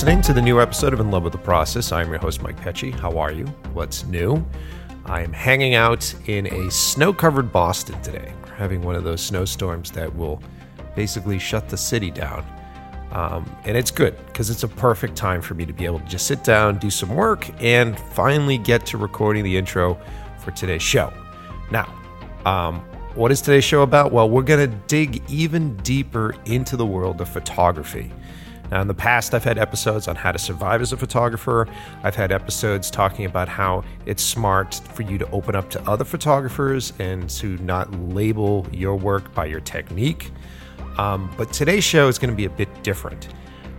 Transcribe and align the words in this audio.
listening 0.00 0.22
to 0.22 0.32
the 0.32 0.40
new 0.40 0.62
episode 0.62 0.94
of 0.94 1.00
In 1.00 1.10
Love 1.10 1.24
with 1.24 1.32
the 1.34 1.38
Process. 1.38 1.92
I'm 1.92 2.08
your 2.08 2.16
host, 2.16 2.40
Mike 2.40 2.58
Pecci. 2.58 2.90
How 2.90 3.18
are 3.18 3.30
you? 3.30 3.44
What's 3.74 4.06
new? 4.06 4.42
I 5.04 5.20
am 5.20 5.30
hanging 5.30 5.74
out 5.74 6.14
in 6.26 6.46
a 6.46 6.70
snow 6.70 7.12
covered 7.12 7.52
Boston 7.52 8.00
today. 8.00 8.32
We're 8.42 8.54
having 8.54 8.80
one 8.80 8.94
of 8.94 9.04
those 9.04 9.20
snowstorms 9.20 9.90
that 9.90 10.16
will 10.16 10.42
basically 10.96 11.38
shut 11.38 11.68
the 11.68 11.76
city 11.76 12.10
down. 12.10 12.46
Um, 13.12 13.54
and 13.66 13.76
it's 13.76 13.90
good 13.90 14.16
because 14.28 14.48
it's 14.48 14.62
a 14.62 14.68
perfect 14.68 15.16
time 15.16 15.42
for 15.42 15.52
me 15.52 15.66
to 15.66 15.72
be 15.74 15.84
able 15.84 15.98
to 15.98 16.06
just 16.06 16.26
sit 16.26 16.42
down, 16.44 16.78
do 16.78 16.88
some 16.88 17.14
work, 17.14 17.50
and 17.62 18.00
finally 18.00 18.56
get 18.56 18.86
to 18.86 18.96
recording 18.96 19.44
the 19.44 19.54
intro 19.54 20.00
for 20.38 20.50
today's 20.52 20.82
show. 20.82 21.12
Now, 21.70 21.94
um, 22.46 22.80
what 23.16 23.30
is 23.32 23.42
today's 23.42 23.64
show 23.64 23.82
about? 23.82 24.12
Well, 24.12 24.30
we're 24.30 24.44
going 24.44 24.70
to 24.70 24.76
dig 24.86 25.22
even 25.28 25.76
deeper 25.76 26.34
into 26.46 26.78
the 26.78 26.86
world 26.86 27.20
of 27.20 27.28
photography. 27.28 28.10
Now, 28.70 28.80
in 28.80 28.88
the 28.88 28.94
past, 28.94 29.34
I've 29.34 29.44
had 29.44 29.58
episodes 29.58 30.06
on 30.06 30.14
how 30.14 30.30
to 30.30 30.38
survive 30.38 30.80
as 30.80 30.92
a 30.92 30.96
photographer. 30.96 31.66
I've 32.04 32.14
had 32.14 32.30
episodes 32.30 32.90
talking 32.90 33.24
about 33.24 33.48
how 33.48 33.82
it's 34.06 34.22
smart 34.22 34.74
for 34.94 35.02
you 35.02 35.18
to 35.18 35.28
open 35.30 35.56
up 35.56 35.70
to 35.70 35.90
other 35.90 36.04
photographers 36.04 36.92
and 36.98 37.28
to 37.30 37.56
not 37.58 37.92
label 38.10 38.66
your 38.72 38.96
work 38.96 39.34
by 39.34 39.46
your 39.46 39.60
technique. 39.60 40.30
Um, 40.98 41.32
but 41.36 41.52
today's 41.52 41.84
show 41.84 42.08
is 42.08 42.18
going 42.18 42.30
to 42.30 42.36
be 42.36 42.44
a 42.44 42.50
bit 42.50 42.82
different. 42.82 43.28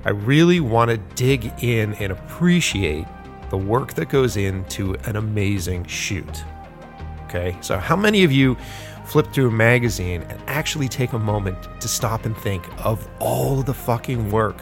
I 0.03 0.09
really 0.09 0.59
want 0.59 0.91
to 0.91 0.97
dig 1.15 1.51
in 1.63 1.93
and 1.95 2.11
appreciate 2.11 3.05
the 3.49 3.57
work 3.57 3.93
that 3.93 4.09
goes 4.09 4.35
into 4.35 4.95
an 5.05 5.15
amazing 5.15 5.85
shoot. 5.85 6.43
Okay, 7.25 7.55
so 7.61 7.77
how 7.77 7.95
many 7.95 8.23
of 8.23 8.31
you 8.31 8.57
flip 9.05 9.31
through 9.31 9.49
a 9.49 9.51
magazine 9.51 10.21
and 10.23 10.41
actually 10.47 10.87
take 10.87 11.13
a 11.13 11.19
moment 11.19 11.57
to 11.81 11.87
stop 11.87 12.25
and 12.25 12.35
think 12.37 12.65
of 12.85 13.07
all 13.19 13.61
the 13.61 13.73
fucking 13.73 14.31
work 14.31 14.57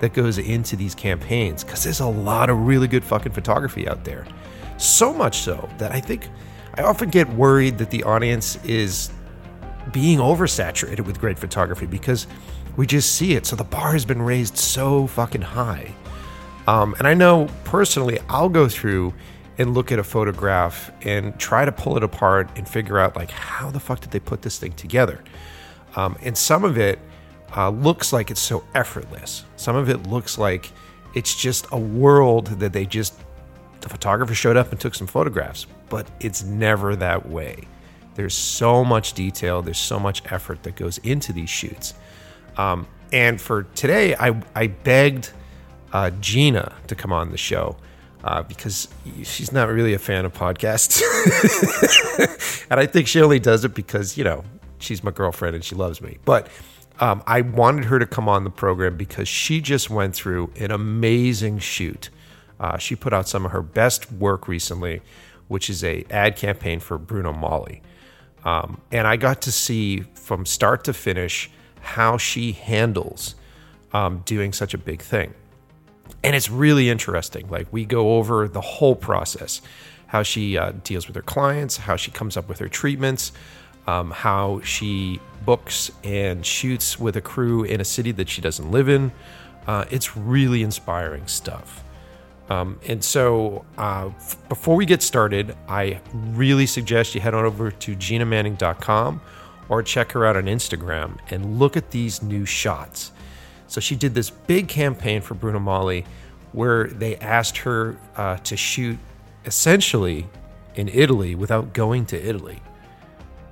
that 0.00 0.12
goes 0.12 0.38
into 0.38 0.76
these 0.76 0.94
campaigns? 0.94 1.64
Because 1.64 1.84
there's 1.84 2.00
a 2.00 2.06
lot 2.06 2.50
of 2.50 2.58
really 2.66 2.88
good 2.88 3.04
fucking 3.04 3.32
photography 3.32 3.88
out 3.88 4.04
there. 4.04 4.26
So 4.76 5.12
much 5.12 5.38
so 5.38 5.68
that 5.78 5.92
I 5.92 6.00
think 6.00 6.28
I 6.74 6.82
often 6.82 7.10
get 7.10 7.28
worried 7.30 7.78
that 7.78 7.90
the 7.90 8.04
audience 8.04 8.62
is 8.64 9.10
being 9.92 10.18
oversaturated 10.18 11.00
with 11.00 11.18
great 11.18 11.38
photography 11.38 11.86
because 11.86 12.26
we 12.76 12.86
just 12.86 13.16
see 13.16 13.34
it. 13.34 13.46
So 13.46 13.56
the 13.56 13.64
bar 13.64 13.92
has 13.92 14.04
been 14.04 14.22
raised 14.22 14.56
so 14.56 15.08
fucking 15.08 15.42
high. 15.42 15.92
Um, 16.68 16.94
and 16.98 17.08
I 17.08 17.14
know 17.14 17.48
personally, 17.64 18.18
I'll 18.28 18.48
go 18.48 18.68
through 18.68 19.14
and 19.58 19.74
look 19.74 19.90
at 19.90 19.98
a 19.98 20.04
photograph 20.04 20.92
and 21.02 21.36
try 21.40 21.64
to 21.64 21.72
pull 21.72 21.96
it 21.96 22.04
apart 22.04 22.48
and 22.56 22.68
figure 22.68 22.98
out 22.98 23.16
like 23.16 23.30
how 23.30 23.70
the 23.70 23.80
fuck 23.80 24.00
did 24.00 24.12
they 24.12 24.20
put 24.20 24.42
this 24.42 24.58
thing 24.58 24.72
together. 24.72 25.24
Um, 25.96 26.16
and 26.22 26.38
some 26.38 26.64
of 26.64 26.78
it 26.78 27.00
uh, 27.56 27.70
looks 27.70 28.12
like 28.12 28.30
it's 28.30 28.40
so 28.40 28.64
effortless. 28.74 29.44
Some 29.56 29.76
of 29.76 29.88
it 29.88 30.06
looks 30.06 30.38
like 30.38 30.70
it's 31.14 31.34
just 31.34 31.66
a 31.72 31.78
world 31.78 32.46
that 32.46 32.72
they 32.72 32.86
just 32.86 33.14
the 33.80 33.88
photographer 33.88 34.34
showed 34.34 34.56
up 34.56 34.72
and 34.72 34.80
took 34.80 34.94
some 34.94 35.06
photographs, 35.06 35.66
but 35.88 36.08
it's 36.20 36.42
never 36.42 36.96
that 36.96 37.28
way. 37.28 37.56
There's 38.14 38.34
so 38.34 38.84
much 38.84 39.12
detail, 39.12 39.62
there's 39.62 39.78
so 39.78 40.00
much 40.00 40.22
effort 40.32 40.62
that 40.64 40.74
goes 40.74 40.98
into 40.98 41.32
these 41.32 41.48
shoots. 41.48 41.94
Um, 42.56 42.86
and 43.12 43.40
for 43.40 43.62
today, 43.74 44.16
I, 44.16 44.40
I 44.54 44.66
begged 44.66 45.30
uh, 45.92 46.10
Gina 46.20 46.74
to 46.88 46.94
come 46.94 47.12
on 47.12 47.30
the 47.30 47.38
show 47.38 47.76
uh, 48.24 48.42
because 48.42 48.88
she's 49.22 49.52
not 49.52 49.68
really 49.68 49.94
a 49.94 49.98
fan 49.98 50.24
of 50.24 50.34
podcasts. 50.34 51.00
and 52.70 52.80
I 52.80 52.86
think 52.86 53.06
she 53.06 53.22
only 53.22 53.38
does 53.38 53.64
it 53.64 53.74
because, 53.74 54.18
you 54.18 54.24
know, 54.24 54.42
she's 54.78 55.04
my 55.04 55.12
girlfriend 55.12 55.54
and 55.54 55.64
she 55.64 55.74
loves 55.74 56.00
me. 56.00 56.18
But 56.24 56.48
um, 57.00 57.22
I 57.26 57.42
wanted 57.42 57.86
her 57.86 57.98
to 57.98 58.06
come 58.06 58.28
on 58.28 58.44
the 58.44 58.50
program 58.50 58.96
because 58.96 59.28
she 59.28 59.60
just 59.60 59.90
went 59.90 60.14
through 60.14 60.52
an 60.56 60.70
amazing 60.70 61.58
shoot. 61.58 62.10
Uh, 62.58 62.76
she 62.78 62.96
put 62.96 63.12
out 63.12 63.28
some 63.28 63.44
of 63.44 63.52
her 63.52 63.62
best 63.62 64.10
work 64.12 64.48
recently, 64.48 65.00
which 65.46 65.70
is 65.70 65.84
a 65.84 66.04
ad 66.10 66.36
campaign 66.36 66.80
for 66.80 66.98
Bruno 66.98 67.32
Magli. 67.32 67.80
Um, 68.44 68.80
and 68.90 69.06
I 69.06 69.16
got 69.16 69.42
to 69.42 69.52
see 69.52 70.00
from 70.14 70.46
start 70.46 70.84
to 70.84 70.92
finish 70.92 71.50
how 71.80 72.16
she 72.16 72.52
handles 72.52 73.34
um, 73.92 74.22
doing 74.24 74.52
such 74.52 74.74
a 74.74 74.78
big 74.78 75.00
thing. 75.00 75.34
And 76.24 76.34
it's 76.34 76.50
really 76.50 76.90
interesting. 76.90 77.48
Like, 77.48 77.68
we 77.72 77.84
go 77.84 78.16
over 78.16 78.48
the 78.48 78.60
whole 78.60 78.96
process 78.96 79.60
how 80.08 80.22
she 80.22 80.56
uh, 80.56 80.72
deals 80.84 81.06
with 81.06 81.14
her 81.14 81.22
clients, 81.22 81.76
how 81.76 81.94
she 81.96 82.10
comes 82.10 82.36
up 82.36 82.48
with 82.48 82.58
her 82.58 82.68
treatments, 82.68 83.30
um, 83.88 84.10
how 84.10 84.60
she 84.60 85.18
books 85.46 85.90
and 86.04 86.44
shoots 86.44 86.98
with 87.00 87.16
a 87.16 87.22
crew 87.22 87.64
in 87.64 87.80
a 87.80 87.84
city 87.84 88.12
that 88.12 88.28
she 88.28 88.42
doesn't 88.42 88.70
live 88.70 88.88
in. 88.88 89.10
Uh, 89.66 89.86
it's 89.90 90.14
really 90.14 90.62
inspiring 90.62 91.26
stuff. 91.26 91.82
Um, 92.50 92.78
and 92.86 93.02
so, 93.02 93.64
uh, 93.78 94.10
f- 94.16 94.36
before 94.48 94.76
we 94.76 94.84
get 94.84 95.02
started, 95.02 95.56
I 95.68 96.00
really 96.12 96.66
suggest 96.66 97.14
you 97.14 97.20
head 97.22 97.34
on 97.34 97.44
over 97.44 97.70
to 97.70 97.96
ginamanning.com 97.96 99.20
or 99.70 99.82
check 99.82 100.12
her 100.12 100.24
out 100.26 100.36
on 100.36 100.44
Instagram 100.44 101.18
and 101.30 101.58
look 101.58 101.76
at 101.76 101.90
these 101.90 102.22
new 102.22 102.44
shots. 102.44 103.12
So, 103.68 103.80
she 103.80 103.96
did 103.96 104.14
this 104.14 104.30
big 104.30 104.68
campaign 104.68 105.20
for 105.20 105.34
Bruno 105.34 105.58
Magli 105.58 106.04
where 106.52 106.88
they 106.88 107.16
asked 107.16 107.58
her 107.58 107.98
uh, 108.16 108.36
to 108.38 108.56
shoot 108.56 108.98
essentially 109.44 110.26
in 110.74 110.88
Italy 110.88 111.34
without 111.34 111.74
going 111.74 112.06
to 112.06 112.22
Italy. 112.22 112.60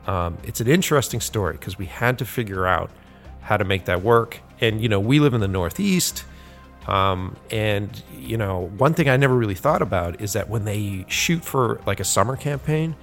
Um, 0.06 0.38
it's 0.44 0.60
an 0.60 0.68
interesting 0.68 1.20
story 1.20 1.54
because 1.54 1.78
we 1.78 1.86
had 1.86 2.18
to 2.18 2.24
figure 2.24 2.66
out 2.66 2.90
how 3.40 3.56
to 3.56 3.64
make 3.64 3.84
that 3.86 4.02
work. 4.02 4.40
And, 4.60 4.80
you 4.80 4.88
know, 4.88 5.00
we 5.00 5.20
live 5.20 5.34
in 5.34 5.40
the 5.40 5.48
Northeast. 5.48 6.24
Um, 6.86 7.36
and 7.50 7.90
you 8.16 8.36
know, 8.36 8.70
one 8.78 8.94
thing 8.94 9.08
I 9.08 9.16
never 9.16 9.34
really 9.34 9.54
thought 9.54 9.82
about 9.82 10.20
is 10.20 10.34
that 10.34 10.48
when 10.48 10.64
they 10.64 11.04
shoot 11.08 11.44
for 11.44 11.80
like 11.86 12.00
a 12.00 12.04
summer 12.04 12.36
campaign, 12.36 12.94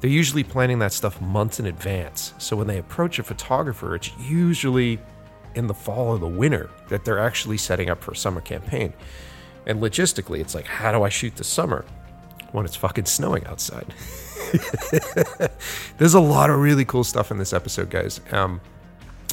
they're 0.00 0.10
usually 0.10 0.44
planning 0.44 0.78
that 0.80 0.92
stuff 0.92 1.20
months 1.20 1.58
in 1.58 1.66
advance. 1.66 2.34
So 2.38 2.56
when 2.56 2.66
they 2.66 2.78
approach 2.78 3.18
a 3.18 3.22
photographer, 3.22 3.94
it's 3.94 4.10
usually 4.18 5.00
in 5.54 5.66
the 5.66 5.74
fall 5.74 6.08
or 6.08 6.18
the 6.18 6.28
winter 6.28 6.70
that 6.88 7.04
they're 7.04 7.18
actually 7.18 7.58
setting 7.58 7.90
up 7.90 8.02
for 8.02 8.12
a 8.12 8.16
summer 8.16 8.40
campaign. 8.40 8.92
And 9.66 9.80
logistically, 9.80 10.40
it's 10.40 10.54
like, 10.54 10.66
how 10.66 10.92
do 10.92 11.02
I 11.02 11.08
shoot 11.08 11.36
this 11.36 11.48
summer 11.48 11.84
when 12.52 12.64
it's 12.64 12.76
fucking 12.76 13.06
snowing 13.06 13.46
outside? 13.46 13.86
There's 15.98 16.14
a 16.14 16.20
lot 16.20 16.50
of 16.50 16.58
really 16.58 16.84
cool 16.84 17.04
stuff 17.04 17.30
in 17.30 17.38
this 17.38 17.52
episode, 17.52 17.90
guys. 17.90 18.20
Um, 18.30 18.60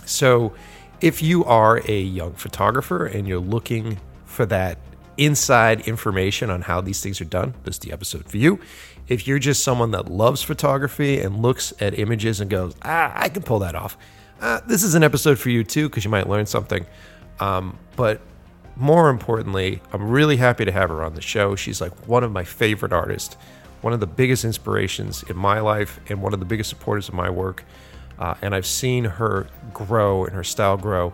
so 0.05 0.53
if 1.01 1.21
you 1.21 1.43
are 1.45 1.81
a 1.87 1.99
young 1.99 2.33
photographer 2.33 3.05
and 3.05 3.27
you're 3.27 3.39
looking 3.39 3.99
for 4.25 4.45
that 4.47 4.77
inside 5.17 5.81
information 5.87 6.49
on 6.49 6.61
how 6.61 6.81
these 6.81 7.01
things 7.01 7.21
are 7.21 7.25
done, 7.25 7.53
this 7.63 7.75
is 7.75 7.79
the 7.79 7.91
episode 7.91 8.25
for 8.25 8.37
you. 8.37 8.59
If 9.07 9.27
you're 9.27 9.39
just 9.39 9.63
someone 9.63 9.91
that 9.91 10.09
loves 10.09 10.41
photography 10.41 11.19
and 11.19 11.41
looks 11.41 11.73
at 11.79 11.97
images 11.97 12.39
and 12.39 12.49
goes, 12.49 12.75
ah, 12.83 13.11
I 13.15 13.29
can 13.29 13.43
pull 13.43 13.59
that 13.59 13.75
off, 13.75 13.97
uh, 14.39 14.61
this 14.65 14.83
is 14.83 14.95
an 14.95 15.03
episode 15.03 15.37
for 15.37 15.49
you 15.49 15.63
too, 15.63 15.89
because 15.89 16.03
you 16.03 16.09
might 16.11 16.27
learn 16.27 16.45
something. 16.45 16.85
Um, 17.39 17.77
but 17.95 18.21
more 18.75 19.09
importantly, 19.09 19.81
I'm 19.91 20.09
really 20.09 20.37
happy 20.37 20.65
to 20.65 20.71
have 20.71 20.89
her 20.89 21.03
on 21.03 21.15
the 21.15 21.21
show. 21.21 21.55
She's 21.55 21.81
like 21.81 22.07
one 22.07 22.23
of 22.23 22.31
my 22.31 22.43
favorite 22.43 22.93
artists, 22.93 23.37
one 23.81 23.93
of 23.93 23.99
the 23.99 24.07
biggest 24.07 24.45
inspirations 24.45 25.23
in 25.23 25.35
my 25.35 25.59
life, 25.59 25.99
and 26.09 26.21
one 26.21 26.33
of 26.33 26.39
the 26.39 26.45
biggest 26.45 26.69
supporters 26.69 27.07
of 27.07 27.13
my 27.13 27.29
work. 27.29 27.63
Uh, 28.19 28.35
and 28.41 28.53
I've 28.53 28.67
seen 28.67 29.03
her 29.03 29.47
grow 29.73 30.25
and 30.25 30.35
her 30.35 30.43
style 30.43 30.77
grow 30.77 31.13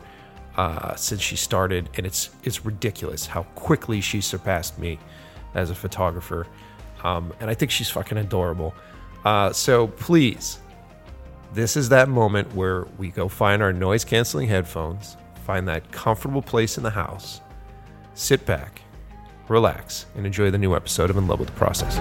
uh, 0.58 0.96
since 0.96 1.22
she 1.22 1.36
started, 1.36 1.90
and 1.96 2.06
it's 2.06 2.30
it's 2.44 2.66
ridiculous 2.66 3.26
how 3.26 3.44
quickly 3.56 4.02
she 4.02 4.22
surpassed 4.22 4.78
me 4.78 5.00
as 5.54 5.70
a 5.70 5.76
photographer. 5.76 6.48
Um, 7.04 7.34
and 7.40 7.50
I 7.50 7.54
think 7.54 7.72
she's 7.72 7.90
fucking 7.90 8.18
adorable. 8.18 8.74
Uh, 9.24 9.54
so 9.54 9.88
please, 9.88 10.60
this 11.54 11.78
is 11.78 11.90
that 11.90 12.10
moment 12.10 12.54
where 12.56 12.86
we 12.98 13.10
go 13.10 13.28
find 13.28 13.62
our 13.62 13.72
noise 13.72 14.04
canceling 14.04 14.48
headphones, 14.48 15.16
find 15.46 15.68
that 15.68 15.92
comfortable 15.92 16.42
place 16.42 16.78
in 16.78 16.84
the 16.84 16.90
house, 16.90 17.42
sit 18.16 18.46
back, 18.46 18.82
relax, 19.50 20.06
and 20.16 20.26
enjoy 20.26 20.52
the 20.52 20.58
new 20.58 20.76
episode 20.76 21.10
of 21.10 21.18
In 21.18 21.28
Love 21.28 21.40
with 21.40 21.50
the 21.50 21.56
Process. 21.56 21.96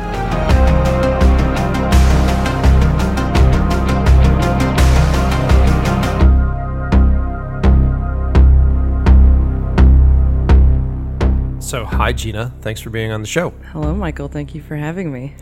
So, 11.67 11.85
hi, 11.85 12.13
Gina. 12.13 12.53
Thanks 12.61 12.81
for 12.81 12.91
being 12.91 13.11
on 13.11 13.23
the 13.23 13.27
show. 13.27 13.51
Hello, 13.73 13.93
Michael. 13.93 14.29
Thank 14.29 14.55
you 14.55 14.63
for 14.63 14.77
having 14.77 15.13
me. 15.13 15.35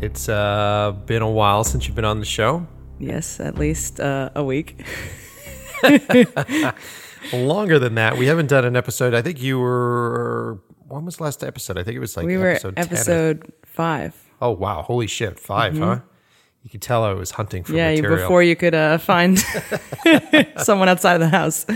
It's 0.00 0.26
uh, 0.26 0.96
been 1.04 1.20
a 1.20 1.30
while 1.30 1.62
since 1.62 1.86
you've 1.86 1.94
been 1.94 2.06
on 2.06 2.20
the 2.20 2.24
show. 2.24 2.66
Yes, 2.98 3.38
at 3.38 3.58
least 3.58 4.00
uh, 4.00 4.30
a 4.34 4.42
week. 4.42 4.82
Longer 7.32 7.78
than 7.78 7.96
that. 7.96 8.16
We 8.16 8.26
haven't 8.26 8.46
done 8.48 8.64
an 8.64 8.76
episode. 8.76 9.12
I 9.12 9.20
think 9.20 9.42
you 9.42 9.58
were. 9.58 10.58
When 10.88 11.04
was 11.04 11.16
the 11.18 11.24
last 11.24 11.44
episode? 11.44 11.78
I 11.78 11.82
think 11.84 11.96
it 11.96 12.00
was 12.00 12.16
like 12.16 12.26
we 12.26 12.36
were 12.36 12.48
episode 12.50 12.76
10 12.76 12.84
or- 12.84 12.86
episode 12.86 13.52
five. 13.64 14.14
Oh, 14.40 14.50
wow. 14.52 14.82
Holy 14.82 15.06
shit. 15.06 15.38
5 15.38 15.78
huh? 15.78 16.00
You 16.62 16.70
could 16.70 16.82
tell 16.82 17.04
I 17.04 17.12
was 17.12 17.32
hunting 17.32 17.62
for 17.64 17.72
Yeah, 17.74 17.90
you- 17.90 18.02
material. 18.02 18.24
before 18.24 18.42
you 18.42 18.56
could 18.56 18.74
uh, 18.74 18.98
find 18.98 19.38
someone 20.58 20.88
outside 20.88 21.14
of 21.14 21.20
the 21.20 21.28
house. 21.28 21.66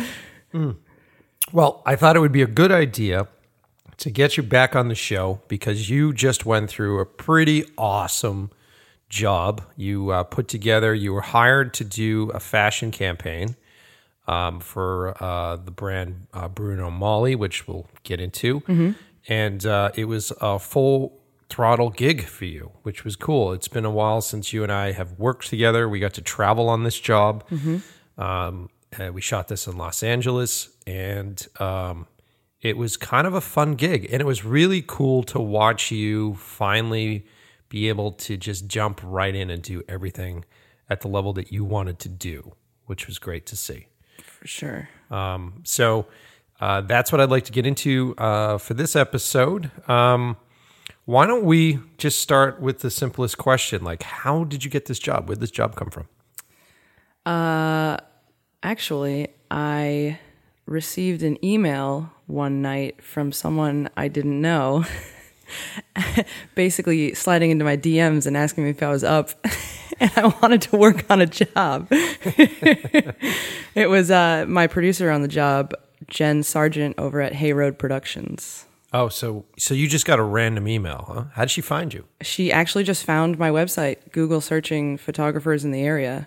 Well, 1.52 1.82
I 1.86 1.96
thought 1.96 2.16
it 2.16 2.20
would 2.20 2.32
be 2.32 2.42
a 2.42 2.46
good 2.46 2.72
idea 2.72 3.28
to 3.98 4.10
get 4.10 4.36
you 4.36 4.42
back 4.42 4.74
on 4.74 4.88
the 4.88 4.94
show 4.94 5.40
because 5.48 5.88
you 5.90 6.12
just 6.12 6.46
went 6.46 6.70
through 6.70 6.98
a 7.00 7.06
pretty 7.06 7.64
awesome 7.76 8.50
job. 9.08 9.62
You 9.76 10.10
uh, 10.10 10.24
put 10.24 10.48
together, 10.48 10.94
you 10.94 11.12
were 11.12 11.20
hired 11.20 11.74
to 11.74 11.84
do 11.84 12.30
a 12.30 12.40
fashion 12.40 12.90
campaign 12.90 13.56
um, 14.26 14.60
for 14.60 15.16
uh, 15.22 15.56
the 15.56 15.70
brand 15.70 16.26
uh, 16.32 16.48
Bruno 16.48 16.90
Magli, 16.90 17.36
which 17.36 17.66
we'll 17.66 17.88
get 18.04 18.20
into. 18.20 18.62
And 19.28 19.64
uh, 19.66 19.90
it 19.94 20.04
was 20.06 20.32
a 20.40 20.58
full 20.58 21.20
throttle 21.48 21.90
gig 21.90 22.24
for 22.24 22.44
you, 22.44 22.72
which 22.82 23.04
was 23.04 23.14
cool. 23.14 23.52
It's 23.52 23.68
been 23.68 23.84
a 23.84 23.90
while 23.90 24.20
since 24.20 24.52
you 24.52 24.62
and 24.62 24.72
I 24.72 24.92
have 24.92 25.18
worked 25.18 25.48
together. 25.48 25.88
We 25.88 26.00
got 26.00 26.14
to 26.14 26.22
travel 26.22 26.68
on 26.68 26.82
this 26.84 26.98
job. 26.98 27.44
Um, 28.18 28.70
uh, 28.98 29.10
we 29.12 29.20
shot 29.20 29.48
this 29.48 29.66
in 29.66 29.76
Los 29.76 30.02
Angeles, 30.02 30.68
and 30.86 31.46
um, 31.60 32.06
it 32.60 32.76
was 32.76 32.96
kind 32.96 33.26
of 33.26 33.34
a 33.34 33.40
fun 33.40 33.74
gig. 33.74 34.08
And 34.12 34.20
it 34.20 34.26
was 34.26 34.44
really 34.44 34.82
cool 34.86 35.22
to 35.24 35.40
watch 35.40 35.90
you 35.90 36.34
finally 36.34 37.26
be 37.68 37.88
able 37.88 38.12
to 38.12 38.36
just 38.36 38.66
jump 38.66 39.00
right 39.02 39.34
in 39.34 39.50
and 39.50 39.62
do 39.62 39.82
everything 39.88 40.44
at 40.90 41.00
the 41.00 41.08
level 41.08 41.32
that 41.32 41.50
you 41.50 41.64
wanted 41.64 41.98
to 42.00 42.08
do, 42.08 42.54
which 42.86 43.06
was 43.06 43.18
great 43.18 43.46
to 43.46 43.56
see. 43.56 43.86
For 44.42 44.48
sure. 44.48 44.88
Um, 45.08 45.60
so 45.62 46.08
uh, 46.60 46.80
that's 46.80 47.12
what 47.12 47.20
I'd 47.20 47.30
like 47.30 47.44
to 47.44 47.52
get 47.52 47.64
into 47.64 48.16
uh, 48.18 48.58
for 48.58 48.74
this 48.74 48.96
episode. 48.96 49.70
Um, 49.88 50.36
why 51.04 51.26
don't 51.26 51.44
we 51.44 51.78
just 51.96 52.18
start 52.18 52.60
with 52.60 52.80
the 52.80 52.90
simplest 52.90 53.38
question? 53.38 53.84
Like, 53.84 54.02
how 54.02 54.42
did 54.42 54.64
you 54.64 54.70
get 54.70 54.86
this 54.86 54.98
job? 54.98 55.28
Where 55.28 55.36
did 55.36 55.42
this 55.42 55.52
job 55.52 55.76
come 55.76 55.90
from? 55.90 56.08
Actually, 58.64 59.28
I 59.48 60.18
received 60.66 61.22
an 61.22 61.42
email 61.44 62.10
one 62.26 62.62
night 62.62 63.00
from 63.00 63.30
someone 63.30 63.88
I 63.96 64.08
didn't 64.08 64.40
know, 64.40 64.84
basically 66.56 67.14
sliding 67.14 67.52
into 67.52 67.64
my 67.64 67.76
DMs 67.76 68.26
and 68.26 68.36
asking 68.36 68.64
me 68.64 68.70
if 68.70 68.82
I 68.82 68.88
was 68.88 69.04
up 69.04 69.30
and 70.16 70.16
I 70.16 70.26
wanted 70.42 70.62
to 70.62 70.76
work 70.76 71.04
on 71.08 71.20
a 71.20 71.26
job. 71.26 71.86
it 73.74 73.88
was 73.88 74.10
uh, 74.10 74.46
my 74.48 74.66
producer 74.66 75.12
on 75.12 75.22
the 75.22 75.28
job, 75.28 75.74
Jen 76.08 76.42
Sargent, 76.42 76.96
over 76.98 77.20
at 77.20 77.34
Hay 77.34 77.52
Road 77.52 77.78
Productions. 77.78 78.66
Oh, 78.92 79.08
so 79.08 79.44
so 79.56 79.74
you 79.74 79.86
just 79.86 80.04
got 80.04 80.18
a 80.18 80.22
random 80.24 80.66
email, 80.66 81.04
huh? 81.06 81.24
How 81.34 81.42
did 81.42 81.52
she 81.52 81.60
find 81.60 81.94
you? 81.94 82.04
She 82.20 82.50
actually 82.50 82.82
just 82.82 83.04
found 83.04 83.38
my 83.38 83.48
website, 83.48 84.10
Google 84.10 84.40
searching 84.40 84.98
photographers 84.98 85.64
in 85.64 85.70
the 85.70 85.82
area, 85.82 86.26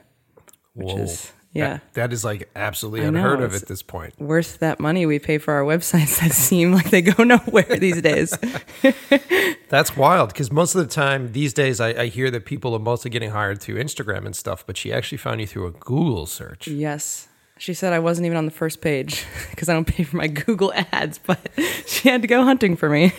which 0.74 0.88
Whoa. 0.88 1.00
is, 1.00 1.34
yeah. 1.56 1.70
That- 1.70 1.94
that 1.94 2.14
is 2.14 2.24
like 2.24 2.50
absolutely 2.56 3.02
know, 3.02 3.08
unheard 3.08 3.42
of 3.42 3.56
at 3.56 3.68
this 3.68 3.82
point. 3.82 4.14
worth 4.20 4.60
that 4.60 4.80
money 4.80 5.06
we 5.08 5.18
pay 5.18 5.38
for 5.40 5.54
our 5.54 5.64
websites 5.64 6.20
that 6.20 6.32
seem 6.48 6.72
like 6.74 6.90
they 6.92 7.02
go 7.02 7.24
nowhere 7.24 7.64
these 7.80 8.02
days. 8.02 8.38
That's 9.70 9.98
wild 9.98 10.30
because 10.30 10.52
most 10.52 10.76
of 10.76 10.88
the 10.88 10.94
time 10.94 11.32
these 11.32 11.54
days 11.54 11.80
I, 11.80 11.90
I 11.90 12.06
hear 12.08 12.30
that 12.32 12.46
people 12.46 12.74
are 12.76 12.80
mostly 12.80 13.10
getting 13.10 13.32
hired 13.32 13.62
through 13.62 13.76
Instagram 13.82 14.26
and 14.26 14.36
stuff, 14.36 14.66
but 14.66 14.78
she 14.78 14.94
actually 14.94 15.18
found 15.18 15.42
you 15.42 15.48
through 15.48 15.68
a 15.68 15.72
Google 15.72 16.26
search. 16.26 16.68
yes. 16.68 17.28
She 17.58 17.74
said 17.74 17.94
I 17.94 18.00
wasn't 18.00 18.26
even 18.26 18.38
on 18.38 18.44
the 18.44 18.52
first 18.52 18.82
page 18.82 19.24
because 19.50 19.70
I 19.70 19.74
don't 19.74 19.88
pay 19.88 20.04
for 20.04 20.18
my 20.18 20.28
Google 20.28 20.74
ads, 20.92 21.20
but 21.20 21.40
she 21.86 22.10
had 22.10 22.22
to 22.22 22.28
go 22.28 22.44
hunting 22.44 22.76
for 22.76 22.90
me. 22.90 23.14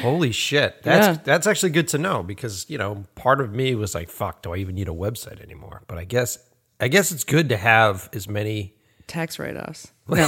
Holy 0.00 0.32
shit. 0.32 0.82
That's 0.82 1.06
Yeah. 1.18 1.22
that's 1.22 1.46
actually 1.46 1.72
good 1.72 1.86
to 1.88 1.98
know 1.98 2.22
because, 2.22 2.64
you 2.70 2.78
know, 2.78 3.04
part 3.14 3.42
of 3.42 3.52
me 3.52 3.74
was 3.74 3.94
like, 3.94 4.08
fuck, 4.08 4.40
do 4.40 4.54
I 4.54 4.56
even 4.56 4.74
need 4.74 4.88
a 4.88 4.92
website 4.92 5.42
anymore? 5.42 5.82
But 5.86 5.98
I 5.98 6.04
guess 6.04 6.38
I 6.80 6.88
guess 6.88 7.10
it's 7.12 7.24
good 7.24 7.48
to 7.48 7.56
have 7.56 8.08
as 8.12 8.28
many 8.28 8.74
Tax 9.06 9.38
write 9.38 9.56
offs. 9.56 9.92
No. 10.08 10.26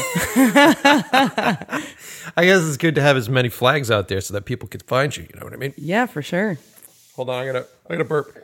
I 2.37 2.45
guess 2.45 2.67
it's 2.67 2.77
good 2.77 2.95
to 2.97 3.01
have 3.01 3.17
as 3.17 3.29
many 3.31 3.49
flags 3.49 3.91
out 3.91 4.09
there 4.09 4.21
so 4.21 4.35
that 4.35 4.45
people 4.45 4.69
can 4.69 4.81
find 4.81 5.17
you, 5.17 5.23
you 5.33 5.39
know 5.39 5.45
what 5.45 5.55
I 5.55 5.57
mean? 5.57 5.73
Yeah, 5.77 6.05
for 6.07 6.21
sure. 6.23 6.59
Hold 7.17 7.31
on, 7.31 7.43
I 7.43 7.47
gotta 7.47 7.67
I 7.89 7.95
gotta 7.95 8.05
burp. 8.05 8.37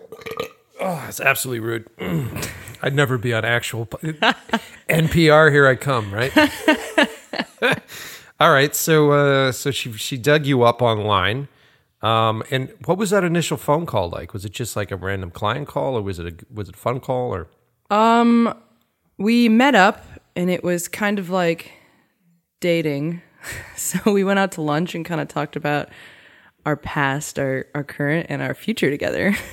Oh, 0.81 1.05
it's 1.09 1.21
absolutely 1.21 1.61
rude. 1.61 1.89
I'd 2.83 2.95
never 2.95 3.19
be 3.19 3.33
on 3.35 3.45
actual 3.45 3.87
NPR. 4.89 5.51
Here 5.51 5.67
I 5.67 5.75
come, 5.75 6.13
right? 6.13 6.33
All 8.41 8.51
right, 8.51 8.75
so 8.75 9.13
uh, 9.13 9.53
so 9.53 9.71
she 9.71 9.93
she 9.93 10.17
dug 10.19 10.45
you 10.47 10.63
up 10.63 10.83
online, 10.83 11.49
um, 12.03 12.43
and 12.51 12.73
what 12.85 12.99
was 12.99 13.11
that 13.11 13.25
initial 13.25 13.57
phone 13.57 13.87
call 13.87 14.11
like? 14.11 14.33
Was 14.35 14.45
it 14.45 14.53
just 14.53 14.77
like 14.77 14.91
a 14.91 14.97
random 14.97 15.31
client 15.31 15.69
call, 15.69 15.97
or 15.97 16.03
was 16.03 16.19
it 16.19 16.27
a 16.27 16.35
was 16.53 16.69
it 16.69 16.75
a 16.77 16.79
fun 16.79 17.01
call, 17.01 17.35
or 17.35 17.49
We 17.91 19.49
met 19.49 19.75
up 19.75 20.05
and 20.35 20.51
it 20.51 20.63
was 20.63 20.89
kind 20.89 21.19
of 21.19 21.31
like 21.31 21.73
dating. 22.61 23.23
So 23.77 24.11
we 24.11 24.25
went 24.25 24.41
out 24.41 24.51
to 24.53 24.61
lunch 24.61 24.97
and 24.97 25.05
kind 25.05 25.21
of 25.21 25.29
talked 25.29 25.55
about 25.55 25.91
our 26.65 26.77
past, 26.77 27.39
our, 27.39 27.67
our 27.77 27.85
current, 27.85 28.27
and 28.29 28.43
our 28.43 28.55
future 28.55 28.91
together. 28.91 29.37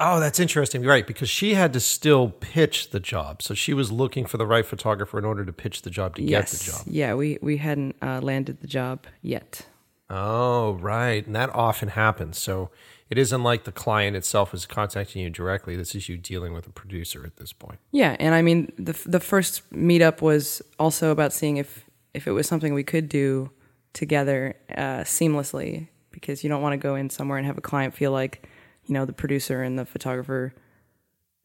Oh, 0.00 0.18
that's 0.18 0.40
interesting. 0.40 0.82
Right, 0.82 1.06
because 1.06 1.30
she 1.30 1.54
had 1.54 1.72
to 1.72 1.80
still 1.80 2.30
pitch 2.30 2.90
the 2.90 2.98
job. 2.98 3.42
So 3.42 3.54
she 3.54 3.72
was 3.72 3.92
looking 3.92 4.26
for 4.26 4.38
the 4.38 4.46
right 4.46 4.66
photographer 4.66 5.18
in 5.18 5.24
order 5.24 5.44
to 5.44 5.52
pitch 5.52 5.82
the 5.82 5.90
job 5.90 6.16
to 6.16 6.22
get 6.22 6.48
the 6.48 6.64
job. 6.64 6.82
Yeah, 6.86 7.14
we, 7.14 7.38
we 7.40 7.58
hadn't 7.58 7.94
uh, 8.02 8.20
landed 8.20 8.60
the 8.60 8.66
job 8.66 9.06
yet. 9.22 9.66
Oh, 10.10 10.72
right. 10.72 11.24
And 11.24 11.36
that 11.36 11.54
often 11.54 11.90
happens. 11.90 12.38
So 12.38 12.70
it 13.10 13.18
isn't 13.18 13.42
like 13.42 13.64
the 13.64 13.72
client 13.72 14.16
itself 14.16 14.54
is 14.54 14.66
contacting 14.66 15.22
you 15.22 15.30
directly. 15.30 15.76
This 15.76 15.94
is 15.94 16.08
you 16.08 16.16
dealing 16.16 16.54
with 16.54 16.66
a 16.66 16.70
producer 16.70 17.24
at 17.24 17.36
this 17.36 17.52
point. 17.52 17.78
Yeah, 17.92 18.16
and 18.18 18.34
I 18.34 18.42
mean 18.42 18.72
the 18.78 18.98
the 19.06 19.20
first 19.20 19.68
meetup 19.70 20.20
was 20.20 20.62
also 20.78 21.10
about 21.10 21.32
seeing 21.32 21.58
if 21.58 21.84
if 22.14 22.26
it 22.26 22.32
was 22.32 22.46
something 22.46 22.74
we 22.74 22.84
could 22.84 23.08
do 23.08 23.50
together 23.92 24.56
uh, 24.76 25.00
seamlessly 25.02 25.88
because 26.10 26.42
you 26.42 26.50
don't 26.50 26.62
want 26.62 26.72
to 26.72 26.76
go 26.76 26.94
in 26.94 27.10
somewhere 27.10 27.38
and 27.38 27.46
have 27.46 27.58
a 27.58 27.62
client 27.62 27.94
feel 27.94 28.12
like 28.12 28.48
you 28.84 28.94
know 28.94 29.04
the 29.04 29.12
producer 29.12 29.62
and 29.62 29.78
the 29.78 29.84
photographer 29.84 30.54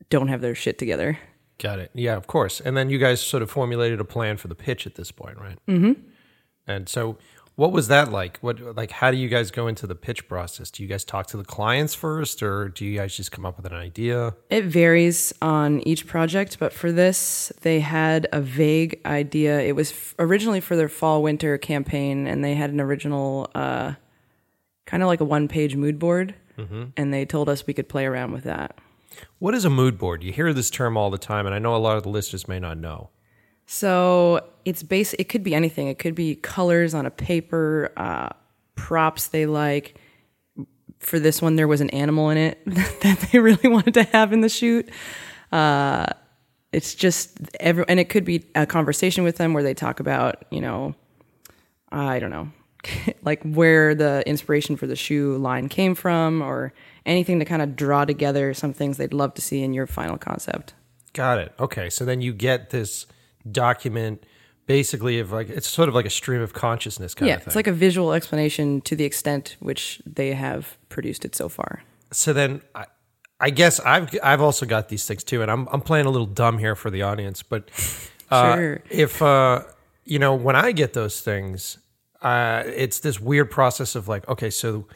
don't 0.10 0.28
have 0.28 0.42
their 0.42 0.56
shit 0.56 0.78
together. 0.78 1.20
Got 1.58 1.80
it. 1.80 1.92
Yeah, 1.94 2.16
of 2.16 2.28
course. 2.28 2.62
And 2.62 2.78
then 2.78 2.90
you 2.90 2.98
guys 2.98 3.22
sort 3.22 3.44
of 3.44 3.52
formulated 3.52 4.00
a 4.00 4.06
plan 4.06 4.38
for 4.38 4.48
the 4.48 4.56
pitch 4.56 4.88
at 4.88 4.96
this 4.96 5.12
point, 5.12 5.38
right? 5.38 5.58
Mm-hmm. 5.68 6.02
And 6.66 6.88
so 6.88 7.18
what 7.60 7.74
was 7.74 7.90
that 7.90 8.10
like? 8.10 8.38
What 8.40 8.78
like 8.78 8.90
how 8.90 9.12
do 9.12 9.18
you 9.18 9.28
guys 9.28 9.52
go 9.52 9.68
into 9.68 9.86
the 9.86 9.94
pitch 9.94 10.30
process? 10.30 10.72
Do 10.72 10.82
you 10.82 10.88
guys 10.88 11.04
talk 11.04 11.28
to 11.28 11.38
the 11.38 11.44
clients 11.44 11.94
first 11.94 12.42
or 12.42 12.70
do 12.70 12.86
you 12.86 12.98
guys 12.98 13.18
just 13.18 13.34
come 13.34 13.46
up 13.46 13.58
with 13.58 13.66
an 13.66 13.74
idea? 13.74 14.34
It 14.50 14.64
varies 14.64 15.34
on 15.42 15.82
each 15.82 16.08
project, 16.08 16.58
but 16.58 16.72
for 16.72 16.94
this, 16.94 17.52
they 17.60 17.82
had 17.82 18.28
a 18.32 18.40
vague 18.40 19.02
idea. 19.06 19.60
It 19.60 19.76
was 19.76 19.92
f- 19.92 20.16
originally 20.18 20.62
for 20.62 20.78
their 20.78 20.88
fall 20.88 21.22
winter 21.22 21.58
campaign, 21.58 22.28
and 22.28 22.46
they 22.46 22.56
had 22.56 22.70
an 22.70 22.80
original, 22.80 23.52
uh, 23.54 23.96
kind 24.86 25.04
of 25.04 25.08
like 25.08 25.20
a 25.20 25.26
one 25.26 25.50
page 25.50 25.76
mood 25.76 26.00
board, 26.00 26.36
and 26.96 27.14
they 27.14 27.26
told 27.26 27.50
us 27.50 27.68
we 27.68 27.74
could 27.74 27.90
play 27.90 28.06
around 28.06 28.32
with 28.32 28.46
that. 28.46 28.78
What 29.40 29.54
is 29.54 29.66
a 29.66 29.70
mood 29.70 29.98
board? 29.98 30.24
You 30.24 30.32
hear 30.32 30.54
this 30.54 30.70
term 30.70 30.96
all 30.96 31.10
the 31.10 31.18
time 31.18 31.46
and 31.46 31.54
I 31.54 31.60
know 31.60 31.76
a 31.76 31.78
lot 31.78 31.98
of 31.98 32.04
the 32.04 32.10
listeners 32.10 32.48
may 32.48 32.60
not 32.60 32.78
know. 32.78 33.10
So 33.72 34.50
it's 34.66 34.82
base. 34.82 35.14
It 35.14 35.26
could 35.26 35.44
be 35.44 35.54
anything. 35.54 35.90
It 35.90 36.00
could 36.00 36.16
be 36.16 36.34
colors 36.34 36.96
on 36.96 37.06
a 37.06 37.12
paper, 37.12 37.92
uh, 37.96 38.30
props 38.74 39.28
they 39.28 39.46
like. 39.46 40.02
For 40.98 41.20
this 41.20 41.40
one, 41.40 41.56
there 41.56 41.68
was 41.68 41.80
an 41.80 41.92
animal 41.92 42.32
in 42.32 42.38
it 42.40 42.60
that 42.66 43.30
they 43.32 43.38
really 43.38 43.70
wanted 43.70 43.94
to 43.94 44.04
have 44.06 44.34
in 44.34 44.42
the 44.42 44.50
shoot. 44.50 44.90
Uh, 45.52 46.08
it's 46.72 46.96
just 46.96 47.38
every, 47.60 47.86
and 47.88 48.00
it 48.00 48.10
could 48.10 48.26
be 48.26 48.44
a 48.56 48.66
conversation 48.66 49.24
with 49.24 49.38
them 49.38 49.54
where 49.54 49.62
they 49.62 49.76
talk 49.76 50.00
about, 50.00 50.46
you 50.50 50.62
know, 50.62 50.96
I 51.92 52.18
don't 52.18 52.32
know, 52.32 52.50
like 53.22 53.44
where 53.44 53.94
the 53.94 54.24
inspiration 54.26 54.78
for 54.78 54.88
the 54.88 54.96
shoe 54.96 55.38
line 55.38 55.70
came 55.70 55.94
from, 55.94 56.42
or 56.42 56.74
anything 57.06 57.38
to 57.38 57.46
kind 57.46 57.62
of 57.62 57.76
draw 57.76 58.04
together 58.04 58.56
some 58.56 58.74
things 58.74 58.98
they'd 58.98 59.14
love 59.14 59.36
to 59.36 59.44
see 59.44 59.62
in 59.62 59.76
your 59.76 59.86
final 59.86 60.18
concept. 60.18 60.74
Got 61.14 61.38
it. 61.38 61.54
Okay. 61.60 61.92
So 61.92 62.04
then 62.04 62.22
you 62.22 62.34
get 62.34 62.72
this 62.72 63.06
document 63.52 64.24
basically 64.66 65.20
of 65.20 65.32
like 65.32 65.50
it's 65.50 65.68
sort 65.68 65.90
of 65.90 65.96
like 65.96 66.06
a 66.06 66.10
stream 66.12 66.42
of 66.42 66.54
consciousness 66.54 67.14
kind 67.16 67.28
yeah, 67.28 67.36
of 67.36 67.42
thing. 67.42 67.48
it's 67.48 67.56
like 67.56 67.68
a 67.68 67.72
visual 67.72 68.14
explanation 68.14 68.82
to 68.82 68.96
the 68.96 69.04
extent 69.04 69.56
which 69.60 70.02
they 70.06 70.34
have 70.34 70.78
produced 70.90 71.26
it 71.26 71.36
so 71.36 71.50
far. 71.50 71.82
so 72.12 72.34
then 72.34 72.62
I, 72.76 72.86
I 73.40 73.50
guess 73.50 73.80
I've 73.80 74.10
I've 74.22 74.42
also 74.42 74.66
got 74.66 74.90
these 74.90 75.06
things 75.06 75.24
too, 75.24 75.42
and 75.42 75.50
I'm 75.50 75.68
I'm 75.72 75.82
playing 75.82 76.06
a 76.06 76.10
little 76.10 76.28
dumb 76.28 76.58
here 76.58 76.76
for 76.76 76.90
the 76.92 77.02
audience, 77.04 77.42
but 77.42 77.70
uh, 78.30 78.56
Sure. 78.56 78.82
if 78.90 79.22
uh, 79.22 79.64
you 80.06 80.20
know 80.20 80.36
when 80.36 80.56
I 80.58 80.72
get 80.74 80.92
those 80.94 81.22
things, 81.22 81.78
uh, 82.22 82.64
it's 82.66 83.00
this 83.00 83.20
weird 83.20 83.50
process 83.50 83.96
of 83.96 84.08
like, 84.10 84.28
okay, 84.28 84.50
so 84.50 84.88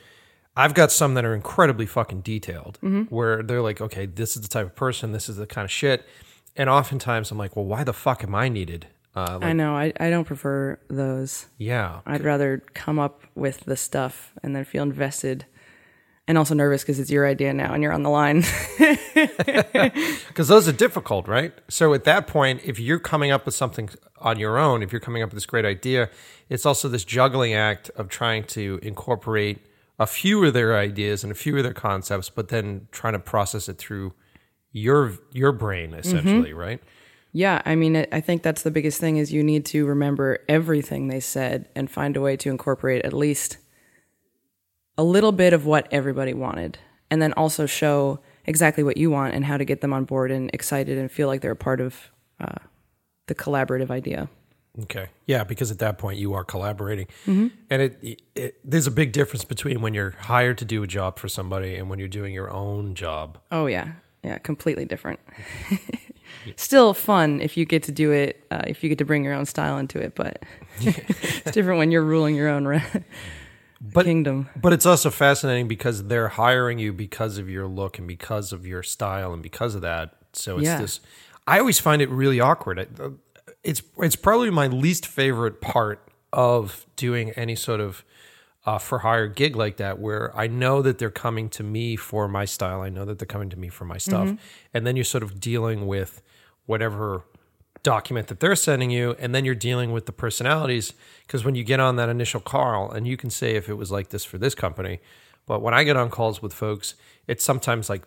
I've 0.57 0.73
got 0.73 0.91
some 0.91 1.13
that 1.15 1.23
are 1.25 1.33
incredibly 1.33 1.85
fucking 1.85 2.21
detailed, 2.21 2.77
where 3.09 3.41
they're 3.41 3.61
like, 3.61 3.79
okay, 3.81 4.05
this 4.05 4.35
is 4.35 4.41
the 4.43 4.49
type 4.49 4.65
of 4.67 4.75
person, 4.75 5.13
this 5.13 5.29
is 5.29 5.37
the 5.37 5.47
kind 5.47 5.63
of 5.65 5.71
shit, 5.71 6.05
and 6.55 6.69
oftentimes 6.69 7.31
I'm 7.31 7.37
like, 7.37 7.55
well, 7.55 7.65
why 7.65 7.83
the 7.83 7.93
fuck 7.93 8.23
am 8.23 8.35
I 8.35 8.49
needed? 8.49 8.87
Uh, 9.15 9.37
like, 9.39 9.43
I 9.43 9.53
know, 9.53 9.75
I, 9.75 9.93
I 9.99 10.09
don't 10.09 10.25
prefer 10.25 10.79
those. 10.89 11.45
yeah, 11.57 11.99
I'd 12.05 12.23
rather 12.23 12.63
come 12.73 12.97
up 12.97 13.21
with 13.35 13.61
the 13.61 13.77
stuff 13.77 14.33
and 14.41 14.55
then 14.55 14.65
feel 14.65 14.83
invested 14.83 15.45
and 16.27 16.37
also 16.37 16.55
nervous 16.55 16.81
because 16.83 16.99
it's 16.99 17.11
your 17.11 17.27
idea 17.27 17.53
now 17.53 17.73
and 17.73 17.83
you're 17.83 17.91
on 17.91 18.03
the 18.03 18.09
line. 18.09 18.43
Because 20.27 20.47
those 20.47 20.67
are 20.67 20.73
difficult, 20.73 21.27
right? 21.27 21.53
So 21.69 21.93
at 21.93 22.05
that 22.05 22.25
point, 22.25 22.61
if 22.65 22.79
you're 22.79 22.97
coming 22.97 23.29
up 23.29 23.45
with 23.45 23.53
something 23.53 23.89
on 24.17 24.39
your 24.39 24.57
own, 24.57 24.81
if 24.81 24.91
you're 24.91 24.99
coming 24.99 25.21
up 25.21 25.29
with 25.29 25.35
this 25.35 25.45
great 25.45 25.65
idea, 25.65 26.09
it's 26.49 26.65
also 26.65 26.89
this 26.89 27.05
juggling 27.05 27.53
act 27.53 27.91
of 27.95 28.09
trying 28.09 28.45
to 28.45 28.79
incorporate 28.81 29.59
a 29.99 30.07
few 30.07 30.43
of 30.43 30.53
their 30.53 30.75
ideas 30.75 31.23
and 31.23 31.31
a 31.31 31.35
few 31.35 31.55
of 31.57 31.63
their 31.63 31.73
concepts, 31.73 32.29
but 32.29 32.47
then 32.47 32.87
trying 32.91 33.13
to 33.13 33.19
process 33.19 33.69
it 33.69 33.77
through 33.77 34.13
your 34.73 35.13
your 35.31 35.51
brain 35.53 35.93
essentially, 35.93 36.49
Mm-hmm. 36.49 36.57
right? 36.57 36.83
yeah, 37.35 37.61
I 37.65 37.73
mean, 37.75 38.05
I 38.11 38.21
think 38.21 38.43
that's 38.43 38.61
the 38.61 38.69
biggest 38.71 38.99
thing 38.99 39.17
is 39.17 39.31
you 39.33 39.41
need 39.43 39.65
to 39.67 39.85
remember 39.87 40.39
everything 40.47 41.07
they 41.07 41.19
said 41.19 41.67
and 41.75 41.89
find 41.89 42.15
a 42.17 42.21
way 42.21 42.35
to 42.37 42.49
incorporate 42.51 43.03
at 43.05 43.13
least 43.13 43.57
a 44.97 45.03
little 45.03 45.31
bit 45.31 45.53
of 45.53 45.65
what 45.65 45.87
everybody 45.91 46.33
wanted, 46.33 46.77
and 47.09 47.21
then 47.21 47.33
also 47.33 47.65
show 47.65 48.19
exactly 48.45 48.83
what 48.83 48.97
you 48.97 49.09
want 49.09 49.33
and 49.33 49.45
how 49.45 49.57
to 49.57 49.65
get 49.65 49.81
them 49.81 49.93
on 49.93 50.03
board 50.03 50.29
and 50.31 50.49
excited 50.53 50.97
and 50.97 51.09
feel 51.11 51.27
like 51.27 51.41
they're 51.41 51.51
a 51.51 51.55
part 51.55 51.81
of 51.81 52.11
uh, 52.39 52.55
the 53.27 53.33
collaborative 53.35 53.89
idea. 53.89 54.29
Okay. 54.83 55.07
Yeah, 55.27 55.43
because 55.43 55.71
at 55.71 55.79
that 55.79 55.97
point 55.97 56.17
you 56.19 56.33
are 56.33 56.43
collaborating, 56.43 57.07
Mm-hmm. 57.25 57.47
and 57.69 57.81
it, 57.81 58.21
it 58.35 58.55
there's 58.63 58.87
a 58.87 58.91
big 58.91 59.11
difference 59.11 59.43
between 59.45 59.81
when 59.81 59.93
you're 59.95 60.11
hired 60.19 60.57
to 60.59 60.65
do 60.65 60.83
a 60.83 60.87
job 60.87 61.17
for 61.19 61.27
somebody 61.27 61.75
and 61.75 61.89
when 61.89 61.97
you're 61.99 62.07
doing 62.07 62.33
your 62.33 62.51
own 62.51 62.93
job. 62.95 63.37
Oh 63.51 63.65
yeah, 63.67 63.93
yeah, 64.23 64.37
completely 64.39 64.85
different. 64.85 65.19
Still 66.57 66.93
fun 66.93 67.39
if 67.41 67.55
you 67.55 67.65
get 67.65 67.83
to 67.83 67.91
do 67.91 68.11
it, 68.11 68.45
uh, 68.51 68.63
if 68.67 68.83
you 68.83 68.89
get 68.89 68.97
to 68.97 69.05
bring 69.05 69.23
your 69.23 69.33
own 69.33 69.45
style 69.45 69.77
into 69.77 69.99
it, 69.99 70.13
but 70.15 70.43
it's 70.81 71.51
different 71.51 71.77
when 71.79 71.91
you're 71.91 72.03
ruling 72.03 72.35
your 72.35 72.49
own 72.49 72.65
re- 72.65 72.83
But 73.81 74.05
kingdom. 74.05 74.49
But 74.59 74.73
it's 74.73 74.85
also 74.85 75.09
fascinating 75.09 75.67
because 75.67 76.05
they're 76.05 76.29
hiring 76.29 76.79
you 76.79 76.91
because 76.93 77.37
of 77.37 77.49
your 77.49 77.67
look 77.67 77.97
and 77.97 78.07
because 78.07 78.51
of 78.51 78.65
your 78.65 78.83
style 78.83 79.33
and 79.33 79.41
because 79.41 79.75
of 79.75 79.81
that. 79.81 80.15
So 80.33 80.57
it's 80.57 80.65
Yeah. 80.65 80.81
this. 80.81 80.99
I 81.47 81.59
always 81.59 81.79
find 81.79 82.01
it 82.01 82.09
really 82.09 82.39
awkward. 82.39 82.79
It- 82.79 82.99
uh, 82.99 83.09
It's 83.63 83.81
it's 83.97 84.17
probably 84.17 84.49
my 84.49 84.67
least 84.67 85.05
favorite 85.07 85.61
part 85.61 85.99
of 86.33 86.85
doing 86.97 87.29
any 87.31 87.55
sort 87.55 87.79
of 87.79 88.03
uh, 88.65 88.77
for 88.77 88.99
hire 88.99 89.27
gig 89.27 89.55
like 89.55 89.77
that, 89.77 89.99
where 89.99 90.35
I 90.37 90.47
know 90.47 90.81
that 90.81 90.97
they're 90.97 91.09
coming 91.09 91.49
to 91.49 91.63
me 91.63 91.95
for 91.95 92.27
my 92.27 92.45
style. 92.45 92.81
I 92.81 92.89
know 92.89 93.05
that 93.05 93.19
they're 93.19 93.25
coming 93.25 93.49
to 93.49 93.57
me 93.57 93.69
for 93.69 93.85
my 93.85 93.97
stuff, 93.97 94.29
and 94.73 94.87
then 94.87 94.95
you're 94.95 95.05
sort 95.05 95.23
of 95.23 95.39
dealing 95.39 95.87
with 95.87 96.21
whatever 96.65 97.23
document 97.83 98.27
that 98.27 98.39
they're 98.39 98.55
sending 98.55 98.89
you 98.89 99.13
and 99.19 99.35
then 99.35 99.43
you're 99.43 99.53
dealing 99.53 99.91
with 99.91 100.05
the 100.05 100.13
personalities. 100.13 100.93
Because 101.27 101.43
when 101.43 101.53
you 101.53 101.65
get 101.65 101.81
on 101.81 101.97
that 101.97 102.07
initial 102.07 102.39
call 102.39 102.89
and 102.89 103.05
you 103.05 103.17
can 103.17 103.29
say 103.29 103.55
if 103.55 103.67
it 103.67 103.73
was 103.73 103.91
like 103.91 104.07
this 104.09 104.23
for 104.23 104.37
this 104.37 104.55
company 104.55 105.01
but 105.45 105.61
when 105.61 105.73
i 105.73 105.83
get 105.83 105.97
on 105.97 106.09
calls 106.09 106.41
with 106.41 106.53
folks 106.53 106.95
it's 107.27 107.43
sometimes 107.43 107.89
like 107.89 108.03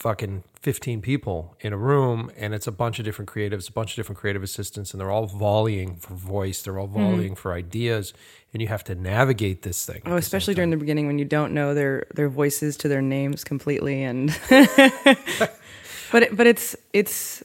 fucking 0.00 0.42
15 0.62 1.02
people 1.02 1.54
in 1.60 1.74
a 1.74 1.76
room 1.76 2.30
and 2.34 2.54
it's 2.54 2.66
a 2.66 2.72
bunch 2.72 2.98
of 2.98 3.04
different 3.04 3.30
creatives 3.30 3.68
a 3.68 3.72
bunch 3.72 3.92
of 3.92 3.96
different 3.96 4.18
creative 4.18 4.42
assistants 4.42 4.92
and 4.92 5.00
they're 5.00 5.10
all 5.10 5.28
volleying 5.28 5.94
for 6.00 6.14
voice 6.14 6.62
they're 6.62 6.78
all 6.78 6.88
mm-hmm. 6.88 7.02
volleying 7.02 7.34
for 7.36 7.52
ideas 7.52 8.14
and 8.54 8.62
you 8.62 8.68
have 8.68 8.82
to 8.82 8.94
navigate 8.94 9.60
this 9.60 9.84
thing 9.84 10.00
Oh, 10.06 10.16
especially 10.16 10.54
during 10.54 10.70
the 10.70 10.78
beginning 10.78 11.06
when 11.06 11.18
you 11.18 11.26
don't 11.26 11.52
know 11.52 11.74
their 11.74 12.06
their 12.14 12.28
voices 12.28 12.76
to 12.78 12.88
their 12.88 13.02
names 13.02 13.44
completely, 13.44 14.02
and 14.02 14.28
but 14.50 16.22
it, 16.22 16.36
but 16.36 16.46
it's 16.46 16.74
it's. 16.92 17.44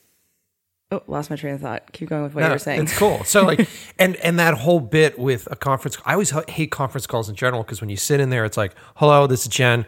Oh, 0.91 1.01
lost 1.07 1.29
my 1.31 1.35
train 1.35 1.55
of 1.55 1.61
thought. 1.61 1.91
Keep 1.93 2.09
going 2.09 2.23
with 2.23 2.35
what 2.35 2.41
you 2.41 2.47
No, 2.47 2.53
were 2.53 2.59
saying. 2.59 2.83
It's 2.83 2.97
cool. 2.97 3.23
So 3.23 3.43
like, 3.43 3.67
and 3.99 4.15
and 4.17 4.39
that 4.39 4.53
whole 4.53 4.79
bit 4.79 5.17
with 5.17 5.47
a 5.51 5.55
conference. 5.55 5.97
I 6.05 6.13
always 6.13 6.31
hate 6.47 6.71
conference 6.71 7.07
calls 7.07 7.27
in 7.27 7.35
general 7.35 7.63
because 7.63 7.81
when 7.81 7.89
you 7.89 7.97
sit 7.97 8.19
in 8.19 8.29
there, 8.29 8.45
it's 8.45 8.57
like, 8.57 8.73
"Hello, 8.95 9.27
this 9.27 9.41
is 9.41 9.47
Jen. 9.47 9.85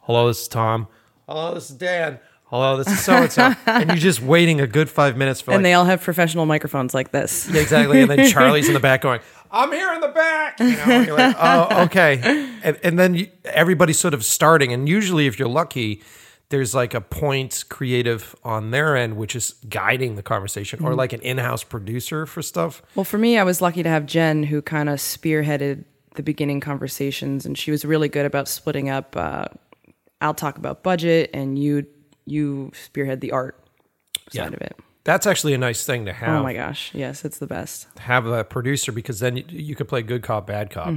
Hello, 0.00 0.28
this 0.28 0.42
is 0.42 0.48
Tom. 0.48 0.86
Hello, 1.28 1.52
this 1.52 1.68
is 1.68 1.76
Dan. 1.76 2.18
Hello, 2.44 2.78
this 2.78 2.86
is 2.86 3.00
so 3.04 3.12
and 3.12 3.30
so," 3.30 3.54
and 3.66 3.90
you're 3.90 3.98
just 3.98 4.22
waiting 4.22 4.62
a 4.62 4.66
good 4.66 4.88
five 4.88 5.14
minutes 5.14 5.42
for 5.42 5.50
like, 5.50 5.56
and 5.56 5.64
they 5.66 5.74
all 5.74 5.84
have 5.84 6.00
professional 6.00 6.46
microphones 6.46 6.94
like 6.94 7.12
this. 7.12 7.46
yeah, 7.50 7.60
exactly. 7.60 8.00
And 8.00 8.10
then 8.10 8.26
Charlie's 8.30 8.66
in 8.66 8.72
the 8.72 8.80
back 8.80 9.02
going, 9.02 9.20
"I'm 9.50 9.70
here 9.70 9.92
in 9.92 10.00
the 10.00 10.08
back." 10.08 10.58
You 10.58 10.70
know, 10.70 10.84
and 10.84 11.06
you're 11.06 11.18
like, 11.18 11.36
"Oh, 11.38 11.84
okay." 11.84 12.48
And, 12.64 12.80
and 12.82 12.98
then 12.98 13.14
you, 13.14 13.28
everybody's 13.44 13.98
sort 13.98 14.14
of 14.14 14.24
starting, 14.24 14.72
and 14.72 14.88
usually, 14.88 15.26
if 15.26 15.38
you're 15.38 15.48
lucky, 15.48 16.02
there's 16.48 16.74
like 16.74 16.94
a 16.94 17.02
point 17.02 17.64
creative 17.68 18.34
on 18.42 18.70
their 18.70 18.96
end, 18.96 19.18
which 19.18 19.36
is 19.36 19.56
guiding 19.68 20.16
the 20.16 20.22
conversation, 20.22 20.82
or 20.82 20.94
like 20.94 21.12
an 21.12 21.20
in-house 21.20 21.62
producer 21.62 22.24
for 22.24 22.40
stuff. 22.40 22.80
Well, 22.94 23.04
for 23.04 23.18
me, 23.18 23.36
I 23.36 23.44
was 23.44 23.60
lucky 23.60 23.82
to 23.82 23.88
have 23.90 24.06
Jen, 24.06 24.44
who 24.44 24.62
kind 24.62 24.88
of 24.88 24.98
spearheaded 24.98 25.84
the 26.14 26.22
beginning 26.22 26.60
conversations, 26.60 27.44
and 27.44 27.58
she 27.58 27.70
was 27.70 27.84
really 27.84 28.08
good 28.08 28.24
about 28.24 28.48
splitting 28.48 28.88
up. 28.88 29.14
Uh, 29.14 29.44
I'll 30.20 30.34
talk 30.34 30.58
about 30.58 30.82
budget, 30.82 31.30
and 31.34 31.58
you 31.58 31.86
you 32.26 32.70
spearhead 32.74 33.20
the 33.20 33.32
art 33.32 33.58
side 34.30 34.52
of 34.54 34.60
it. 34.60 34.76
That's 35.04 35.26
actually 35.26 35.54
a 35.54 35.58
nice 35.58 35.86
thing 35.86 36.04
to 36.04 36.12
have. 36.12 36.40
Oh 36.40 36.42
my 36.42 36.52
gosh, 36.52 36.90
yes, 36.94 37.24
it's 37.24 37.38
the 37.38 37.46
best. 37.46 37.86
Have 37.98 38.26
a 38.26 38.44
producer 38.44 38.92
because 38.92 39.20
then 39.20 39.36
you, 39.38 39.44
you 39.48 39.74
could 39.74 39.88
play 39.88 40.02
good 40.02 40.22
cop, 40.22 40.46
bad 40.46 40.70
cop. 40.70 40.94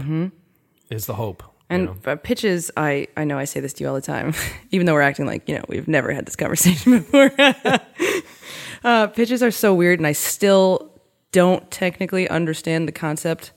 Is 0.90 1.06
the 1.06 1.13
hope. 1.16 1.42
you 1.44 1.50
And 1.70 1.86
know? 1.86 1.96
uh, 2.06 2.16
pitches, 2.18 2.70
I 2.75 3.08
I 3.16 3.24
know 3.24 3.38
I 3.38 3.46
say 3.46 3.62
this 3.62 3.72
to 3.74 3.84
you 3.84 3.88
all 3.88 3.96
the 3.96 4.01
time, 4.01 4.34
even 4.72 4.86
though 4.86 4.94
we're 4.94 5.01
acting 5.01 5.25
like 5.25 5.48
you 5.48 5.56
know 5.56 5.63
we've 5.70 5.88
never 5.88 6.12
had 6.12 6.25
this 6.25 6.36
conversation 6.36 6.92
before. 7.00 7.32
uh, 8.84 9.08
pitches 9.08 9.42
are 9.44 9.51
so 9.51 9.74
weird, 9.74 10.00
and 10.00 10.08
I 10.08 10.12
still 10.12 10.92
don't 11.32 11.70
technically 11.72 12.28
understand 12.28 12.88
the 12.88 12.92
concept, 12.92 13.54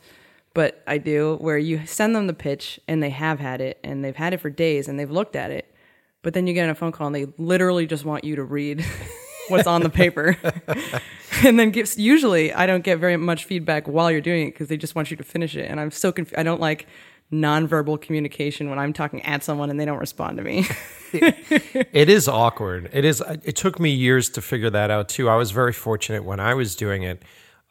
but 0.54 0.82
I 0.86 0.98
do. 0.98 1.36
Where 1.40 1.58
you 1.58 1.86
send 1.86 2.16
them 2.16 2.26
the 2.26 2.34
pitch, 2.34 2.80
and 2.88 3.02
they 3.02 3.10
have 3.10 3.40
had 3.40 3.60
it, 3.60 3.78
and 3.84 4.04
they've 4.04 4.16
had 4.16 4.32
it 4.32 4.40
for 4.40 4.50
days, 4.50 4.88
and 4.88 4.98
they've 4.98 5.10
looked 5.10 5.36
at 5.36 5.50
it, 5.50 5.72
but 6.22 6.32
then 6.34 6.46
you 6.46 6.54
get 6.54 6.68
a 6.68 6.74
phone 6.74 6.92
call, 6.92 7.08
and 7.08 7.16
they 7.16 7.26
literally 7.36 7.86
just 7.86 8.04
want 8.04 8.24
you 8.24 8.36
to 8.36 8.44
read. 8.44 8.84
What's 9.48 9.66
on 9.66 9.82
the 9.82 9.90
paper, 9.90 10.38
and 11.44 11.60
then 11.60 11.70
gives. 11.70 11.98
Usually, 11.98 12.50
I 12.54 12.64
don't 12.64 12.82
get 12.82 12.98
very 12.98 13.18
much 13.18 13.44
feedback 13.44 13.86
while 13.86 14.10
you're 14.10 14.22
doing 14.22 14.48
it 14.48 14.52
because 14.52 14.68
they 14.68 14.78
just 14.78 14.94
want 14.94 15.10
you 15.10 15.18
to 15.18 15.22
finish 15.22 15.54
it, 15.54 15.70
and 15.70 15.78
I'm 15.78 15.90
so 15.90 16.12
confused. 16.12 16.38
I 16.38 16.44
don't 16.44 16.62
like 16.62 16.86
nonverbal 17.32 18.00
communication 18.00 18.70
when 18.70 18.78
I'm 18.78 18.92
talking 18.92 19.22
at 19.22 19.42
someone 19.42 19.70
and 19.70 19.78
they 19.78 19.84
don't 19.84 19.98
respond 19.98 20.36
to 20.38 20.44
me. 20.44 20.66
it 21.12 22.08
is 22.08 22.28
awkward. 22.28 22.90
It 22.92 23.04
is. 23.04 23.22
It 23.44 23.56
took 23.56 23.78
me 23.80 23.90
years 23.90 24.28
to 24.30 24.42
figure 24.42 24.70
that 24.70 24.90
out 24.90 25.08
too. 25.08 25.28
I 25.28 25.36
was 25.36 25.50
very 25.50 25.72
fortunate 25.72 26.24
when 26.24 26.40
I 26.40 26.54
was 26.54 26.76
doing 26.76 27.02
it, 27.02 27.22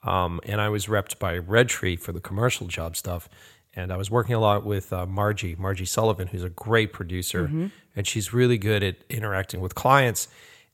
um, 0.04 0.40
and 0.44 0.60
I 0.62 0.70
was 0.70 0.88
repped 0.88 1.20
by 1.20 1.38
Red 1.38 1.70
Tree 1.70 1.96
for 1.96 2.12
the 2.12 2.20
commercial 2.20 2.68
job 2.68 2.96
stuff. 2.96 3.30
And 3.76 3.92
I 3.92 3.98
was 3.98 4.12
working 4.12 4.36
a 4.36 4.40
lot 4.40 4.64
with 4.66 4.94
uh, 4.94 5.08
Margie, 5.08 5.56
Margie 5.58 5.86
Sullivan, 5.86 6.28
who's 6.28 6.44
a 6.44 6.50
great 6.50 6.94
producer, 6.94 7.48
and 7.96 8.06
she's 8.06 8.32
really 8.32 8.58
good 8.60 8.84
at 8.84 8.98
interacting 9.10 9.62
with 9.62 9.74
clients. 9.74 10.28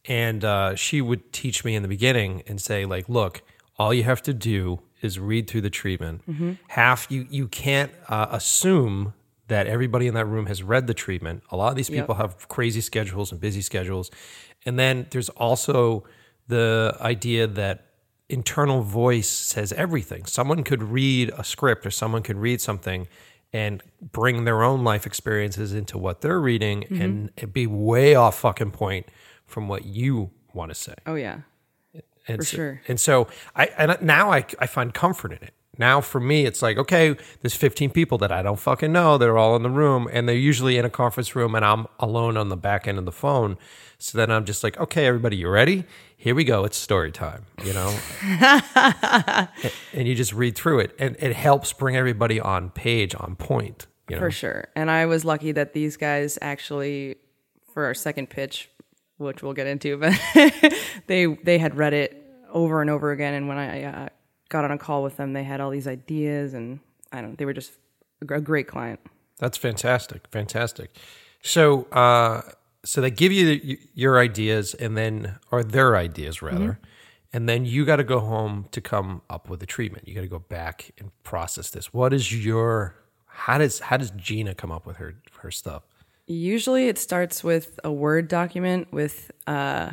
And 0.05 0.43
uh, 0.43 0.75
she 0.75 1.01
would 1.01 1.31
teach 1.31 1.63
me 1.63 1.75
in 1.75 1.81
the 1.81 1.88
beginning 1.88 2.43
and 2.48 2.59
say, 2.62 2.86
like, 2.86 3.07
look, 3.07 3.41
all 3.77 3.93
you 3.93 4.03
have 4.03 4.21
to 4.24 4.33
do 4.33 4.81
is 5.01 5.17
read 5.17 5.48
through 5.50 5.62
the 5.62 5.69
treatment. 5.69 6.21
Half 6.67 7.09
you 7.09 7.25
you 7.29 7.48
can't 7.48 7.91
uh, 8.09 8.27
assume 8.31 9.13
that 9.48 9.65
everybody 9.67 10.07
in 10.07 10.13
that 10.13 10.25
room 10.25 10.45
has 10.48 10.62
read 10.62 10.88
the 10.88 10.93
treatment. 10.93 11.41
A 11.51 11.55
lot 11.57 11.69
of 11.69 11.75
these 11.75 11.89
people 11.89 12.15
have 12.15 12.48
crazy 12.50 12.81
schedules 12.81 13.31
and 13.31 13.39
busy 13.39 13.62
schedules. 13.62 14.12
And 14.65 14.77
then 14.77 15.07
there's 15.12 15.29
also 15.29 16.03
the 16.48 16.98
idea 17.00 17.48
that 17.48 17.86
internal 18.29 18.81
voice 18.81 19.27
says 19.27 19.74
everything. 19.74 20.25
Someone 20.25 20.63
could 20.63 20.83
read 20.83 21.31
a 21.38 21.43
script 21.43 21.86
or 21.86 21.91
someone 21.91 22.21
could 22.21 22.38
read 22.38 22.62
something 22.62 23.07
and 23.51 23.81
bring 24.00 24.45
their 24.45 24.62
own 24.62 24.83
life 24.83 25.07
experiences 25.07 25.74
into 25.74 25.98
what 25.98 26.21
they're 26.21 26.39
reading 26.39 26.81
mm-hmm. 26.81 27.01
and 27.01 27.31
it'd 27.36 27.53
be 27.53 27.65
way 27.65 28.13
off 28.13 28.39
fucking 28.39 28.71
point 28.71 29.07
from 29.45 29.67
what 29.67 29.86
you 29.86 30.29
want 30.53 30.69
to 30.69 30.75
say. 30.75 30.93
oh 31.05 31.15
yeah. 31.15 31.39
And 32.27 32.38
For 32.38 32.45
so, 32.45 32.57
sure. 32.57 32.81
And 32.88 33.00
so 33.00 33.27
I 33.55 33.65
and 33.77 33.98
now 34.01 34.31
I 34.31 34.45
I 34.59 34.67
find 34.67 34.93
comfort 34.93 35.31
in 35.31 35.39
it. 35.41 35.53
Now 35.79 36.00
for 36.00 36.19
me 36.19 36.45
it's 36.45 36.62
like 36.62 36.77
okay, 36.77 37.15
there's 37.41 37.55
15 37.55 37.89
people 37.89 38.19
that 38.19 38.31
I 38.31 38.43
don't 38.43 38.59
fucking 38.59 38.91
know. 38.91 39.17
They're 39.17 39.38
all 39.39 39.55
in 39.55 39.63
the 39.63 39.69
room 39.71 40.07
and 40.12 40.29
they're 40.29 40.36
usually 40.36 40.77
in 40.77 40.86
a 40.86 40.89
conference 40.91 41.36
room 41.36 41.55
and 41.55 41.65
I'm 41.65 41.88
alone 42.00 42.38
on 42.38 42.50
the 42.50 42.57
back 42.57 42.88
end 42.88 43.00
of 43.00 43.05
the 43.05 43.12
phone. 43.12 43.57
So 43.99 44.17
then 44.17 44.31
I'm 44.31 44.45
just 44.45 44.63
like, 44.63 44.79
okay, 44.79 45.05
everybody, 45.05 45.35
you 45.35 45.49
ready? 45.49 45.83
Here 46.15 46.33
we 46.33 46.45
go. 46.45 46.63
It's 46.63 46.77
story 46.77 47.11
time. 47.11 47.45
You 47.65 47.73
know, 47.73 47.99
and 49.93 50.07
you 50.07 50.15
just 50.15 50.33
read 50.33 50.55
through 50.55 50.79
it, 50.79 50.95
and 50.97 51.17
it 51.19 51.35
helps 51.35 51.73
bring 51.73 51.97
everybody 51.97 52.39
on 52.39 52.69
page, 52.69 53.13
on 53.13 53.35
point. 53.35 53.87
You 54.09 54.15
know, 54.15 54.21
For 54.21 54.31
sure. 54.31 54.67
And 54.75 54.89
I 54.89 55.05
was 55.05 55.25
lucky 55.25 55.51
that 55.51 55.73
these 55.73 55.97
guys 55.97 56.39
actually 56.41 57.17
for 57.73 57.85
our 57.85 57.93
second 57.93 58.29
pitch, 58.29 58.69
which 59.17 59.43
we'll 59.43 59.53
get 59.53 59.67
into, 59.67 59.97
but 59.97 60.17
they 61.07 61.25
they 61.27 61.57
had 61.57 61.75
read 61.75 61.93
it 61.93 62.25
over 62.51 62.81
and 62.81 62.89
over 62.89 63.11
again 63.11 63.35
and 63.35 63.47
when 63.47 63.57
I 63.57 63.83
uh, 63.83 64.09
got 64.49 64.65
on 64.65 64.71
a 64.71 64.77
call 64.77 65.03
with 65.03 65.17
them, 65.17 65.33
they 65.33 65.43
had 65.43 65.61
all 65.61 65.69
these 65.69 65.87
ideas 65.87 66.53
and 66.53 66.79
I 67.11 67.21
don't 67.21 67.37
they 67.37 67.45
were 67.45 67.53
just 67.53 67.73
a 68.21 68.33
a 68.33 68.41
great 68.41 68.67
client. 68.67 68.99
That's 69.37 69.57
fantastic, 69.57 70.27
fantastic. 70.31 70.95
So, 71.41 71.83
uh, 71.91 72.41
so 72.86 73.01
they 73.01 73.12
give 73.12 73.31
you 73.31 73.45
the, 73.45 73.79
your 73.93 74.19
ideas, 74.19 74.74
and 74.74 74.98
then, 74.98 75.38
or 75.51 75.63
their 75.63 75.95
ideas 75.95 76.41
rather, 76.41 76.79
and 77.33 77.48
then 77.48 77.65
you 77.65 77.86
got 77.86 77.98
to 77.98 78.03
go 78.03 78.19
home 78.19 78.67
to 78.71 78.81
come 78.81 79.21
up 79.29 79.50
with 79.50 79.62
a 79.62 79.65
treatment. 79.65 80.07
You 80.07 80.15
got 80.15 80.21
to 80.21 80.27
go 80.27 80.39
back 80.39 80.91
and 80.98 81.12
process 81.24 81.69
this. 81.69 81.93
What 81.93 82.13
is 82.13 82.43
your 82.45 82.95
how 83.27 83.57
does 83.57 83.79
how 83.79 83.98
does 83.98 84.12
Gina 84.12 84.53
come 84.53 84.71
up 84.71 84.86
with 84.86 84.98
her 84.98 85.15
her 85.39 85.51
stuff? 85.51 85.83
Usually 86.27 86.88
it 86.88 86.98
starts 86.98 87.43
with 87.43 87.79
a 87.83 87.91
Word 87.91 88.27
document 88.27 88.91
with 88.91 89.31
uh, 89.48 89.91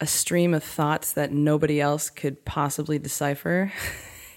a 0.00 0.06
stream 0.06 0.54
of 0.54 0.64
thoughts 0.64 1.12
that 1.12 1.32
nobody 1.32 1.80
else 1.80 2.10
could 2.10 2.44
possibly 2.44 2.98
decipher. 2.98 3.72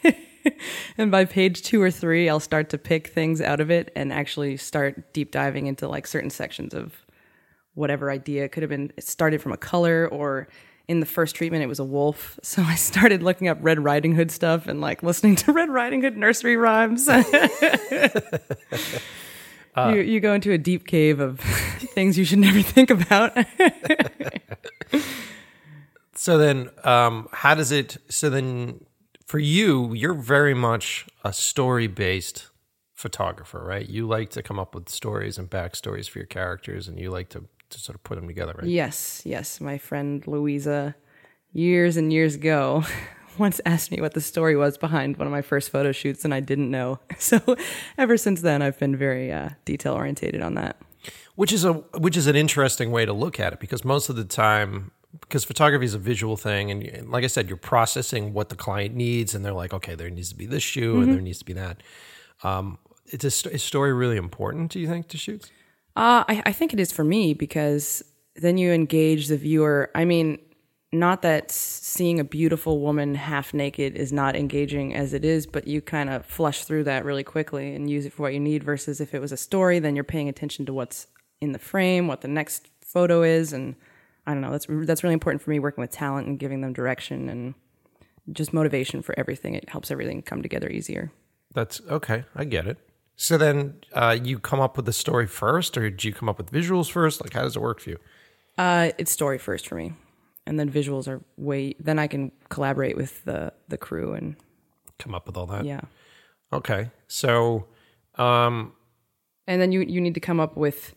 and 0.97 1.09
by 1.09 1.25
page 1.25 1.63
two 1.63 1.81
or 1.81 1.89
three, 1.89 2.29
I'll 2.29 2.39
start 2.39 2.69
to 2.69 2.77
pick 2.77 3.07
things 3.07 3.41
out 3.41 3.59
of 3.59 3.71
it 3.71 3.91
and 3.95 4.13
actually 4.13 4.57
start 4.57 5.13
deep 5.13 5.31
diving 5.31 5.65
into 5.67 5.87
like 5.87 6.05
certain 6.05 6.29
sections 6.29 6.73
of 6.73 7.05
whatever 7.77 8.11
idea. 8.11 8.43
It 8.45 8.51
could 8.51 8.63
have 8.63 8.69
been 8.69 8.91
it 8.97 9.03
started 9.03 9.41
from 9.41 9.51
a 9.51 9.57
color 9.57 10.07
or 10.11 10.47
in 10.87 10.99
the 10.99 11.05
first 11.05 11.35
treatment 11.35 11.63
it 11.63 11.67
was 11.67 11.79
a 11.79 11.85
wolf. 11.85 12.39
So 12.47 12.61
I 12.63 12.75
started 12.75 13.23
looking 13.23 13.47
up 13.47 13.57
Red 13.61 13.83
Riding 13.83 14.15
Hood 14.15 14.31
stuff 14.31 14.67
and 14.67 14.81
like 14.81 15.03
listening 15.03 15.35
to 15.37 15.51
Red 15.59 15.69
Riding 15.69 16.01
Hood 16.01 16.17
nursery 16.17 16.57
rhymes. 16.57 17.07
you, 19.77 20.01
you 20.01 20.19
go 20.19 20.33
into 20.33 20.51
a 20.51 20.57
deep 20.57 20.87
cave 20.87 21.19
of 21.19 21.39
things 21.39 22.17
you 22.17 22.25
should 22.25 22.39
never 22.39 22.61
think 22.61 22.89
about. 22.89 23.37
So 26.17 26.37
then, 26.39 26.71
um, 26.83 27.29
how 27.31 27.53
does 27.53 27.71
it? 27.71 27.97
So 28.09 28.29
then, 28.29 28.83
for 29.25 29.37
you, 29.37 29.93
you're 29.93 30.15
very 30.15 30.55
much 30.55 31.05
a 31.23 31.31
story 31.31 31.87
based 31.87 32.49
photographer, 32.95 33.63
right? 33.63 33.87
You 33.87 34.07
like 34.07 34.31
to 34.31 34.41
come 34.41 34.57
up 34.57 34.73
with 34.73 34.89
stories 34.89 35.37
and 35.37 35.47
backstories 35.47 36.09
for 36.09 36.17
your 36.17 36.25
characters, 36.25 36.87
and 36.87 36.99
you 36.99 37.11
like 37.11 37.29
to, 37.29 37.45
to 37.69 37.79
sort 37.79 37.95
of 37.95 38.03
put 38.03 38.15
them 38.15 38.27
together, 38.27 38.53
right? 38.57 38.67
yes, 38.67 39.21
yes. 39.25 39.59
My 39.61 39.77
friend 39.77 40.25
Louisa, 40.27 40.95
years 41.53 41.97
and 41.97 42.11
years 42.11 42.35
ago, 42.35 42.83
once 43.37 43.61
asked 43.65 43.91
me 43.91 44.01
what 44.01 44.13
the 44.13 44.21
story 44.21 44.55
was 44.55 44.77
behind 44.77 45.17
one 45.17 45.27
of 45.27 45.31
my 45.31 45.41
first 45.41 45.69
photo 45.69 45.91
shoots, 45.91 46.25
and 46.25 46.33
I 46.33 46.39
didn't 46.39 46.71
know. 46.71 46.99
So 47.19 47.57
ever 47.97 48.15
since 48.15 48.41
then, 48.41 48.61
I've 48.61 48.79
been 48.79 48.95
very 48.95 49.31
uh, 49.31 49.49
detail 49.65 49.93
orientated 49.93 50.41
on 50.41 50.53
that. 50.53 50.77
Which 51.35 51.51
is 51.51 51.65
a 51.65 51.73
which 51.73 52.17
is 52.17 52.27
an 52.27 52.35
interesting 52.35 52.91
way 52.91 53.05
to 53.05 53.13
look 53.13 53.39
at 53.39 53.53
it 53.53 53.59
because 53.59 53.85
most 53.85 54.09
of 54.09 54.15
the 54.15 54.23
time, 54.23 54.91
because 55.21 55.43
photography 55.43 55.85
is 55.85 55.93
a 55.93 55.99
visual 55.99 56.35
thing, 56.37 56.71
and, 56.71 56.83
and 56.83 57.09
like 57.09 57.23
I 57.23 57.27
said, 57.27 57.47
you're 57.47 57.57
processing 57.57 58.33
what 58.33 58.49
the 58.49 58.55
client 58.55 58.95
needs, 58.95 59.35
and 59.35 59.45
they're 59.45 59.53
like, 59.53 59.73
okay, 59.73 59.93
there 59.95 60.09
needs 60.09 60.29
to 60.29 60.35
be 60.35 60.45
this 60.45 60.63
shoe, 60.63 61.01
and 61.01 61.11
there 61.11 61.21
needs 61.21 61.39
to 61.39 61.45
be 61.45 61.53
that. 61.53 61.83
Um, 62.43 62.79
it's 63.05 63.23
a, 63.23 63.51
is 63.51 63.63
story 63.63 63.93
really 63.93 64.17
important? 64.17 64.71
Do 64.71 64.79
you 64.79 64.87
think 64.87 65.07
to 65.09 65.17
shoots? 65.17 65.51
Uh, 65.97 66.23
I, 66.27 66.43
I 66.45 66.51
think 66.51 66.73
it 66.73 66.79
is 66.79 66.91
for 66.91 67.03
me 67.03 67.33
because 67.33 68.03
then 68.35 68.59
you 68.59 68.71
engage 68.71 69.29
the 69.29 69.37
viewer. 69.37 69.89
I 69.95 70.05
mean, 70.05 70.37
not 70.91 71.23
that 71.23 71.49
seeing 71.49 72.19
a 72.19 72.23
beautiful 72.23 72.81
woman 72.81 73.15
half 73.15 73.51
naked 73.51 73.95
is 73.95 74.13
not 74.13 74.35
engaging 74.35 74.93
as 74.93 75.13
it 75.13 75.25
is, 75.25 75.47
but 75.47 75.67
you 75.67 75.81
kind 75.81 76.11
of 76.11 76.23
flush 76.23 76.65
through 76.65 76.83
that 76.83 77.03
really 77.03 77.23
quickly 77.23 77.73
and 77.73 77.89
use 77.89 78.05
it 78.05 78.13
for 78.13 78.21
what 78.21 78.33
you 78.33 78.39
need. 78.39 78.63
Versus 78.63 79.01
if 79.01 79.15
it 79.15 79.19
was 79.19 79.31
a 79.31 79.37
story, 79.37 79.79
then 79.79 79.95
you're 79.95 80.03
paying 80.03 80.29
attention 80.29 80.67
to 80.67 80.73
what's 80.73 81.07
in 81.41 81.51
the 81.51 81.59
frame, 81.59 82.05
what 82.05 82.21
the 82.21 82.27
next 82.27 82.69
photo 82.85 83.23
is, 83.23 83.51
and 83.51 83.75
I 84.27 84.33
don't 84.33 84.41
know. 84.41 84.51
That's 84.51 84.67
that's 84.69 85.03
really 85.03 85.15
important 85.15 85.41
for 85.41 85.49
me 85.49 85.57
working 85.57 85.81
with 85.81 85.89
talent 85.89 86.27
and 86.27 86.37
giving 86.37 86.61
them 86.61 86.73
direction 86.73 87.27
and 87.27 87.55
just 88.31 88.53
motivation 88.53 89.01
for 89.01 89.15
everything. 89.17 89.55
It 89.55 89.67
helps 89.67 89.89
everything 89.89 90.21
come 90.21 90.43
together 90.43 90.69
easier. 90.69 91.11
That's 91.55 91.81
okay. 91.89 92.25
I 92.35 92.43
get 92.43 92.67
it. 92.67 92.77
So 93.19 93.37
then, 93.37 93.73
uh, 93.93 94.15
you 94.23 94.37
come 94.39 94.59
up 94.59 94.77
with 94.77 94.85
the 94.85 94.93
story 94.93 95.25
first, 95.25 95.75
or 95.77 95.89
do 95.89 96.07
you 96.07 96.13
come 96.13 96.29
up 96.29 96.37
with 96.37 96.51
visuals 96.51 96.89
first? 96.89 97.19
Like, 97.19 97.33
how 97.33 97.41
does 97.41 97.55
it 97.55 97.61
work 97.61 97.79
for 97.79 97.89
you? 97.89 97.97
Uh, 98.59 98.91
it's 98.99 99.11
story 99.11 99.39
first 99.39 99.67
for 99.67 99.73
me, 99.75 99.93
and 100.45 100.59
then 100.59 100.69
visuals 100.69 101.07
are 101.07 101.23
way. 101.35 101.75
Then 101.79 101.97
I 101.99 102.05
can 102.07 102.31
collaborate 102.49 102.95
with 102.95 103.23
the 103.25 103.53
the 103.67 103.77
crew 103.77 104.13
and 104.13 104.35
Come 104.99 105.13
up 105.15 105.25
with 105.27 105.35
all 105.37 105.45
that. 105.47 105.65
yeah. 105.65 105.81
Okay. 106.53 106.89
So, 107.07 107.67
um, 108.15 108.73
And 109.47 109.61
then 109.61 109.71
you 109.71 109.81
you 109.81 109.99
need 109.99 110.13
to 110.13 110.19
come 110.19 110.39
up 110.39 110.55
with 110.55 110.93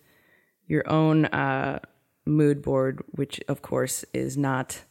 your 0.67 0.89
own 0.91 1.25
uh, 1.27 1.81
mood 2.27 2.61
board, 2.63 3.03
which 3.13 3.41
of 3.49 3.63
course 3.63 4.05
is 4.13 4.37
not 4.37 4.83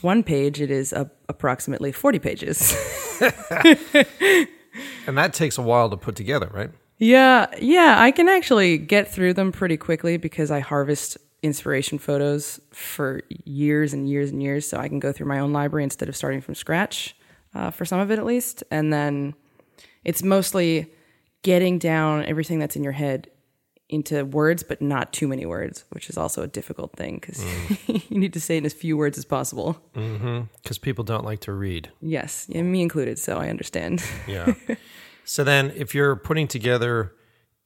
one 0.00 0.22
page. 0.22 0.60
It 0.60 0.70
is 0.70 0.92
a, 0.92 1.10
approximately 1.28 1.92
forty 1.92 2.18
pages. 2.18 2.74
and 5.06 5.16
that 5.18 5.34
takes 5.34 5.58
a 5.58 5.62
while 5.62 5.90
to 5.90 5.96
put 5.96 6.16
together, 6.16 6.50
right? 6.52 6.70
yeah, 6.98 7.46
yeah. 7.60 7.96
I 7.98 8.12
can 8.12 8.28
actually 8.28 8.78
get 8.78 9.10
through 9.10 9.34
them 9.34 9.50
pretty 9.50 9.76
quickly 9.76 10.16
because 10.16 10.50
I 10.50 10.60
harvest 10.60 11.18
inspiration 11.42 11.98
photos 11.98 12.60
for 12.70 13.22
years 13.44 13.92
and 13.92 14.08
years 14.08 14.30
and 14.30 14.40
years. 14.40 14.68
So 14.68 14.78
I 14.78 14.88
can 14.88 15.00
go 15.00 15.10
through 15.10 15.26
my 15.26 15.40
own 15.40 15.52
library 15.52 15.82
instead 15.82 16.08
of 16.08 16.16
starting 16.16 16.40
from 16.40 16.54
scratch 16.54 17.16
uh, 17.54 17.70
for 17.70 17.84
some 17.84 17.98
of 17.98 18.10
it 18.10 18.18
at 18.18 18.24
least. 18.24 18.62
And 18.70 18.92
then 18.92 19.34
it's 20.04 20.22
mostly 20.22 20.92
getting 21.42 21.78
down 21.78 22.24
everything 22.24 22.60
that's 22.60 22.76
in 22.76 22.84
your 22.84 22.92
head 22.92 23.28
into 23.92 24.24
words, 24.24 24.62
but 24.62 24.80
not 24.80 25.12
too 25.12 25.28
many 25.28 25.44
words, 25.46 25.84
which 25.90 26.08
is 26.08 26.16
also 26.16 26.42
a 26.42 26.46
difficult 26.46 26.92
thing 26.96 27.18
because 27.20 27.44
you 27.86 28.18
need 28.18 28.32
to 28.32 28.40
say 28.40 28.56
it 28.56 28.58
in 28.58 28.66
as 28.66 28.72
few 28.72 28.96
words 28.96 29.18
as 29.18 29.24
possible. 29.24 29.80
Because 29.92 30.78
people 30.78 31.04
don't 31.04 31.24
like 31.24 31.40
to 31.40 31.52
read. 31.52 31.90
Yes, 32.00 32.46
yeah, 32.48 32.62
me 32.62 32.82
included. 32.82 33.18
So 33.18 33.38
I 33.38 33.48
understand. 33.48 34.02
Yeah. 34.26 34.54
so 35.24 35.44
then, 35.44 35.72
if 35.76 35.94
you're 35.94 36.16
putting 36.16 36.48
together 36.48 37.12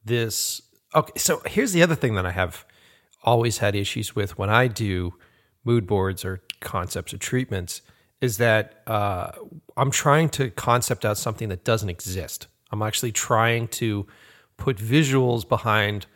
this, 0.03 0.61
okay. 0.93 1.13
So 1.17 1.41
here's 1.45 1.71
the 1.71 1.81
other 1.83 1.95
thing 1.95 2.15
that 2.15 2.25
I 2.25 2.31
have 2.31 2.65
always 3.23 3.59
had 3.59 3.75
issues 3.75 4.15
with 4.15 4.37
when 4.37 4.49
I 4.49 4.67
do 4.67 5.13
mood 5.63 5.87
boards 5.87 6.25
or 6.25 6.41
concepts 6.59 7.13
or 7.13 7.17
treatments 7.17 7.81
is 8.21 8.37
that 8.37 8.81
uh, 8.87 9.31
I'm 9.77 9.91
trying 9.91 10.29
to 10.29 10.49
concept 10.49 11.05
out 11.05 11.17
something 11.17 11.49
that 11.49 11.63
doesn't 11.63 11.89
exist. 11.89 12.47
I'm 12.71 12.81
actually 12.81 13.11
trying 13.11 13.67
to 13.69 14.07
put 14.57 14.77
visuals 14.77 15.47
behind 15.47 16.07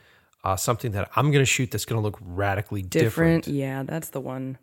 uh, 0.44 0.56
something 0.56 0.92
that 0.92 1.10
I'm 1.16 1.32
going 1.32 1.42
to 1.42 1.46
shoot 1.50 1.72
that's 1.72 1.86
going 1.86 2.02
to 2.02 2.04
look 2.04 2.18
radically 2.22 2.82
different. 2.82 3.46
different. 3.46 3.48
Yeah, 3.48 3.84
that's 3.84 4.10
the 4.10 4.22
one. 4.22 4.58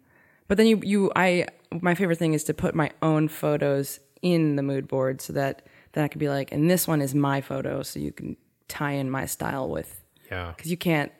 But 0.48 0.56
then 0.56 0.66
you 0.66 0.80
you 0.82 1.12
I 1.14 1.46
my 1.80 1.94
favorite 1.94 2.18
thing 2.18 2.32
is 2.32 2.44
to 2.44 2.54
put 2.54 2.74
my 2.74 2.90
own 3.02 3.28
photos 3.28 4.00
in 4.22 4.56
the 4.56 4.62
mood 4.62 4.88
board 4.88 5.20
so 5.20 5.32
that 5.34 5.62
then 5.92 6.04
I 6.04 6.08
could 6.08 6.18
be 6.18 6.28
like, 6.28 6.52
and 6.52 6.70
this 6.70 6.88
one 6.88 7.00
is 7.00 7.14
my 7.14 7.40
photo, 7.40 7.82
so 7.82 8.00
you 8.00 8.12
can 8.12 8.36
tie 8.66 8.92
in 8.92 9.10
my 9.10 9.26
style 9.26 9.68
with 9.68 10.02
Yeah. 10.30 10.52
because 10.56 10.70
you 10.70 10.76
can't. 10.76 11.12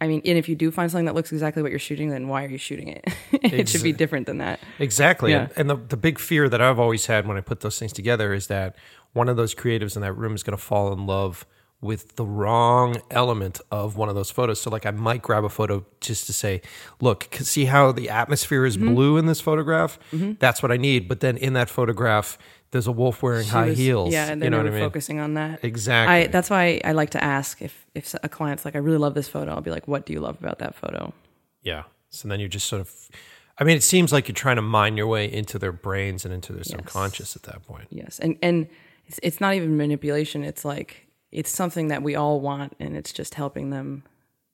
I 0.00 0.06
mean, 0.06 0.22
and 0.24 0.38
if 0.38 0.48
you 0.48 0.54
do 0.54 0.70
find 0.70 0.88
something 0.88 1.06
that 1.06 1.16
looks 1.16 1.32
exactly 1.32 1.60
what 1.60 1.72
you're 1.72 1.80
shooting, 1.80 2.10
then 2.10 2.28
why 2.28 2.44
are 2.44 2.48
you 2.48 2.56
shooting 2.56 2.86
it? 2.86 3.04
it 3.32 3.68
should 3.68 3.82
be 3.82 3.92
different 3.92 4.26
than 4.26 4.38
that. 4.38 4.60
Exactly. 4.78 5.32
Yeah. 5.32 5.48
And, 5.48 5.52
and 5.56 5.70
the, 5.70 5.76
the 5.76 5.96
big 5.96 6.20
fear 6.20 6.48
that 6.48 6.60
I've 6.60 6.78
always 6.78 7.06
had 7.06 7.26
when 7.26 7.36
I 7.36 7.40
put 7.40 7.60
those 7.60 7.80
things 7.80 7.92
together 7.92 8.32
is 8.32 8.46
that 8.46 8.76
one 9.12 9.28
of 9.28 9.36
those 9.36 9.56
creatives 9.56 9.96
in 9.96 10.02
that 10.02 10.12
room 10.12 10.36
is 10.36 10.44
going 10.44 10.56
to 10.56 10.62
fall 10.62 10.92
in 10.92 11.04
love 11.04 11.44
with 11.80 12.16
the 12.16 12.26
wrong 12.26 13.00
element 13.10 13.60
of 13.70 13.96
one 13.96 14.08
of 14.08 14.14
those 14.16 14.30
photos. 14.30 14.60
So, 14.60 14.68
like, 14.70 14.84
I 14.84 14.90
might 14.90 15.22
grab 15.22 15.44
a 15.44 15.48
photo 15.48 15.86
just 16.00 16.26
to 16.26 16.32
say, 16.32 16.60
look, 17.00 17.28
see 17.40 17.66
how 17.66 17.92
the 17.92 18.08
atmosphere 18.10 18.66
is 18.66 18.76
Mm-hmm. 18.76 18.94
blue 18.94 19.16
in 19.16 19.26
this 19.26 19.40
photograph? 19.40 19.98
That's 20.12 20.62
what 20.62 20.72
I 20.72 20.76
need. 20.76 21.06
But 21.08 21.20
then 21.20 21.36
in 21.36 21.52
that 21.52 21.70
photograph, 21.70 22.36
there's 22.72 22.86
a 22.88 22.92
wolf 22.92 23.22
wearing 23.22 23.44
She 23.44 23.50
high 23.50 23.66
was- 23.68 23.78
heels. 23.78 24.12
Yeah, 24.12 24.26
and 24.30 24.42
you 24.42 24.50
know 24.50 24.56
what 24.58 24.66
I 24.66 24.70
were 24.70 24.74
mean? 24.76 24.84
focusing 24.84 25.20
on 25.20 25.34
that. 25.34 25.60
Exactly. 25.64 26.14
I, 26.14 26.26
that's 26.26 26.50
why 26.50 26.80
I 26.84 26.92
like 26.92 27.10
to 27.10 27.22
ask 27.22 27.62
if 27.62 27.86
if 27.94 28.14
a 28.22 28.28
client's 28.28 28.64
like, 28.64 28.74
I 28.74 28.78
really 28.78 28.98
love 28.98 29.14
this 29.14 29.28
photo. 29.28 29.52
I'll 29.52 29.60
be 29.60 29.70
like, 29.70 29.86
what 29.88 30.04
do 30.04 30.12
you 30.12 30.20
love 30.20 30.36
about 30.40 30.58
that 30.58 30.74
photo? 30.74 31.12
yeah. 31.62 31.84
So 32.10 32.26
then 32.26 32.40
you're 32.40 32.48
just 32.48 32.66
sort 32.66 32.80
of, 32.80 32.90
I 33.58 33.64
mean, 33.64 33.76
it 33.76 33.82
seems 33.82 34.12
like 34.14 34.28
you're 34.28 34.34
trying 34.34 34.56
to 34.56 34.62
mine 34.62 34.96
your 34.96 35.06
way 35.06 35.30
into 35.30 35.58
their 35.58 35.72
brains 35.72 36.24
and 36.24 36.32
into 36.32 36.52
their 36.54 36.64
subconscious 36.64 37.36
at 37.36 37.42
that 37.44 37.66
point. 37.66 37.86
Yes, 37.90 38.18
and 38.18 38.36
and 38.42 38.66
it's, 39.06 39.20
it's 39.22 39.40
not 39.40 39.54
even 39.54 39.76
manipulation. 39.76 40.42
It's 40.42 40.64
like 40.64 41.06
it's 41.30 41.50
something 41.50 41.88
that 41.88 42.02
we 42.02 42.14
all 42.14 42.40
want, 42.40 42.74
and 42.80 42.96
it's 42.96 43.12
just 43.12 43.34
helping 43.34 43.70
them. 43.70 44.04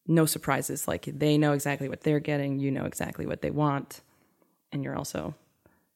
No 0.07 0.27
surprises. 0.27 0.87
Like 0.87 1.05
they 1.05 1.39
know 1.39 1.53
exactly 1.53 1.89
what 1.89 2.03
they're 2.03 2.21
getting. 2.21 2.59
You 2.59 2.71
know 2.71 2.85
exactly 2.85 3.27
what 3.27 3.43
they 3.43 3.51
want, 3.51 4.01
and 4.73 4.83
you're 4.85 4.97
also 4.97 5.35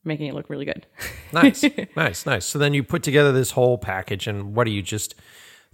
making 0.05 0.27
it 0.27 0.35
look 0.35 0.49
really 0.49 0.64
good. 0.64 0.87
nice, 1.33 1.64
nice, 1.97 2.27
nice. 2.27 2.47
So 2.47 2.59
then 2.59 2.75
you 2.75 2.83
put 2.83 3.03
together 3.03 3.33
this 3.33 3.53
whole 3.53 3.79
package, 3.79 4.27
and 4.27 4.55
what 4.55 4.64
do 4.64 4.71
you 4.71 4.83
just 4.83 5.14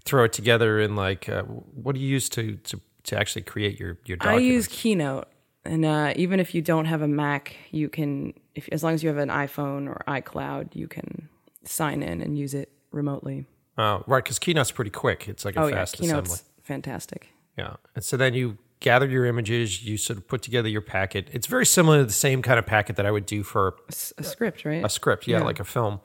throw 0.04 0.24
it 0.24 0.32
together 0.32 0.80
in 0.80 0.96
like? 0.96 1.28
Uh, 1.28 1.42
what 1.42 1.94
do 1.94 2.00
you 2.00 2.08
use 2.08 2.28
to 2.30 2.56
to 2.56 2.80
to 3.04 3.18
actually 3.18 3.42
create 3.42 3.78
your 3.78 3.98
your 4.04 4.18
I 4.20 4.36
use 4.36 4.66
Keynote, 4.66 5.28
and 5.64 5.84
uh, 5.84 6.12
even 6.16 6.40
if 6.40 6.54
you 6.54 6.62
don't 6.62 6.86
have 6.86 7.02
a 7.02 7.08
Mac, 7.08 7.56
you 7.70 7.88
can, 7.88 8.34
if 8.54 8.68
as 8.72 8.82
long 8.82 8.94
as 8.94 9.02
you 9.02 9.08
have 9.08 9.18
an 9.18 9.28
iPhone 9.28 9.88
or 9.88 10.02
iCloud, 10.08 10.74
you 10.74 10.88
can 10.88 11.28
sign 11.64 12.02
in 12.02 12.20
and 12.20 12.38
use 12.38 12.54
it 12.54 12.70
remotely. 12.90 13.46
Uh, 13.78 14.00
right, 14.06 14.22
because 14.22 14.38
Keynote's 14.38 14.70
pretty 14.70 14.90
quick. 14.90 15.28
It's 15.28 15.44
like 15.44 15.56
a 15.56 15.60
Oh 15.62 15.66
yeah, 15.66 15.74
fast 15.76 15.96
Keynote's 15.96 16.30
assembly. 16.32 16.50
fantastic. 16.62 17.28
Yeah, 17.58 17.74
and 17.94 18.04
so 18.04 18.16
then 18.16 18.34
you 18.34 18.58
gather 18.80 19.06
your 19.08 19.24
images, 19.24 19.84
you 19.84 19.96
sort 19.96 20.18
of 20.18 20.28
put 20.28 20.42
together 20.42 20.68
your 20.68 20.80
packet. 20.82 21.28
It's 21.32 21.46
very 21.46 21.64
similar 21.66 21.98
to 21.98 22.04
the 22.04 22.12
same 22.12 22.42
kind 22.42 22.58
of 22.58 22.66
packet 22.66 22.96
that 22.96 23.06
I 23.06 23.10
would 23.10 23.26
do 23.26 23.42
for 23.42 23.76
S- 23.88 24.12
a 24.18 24.22
script, 24.24 24.64
right? 24.64 24.84
a 24.84 24.88
script, 24.88 25.26
yeah, 25.26 25.38
Yeah. 25.38 25.44
like 25.44 25.60
a 25.60 25.64
film. 25.64 26.00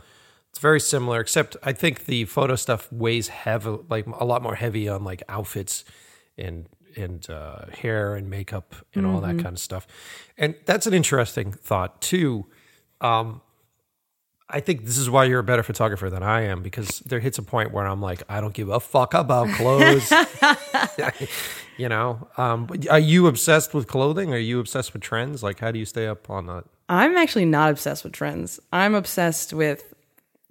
It's 0.52 0.60
very 0.60 0.80
similar, 0.80 1.20
except 1.20 1.58
I 1.62 1.74
think 1.74 2.06
the 2.06 2.26
photo 2.26 2.56
stuff 2.56 2.92
weighs 2.92 3.28
heavy, 3.28 3.78
like 3.90 4.08
a 4.08 4.26
lot 4.26 4.42
more 4.42 4.56
heavy 4.56 4.88
on 4.90 5.04
like 5.04 5.22
outfits 5.30 5.84
and 6.38 6.68
and 6.96 7.30
uh, 7.30 7.66
hair 7.82 8.16
and 8.16 8.30
makeup 8.32 8.74
and 8.96 9.06
all 9.06 9.22
that 9.22 9.36
kind 9.38 9.54
of 9.54 9.60
stuff. 9.60 9.86
And 10.40 10.56
that's 10.66 10.88
an 10.88 10.94
interesting 10.96 11.52
thought 11.52 12.02
too. 12.02 12.48
Um, 13.00 13.42
I 14.52 14.60
think 14.62 14.86
this 14.86 14.98
is 14.98 15.10
why 15.10 15.26
you're 15.26 15.40
a 15.40 15.44
better 15.44 15.62
photographer 15.62 16.10
than 16.10 16.24
I 16.24 16.42
am 16.42 16.64
because 16.64 17.00
there 17.02 17.20
hits 17.20 17.38
a 17.38 17.44
point 17.44 17.72
where 17.72 17.86
I'm 17.86 18.02
like, 18.02 18.24
I 18.28 18.42
don't 18.42 18.54
give 18.54 18.70
a 18.70 18.80
fuck 18.80 19.14
about 19.14 19.48
clothes. 19.56 20.12
you 21.78 21.88
know, 21.88 22.28
um, 22.38 22.66
but 22.66 22.88
are 22.90 23.00
you 23.00 23.28
obsessed 23.28 23.74
with 23.76 23.88
clothing? 23.88 24.34
Are 24.34 24.38
you 24.38 24.60
obsessed 24.60 24.94
with 24.94 25.04
trends? 25.04 25.44
Like, 25.44 25.60
how 25.60 25.72
do 25.72 25.78
you 25.78 25.86
stay 25.86 26.08
up 26.08 26.30
on 26.30 26.48
that? 26.48 26.64
I'm 26.88 27.16
actually 27.16 27.46
not 27.46 27.70
obsessed 27.70 28.04
with 28.04 28.14
trends. 28.14 28.60
I'm 28.74 28.96
obsessed 28.96 29.54
with 29.54 29.94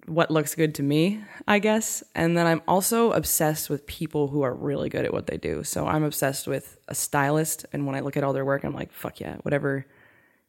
what 0.05 0.31
looks 0.31 0.55
good 0.55 0.73
to 0.75 0.83
me, 0.83 1.21
I 1.45 1.59
guess. 1.59 2.01
And 2.15 2.37
then 2.37 2.47
I'm 2.47 2.61
also 2.67 3.11
obsessed 3.11 3.69
with 3.69 3.85
people 3.85 4.29
who 4.29 4.43
are 4.43 4.53
really 4.53 4.87
good 4.87 5.03
at 5.03 5.11
what 5.11 5.27
they 5.27 5.37
do. 5.37 5.63
So 5.65 5.87
I'm 5.87 6.03
obsessed 6.03 6.47
with 6.47 6.77
a 6.87 6.95
stylist. 6.95 7.65
And 7.73 7.85
when 7.85 7.95
I 7.95 7.99
look 7.99 8.15
at 8.15 8.23
all 8.23 8.31
their 8.31 8.45
work, 8.45 8.63
I'm 8.63 8.73
like, 8.73 8.93
fuck 8.93 9.19
yeah, 9.19 9.35
whatever. 9.41 9.85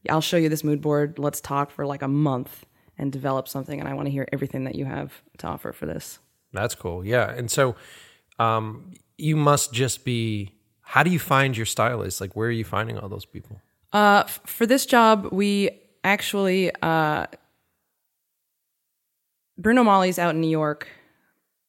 I'll 0.09 0.21
show 0.21 0.37
you 0.37 0.49
this 0.49 0.65
mood 0.65 0.81
board. 0.81 1.19
Let's 1.19 1.41
talk 1.41 1.73
for 1.73 1.85
like 1.85 2.01
a 2.01 2.09
month 2.09 2.65
and 3.01 3.11
develop 3.11 3.49
something. 3.49 3.81
And 3.81 3.89
I 3.89 3.95
want 3.95 4.07
to 4.07 4.13
hear 4.13 4.29
everything 4.31 4.65
that 4.65 4.75
you 4.75 4.85
have 4.85 5.23
to 5.39 5.47
offer 5.47 5.73
for 5.73 5.87
this. 5.87 6.19
That's 6.53 6.75
cool. 6.75 7.05
Yeah. 7.05 7.31
And 7.31 7.51
so 7.51 7.75
um, 8.39 8.93
you 9.17 9.37
must 9.37 9.73
just 9.73 10.05
be, 10.05 10.55
how 10.83 11.03
do 11.03 11.11
you 11.11 11.19
find 11.19 11.57
your 11.57 11.67
stylist? 11.67 12.21
Like, 12.21 12.37
where 12.37 12.49
are 12.49 12.53
you 12.53 12.65
finding 12.65 12.99
all 12.99 13.09
those 13.09 13.25
people? 13.25 13.61
Uh, 13.93 14.25
f- 14.27 14.41
for 14.45 14.67
this 14.67 14.85
job, 14.85 15.29
we 15.33 15.71
actually, 16.05 16.71
uh, 16.83 17.27
Bruno 19.57 19.83
Magli's 19.83 20.19
out 20.19 20.35
in 20.35 20.41
New 20.41 20.51
York, 20.51 20.89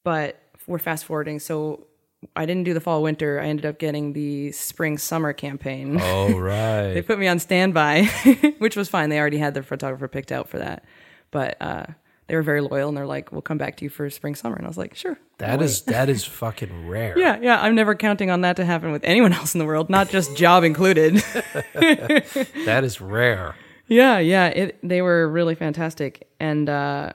but 0.04 0.42
we're 0.68 0.80
fast 0.80 1.06
forwarding. 1.06 1.40
So 1.40 1.88
I 2.36 2.46
didn't 2.46 2.64
do 2.64 2.74
the 2.74 2.82
fall 2.82 3.02
winter. 3.02 3.40
I 3.40 3.46
ended 3.46 3.66
up 3.66 3.80
getting 3.80 4.14
the 4.14 4.52
spring 4.52 4.98
summer 4.98 5.34
campaign. 5.34 5.98
Oh, 6.02 6.38
right. 6.38 6.94
they 6.94 7.02
put 7.02 7.20
me 7.20 7.28
on 7.28 7.40
standby, 7.40 8.04
which 8.60 8.76
was 8.76 8.90
fine. 8.90 9.10
They 9.10 9.20
already 9.20 9.38
had 9.38 9.54
their 9.54 9.64
photographer 9.64 10.08
picked 10.08 10.32
out 10.32 10.50
for 10.50 10.60
that. 10.60 10.84
But 11.32 11.58
uh, 11.62 11.86
they 12.28 12.36
were 12.36 12.44
very 12.44 12.62
loyal 12.62 12.88
and 12.88 12.98
they're 12.98 13.06
like, 13.06 13.32
we'll 13.32 13.42
come 13.42 13.58
back 13.58 13.78
to 13.78 13.84
you 13.84 13.90
for 13.90 14.10
spring 14.10 14.36
summer. 14.36 14.56
And 14.56 14.66
I 14.66 14.70
was 14.70 14.78
like, 14.78 14.96
sure. 14.96 15.18
That 15.40 15.62
is 15.62 15.82
that 15.84 16.08
is 16.08 16.24
fucking 16.24 16.88
rare. 16.90 17.18
Yeah, 17.18 17.40
yeah. 17.42 17.62
I'm 17.62 17.76
never 17.76 17.96
counting 17.96 18.30
on 18.30 18.42
that 18.42 18.56
to 18.58 18.66
happen 18.66 18.92
with 18.92 19.04
anyone 19.04 19.34
else 19.34 19.54
in 19.54 19.60
the 19.60 19.66
world, 19.66 19.90
not 19.90 20.10
just 20.10 20.38
job 20.38 20.64
included. 20.64 21.16
that 21.74 22.82
is 22.84 23.02
rare. 23.02 23.56
Yeah, 23.88 24.20
yeah. 24.20 24.48
It, 24.48 24.80
they 24.82 25.02
were 25.02 25.28
really 25.28 25.56
fantastic. 25.56 26.30
And 26.40 26.70
uh, 26.70 27.12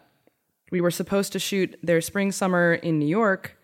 we 0.70 0.83
were 0.83 0.90
supposed 0.90 1.33
to 1.33 1.38
shoot 1.38 1.79
their 1.83 2.02
spring 2.02 2.31
summer 2.33 2.74
in 2.74 2.98
New 2.98 3.09
York, 3.09 3.57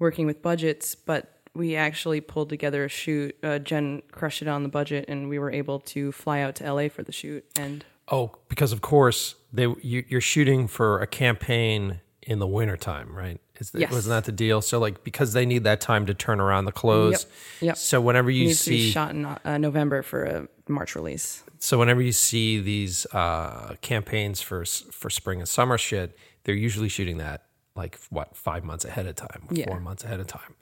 working 0.00 0.26
with 0.26 0.42
budgets, 0.42 0.96
but 0.96 1.38
we 1.54 1.76
actually 1.76 2.20
pulled 2.20 2.48
together 2.48 2.84
a 2.84 2.88
shoot. 2.88 3.36
Uh, 3.42 3.60
Jen 3.60 4.02
crushed 4.10 4.42
it 4.42 4.48
on 4.48 4.64
the 4.64 4.68
budget, 4.68 5.04
and 5.08 5.28
we 5.28 5.38
were 5.38 5.52
able 5.52 5.78
to 5.80 6.10
fly 6.10 6.40
out 6.40 6.56
to 6.56 6.72
LA 6.72 6.88
for 6.88 7.04
the 7.04 7.12
shoot. 7.12 7.44
And 7.56 7.84
Oh, 8.10 8.36
because 8.48 8.72
of 8.72 8.80
course 8.80 9.34
they 9.52 9.62
you, 9.82 10.04
you're 10.08 10.20
shooting 10.20 10.66
for 10.68 11.00
a 11.00 11.06
campaign 11.06 12.00
in 12.22 12.38
the 12.38 12.46
wintertime, 12.46 13.14
right? 13.14 13.40
Is 13.58 13.70
that, 13.72 13.80
Yes. 13.80 13.92
Wasn't 13.92 14.10
that 14.10 14.24
the 14.24 14.32
deal? 14.32 14.60
So 14.62 14.78
like 14.78 15.02
because 15.04 15.32
they 15.32 15.44
need 15.46 15.64
that 15.64 15.80
time 15.80 16.06
to 16.06 16.14
turn 16.14 16.40
around 16.40 16.64
the 16.66 16.72
clothes. 16.72 17.26
Yep, 17.60 17.66
yep. 17.68 17.76
So 17.76 18.00
whenever 18.00 18.30
you 18.30 18.46
needs 18.46 18.64
to 18.64 18.70
be 18.70 18.78
see 18.86 18.90
shot 18.90 19.10
in 19.10 19.24
uh, 19.24 19.58
November 19.58 20.02
for 20.02 20.24
a 20.24 20.48
March 20.68 20.94
release. 20.94 21.42
so 21.58 21.78
whenever 21.78 22.00
you 22.02 22.12
see 22.12 22.60
these 22.60 23.06
uh, 23.12 23.74
campaigns 23.80 24.40
for 24.40 24.64
for 24.64 25.10
spring 25.10 25.40
and 25.40 25.48
summer 25.48 25.78
shit, 25.78 26.16
they're 26.44 26.54
usually 26.54 26.88
shooting 26.88 27.18
that 27.18 27.44
like 27.74 27.98
what 28.10 28.36
five 28.36 28.64
months 28.64 28.84
ahead 28.84 29.06
of 29.06 29.16
time, 29.16 29.46
Yeah. 29.50 29.66
four 29.66 29.80
months 29.80 30.04
ahead 30.04 30.20
of 30.20 30.26
time. 30.26 30.54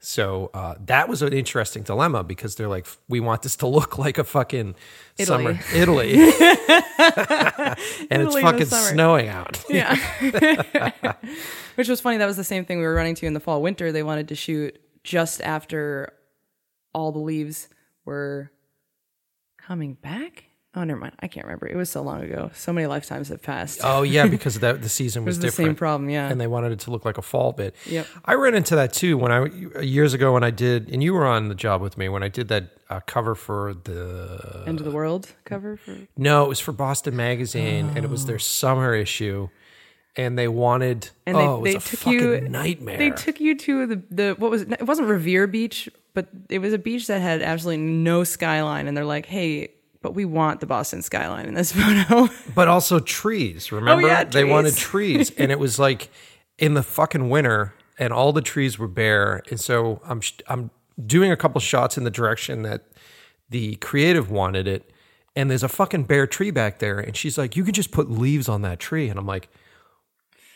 So 0.00 0.50
uh, 0.54 0.76
that 0.86 1.08
was 1.08 1.22
an 1.22 1.32
interesting 1.32 1.82
dilemma 1.82 2.22
because 2.22 2.54
they're 2.54 2.68
like, 2.68 2.86
we 3.08 3.18
want 3.18 3.42
this 3.42 3.56
to 3.56 3.66
look 3.66 3.98
like 4.04 4.18
a 4.18 4.24
fucking 4.24 4.76
summer 5.18 5.58
Italy, 5.74 6.12
and 6.14 6.22
it's 6.28 8.10
Italy 8.10 8.40
in 8.40 8.46
fucking 8.46 8.66
snowing 8.66 9.28
out. 9.28 9.64
Yeah. 9.68 9.96
Which 11.74 11.88
was 11.88 12.00
funny. 12.00 12.18
That 12.18 12.26
was 12.26 12.36
the 12.36 12.44
same 12.44 12.64
thing 12.64 12.78
we 12.78 12.84
were 12.84 12.94
running 12.94 13.14
to 13.16 13.26
in 13.26 13.34
the 13.34 13.40
fall 13.40 13.60
winter. 13.60 13.90
They 13.90 14.02
wanted 14.02 14.28
to 14.28 14.34
shoot 14.34 14.78
just 15.02 15.40
after 15.40 16.12
all 16.94 17.12
the 17.12 17.18
leaves 17.18 17.68
were 18.04 18.50
coming 19.56 19.94
back. 19.94 20.44
Oh, 20.78 20.84
never 20.84 21.00
mind. 21.00 21.14
I 21.18 21.26
can't 21.26 21.44
remember. 21.44 21.66
It 21.66 21.74
was 21.74 21.90
so 21.90 22.02
long 22.02 22.22
ago. 22.22 22.52
So 22.54 22.72
many 22.72 22.86
lifetimes 22.86 23.30
have 23.30 23.42
passed. 23.42 23.80
Oh 23.82 24.02
yeah, 24.02 24.26
because 24.36 24.60
that 24.60 24.80
the 24.80 24.88
season 24.88 25.24
was, 25.24 25.32
was 25.32 25.38
the 25.40 25.46
different. 25.48 25.70
same 25.70 25.74
problem. 25.74 26.08
Yeah. 26.08 26.28
and 26.28 26.40
they 26.40 26.46
wanted 26.46 26.70
it 26.70 26.78
to 26.80 26.92
look 26.92 27.04
like 27.04 27.18
a 27.18 27.22
fall 27.22 27.52
bit. 27.52 27.74
Yep. 27.86 28.06
I 28.24 28.34
ran 28.34 28.54
into 28.54 28.76
that 28.76 28.92
too 28.92 29.18
when 29.18 29.32
I 29.32 29.80
years 29.80 30.14
ago 30.14 30.32
when 30.32 30.44
I 30.44 30.50
did, 30.50 30.88
and 30.88 31.02
you 31.02 31.14
were 31.14 31.26
on 31.26 31.48
the 31.48 31.56
job 31.56 31.80
with 31.80 31.98
me 31.98 32.08
when 32.08 32.22
I 32.22 32.28
did 32.28 32.46
that 32.48 32.78
uh, 32.88 33.00
cover 33.00 33.34
for 33.34 33.74
the. 33.74 34.62
End 34.68 34.78
of 34.78 34.84
the 34.84 34.92
world 34.92 35.34
cover 35.44 35.76
for. 35.76 35.96
No, 36.16 36.44
it 36.44 36.48
was 36.48 36.60
for 36.60 36.70
Boston 36.70 37.16
Magazine, 37.16 37.90
and 37.96 38.04
it 38.04 38.10
was 38.10 38.26
their 38.26 38.38
summer 38.38 38.94
issue, 38.94 39.48
and 40.14 40.38
they 40.38 40.46
wanted. 40.46 41.10
And 41.26 41.36
they, 41.36 41.40
oh, 41.40 41.56
it 41.56 41.60
was 41.60 41.72
they 41.72 41.76
a 41.76 41.80
took 41.80 41.98
fucking 42.00 42.20
you 42.20 42.40
nightmare. 42.48 42.98
They 42.98 43.10
took 43.10 43.40
you 43.40 43.56
to 43.56 43.86
the 43.86 44.02
the 44.12 44.34
what 44.38 44.52
was 44.52 44.62
it? 44.62 44.70
It 44.72 44.86
wasn't 44.86 45.08
Revere 45.08 45.48
Beach, 45.48 45.88
but 46.14 46.28
it 46.48 46.60
was 46.60 46.72
a 46.72 46.78
beach 46.78 47.08
that 47.08 47.20
had 47.20 47.42
absolutely 47.42 47.82
no 47.82 48.22
skyline. 48.22 48.86
And 48.86 48.96
they're 48.96 49.04
like, 49.04 49.26
hey, 49.26 49.70
but 50.02 50.14
we 50.14 50.24
want 50.24 50.60
the 50.60 50.66
Boston 50.66 51.02
skyline 51.02 51.46
in 51.46 51.54
this 51.54 51.72
photo. 51.78 52.28
but 52.54 52.68
also 52.68 53.00
trees. 53.00 53.68
Oh, 53.72 53.76
remember, 53.76 54.04
Oh, 54.04 54.06
yeah, 54.08 54.24
they 54.24 54.44
wanted 54.44 54.76
trees. 54.76 55.28
trees, 55.28 55.38
and 55.38 55.50
it 55.52 55.58
was 55.58 55.78
like 55.88 56.08
in 56.58 56.74
the 56.74 56.82
fucking 56.82 57.28
winter, 57.30 57.74
and 57.98 58.12
all 58.12 58.32
the 58.32 58.42
trees 58.42 58.78
were 58.78 58.88
bare. 58.88 59.42
And 59.50 59.58
so 59.60 60.00
I'm 60.04 60.20
sh- 60.20 60.34
I'm 60.48 60.70
doing 61.04 61.30
a 61.30 61.36
couple 61.36 61.60
shots 61.60 61.96
in 61.98 62.04
the 62.04 62.10
direction 62.10 62.62
that 62.62 62.84
the 63.50 63.76
creative 63.76 64.30
wanted 64.30 64.66
it, 64.68 64.90
and 65.36 65.50
there's 65.50 65.62
a 65.62 65.68
fucking 65.68 66.04
bare 66.04 66.26
tree 66.26 66.50
back 66.50 66.78
there, 66.80 66.98
and 66.98 67.16
she's 67.16 67.38
like, 67.38 67.56
"You 67.56 67.64
can 67.64 67.72
just 67.74 67.90
put 67.92 68.10
leaves 68.10 68.48
on 68.48 68.62
that 68.62 68.78
tree," 68.80 69.08
and 69.08 69.18
I'm 69.18 69.26
like, 69.26 69.48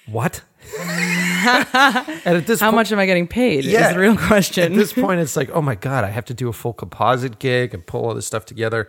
"What?" 0.07 0.42
and 0.81 2.37
at 2.37 2.46
this 2.46 2.61
How 2.61 2.68
point, 2.70 2.76
much 2.76 2.92
am 2.92 2.98
I 2.98 3.07
getting 3.07 3.26
paid? 3.26 3.64
Yeah. 3.64 3.88
Is 3.88 3.94
the 3.94 4.00
real 4.00 4.16
question. 4.16 4.72
at 4.72 4.76
this 4.78 4.92
point, 4.92 5.20
it's 5.20 5.37
like, 5.37 5.50
"Oh 5.52 5.62
my 5.62 5.74
god, 5.74 6.05
I 6.05 6.11
have 6.11 6.24
to 6.26 6.35
do 6.35 6.48
a 6.48 6.52
full 6.52 6.72
composite 6.72 7.38
gig 7.38 7.74
and 7.74 7.85
pull 7.87 8.05
all 8.07 8.14
this 8.14 8.26
stuff 8.26 8.44
together." 8.44 8.88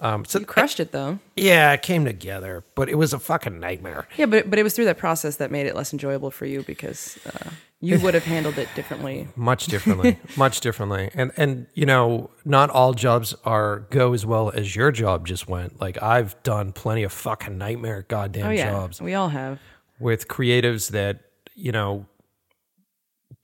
Um, 0.00 0.24
so 0.24 0.38
Crushed 0.44 0.78
it 0.78 0.92
though. 0.92 1.18
yeah, 1.34 1.72
it 1.72 1.82
came 1.82 2.04
together, 2.04 2.62
but 2.76 2.88
it 2.88 2.94
was 2.94 3.12
a 3.12 3.18
fucking 3.18 3.58
nightmare. 3.58 4.06
Yeah, 4.16 4.26
but 4.26 4.48
but 4.48 4.58
it 4.58 4.62
was 4.62 4.74
through 4.74 4.84
that 4.84 4.98
process 4.98 5.36
that 5.36 5.50
made 5.50 5.66
it 5.66 5.74
less 5.74 5.92
enjoyable 5.92 6.30
for 6.30 6.46
you 6.46 6.62
because 6.62 7.18
uh, 7.26 7.50
you 7.80 7.98
would 8.00 8.14
have 8.14 8.24
handled 8.24 8.58
it 8.58 8.68
differently. 8.76 9.26
much 9.36 9.66
differently 9.66 10.16
much 10.36 10.60
differently 10.60 11.10
and 11.14 11.32
and 11.36 11.66
you 11.74 11.84
know 11.86 12.30
not 12.44 12.70
all 12.70 12.92
jobs 12.94 13.34
are 13.44 13.80
go 13.90 14.12
as 14.12 14.24
well 14.24 14.50
as 14.50 14.74
your 14.76 14.90
job 14.92 15.26
just 15.26 15.48
went 15.48 15.80
like 15.80 16.00
i've 16.02 16.40
done 16.42 16.72
plenty 16.72 17.02
of 17.04 17.12
fucking 17.12 17.56
nightmare 17.58 18.04
goddamn 18.08 18.46
Oh 18.46 18.50
yeah, 18.50 18.70
jobs 18.70 19.00
we 19.00 19.14
all 19.14 19.28
have. 19.30 19.58
with 20.00 20.26
creatives 20.28 20.90
that 20.90 21.20
you 21.54 21.70
know 21.72 22.06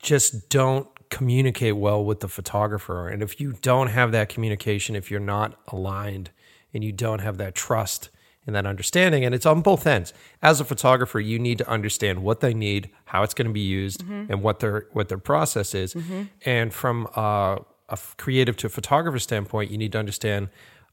just 0.02 0.48
don't 0.48 0.86
communicate 1.10 1.76
well 1.76 2.04
with 2.04 2.20
the 2.20 2.28
photographer 2.28 3.08
and 3.08 3.22
if 3.22 3.40
you 3.40 3.52
don't 3.62 3.88
have 3.88 4.10
that 4.12 4.28
communication 4.28 4.96
if 4.96 5.10
you're 5.10 5.20
not 5.20 5.58
aligned 5.68 6.30
and 6.74 6.84
you 6.84 6.92
don't 6.92 7.20
have 7.20 7.38
that 7.38 7.54
trust 7.54 8.10
and 8.46 8.54
that 8.54 8.66
understanding. 8.66 9.24
And 9.24 9.34
it's 9.34 9.46
on 9.46 9.62
both 9.62 9.87
ends. 9.87 10.12
As 10.42 10.60
a 10.60 10.64
photographer 10.64 11.20
you 11.20 11.38
need 11.38 11.58
to 11.58 11.68
understand 11.68 12.22
what 12.22 12.40
they 12.40 12.52
need 12.52 12.90
how 13.06 13.22
it's 13.22 13.32
going 13.32 13.46
to 13.46 13.52
be 13.52 13.60
used 13.60 14.02
and 14.28 14.42
what 14.42 14.60
their 14.60 14.88
what 14.92 15.08
their 15.08 15.18
process 15.18 15.74
is. 15.74 15.96
And 16.44 16.74
from 16.74 17.08
uh, 17.14 17.56
a 17.88 17.98
creative 18.18 18.56
to 18.58 18.66
a 18.66 18.70
photographer 18.70 19.18
standpoint 19.18 19.70
you 19.70 19.78
need 19.78 19.92
to 19.92 19.98
understand 19.98 20.48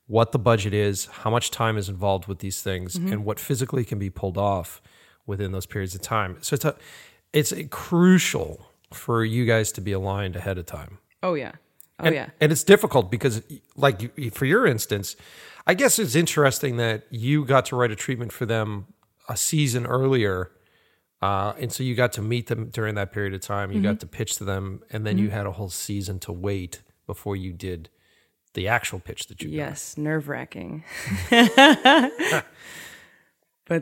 what 0.08 0.32
the 0.32 0.40
budget 0.40 0.74
is 0.74 1.06
how 1.06 1.30
much 1.30 1.52
time 1.52 1.78
is 1.78 1.88
involved 1.90 2.28
with 2.28 2.40
these 2.40 2.62
things 2.62 2.96
and 2.96 3.26
what 3.26 3.40
physically 3.40 3.86
can 3.86 3.98
be 3.98 4.10
pulled 4.10 4.38
off 4.38 4.82
within 5.26 5.52
those 5.52 5.66
periods 5.66 5.96
of 5.96 6.02
time. 6.02 6.38
So 6.42 6.56
it's 6.56 6.66
a, 6.66 6.76
it's 7.34 7.52
a 7.52 7.64
crucial 7.66 8.72
for 8.92 9.24
you 9.24 9.46
guys 9.46 9.72
to 9.74 9.82
be 9.82 9.92
aligned 9.92 10.36
ahead 10.36 10.58
of 10.58 10.66
time. 10.66 10.98
Oh 11.24 11.34
yeah. 11.34 11.54
Oh 12.00 12.06
and, 12.06 12.16
yeah. 12.16 12.30
and 12.40 12.52
it's 12.52 12.64
difficult 12.64 13.12
because, 13.12 13.42
like 13.76 14.34
for 14.34 14.46
your 14.46 14.66
instance, 14.66 15.16
I 15.68 15.74
guess 15.74 16.00
it's 16.00 16.16
interesting 16.16 16.78
that 16.78 17.06
you 17.10 17.46
got 17.46 17.66
to 17.68 17.76
write 17.76 17.92
a 17.92 17.96
treatment 17.96 18.32
for 18.32 18.46
them 18.46 18.88
a 19.30 19.38
season 19.38 19.86
earlier, 19.86 20.52
uh, 21.22 21.54
and 21.60 21.72
so 21.72 21.84
you 21.84 21.96
got 21.96 22.12
to 22.14 22.22
meet 22.22 22.48
them 22.48 22.70
during 22.70 22.96
that 22.96 23.12
period 23.12 23.34
of 23.34 23.42
time. 23.42 23.72
You 23.72 23.82
got 23.82 24.00
to 24.00 24.08
pitch 24.08 24.38
to 24.38 24.44
them, 24.44 24.82
and 24.90 25.06
then 25.06 25.18
you 25.18 25.30
had 25.30 25.46
a 25.46 25.52
whole 25.52 25.70
season 25.70 26.20
to 26.20 26.32
wait 26.32 26.82
before 27.06 27.36
you 27.36 27.54
did 27.54 27.90
the 28.54 28.68
actual 28.68 29.00
pitch 29.00 29.28
that 29.28 29.42
you. 29.42 29.50
Yes, 29.50 29.98
nerve 29.98 30.28
wracking. 30.28 30.84
but 31.30 32.44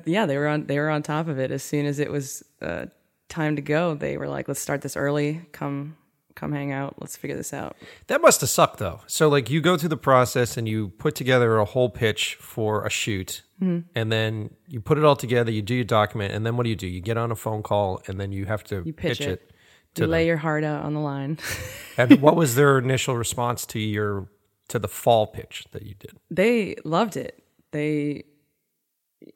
yeah, 0.05 0.25
they 0.25 0.37
were 0.37 0.47
on 0.47 0.65
they 0.67 0.79
were 0.79 0.89
on 0.89 1.01
top 1.01 1.27
of 1.27 1.39
it 1.39 1.51
as 1.51 1.63
soon 1.63 1.85
as 1.85 1.99
it 1.99 2.11
was 2.11 2.43
uh, 2.61 2.87
time 3.29 3.55
to 3.55 3.61
go. 3.61 3.95
They 3.95 4.17
were 4.17 4.27
like, 4.27 4.47
"Let's 4.47 4.59
start 4.59 4.81
this 4.81 4.97
early. 4.97 5.45
Come, 5.51 5.97
come 6.39 6.51
hang 6.51 6.71
out. 6.71 6.95
Let's 6.99 7.15
figure 7.17 7.35
this 7.37 7.53
out." 7.53 7.75
That 8.07 8.21
must 8.21 8.41
have 8.41 8.49
sucked 8.49 8.79
though. 8.79 9.01
So 9.07 9.27
like 9.29 9.49
you 9.49 9.61
go 9.61 9.77
through 9.77 9.89
the 9.89 9.97
process 9.97 10.57
and 10.57 10.67
you 10.67 10.89
put 10.97 11.15
together 11.15 11.57
a 11.57 11.65
whole 11.65 11.89
pitch 11.89 12.35
for 12.39 12.85
a 12.85 12.89
shoot, 12.89 13.43
Mm-hmm. 13.61 13.89
and 13.93 14.09
then 14.09 14.51
you 14.67 14.79
put 14.79 14.97
it 14.97 15.03
all 15.03 15.17
together. 15.17 15.51
You 15.51 15.61
do 15.61 15.75
your 15.75 15.83
document, 15.83 16.33
and 16.33 16.45
then 16.45 16.55
what 16.55 16.63
do 16.63 16.69
you 16.69 16.77
do? 16.77 16.87
You 16.87 17.01
get 17.01 17.17
on 17.17 17.29
a 17.31 17.35
phone 17.35 17.61
call, 17.61 18.01
and 18.07 18.17
then 18.19 18.31
you 18.31 18.45
have 18.45 18.63
to 18.65 18.83
You 18.85 18.93
pitch, 18.93 19.19
it. 19.19 19.49
to 19.95 20.01
You 20.01 20.05
them. 20.07 20.11
lay 20.11 20.25
your 20.27 20.37
heart 20.37 20.63
out 20.63 20.85
on 20.85 20.93
the 20.93 21.01
line. 21.01 21.37
And 21.97 22.21
what 22.21 22.37
was 22.37 22.55
their 22.55 22.77
initial 22.79 23.17
response 23.17 23.65
to 23.67 23.79
your 23.79 24.29
to 24.69 24.79
the 24.79 24.87
fall 24.87 25.27
pitch 25.27 25.65
that 25.71 25.83
you 25.83 25.95
did? 25.99 26.13
they 26.31 26.75
loved 26.85 27.17
it. 27.17 27.43
They, 27.71 28.23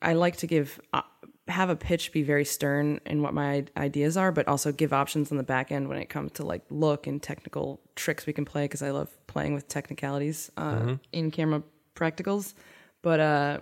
I 0.02 0.13
like 0.13 0.38
to 0.38 0.48
give 0.48 0.80
uh, 0.94 1.02
have 1.47 1.69
a 1.69 1.75
pitch 1.75 2.12
be 2.12 2.23
very 2.23 2.45
stern 2.45 2.99
in 3.06 3.21
what 3.21 3.34
my 3.34 3.65
ideas 3.75 4.15
are, 4.15 4.32
but 4.32 4.47
also 4.47 4.71
give 4.71 4.93
options 4.93 5.32
on 5.32 5.38
the 5.38 5.43
back 5.43 5.71
end 5.71 5.89
when 5.89 5.97
it 5.97 6.08
comes 6.08 6.32
to 6.34 6.45
like 6.45 6.63
look 6.69 7.06
and 7.06 7.21
technical 7.21 7.82
tricks 7.95 8.25
we 8.25 8.34
can 8.34 8.45
play 8.45 8.63
because 8.63 8.82
I 8.82 8.91
love 8.91 9.10
playing 9.27 9.53
with 9.53 9.67
technicalities 9.67 10.51
uh, 10.56 10.95
in 11.12 11.32
camera 11.32 11.62
practicals. 11.95 12.53
But 13.01 13.19
uh, 13.19 13.60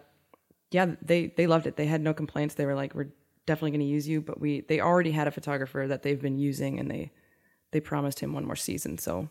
yeah, 0.70 0.94
they 1.02 1.28
they 1.28 1.48
loved 1.48 1.66
it. 1.66 1.76
They 1.76 1.88
had 1.88 2.02
no 2.02 2.14
complaints. 2.14 2.54
They 2.56 2.66
were 2.66 2.76
like, 2.76 2.94
"We're 2.94 3.12
definitely 3.48 3.72
going 3.72 3.82
to 3.82 3.86
use 3.88 4.08
you," 4.08 4.22
but 4.22 4.40
we 4.40 4.62
they 4.62 4.80
already 4.80 5.12
had 5.12 5.28
a 5.28 5.32
photographer 5.32 5.88
that 5.88 6.04
they've 6.04 6.22
been 6.22 6.38
using, 6.38 6.80
and 6.80 6.90
they 6.90 7.12
they 7.72 7.80
promised 7.80 8.20
him 8.20 8.34
one 8.34 8.46
more 8.46 8.56
season. 8.56 9.00
So 9.00 9.28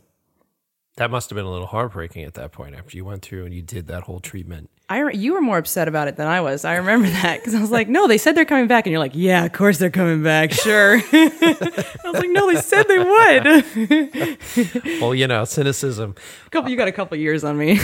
That 0.96 1.11
must 1.11 1.31
have 1.31 1.37
been 1.37 1.46
a 1.46 1.50
little 1.50 1.66
heartbreaking 1.66 2.24
at 2.24 2.35
that 2.35 2.53
point 2.53 2.74
after 2.74 2.96
you 2.96 3.05
went 3.05 3.22
through 3.22 3.46
and 3.46 3.55
you 3.55 3.62
did 3.62 3.87
that 3.87 4.03
whole 4.03 4.20
treatment. 4.20 4.70
I 4.90 4.98
re- 4.98 5.16
you 5.16 5.35
were 5.35 5.40
more 5.40 5.57
upset 5.57 5.87
about 5.87 6.09
it 6.09 6.16
than 6.16 6.26
I 6.26 6.40
was. 6.40 6.64
I 6.64 6.74
remember 6.74 7.09
that 7.22 7.38
because 7.38 7.55
I 7.55 7.61
was 7.61 7.70
like, 7.70 7.88
"No, 7.88 8.09
they 8.09 8.18
said 8.18 8.35
they're 8.35 8.44
coming 8.44 8.66
back," 8.66 8.87
and 8.87 8.90
you're 8.90 8.98
like, 8.98 9.14
"Yeah, 9.14 9.44
of 9.44 9.53
course 9.53 9.79
they're 9.79 9.88
coming 9.88 10.22
back, 10.22 10.53
sure." 10.53 10.96
I 11.12 12.00
was 12.05 12.14
like, 12.14 12.31
"No, 12.31 12.53
they 12.53 12.61
said 12.61 12.88
they 12.88 12.98
would." 12.98 14.38
Well, 15.00 15.14
you 15.14 15.26
know, 15.26 15.44
cynicism. 15.44 16.14
couple, 16.50 16.70
you 16.70 16.76
got 16.76 16.88
a 16.88 16.92
couple 16.92 17.16
years 17.16 17.44
on 17.44 17.57
me. 17.57 17.79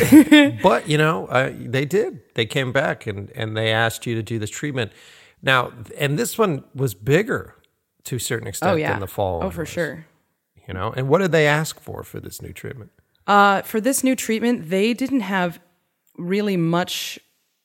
But, 0.63 0.89
you 0.89 0.99
know, 0.99 1.27
uh, 1.27 1.53
they 1.55 1.85
did. 1.85 2.21
They 2.35 2.45
came 2.45 2.73
back 2.73 3.07
and, 3.07 3.31
and 3.31 3.57
they 3.57 3.73
asked 3.73 4.05
you 4.07 4.15
to 4.17 4.23
do 4.23 4.39
this 4.39 4.51
treatment. 4.51 4.93
Now, 5.43 5.73
and 5.97 6.19
this 6.19 6.37
one 6.37 6.65
was 6.75 6.95
bigger 6.95 7.55
to 8.05 8.17
a 8.17 8.21
certain 8.21 8.49
extent 8.49 8.73
oh 8.73 8.77
yeah, 8.77 8.91
than 8.91 9.01
the 9.01 9.07
fall. 9.07 9.45
Oh, 9.45 9.51
for 9.51 9.63
was, 9.63 9.69
sure. 9.69 10.07
You 10.67 10.75
know, 10.75 10.93
and 10.97 11.09
what 11.09 11.19
did 11.19 11.33
they 11.33 11.47
ask 11.47 11.81
for 11.81 12.03
for 12.03 12.21
this 12.21 12.43
new 12.43 12.53
treatment? 12.53 12.91
Uh, 13.27 13.63
for 13.63 13.81
this 13.81 14.05
new 14.05 14.15
treatment, 14.15 14.71
they 14.71 14.95
didn't 14.95 15.21
have 15.21 15.59
really 16.17 16.57
much. 16.57 17.19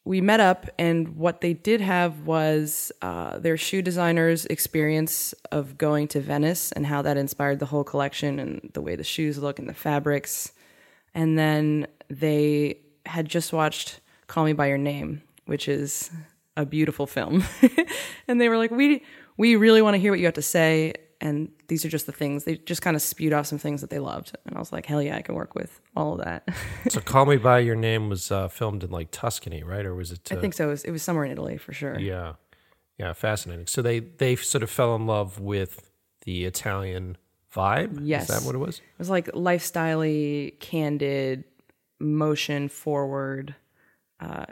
We 0.04 0.20
met 0.20 0.40
up, 0.40 0.68
and 0.80 1.16
what 1.16 1.42
they 1.42 1.54
did 1.54 1.80
have 1.80 2.22
was 2.22 2.92
uh, 3.04 3.38
their 3.38 3.56
shoe 3.56 3.84
designer's 3.84 4.46
experience 4.48 5.36
of 5.52 5.78
going 5.78 6.08
to 6.10 6.20
Venice 6.20 6.72
and 6.72 6.88
how 6.88 7.04
that 7.04 7.18
inspired 7.18 7.60
the 7.60 7.68
whole 7.68 7.84
collection 7.84 8.40
and 8.40 8.72
the 8.74 8.82
way 8.82 8.96
the 8.96 9.04
shoes 9.04 9.38
look 9.38 9.60
and 9.60 9.70
the 9.70 9.76
fabrics. 9.76 10.54
And 11.14 11.38
then 11.38 11.86
they 12.10 12.80
had 13.06 13.30
just 13.30 13.54
watched 13.54 14.00
Call 14.26 14.46
Me 14.46 14.54
by 14.54 14.68
Your 14.68 14.80
Name, 14.80 15.22
which 15.46 15.68
is 15.68 16.10
a 16.58 16.66
beautiful 16.66 17.06
film. 17.06 17.44
and 18.28 18.42
they 18.42 18.50
were 18.50 18.58
like, 18.58 18.72
"We 18.72 19.04
we 19.38 19.56
really 19.56 19.84
want 19.84 19.94
to 19.94 20.00
hear 20.00 20.12
what 20.12 20.20
you 20.20 20.26
have 20.26 20.34
to 20.36 20.42
say." 20.42 20.96
And 21.22 21.52
these 21.68 21.86
are 21.86 21.90
just 21.90 22.08
the 22.08 22.12
things 22.12 22.46
they 22.46 22.58
just 22.58 22.82
kind 22.82 22.96
of 22.96 23.02
spewed 23.02 23.32
off 23.32 23.46
some 23.46 23.60
things 23.60 23.82
that 23.82 23.92
they 23.92 24.00
loved, 24.00 24.36
and 24.46 24.56
I 24.56 24.60
was 24.60 24.72
like, 24.72 24.88
"Hell 24.88 25.02
yeah, 25.04 25.16
I 25.16 25.22
can 25.22 25.36
work 25.36 25.54
with 25.54 25.80
all 25.96 26.14
of 26.14 26.26
that." 26.26 26.50
So, 26.90 27.00
Call 27.00 27.28
Me 27.28 27.38
By 27.38 27.60
Your 27.60 27.76
Name 27.76 28.10
was 28.10 28.32
uh, 28.32 28.48
filmed 28.50 28.84
in 28.84 28.90
like 28.90 29.10
Tuscany, 29.12 29.64
right? 29.64 29.86
Or 29.86 29.94
was 29.94 30.12
it? 30.12 30.32
Uh, 30.32 30.38
I 30.38 30.42
think 30.42 30.56
so. 30.56 30.68
It 30.68 30.72
was, 30.72 30.84
it 30.84 30.92
was 30.92 31.04
somewhere 31.04 31.26
in 31.26 31.32
Italy 31.32 31.58
for 31.58 31.74
sure. 31.74 32.00
Yeah. 32.00 32.34
Yeah, 32.98 33.14
fascinating. 33.14 33.68
So 33.68 33.82
they 33.82 34.00
they 34.00 34.36
sort 34.36 34.64
of 34.64 34.70
fell 34.70 34.96
in 34.96 35.08
love 35.08 35.40
with 35.40 35.92
the 36.26 36.46
Italian 36.46 37.18
vibe. 37.56 38.00
Yes. 38.02 38.30
Is 38.30 38.40
that 38.40 38.46
what 38.46 38.56
it 38.56 38.60
was? 38.60 38.78
It 38.78 39.00
was 39.00 39.10
like 39.10 39.28
lifestyley, 39.28 40.60
candid, 40.60 41.44
motion 42.00 42.70
forward, 42.70 43.56
uh, 44.20 44.46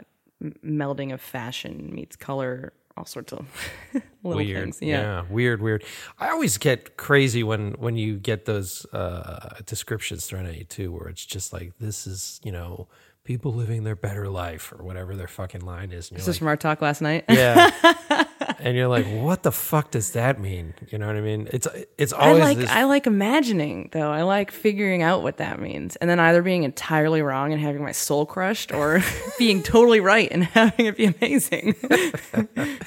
melding 0.64 1.12
of 1.12 1.20
fashion 1.20 1.90
meets 1.92 2.16
color, 2.16 2.72
all 3.00 3.06
sorts 3.06 3.32
of 3.32 3.46
little 4.22 4.36
weird. 4.44 4.62
things. 4.62 4.78
Yeah. 4.82 5.24
weird, 5.30 5.60
weird. 5.62 5.82
I 6.18 6.28
always 6.30 6.58
get 6.58 6.96
crazy 6.96 7.42
when 7.42 7.72
when 7.72 7.96
you 7.96 8.18
get 8.18 8.44
those 8.44 8.84
uh, 8.92 9.56
descriptions 9.66 10.26
thrown 10.26 10.46
at 10.46 10.56
you 10.58 10.64
too, 10.64 10.92
where 10.92 11.08
it's 11.08 11.24
just 11.24 11.52
like 11.52 11.72
this 11.80 12.06
is 12.06 12.40
you 12.44 12.52
know 12.52 12.86
people 13.24 13.52
living 13.52 13.84
their 13.84 13.96
better 13.96 14.28
life 14.28 14.72
or 14.72 14.82
whatever 14.84 15.14
their 15.16 15.28
fucking 15.28 15.60
line 15.60 15.92
is. 15.92 16.10
And 16.10 16.18
This 16.18 16.26
you're 16.26 16.32
is 16.32 16.38
from 16.38 16.48
our 16.48 16.56
talk 16.56 16.80
last 16.82 17.00
night. 17.00 17.24
yeah, 17.28 17.70
and 18.60 18.76
you're 18.76 18.88
like, 18.88 19.06
what 19.06 19.42
the 19.42 19.52
fuck 19.52 19.90
does 19.90 20.12
that 20.12 20.40
mean? 20.40 20.74
You 20.88 20.98
know 20.98 21.06
what 21.06 21.16
I 21.16 21.20
mean? 21.20 21.48
It's 21.52 21.66
it's 21.98 22.12
always 22.12 22.42
I 22.42 22.44
like 22.44 22.58
this. 22.58 22.70
I 22.70 22.84
like 22.84 23.06
imagining 23.06 23.88
though. 23.92 24.10
I 24.10 24.22
like 24.22 24.50
figuring 24.50 25.02
out 25.02 25.22
what 25.22 25.38
that 25.38 25.60
means, 25.60 25.96
and 25.96 26.08
then 26.08 26.20
either 26.20 26.42
being 26.42 26.64
entirely 26.64 27.22
wrong 27.22 27.52
and 27.52 27.60
having 27.60 27.82
my 27.82 27.92
soul 27.92 28.26
crushed, 28.26 28.72
or 28.72 29.02
being 29.38 29.62
totally 29.62 30.00
right 30.00 30.28
and 30.30 30.44
having 30.54 30.86
it 30.86 30.96
be 30.96 31.06
amazing. 31.06 31.74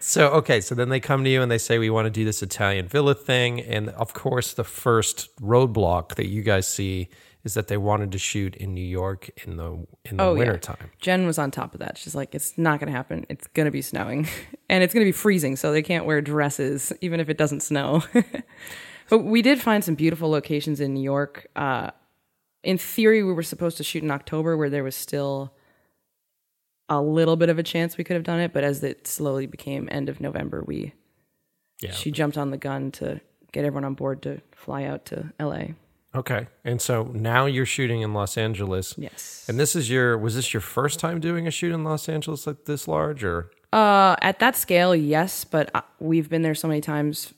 So 0.00 0.28
okay, 0.28 0.60
so 0.60 0.74
then 0.74 0.88
they 0.88 1.00
come 1.00 1.24
to 1.24 1.28
you 1.28 1.42
and 1.42 1.50
they 1.50 1.58
say 1.58 1.78
we 1.78 1.90
want 1.90 2.06
to 2.06 2.10
do 2.10 2.24
this 2.24 2.42
Italian 2.42 2.86
villa 2.86 3.14
thing, 3.14 3.60
and 3.60 3.90
of 3.90 4.14
course 4.14 4.54
the 4.54 4.64
first 4.64 5.28
roadblock 5.38 6.14
that 6.14 6.28
you 6.28 6.40
guys 6.40 6.66
see 6.68 7.10
is 7.44 7.54
that 7.54 7.68
they 7.68 7.76
wanted 7.76 8.12
to 8.12 8.18
shoot 8.18 8.56
in 8.56 8.74
New 8.74 8.84
York 8.84 9.30
in 9.46 9.56
the 9.56 9.86
in 10.04 10.16
the 10.16 10.22
Oh, 10.22 10.34
yeah. 10.34 10.40
wintertime. 10.40 10.90
Jen 11.00 11.26
was 11.26 11.38
on 11.38 11.50
top 11.50 11.72
of 11.74 11.80
that. 11.80 11.96
She's 11.96 12.14
like, 12.14 12.34
it's 12.34 12.58
not 12.58 12.80
going 12.80 12.90
to 12.92 12.96
happen. 12.96 13.24
It's 13.28 13.46
going 13.48 13.64
to 13.66 13.70
be 13.70 13.82
snowing 13.82 14.26
and 14.68 14.82
it's 14.82 14.92
going 14.92 15.04
to 15.04 15.08
be 15.08 15.12
freezing. 15.12 15.56
So 15.56 15.70
they 15.72 15.82
can't 15.82 16.04
wear 16.04 16.20
dresses, 16.20 16.92
even 17.00 17.20
if 17.20 17.28
it 17.28 17.38
doesn't 17.38 17.60
snow. 17.60 18.02
but 19.08 19.18
we 19.20 19.40
did 19.42 19.60
find 19.60 19.82
some 19.84 19.94
beautiful 19.94 20.28
locations 20.30 20.80
in 20.80 20.94
New 20.94 21.02
York. 21.02 21.46
Uh, 21.56 21.90
in 22.64 22.76
theory, 22.76 23.22
we 23.22 23.32
were 23.32 23.42
supposed 23.44 23.76
to 23.78 23.84
shoot 23.84 24.02
in 24.02 24.10
October 24.10 24.56
where 24.56 24.68
there 24.68 24.84
was 24.84 24.96
still 24.96 25.54
a 26.88 27.00
little 27.00 27.36
bit 27.36 27.48
of 27.50 27.58
a 27.58 27.62
chance 27.62 27.96
we 27.96 28.04
could 28.04 28.14
have 28.14 28.24
done 28.24 28.40
it. 28.40 28.52
But 28.52 28.64
as 28.64 28.82
it 28.82 29.06
slowly 29.06 29.46
became 29.46 29.88
end 29.92 30.08
of 30.08 30.20
November, 30.20 30.64
we, 30.66 30.92
Yeah. 31.80 31.92
she 31.92 32.10
jumped 32.10 32.36
on 32.36 32.50
the 32.50 32.56
gun 32.56 32.90
to 32.92 33.20
get 33.52 33.64
everyone 33.64 33.84
on 33.84 33.94
board 33.94 34.22
to 34.22 34.40
fly 34.54 34.84
out 34.84 35.04
to 35.06 35.32
LA. 35.38 35.68
Okay, 36.14 36.46
and 36.64 36.80
so 36.80 37.04
now 37.12 37.44
you're 37.46 37.66
shooting 37.66 38.00
in 38.00 38.14
Los 38.14 38.38
Angeles. 38.38 38.94
Yes. 38.96 39.44
And 39.48 39.58
this 39.60 39.76
is 39.76 39.90
your 39.90 40.16
was 40.16 40.34
this 40.34 40.54
your 40.54 40.62
first 40.62 40.98
time 40.98 41.20
doing 41.20 41.46
a 41.46 41.50
shoot 41.50 41.72
in 41.72 41.84
Los 41.84 42.08
Angeles 42.08 42.46
like 42.46 42.64
this 42.64 42.88
large 42.88 43.22
or 43.22 43.50
Uh, 43.72 44.16
at 44.22 44.38
that 44.38 44.56
scale, 44.56 44.96
yes, 44.96 45.44
but 45.44 45.70
uh, 45.74 45.82
we've 46.00 46.30
been 46.30 46.42
there 46.42 46.54
so 46.54 46.66
many 46.66 46.80
times 46.80 47.34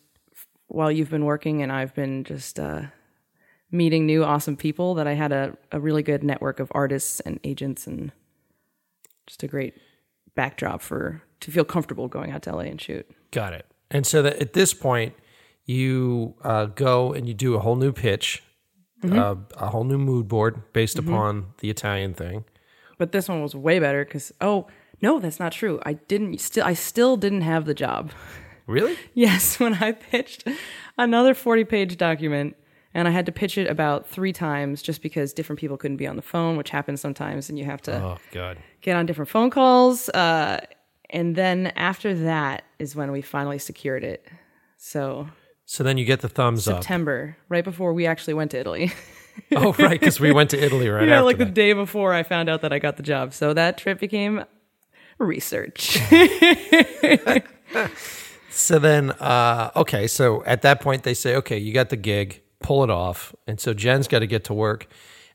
while 0.69 0.91
you've 0.91 1.11
been 1.11 1.25
working, 1.25 1.63
and 1.63 1.73
I've 1.73 1.93
been 1.95 2.23
just 2.23 2.61
uh, 2.61 2.83
meeting 3.73 4.07
new 4.07 4.25
awesome 4.25 4.57
people 4.57 4.95
that 4.95 5.09
I 5.09 5.15
had 5.15 5.33
a, 5.33 5.57
a 5.73 5.81
really 5.81 6.05
good 6.05 6.23
network 6.23 6.61
of 6.61 6.71
artists 6.73 7.19
and 7.21 7.41
agents, 7.43 7.89
and 7.89 8.13
just 9.27 9.43
a 9.43 9.49
great 9.49 9.75
backdrop 10.37 10.81
for 10.81 11.23
to 11.41 11.51
feel 11.51 11.65
comfortable 11.65 12.07
going 12.07 12.31
out 12.31 12.43
to 12.43 12.55
LA 12.55 12.63
and 12.63 12.81
shoot. 12.81 13.05
got 13.33 13.53
it. 13.53 13.67
And 13.91 14.07
so 14.07 14.23
that 14.23 14.37
at 14.37 14.53
this 14.53 14.73
point 14.73 15.15
you 15.65 16.35
uh, 16.45 16.67
go 16.67 17.13
and 17.13 17.27
you 17.27 17.35
do 17.35 17.55
a 17.55 17.59
whole 17.59 17.75
new 17.77 17.93
pitch, 17.93 18.43
Mm-hmm. 19.03 19.19
uh, 19.19 19.35
a 19.65 19.69
whole 19.71 19.85
new 19.85 19.99
mood 19.99 20.29
board 20.29 20.63
based 20.73 20.99
upon 20.99 21.47
the 21.59 21.71
Italian 21.71 22.13
thing. 22.15 22.45
But 22.99 23.13
this 23.13 23.29
one 23.29 23.43
was 23.43 23.55
way 23.55 23.79
better 23.79 24.05
because 24.05 24.33
oh 24.41 24.67
no, 25.03 25.19
that's 25.19 25.41
not 25.41 25.53
true. 25.53 25.81
I 25.85 25.95
didn't 25.95 26.39
still 26.41 26.65
I 26.67 26.75
still 26.75 27.17
didn't 27.17 27.41
have 27.43 27.65
the 27.65 27.75
job. 27.75 28.13
Really? 28.67 28.97
Yes, 29.15 29.59
when 29.63 29.75
I 29.75 29.91
pitched 29.91 30.47
another 30.97 31.35
40 31.35 31.65
page 31.65 31.97
document 31.97 32.55
and 32.95 33.09
I 33.09 33.11
had 33.11 33.27
to 33.27 33.33
pitch 33.33 33.59
it 33.59 33.67
about 33.69 34.07
three 34.07 34.33
times 34.33 34.81
just 34.81 35.03
because 35.03 35.33
different 35.33 35.59
people 35.59 35.77
couldn't 35.77 35.97
be 35.97 36.07
on 36.07 36.15
the 36.15 36.23
phone, 36.23 36.57
which 36.57 36.71
happens 36.71 37.01
sometimes, 37.01 37.49
and 37.49 37.59
you 37.59 37.65
have 37.65 37.83
to 37.83 37.97
Oh 38.01 38.19
God. 38.31 38.59
get 38.81 38.95
on 38.95 39.07
different 39.07 39.29
phone 39.29 39.51
calls. 39.51 40.09
Uh, 40.11 40.65
and 41.09 41.35
then 41.35 41.69
after 41.75 42.15
that 42.15 42.63
is 42.79 42.95
when 42.95 43.11
we 43.11 43.23
finally 43.23 43.59
secured 43.59 44.05
it. 44.05 44.29
So 44.77 45.27
So 45.71 45.85
then 45.85 45.99
you 45.99 46.05
get 46.05 46.21
the 46.21 46.29
thumbs 46.29 46.67
up. 46.67 46.83
September, 46.83 47.37
right 47.49 47.63
before 47.63 47.93
we 47.93 48.05
actually 48.05 48.35
went 48.35 48.51
to 48.51 48.59
Italy. 48.59 48.93
Oh, 49.57 49.73
right, 49.79 49.99
because 49.99 50.21
we 50.21 50.33
went 50.33 50.51
to 50.51 50.63
Italy 50.63 50.89
right 50.89 51.09
yeah, 51.09 51.21
like 51.21 51.39
the 51.39 51.45
day 51.47 51.73
before 51.73 52.13
I 52.13 52.25
found 52.25 52.51
out 52.51 52.61
that 52.63 52.73
I 52.73 52.79
got 52.79 52.97
the 52.97 53.03
job. 53.03 53.33
So 53.33 53.55
that 53.55 53.79
trip 53.79 54.01
became 54.01 54.45
research. 55.19 55.99
So 58.51 58.79
then, 58.81 59.13
uh, 59.13 59.71
okay, 59.77 60.09
so 60.09 60.45
at 60.45 60.63
that 60.63 60.81
point 60.81 61.05
they 61.05 61.15
say, 61.15 61.37
okay, 61.37 61.57
you 61.57 61.73
got 61.73 61.89
the 61.89 61.97
gig, 61.97 62.43
pull 62.61 62.83
it 62.83 62.91
off, 62.91 63.35
and 63.47 63.61
so 63.61 63.73
Jen's 63.73 64.09
got 64.09 64.19
to 64.19 64.27
get 64.27 64.45
to 64.45 64.55
work, 64.55 64.89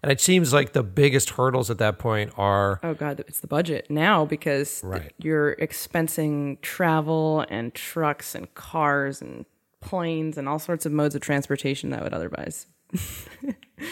and 0.04 0.12
it 0.12 0.20
seems 0.20 0.52
like 0.54 0.74
the 0.74 0.84
biggest 0.84 1.32
hurdles 1.32 1.72
at 1.72 1.78
that 1.80 1.98
point 1.98 2.34
are 2.38 2.80
Oh 2.84 2.94
god, 2.94 3.22
it's 3.22 3.40
the 3.40 3.48
budget 3.48 3.90
now 3.90 4.26
because 4.26 4.82
th- 4.82 5.14
you're 5.18 5.56
expensing 5.56 6.60
travel 6.62 7.46
and 7.50 7.74
trucks 7.74 8.36
and 8.36 8.54
cars 8.54 9.22
and 9.22 9.46
planes 9.82 10.38
and 10.38 10.50
all 10.50 10.60
sorts 10.60 10.86
of 10.86 10.92
modes 10.92 11.16
of 11.16 11.22
transportation 11.22 11.90
that 11.92 12.04
would 12.04 12.14
otherwise. 12.14 12.68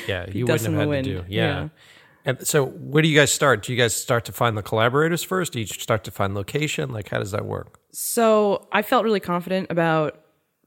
yeah, 0.08 0.26
you 0.32 0.46
wouldn't 0.48 0.74
have 0.74 0.90
had 0.90 1.04
to 1.04 1.04
do, 1.04 1.26
yeah. 1.28 1.64
Yeah. 1.64 1.70
And 2.26 2.48
so, 2.48 2.68
where 2.68 3.02
do 3.02 3.10
you 3.10 3.18
guys 3.18 3.34
start? 3.34 3.64
Do 3.64 3.74
you 3.74 3.78
guys 3.78 3.94
start 3.94 4.26
to 4.26 4.32
find 4.32 4.58
the 4.58 4.62
collaborators 4.62 5.24
first? 5.24 5.54
Do 5.54 5.60
you 5.60 5.66
start 5.66 6.04
to 6.06 6.12
find 6.12 6.34
location? 6.34 6.92
Like, 6.92 7.10
how 7.10 7.20
does 7.20 7.32
that 7.32 7.46
work? 7.46 7.80
So 7.92 8.68
I 8.72 8.82
felt 8.82 9.04
really 9.04 9.20
confident 9.20 9.70
about 9.70 10.22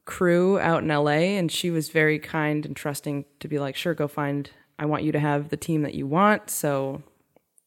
crew 0.04 0.58
out 0.58 0.82
in 0.82 0.88
LA, 0.88 1.36
and 1.38 1.50
she 1.50 1.70
was 1.70 1.88
very 1.88 2.18
kind 2.18 2.66
and 2.66 2.76
trusting 2.76 3.24
to 3.40 3.48
be 3.48 3.58
like, 3.58 3.74
"Sure, 3.74 3.94
go 3.94 4.06
find. 4.06 4.50
I 4.78 4.84
want 4.84 5.04
you 5.04 5.12
to 5.12 5.18
have 5.18 5.48
the 5.48 5.56
team 5.56 5.82
that 5.82 5.94
you 5.94 6.06
want." 6.06 6.50
So. 6.50 7.02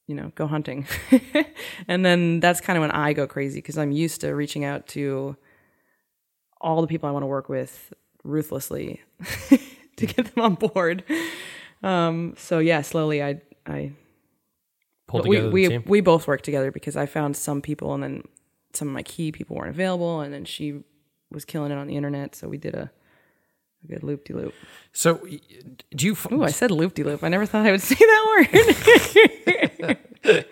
You 0.06 0.16
know, 0.16 0.32
go 0.34 0.48
hunting. 0.48 0.88
and 1.88 2.04
then 2.04 2.40
that's 2.40 2.62
kind 2.62 2.78
of 2.78 2.82
when 2.82 2.90
I 2.90 3.14
go 3.14 3.28
crazy 3.28 3.60
because 3.60 3.78
I'm 3.78 3.92
used 3.92 4.22
to 4.22 4.34
reaching 4.34 4.66
out 4.66 4.88
to 4.88 5.38
all 6.62 6.82
the 6.82 6.88
people 6.88 7.10
I 7.10 7.12
want 7.12 7.24
to 7.24 7.28
work 7.28 7.50
with 7.50 7.94
ruthlessly 8.24 9.02
to 9.98 10.06
get 10.06 10.34
them 10.34 10.44
on 10.44 10.56
board. 10.56 11.04
Um, 11.84 12.36
so 12.38 12.60
yeah, 12.60 12.82
slowly 12.82 13.22
I 13.24 13.42
I 13.66 13.92
Pull 15.08 15.24
we 15.24 15.38
together 15.38 15.52
we 15.52 15.64
the 15.66 15.70
team. 15.70 15.84
we 15.88 16.02
both 16.02 16.28
worked 16.28 16.46
together 16.46 16.72
because 16.72 16.96
I 16.96 17.06
found 17.06 17.36
some 17.38 17.62
people 17.62 17.94
and 17.94 18.04
then 18.04 18.24
some 18.74 18.88
of 18.88 18.94
my 18.94 19.04
key 19.04 19.32
people 19.32 19.56
weren't 19.56 19.70
available, 19.72 20.22
and 20.22 20.34
then 20.34 20.46
she 20.46 20.84
was 21.32 21.46
killing 21.46 21.72
it 21.72 21.76
on 21.78 21.88
the 21.88 21.96
internet. 21.96 22.36
So 22.36 22.48
we 22.48 22.58
did 22.60 22.76
a, 22.76 22.92
a 23.84 23.88
good 23.88 24.04
loop 24.04 24.26
de 24.26 24.34
loop. 24.36 24.54
So, 24.94 25.16
do 25.96 26.06
you? 26.06 26.12
f- 26.12 26.32
Ooh, 26.32 26.44
I 26.44 26.52
said 26.52 26.70
loop 26.70 26.94
de 26.94 27.04
loop. 27.04 27.24
I 27.24 27.30
never 27.30 27.48
thought 27.48 27.66
I 27.66 27.72
would 27.72 27.82
say 27.92 27.96
that 27.96 29.98
word. 30.24 30.46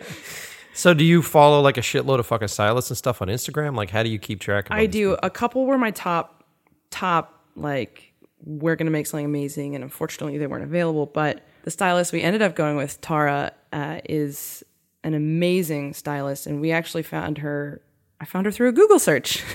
So, 0.77 0.93
do 0.93 1.03
you 1.03 1.23
follow 1.23 1.59
like 1.59 1.77
a 1.77 1.81
shitload 1.81 2.19
of 2.19 2.27
fucking 2.27 2.49
stylists 2.49 2.91
and 2.91 2.97
stuff 2.97 3.19
on 3.23 3.29
Instagram? 3.29 3.75
Like, 3.75 3.89
how 3.89 4.03
do 4.03 4.09
you 4.09 4.19
keep 4.19 4.39
track? 4.39 4.67
of 4.67 4.73
all 4.73 4.77
I 4.77 4.85
these 4.85 4.93
do. 4.93 5.17
A 5.23 5.29
couple 5.29 5.65
were 5.65 5.75
my 5.79 5.89
top, 5.89 6.43
top 6.91 7.41
like 7.55 8.13
we're 8.45 8.75
gonna 8.75 8.91
make 8.91 9.07
something 9.07 9.25
amazing, 9.25 9.73
and 9.73 9.83
unfortunately 9.83 10.37
they 10.37 10.45
weren't 10.45 10.63
available. 10.63 11.07
But 11.07 11.41
the 11.63 11.71
stylist 11.71 12.13
we 12.13 12.21
ended 12.21 12.43
up 12.43 12.55
going 12.55 12.77
with, 12.77 13.01
Tara, 13.01 13.53
uh, 13.73 14.01
is 14.07 14.63
an 15.03 15.15
amazing 15.15 15.95
stylist, 15.95 16.45
and 16.45 16.61
we 16.61 16.71
actually 16.71 17.01
found 17.01 17.39
her. 17.39 17.81
I 18.21 18.25
found 18.25 18.45
her 18.45 18.51
through 18.51 18.69
a 18.69 18.73
Google 18.73 18.99
search. 18.99 19.43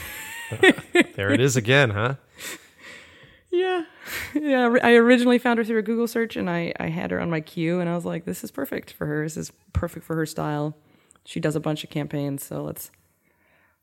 There 1.14 1.32
it 1.32 1.40
is 1.40 1.56
again, 1.56 1.90
huh? 1.90 2.16
Yeah, 3.50 3.84
yeah. 4.34 4.74
I 4.82 4.94
originally 4.94 5.38
found 5.38 5.58
her 5.58 5.64
through 5.64 5.78
a 5.78 5.82
Google 5.82 6.08
search, 6.08 6.36
and 6.36 6.50
I 6.50 6.72
I 6.80 6.88
had 6.88 7.12
her 7.12 7.20
on 7.20 7.30
my 7.30 7.40
queue, 7.40 7.78
and 7.78 7.88
I 7.88 7.94
was 7.94 8.04
like, 8.04 8.24
this 8.24 8.42
is 8.42 8.50
perfect 8.50 8.92
for 8.92 9.06
her. 9.06 9.22
This 9.22 9.36
is 9.36 9.52
perfect 9.72 10.04
for 10.04 10.16
her 10.16 10.26
style. 10.26 10.76
She 11.24 11.40
does 11.40 11.56
a 11.56 11.60
bunch 11.60 11.84
of 11.84 11.90
campaigns, 11.90 12.44
so 12.44 12.62
let's 12.64 12.90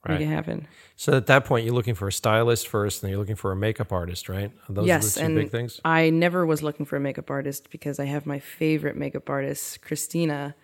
Right. 0.08 0.20
make 0.20 0.28
it 0.30 0.32
happen. 0.32 0.68
So 0.96 1.14
at 1.18 1.28
that 1.28 1.44
point, 1.44 1.66
you're 1.66 1.74
looking 1.74 1.94
for 1.96 2.08
a 2.08 2.12
stylist 2.12 2.68
first, 2.70 3.02
and 3.02 3.08
then 3.08 3.12
you're 3.12 3.20
looking 3.20 3.36
for 3.36 3.52
a 3.52 3.56
makeup 3.56 3.92
artist, 3.92 4.30
right? 4.30 4.50
Those 4.70 4.88
yes, 4.88 5.04
are 5.04 5.10
the 5.10 5.20
two 5.20 5.26
and 5.26 5.36
big 5.36 5.50
things. 5.52 5.82
I 5.84 6.10
never 6.10 6.46
was 6.46 6.64
looking 6.64 6.86
for 6.86 6.96
a 6.96 7.00
makeup 7.02 7.30
artist 7.30 7.70
because 7.70 8.00
I 8.00 8.06
have 8.06 8.26
my 8.26 8.40
favorite 8.40 8.96
makeup 8.96 9.30
artist, 9.30 9.82
Christina, 9.82 10.56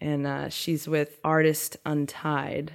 and 0.00 0.26
uh, 0.26 0.48
she's 0.48 0.88
with 0.88 1.18
Artist 1.24 1.76
Untied. 1.84 2.72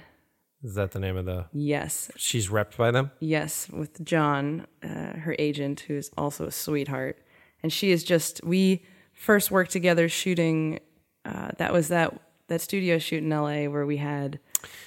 Is 0.62 0.74
that 0.76 0.92
the 0.92 1.00
name 1.00 1.16
of 1.16 1.24
the? 1.24 1.46
Yes, 1.52 2.10
She's 2.16 2.48
repped 2.50 2.76
by 2.76 2.90
them. 2.92 3.10
yes, 3.20 3.68
with 3.68 4.04
John, 4.04 4.66
uh, 4.84 5.14
her 5.18 5.34
agent, 5.40 5.80
who's 5.80 6.10
also 6.16 6.46
a 6.46 6.50
sweetheart, 6.52 7.18
and 7.64 7.72
she 7.72 7.90
is 7.90 8.04
just. 8.04 8.40
We 8.44 8.84
first 9.12 9.50
worked 9.50 9.72
together 9.72 10.08
shooting. 10.08 10.78
Uh, 11.24 11.50
that 11.58 11.72
was 11.72 11.88
that 11.88 12.16
that 12.48 12.60
studio 12.60 12.98
shoot 12.98 13.22
in 13.22 13.32
L.A. 13.32 13.68
where 13.68 13.86
we 13.86 13.96
had 13.96 14.38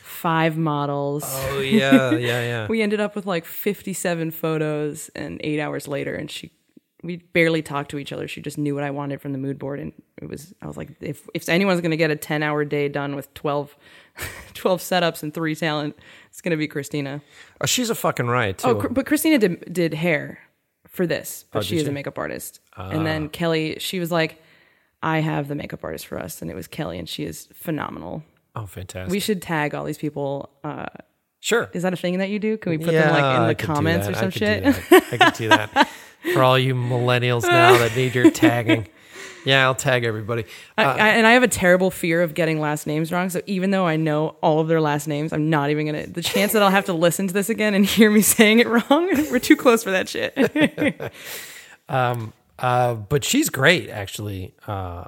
five 0.03 0.57
models. 0.57 1.23
Oh 1.25 1.59
yeah, 1.59 2.11
yeah, 2.11 2.41
yeah. 2.41 2.67
we 2.67 2.81
ended 2.81 2.99
up 2.99 3.15
with 3.15 3.25
like 3.25 3.45
57 3.45 4.31
photos 4.31 5.09
and 5.15 5.39
eight 5.43 5.59
hours 5.59 5.87
later 5.87 6.15
and 6.15 6.29
she 6.29 6.51
we 7.01 7.17
barely 7.17 7.61
talked 7.61 7.91
to 7.91 7.97
each 7.97 8.11
other 8.11 8.27
she 8.27 8.41
just 8.41 8.57
knew 8.57 8.75
what 8.75 8.83
i 8.83 8.91
wanted 8.91 9.21
from 9.21 9.31
the 9.31 9.37
mood 9.37 9.57
board 9.57 9.79
and 9.79 9.93
it 10.21 10.27
was 10.27 10.53
i 10.61 10.67
was 10.67 10.75
like 10.75 10.89
if 10.99 11.29
if 11.33 11.47
anyone's 11.47 11.79
going 11.79 11.91
to 11.91 11.97
get 11.97 12.11
a 12.11 12.15
10 12.17 12.43
hour 12.43 12.65
day 12.65 12.89
done 12.89 13.15
with 13.15 13.33
12 13.35 13.77
12 14.53 14.81
setups 14.81 15.23
and 15.23 15.33
three 15.33 15.55
talent 15.55 15.95
it's 16.29 16.41
going 16.41 16.51
to 16.51 16.57
be 16.57 16.67
christina 16.67 17.21
Oh, 17.61 17.65
she's 17.65 17.89
a 17.89 17.95
fucking 17.95 18.27
riot 18.27 18.61
oh, 18.65 18.73
too. 18.73 18.87
oh 18.87 18.91
but 18.91 19.05
christina 19.05 19.37
did 19.37 19.73
did 19.73 19.93
hair 19.93 20.39
for 20.89 21.07
this 21.07 21.45
but 21.51 21.59
Oh, 21.59 21.61
she 21.61 21.77
is 21.77 21.87
a 21.87 21.91
makeup 21.93 22.17
artist 22.17 22.59
and 22.75 22.99
ah. 22.99 23.03
then 23.03 23.29
kelly 23.29 23.77
she 23.79 23.99
was 24.01 24.11
like 24.11 24.41
i 25.01 25.19
have 25.19 25.47
the 25.47 25.55
makeup 25.55 25.83
artist 25.83 26.07
for 26.07 26.19
us 26.19 26.41
and 26.41 26.49
it 26.49 26.55
was 26.55 26.67
kelly 26.67 26.97
and 26.97 27.07
she 27.07 27.23
is 27.23 27.47
phenomenal 27.53 28.23
oh, 28.55 28.65
fantastic. 28.65 29.11
we 29.11 29.19
should 29.19 29.41
tag 29.41 29.73
all 29.75 29.85
these 29.85 29.97
people 29.97 30.49
uh, 30.63 30.85
sure. 31.39 31.69
is 31.73 31.83
that 31.83 31.93
a 31.93 31.97
thing 31.97 32.19
that 32.19 32.29
you 32.29 32.39
do 32.39 32.57
can 32.57 32.71
we 32.71 32.77
put 32.77 32.91
them 32.91 33.13
like 33.13 33.41
in 33.41 33.47
the 33.47 33.55
comments 33.55 34.07
or 34.07 34.11
that. 34.11 34.17
I 34.17 34.21
some 34.21 34.31
shit. 34.31 34.65
I 34.91 35.17
could 35.17 35.33
do 35.35 35.49
that 35.49 35.89
for 36.33 36.43
all 36.43 36.57
you 36.57 36.75
millennials 36.75 37.43
now 37.43 37.77
that 37.77 37.95
need 37.95 38.15
your 38.15 38.31
tagging. 38.31 38.87
Yeah, 39.45 39.65
I'll 39.65 39.75
tag 39.75 40.03
everybody. 40.03 40.43
Uh, 40.77 40.81
I, 40.81 41.09
and 41.09 41.25
I 41.25 41.31
have 41.31 41.43
a 41.43 41.47
terrible 41.47 41.91
fear 41.91 42.21
of 42.21 42.33
getting 42.33 42.59
last 42.59 42.85
names 42.87 43.11
wrong. 43.11 43.29
So 43.29 43.41
even 43.45 43.71
though 43.71 43.85
I 43.85 43.95
know 43.95 44.35
all 44.41 44.59
of 44.59 44.67
their 44.67 44.81
last 44.81 45.07
names, 45.07 45.31
I'm 45.31 45.49
not 45.49 45.69
even 45.69 45.85
gonna. 45.85 46.07
The 46.07 46.21
chance 46.21 46.53
that 46.53 46.61
I'll 46.61 46.69
have 46.69 46.85
to 46.85 46.93
listen 46.93 47.27
to 47.27 47.33
this 47.33 47.49
again 47.49 47.73
and 47.73 47.85
hear 47.85 48.11
me 48.11 48.21
saying 48.21 48.59
it 48.59 48.67
wrong, 48.67 49.09
we're 49.31 49.39
too 49.39 49.55
close 49.55 49.83
for 49.83 49.91
that 49.91 50.09
shit. 50.09 50.33
Uh, 52.61 52.95
but 52.95 53.23
she's 53.23 53.49
great, 53.49 53.89
actually. 53.89 54.53
Uh, 54.67 55.05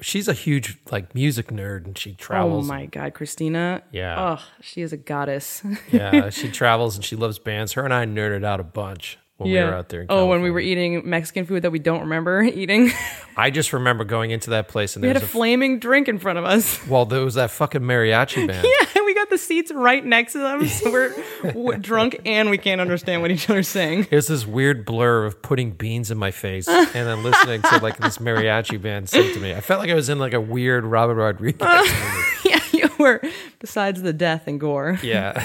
she's 0.00 0.28
a 0.28 0.32
huge 0.32 0.78
like 0.90 1.14
music 1.14 1.48
nerd, 1.48 1.84
and 1.86 1.98
she 1.98 2.14
travels. 2.14 2.64
oh 2.64 2.72
my 2.72 2.86
god, 2.86 3.14
Christina. 3.14 3.82
Yeah. 3.92 4.38
Oh, 4.38 4.44
she 4.60 4.82
is 4.82 4.92
a 4.92 4.96
goddess. 4.96 5.62
yeah, 5.92 6.30
she 6.30 6.50
travels 6.50 6.96
and 6.96 7.04
she 7.04 7.16
loves 7.16 7.38
bands. 7.38 7.72
Her 7.72 7.84
and 7.84 7.92
I 7.94 8.04
nerded 8.06 8.44
out 8.44 8.60
a 8.60 8.64
bunch 8.64 9.18
when 9.36 9.50
we 9.50 9.58
were 9.58 9.74
out 9.74 9.88
there. 9.88 10.02
In 10.02 10.06
oh, 10.10 10.26
when 10.26 10.42
we 10.42 10.50
were 10.50 10.60
eating 10.60 11.08
Mexican 11.08 11.44
food 11.46 11.62
that 11.62 11.70
we 11.70 11.78
don't 11.78 12.00
remember 12.00 12.42
eating, 12.44 12.92
I 13.36 13.50
just 13.50 13.72
remember 13.72 14.04
going 14.04 14.30
into 14.30 14.50
that 14.50 14.68
place 14.68 14.96
and 14.96 15.02
we 15.02 15.08
there 15.08 15.14
had 15.14 15.22
a 15.22 15.24
was 15.24 15.30
a, 15.30 15.32
flaming 15.32 15.78
drink 15.78 16.08
in 16.08 16.18
front 16.18 16.38
of 16.38 16.44
us. 16.44 16.86
well, 16.86 17.04
there 17.04 17.24
was 17.24 17.34
that 17.34 17.50
fucking 17.50 17.82
mariachi 17.82 18.46
band. 18.46 18.66
Yeah, 18.80 18.93
the 19.34 19.38
seats 19.38 19.72
right 19.72 20.04
next 20.04 20.32
to 20.32 20.38
them, 20.38 20.66
so 20.68 20.90
we're 20.90 21.14
w- 21.42 21.78
drunk 21.78 22.20
and 22.24 22.50
we 22.50 22.58
can't 22.58 22.80
understand 22.80 23.20
what 23.22 23.30
each 23.30 23.50
other's 23.50 23.68
saying. 23.68 24.06
It 24.10 24.14
was 24.14 24.28
this 24.28 24.46
weird 24.46 24.84
blur 24.84 25.24
of 25.24 25.42
putting 25.42 25.72
beans 25.72 26.10
in 26.10 26.18
my 26.18 26.30
face 26.30 26.68
and 26.68 26.88
then 26.92 27.22
listening 27.22 27.62
to 27.62 27.78
like 27.78 27.96
this 27.98 28.18
mariachi 28.18 28.80
band 28.80 29.08
sing 29.08 29.34
to 29.34 29.40
me. 29.40 29.52
I 29.52 29.60
felt 29.60 29.80
like 29.80 29.90
I 29.90 29.94
was 29.94 30.08
in 30.08 30.18
like 30.18 30.34
a 30.34 30.40
weird 30.40 30.84
Robert 30.84 31.16
Rodriguez 31.16 31.60
movie. 31.66 31.90
Yeah, 32.44 32.60
you 32.72 32.90
were. 32.98 33.22
Besides 33.58 34.02
the 34.02 34.12
death 34.12 34.46
and 34.46 34.60
gore. 34.60 34.98
Yeah. 35.02 35.42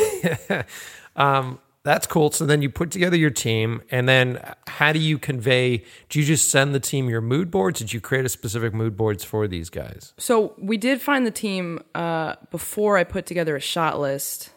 um, 1.16 1.60
that's 1.84 2.06
cool. 2.06 2.32
So 2.32 2.46
then 2.46 2.62
you 2.62 2.70
put 2.70 2.92
together 2.92 3.16
your 3.18 3.30
team, 3.30 3.82
and 3.90 4.08
then 4.08 4.40
how 4.68 4.92
do 4.92 5.00
you 5.00 5.18
convey? 5.18 5.84
Do 6.10 6.20
you 6.20 6.26
just 6.26 6.50
send 6.52 6.76
the 6.76 6.80
team 6.80 7.10
your 7.10 7.22
mood 7.22 7.50
boards? 7.50 7.80
Did 7.80 7.94
you 7.94 8.02
create 8.02 8.26
a 8.26 8.30
specific 8.30 8.74
mood 8.74 8.98
boards 8.98 9.24
for 9.24 9.48
these 9.48 9.70
guys? 9.70 10.14
So 10.18 10.54
we 10.58 10.78
did 10.78 11.02
find 11.02 11.26
the 11.26 11.32
team 11.32 11.82
uh, 11.96 12.36
before 12.52 12.98
I 12.98 13.04
put 13.04 13.26
together 13.26 13.56
a 13.56 13.62
shot 13.62 14.00
list, 14.00 14.52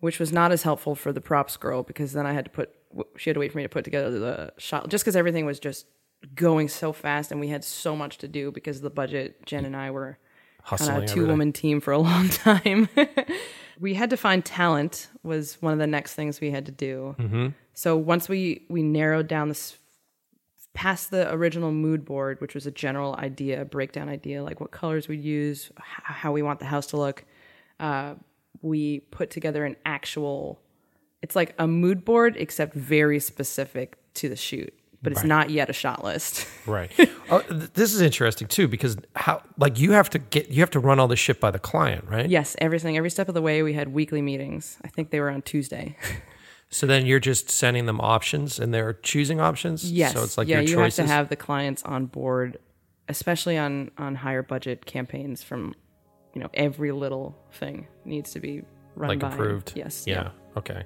which 0.00 0.18
was 0.20 0.32
not 0.32 0.52
as 0.52 0.62
helpful 0.62 0.94
for 0.94 1.12
the 1.12 1.20
props 1.20 1.56
girl 1.56 1.82
because 1.82 2.12
then 2.12 2.26
I 2.26 2.32
had 2.32 2.44
to 2.44 2.50
put 2.50 2.74
she 3.16 3.30
had 3.30 3.34
to 3.34 3.40
wait 3.40 3.52
for 3.52 3.58
me 3.58 3.64
to 3.64 3.68
put 3.68 3.84
together 3.84 4.18
the 4.18 4.52
shot 4.58 4.88
just 4.88 5.02
because 5.02 5.16
everything 5.16 5.46
was 5.46 5.58
just 5.58 5.86
going 6.34 6.68
so 6.68 6.92
fast 6.92 7.30
and 7.30 7.40
we 7.40 7.48
had 7.48 7.64
so 7.64 7.96
much 7.96 8.18
to 8.18 8.28
do 8.28 8.52
because 8.52 8.76
of 8.76 8.82
the 8.82 8.90
budget. 8.90 9.44
Jen 9.46 9.64
and 9.64 9.76
I 9.76 9.90
were 9.90 10.18
of 10.70 10.80
a 10.80 11.06
two 11.06 11.26
woman 11.26 11.52
team 11.52 11.80
for 11.80 11.92
a 11.92 11.98
long 11.98 12.28
time. 12.28 12.88
We 13.80 13.94
had 13.94 14.10
to 14.10 14.16
find 14.16 14.44
talent 14.44 15.08
was 15.22 15.60
one 15.60 15.72
of 15.72 15.78
the 15.78 15.86
next 15.86 16.14
things 16.14 16.40
we 16.40 16.50
had 16.50 16.66
to 16.66 16.72
do. 16.72 17.16
Mm-hmm. 17.18 17.48
So 17.74 17.96
once 17.96 18.28
we 18.28 18.64
we 18.68 18.82
narrowed 18.82 19.28
down 19.28 19.48
this 19.48 19.78
past 20.74 21.10
the 21.10 21.32
original 21.32 21.70
mood 21.72 22.04
board, 22.04 22.40
which 22.40 22.54
was 22.54 22.66
a 22.66 22.70
general 22.70 23.14
idea, 23.16 23.62
a 23.62 23.64
breakdown 23.64 24.08
idea, 24.08 24.42
like 24.42 24.60
what 24.60 24.70
colors 24.70 25.08
we'd 25.08 25.22
use, 25.22 25.70
how 25.76 26.32
we 26.32 26.42
want 26.42 26.60
the 26.60 26.66
house 26.66 26.86
to 26.88 26.96
look, 26.96 27.24
uh, 27.80 28.14
we 28.62 29.00
put 29.00 29.30
together 29.30 29.64
an 29.64 29.76
actual. 29.84 30.60
It's 31.20 31.36
like 31.36 31.54
a 31.58 31.66
mood 31.68 32.04
board, 32.04 32.36
except 32.36 32.74
very 32.74 33.20
specific 33.20 33.96
to 34.14 34.28
the 34.28 34.36
shoot, 34.36 34.74
but 35.02 35.12
it's 35.12 35.22
Right. 35.22 35.28
not 35.28 35.50
yet 35.50 35.68
a 35.68 35.72
shot 35.72 36.04
list. 36.04 36.46
Right. 36.66 36.90
oh, 37.28 37.40
th- 37.40 37.72
this 37.74 37.92
is 37.92 38.00
interesting 38.00 38.46
too 38.48 38.68
because 38.68 38.96
how 39.16 39.42
like 39.58 39.78
you 39.80 39.92
have 39.92 40.08
to 40.10 40.18
get 40.20 40.48
you 40.50 40.60
have 40.60 40.70
to 40.70 40.80
run 40.80 41.00
all 41.00 41.08
this 41.08 41.18
shit 41.18 41.40
by 41.40 41.50
the 41.50 41.58
client, 41.58 42.04
right? 42.08 42.28
yes, 42.30 42.54
everything, 42.58 42.96
every 42.96 43.10
step 43.10 43.28
of 43.28 43.34
the 43.34 43.42
way, 43.42 43.62
we 43.62 43.72
had 43.72 43.88
weekly 43.92 44.22
meetings. 44.22 44.78
I 44.84 44.88
think 44.88 45.10
they 45.10 45.20
were 45.20 45.30
on 45.30 45.42
Tuesday. 45.42 45.96
So 46.74 46.86
then 46.86 47.04
you're 47.04 47.20
just 47.20 47.50
sending 47.50 47.84
them 47.84 48.00
options, 48.00 48.58
and 48.58 48.72
they're 48.72 48.94
choosing 48.94 49.40
options. 49.42 49.92
Yes. 49.92 50.14
So 50.14 50.22
it's 50.22 50.38
like 50.38 50.48
yeah, 50.48 50.60
your 50.60 50.68
you 50.70 50.74
choices. 50.76 50.96
have 51.00 51.06
to 51.06 51.12
have 51.12 51.28
the 51.28 51.36
clients 51.36 51.82
on 51.82 52.06
board, 52.06 52.56
especially 53.10 53.58
on 53.58 53.90
on 53.98 54.14
higher 54.14 54.42
budget 54.42 54.86
campaigns. 54.86 55.42
From 55.42 55.74
you 56.34 56.40
know, 56.40 56.48
every 56.54 56.90
little 56.92 57.36
thing 57.52 57.88
needs 58.06 58.30
to 58.32 58.40
be 58.40 58.62
run 58.96 59.10
like 59.10 59.18
by. 59.18 59.28
approved. 59.34 59.72
Yes. 59.76 60.04
Yeah. 60.06 60.30
Okay. 60.56 60.84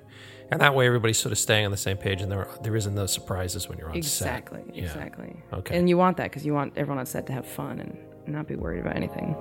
And 0.51 0.61
that 0.61 0.75
way 0.75 0.87
everybody's 0.87 1.19
sort 1.19 1.33
of 1.33 1.39
staying 1.39 1.65
on 1.65 1.71
the 1.73 1.77
same 1.77 1.97
page, 1.97 2.23
and 2.23 2.31
there 2.31 2.47
there 2.63 2.77
isn't 2.77 2.95
those 2.95 3.13
surprises 3.13 3.69
when 3.69 3.79
you're 3.79 3.91
on 3.91 3.97
Exactly. 3.97 4.63
set. 4.67 4.77
Yeah. 4.77 4.85
Exactly. 4.85 5.37
Okay. 5.53 5.77
And 5.77 5.89
you 5.89 5.97
want 5.99 6.17
that 6.19 6.25
because 6.31 6.47
you 6.47 6.55
want 6.55 6.73
everyone 6.77 6.99
on 6.99 7.07
set 7.07 7.27
to 7.27 7.33
have 7.33 7.47
fun 7.47 7.81
and 7.81 7.99
not 8.27 8.47
be 8.47 8.55
worried 8.55 8.81
about 8.81 8.95
anything. 8.97 9.35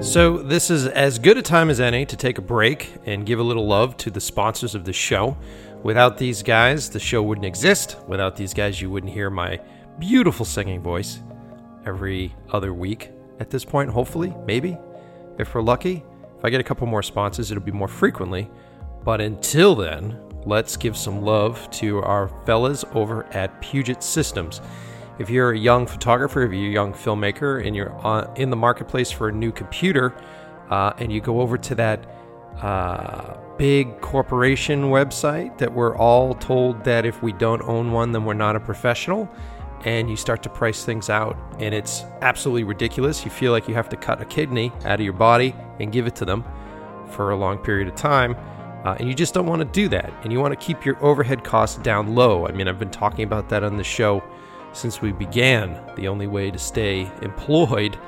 So, 0.00 0.38
this 0.38 0.70
is 0.70 0.86
as 0.86 1.18
good 1.18 1.36
a 1.36 1.42
time 1.42 1.68
as 1.70 1.80
any 1.80 2.06
to 2.06 2.16
take 2.16 2.38
a 2.38 2.40
break 2.40 2.94
and 3.04 3.26
give 3.26 3.40
a 3.40 3.42
little 3.42 3.66
love 3.66 3.96
to 3.98 4.10
the 4.10 4.20
sponsors 4.20 4.74
of 4.76 4.84
the 4.84 4.92
show. 4.92 5.36
Without 5.82 6.16
these 6.16 6.42
guys, 6.42 6.88
the 6.88 7.00
show 7.00 7.20
wouldn't 7.22 7.44
exist. 7.44 7.96
Without 8.06 8.36
these 8.36 8.54
guys, 8.54 8.80
you 8.80 8.90
wouldn't 8.90 9.12
hear 9.12 9.28
my 9.28 9.60
beautiful 9.98 10.46
singing 10.46 10.80
voice 10.80 11.20
every 11.84 12.34
other 12.52 12.72
week 12.72 13.10
at 13.40 13.50
this 13.50 13.64
point, 13.64 13.90
hopefully, 13.90 14.32
maybe. 14.46 14.78
If 15.38 15.54
we're 15.54 15.62
lucky, 15.62 16.04
if 16.36 16.44
I 16.44 16.50
get 16.50 16.60
a 16.60 16.64
couple 16.64 16.86
more 16.86 17.02
sponsors, 17.02 17.50
it'll 17.50 17.62
be 17.62 17.72
more 17.72 17.88
frequently. 17.88 18.50
But 19.04 19.20
until 19.20 19.74
then, 19.74 20.20
let's 20.44 20.76
give 20.76 20.96
some 20.96 21.22
love 21.22 21.70
to 21.72 22.00
our 22.02 22.28
fellas 22.44 22.84
over 22.94 23.24
at 23.26 23.60
Puget 23.60 24.02
Systems. 24.02 24.60
If 25.18 25.30
you're 25.30 25.52
a 25.52 25.58
young 25.58 25.86
photographer, 25.86 26.42
if 26.42 26.52
you're 26.52 26.70
a 26.70 26.72
young 26.72 26.92
filmmaker, 26.92 27.66
and 27.66 27.74
you're 27.74 27.92
on, 28.06 28.36
in 28.36 28.50
the 28.50 28.56
marketplace 28.56 29.10
for 29.10 29.28
a 29.28 29.32
new 29.32 29.50
computer, 29.50 30.14
uh, 30.70 30.92
and 30.98 31.12
you 31.12 31.20
go 31.20 31.40
over 31.40 31.58
to 31.58 31.74
that 31.76 32.04
uh, 32.60 33.36
big 33.56 34.00
corporation 34.00 34.84
website 34.84 35.56
that 35.58 35.72
we're 35.72 35.96
all 35.96 36.34
told 36.34 36.84
that 36.84 37.04
if 37.06 37.22
we 37.22 37.32
don't 37.32 37.62
own 37.62 37.92
one, 37.92 38.12
then 38.12 38.24
we're 38.24 38.34
not 38.34 38.56
a 38.56 38.60
professional, 38.60 39.28
and 39.84 40.10
you 40.10 40.16
start 40.16 40.42
to 40.42 40.48
price 40.48 40.84
things 40.84 41.10
out, 41.10 41.36
and 41.58 41.74
it's 41.74 42.04
absolutely 42.22 42.64
ridiculous. 42.64 43.24
You 43.24 43.30
feel 43.30 43.52
like 43.52 43.68
you 43.68 43.74
have 43.74 43.88
to 43.90 43.96
cut 43.96 44.20
a 44.20 44.24
kidney 44.24 44.72
out 44.84 45.00
of 45.00 45.04
your 45.04 45.12
body 45.12 45.54
and 45.80 45.92
give 45.92 46.06
it 46.06 46.16
to 46.16 46.24
them 46.24 46.44
for 47.10 47.30
a 47.30 47.36
long 47.36 47.58
period 47.58 47.88
of 47.88 47.94
time. 47.94 48.36
Uh, 48.84 48.96
and 48.98 49.08
you 49.08 49.14
just 49.14 49.34
don't 49.34 49.46
want 49.46 49.60
to 49.60 49.64
do 49.66 49.88
that. 49.88 50.12
And 50.22 50.32
you 50.32 50.40
want 50.40 50.58
to 50.58 50.66
keep 50.66 50.84
your 50.84 51.02
overhead 51.04 51.44
costs 51.44 51.78
down 51.78 52.14
low. 52.14 52.46
I 52.46 52.52
mean, 52.52 52.68
I've 52.68 52.78
been 52.78 52.90
talking 52.90 53.24
about 53.24 53.48
that 53.48 53.64
on 53.64 53.76
the 53.76 53.84
show 53.84 54.22
since 54.72 55.02
we 55.02 55.12
began. 55.12 55.80
The 55.96 56.08
only 56.08 56.26
way 56.26 56.50
to 56.50 56.58
stay 56.58 57.10
employed 57.22 57.98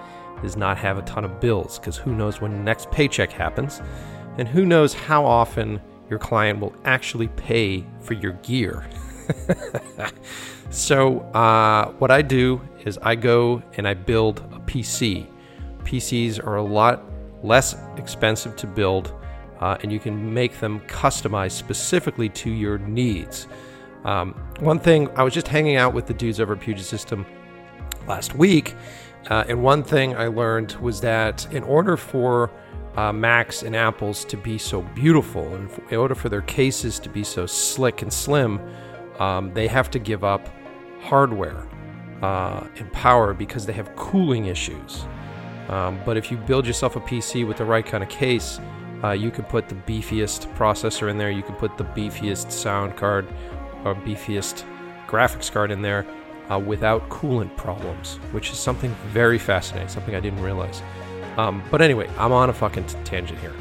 is 0.42 0.56
not 0.56 0.78
have 0.78 0.98
a 0.98 1.02
ton 1.02 1.24
of 1.24 1.40
bills 1.40 1.78
because 1.78 1.96
who 1.96 2.14
knows 2.14 2.40
when 2.40 2.52
the 2.52 2.62
next 2.62 2.90
paycheck 2.90 3.32
happens, 3.32 3.82
and 4.38 4.48
who 4.48 4.64
knows 4.64 4.94
how 4.94 5.24
often 5.24 5.80
your 6.08 6.18
client 6.18 6.60
will 6.60 6.74
actually 6.84 7.28
pay 7.28 7.84
for 8.00 8.14
your 8.14 8.32
gear. 8.34 8.86
so, 10.70 11.20
uh, 11.34 11.90
what 11.98 12.12
I 12.12 12.22
do 12.22 12.60
is 12.84 12.96
I 13.02 13.16
go 13.16 13.60
and 13.76 13.88
I 13.88 13.94
build 13.94 14.38
a 14.52 14.60
PC. 14.60 15.26
PCs 15.82 16.44
are 16.46 16.56
a 16.56 16.62
lot 16.62 17.02
less 17.42 17.74
expensive 17.96 18.54
to 18.54 18.68
build, 18.68 19.12
uh, 19.60 19.78
and 19.82 19.92
you 19.92 19.98
can 19.98 20.32
make 20.32 20.60
them 20.60 20.80
customized 20.86 21.52
specifically 21.52 22.28
to 22.28 22.50
your 22.50 22.78
needs. 22.78 23.48
Um, 24.04 24.34
one 24.60 24.78
thing, 24.78 25.08
I 25.16 25.24
was 25.24 25.34
just 25.34 25.48
hanging 25.48 25.74
out 25.74 25.92
with 25.92 26.06
the 26.06 26.14
dudes 26.14 26.38
over 26.38 26.54
Puget 26.54 26.84
System 26.84 27.26
last 28.06 28.36
week, 28.36 28.76
uh, 29.28 29.44
and 29.48 29.62
one 29.62 29.82
thing 29.82 30.14
I 30.16 30.28
learned 30.28 30.76
was 30.76 31.00
that 31.00 31.52
in 31.52 31.64
order 31.64 31.96
for 31.96 32.48
uh, 32.96 33.12
Macs 33.12 33.64
and 33.64 33.74
Apples 33.74 34.24
to 34.26 34.36
be 34.36 34.56
so 34.56 34.82
beautiful, 34.82 35.52
in 35.90 35.96
order 35.96 36.14
for 36.14 36.28
their 36.28 36.42
cases 36.42 37.00
to 37.00 37.08
be 37.08 37.24
so 37.24 37.44
slick 37.44 38.02
and 38.02 38.12
slim, 38.12 38.60
um, 39.18 39.52
they 39.52 39.66
have 39.66 39.90
to 39.90 39.98
give 39.98 40.22
up 40.24 40.48
hardware 41.02 41.66
uh, 42.22 42.66
and 42.76 42.92
power 42.92 43.34
because 43.34 43.66
they 43.66 43.72
have 43.72 43.94
cooling 43.96 44.46
issues. 44.46 45.04
Um, 45.68 46.00
but 46.04 46.16
if 46.16 46.30
you 46.30 46.36
build 46.36 46.66
yourself 46.66 46.96
a 46.96 47.00
PC 47.00 47.46
with 47.46 47.58
the 47.58 47.64
right 47.64 47.86
kind 47.86 48.02
of 48.02 48.08
case, 48.08 48.60
uh, 49.02 49.12
you 49.12 49.30
can 49.30 49.44
put 49.44 49.68
the 49.68 49.74
beefiest 49.74 50.52
processor 50.56 51.10
in 51.10 51.16
there, 51.16 51.30
you 51.30 51.42
can 51.42 51.54
put 51.54 51.78
the 51.78 51.84
beefiest 51.84 52.50
sound 52.50 52.96
card 52.96 53.26
or 53.84 53.94
beefiest 53.94 54.64
graphics 55.06 55.50
card 55.50 55.70
in 55.70 55.80
there 55.80 56.06
uh, 56.50 56.58
without 56.58 57.08
coolant 57.08 57.56
problems, 57.56 58.16
which 58.32 58.50
is 58.50 58.58
something 58.58 58.94
very 59.08 59.38
fascinating, 59.38 59.88
something 59.88 60.14
I 60.14 60.20
didn't 60.20 60.42
realize. 60.42 60.82
Um, 61.36 61.62
but 61.70 61.80
anyway, 61.80 62.08
I'm 62.18 62.32
on 62.32 62.50
a 62.50 62.52
fucking 62.52 62.84
t- 62.86 62.98
tangent 63.04 63.38
here. 63.38 63.54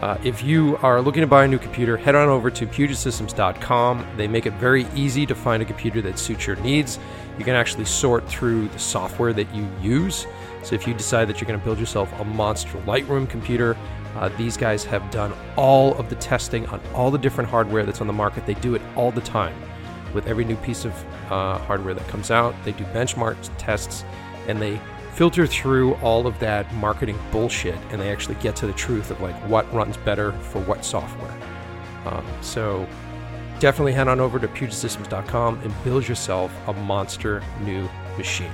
Uh, 0.00 0.16
if 0.24 0.42
you 0.42 0.78
are 0.78 1.02
looking 1.02 1.20
to 1.20 1.26
buy 1.26 1.44
a 1.44 1.48
new 1.48 1.58
computer, 1.58 1.96
head 1.96 2.14
on 2.14 2.28
over 2.28 2.50
to 2.50 2.66
PugetSystems.com. 2.66 4.06
They 4.16 4.26
make 4.26 4.46
it 4.46 4.54
very 4.54 4.86
easy 4.94 5.26
to 5.26 5.34
find 5.34 5.62
a 5.62 5.66
computer 5.66 6.00
that 6.02 6.18
suits 6.18 6.46
your 6.46 6.56
needs. 6.56 6.98
You 7.38 7.44
can 7.44 7.54
actually 7.54 7.84
sort 7.84 8.26
through 8.26 8.68
the 8.68 8.78
software 8.78 9.34
that 9.34 9.54
you 9.54 9.68
use. 9.82 10.26
So 10.62 10.74
if 10.74 10.86
you 10.86 10.94
decide 10.94 11.28
that 11.28 11.40
you're 11.40 11.48
going 11.48 11.58
to 11.58 11.64
build 11.64 11.78
yourself 11.78 12.10
a 12.18 12.24
monster 12.24 12.78
Lightroom 12.80 13.28
computer, 13.28 13.76
uh, 14.16 14.30
these 14.38 14.56
guys 14.56 14.84
have 14.84 15.08
done 15.10 15.32
all 15.56 15.94
of 15.96 16.08
the 16.08 16.16
testing 16.16 16.66
on 16.66 16.80
all 16.94 17.10
the 17.10 17.18
different 17.18 17.50
hardware 17.50 17.84
that's 17.84 18.00
on 18.00 18.06
the 18.06 18.12
market. 18.12 18.46
They 18.46 18.54
do 18.54 18.74
it 18.74 18.82
all 18.96 19.12
the 19.12 19.20
time 19.20 19.54
with 20.14 20.26
every 20.26 20.44
new 20.44 20.56
piece 20.56 20.84
of 20.84 20.92
uh, 21.30 21.58
hardware 21.58 21.94
that 21.94 22.08
comes 22.08 22.30
out. 22.30 22.54
They 22.64 22.72
do 22.72 22.84
benchmark 22.84 23.36
tests 23.58 24.04
and 24.48 24.60
they 24.60 24.80
filter 25.14 25.46
through 25.46 25.94
all 25.96 26.26
of 26.26 26.38
that 26.38 26.72
marketing 26.74 27.18
bullshit 27.30 27.78
and 27.90 28.00
they 28.00 28.10
actually 28.10 28.36
get 28.36 28.56
to 28.56 28.66
the 28.66 28.72
truth 28.72 29.10
of 29.10 29.20
like 29.20 29.34
what 29.48 29.70
runs 29.72 29.96
better 29.98 30.32
for 30.32 30.60
what 30.62 30.84
software. 30.84 31.34
Um, 32.06 32.26
so 32.40 32.86
definitely 33.58 33.92
head 33.92 34.08
on 34.08 34.20
over 34.20 34.38
to 34.38 34.48
PugetSystems.com 34.48 35.60
and 35.60 35.84
build 35.84 36.08
yourself 36.08 36.52
a 36.66 36.72
monster 36.72 37.42
new 37.62 37.88
machine. 38.16 38.52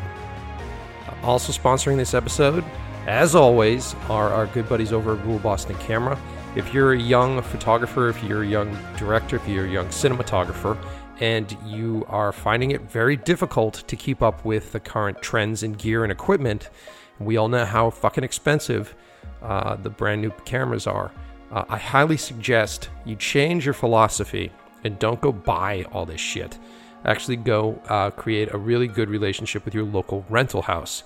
Uh, 1.06 1.14
also 1.22 1.52
sponsoring 1.52 1.96
this 1.96 2.14
episode, 2.14 2.64
as 3.06 3.34
always, 3.34 3.94
are 4.08 4.30
our 4.30 4.46
good 4.46 4.68
buddies 4.68 4.92
over 4.92 5.16
at 5.16 5.24
Rule 5.24 5.38
Boston 5.38 5.76
Camera. 5.76 6.18
If 6.56 6.74
you're 6.74 6.94
a 6.94 6.98
young 6.98 7.40
photographer, 7.42 8.08
if 8.08 8.22
you're 8.24 8.42
a 8.42 8.46
young 8.46 8.76
director, 8.96 9.36
if 9.36 9.46
you're 9.46 9.66
a 9.66 9.70
young 9.70 9.86
cinematographer, 9.88 10.76
and 11.20 11.56
you 11.64 12.04
are 12.08 12.32
finding 12.32 12.72
it 12.72 12.82
very 12.82 13.16
difficult 13.16 13.84
to 13.86 13.96
keep 13.96 14.22
up 14.22 14.44
with 14.44 14.72
the 14.72 14.80
current 14.80 15.20
trends 15.22 15.62
in 15.62 15.72
gear 15.72 16.02
and 16.02 16.12
equipment, 16.12 16.70
we 17.18 17.36
all 17.36 17.48
know 17.48 17.64
how 17.64 17.90
fucking 17.90 18.24
expensive 18.24 18.94
uh, 19.42 19.76
the 19.76 19.90
brand 19.90 20.20
new 20.20 20.30
cameras 20.44 20.86
are. 20.86 21.10
Uh, 21.50 21.64
I 21.68 21.78
highly 21.78 22.16
suggest 22.16 22.90
you 23.04 23.16
change 23.16 23.64
your 23.64 23.74
philosophy 23.74 24.52
and 24.84 24.98
don't 24.98 25.20
go 25.20 25.32
buy 25.32 25.84
all 25.92 26.04
this 26.04 26.20
shit. 26.20 26.58
Actually, 27.04 27.36
go 27.36 27.80
uh, 27.88 28.10
create 28.10 28.52
a 28.52 28.58
really 28.58 28.88
good 28.88 29.08
relationship 29.08 29.64
with 29.64 29.74
your 29.74 29.84
local 29.84 30.24
rental 30.28 30.62
house. 30.62 31.04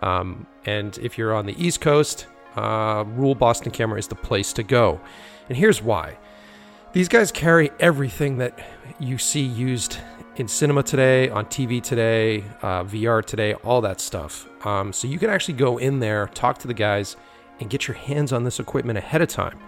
Um, 0.00 0.46
and 0.64 0.96
if 0.98 1.18
you're 1.18 1.34
on 1.34 1.46
the 1.46 1.60
East 1.62 1.80
Coast, 1.80 2.26
uh, 2.56 3.04
Rule 3.08 3.34
Boston 3.34 3.72
Camera 3.72 3.98
is 3.98 4.08
the 4.08 4.14
place 4.14 4.52
to 4.54 4.62
go. 4.62 5.00
And 5.48 5.58
here's 5.58 5.82
why 5.82 6.18
these 6.92 7.08
guys 7.08 7.30
carry 7.30 7.70
everything 7.78 8.38
that 8.38 8.58
you 9.00 9.16
see 9.16 9.40
used 9.40 9.96
in 10.36 10.46
cinema 10.46 10.82
today, 10.82 11.30
on 11.30 11.46
TV 11.46 11.82
today, 11.82 12.44
uh, 12.62 12.84
VR 12.84 13.24
today, 13.24 13.54
all 13.54 13.80
that 13.80 14.00
stuff. 14.00 14.46
Um, 14.66 14.92
so 14.92 15.08
you 15.08 15.18
can 15.18 15.30
actually 15.30 15.54
go 15.54 15.78
in 15.78 15.98
there, 15.98 16.26
talk 16.28 16.58
to 16.58 16.68
the 16.68 16.74
guys, 16.74 17.16
and 17.58 17.68
get 17.70 17.88
your 17.88 17.96
hands 17.96 18.32
on 18.32 18.44
this 18.44 18.60
equipment 18.60 18.98
ahead 18.98 19.22
of 19.22 19.28
time. 19.28 19.58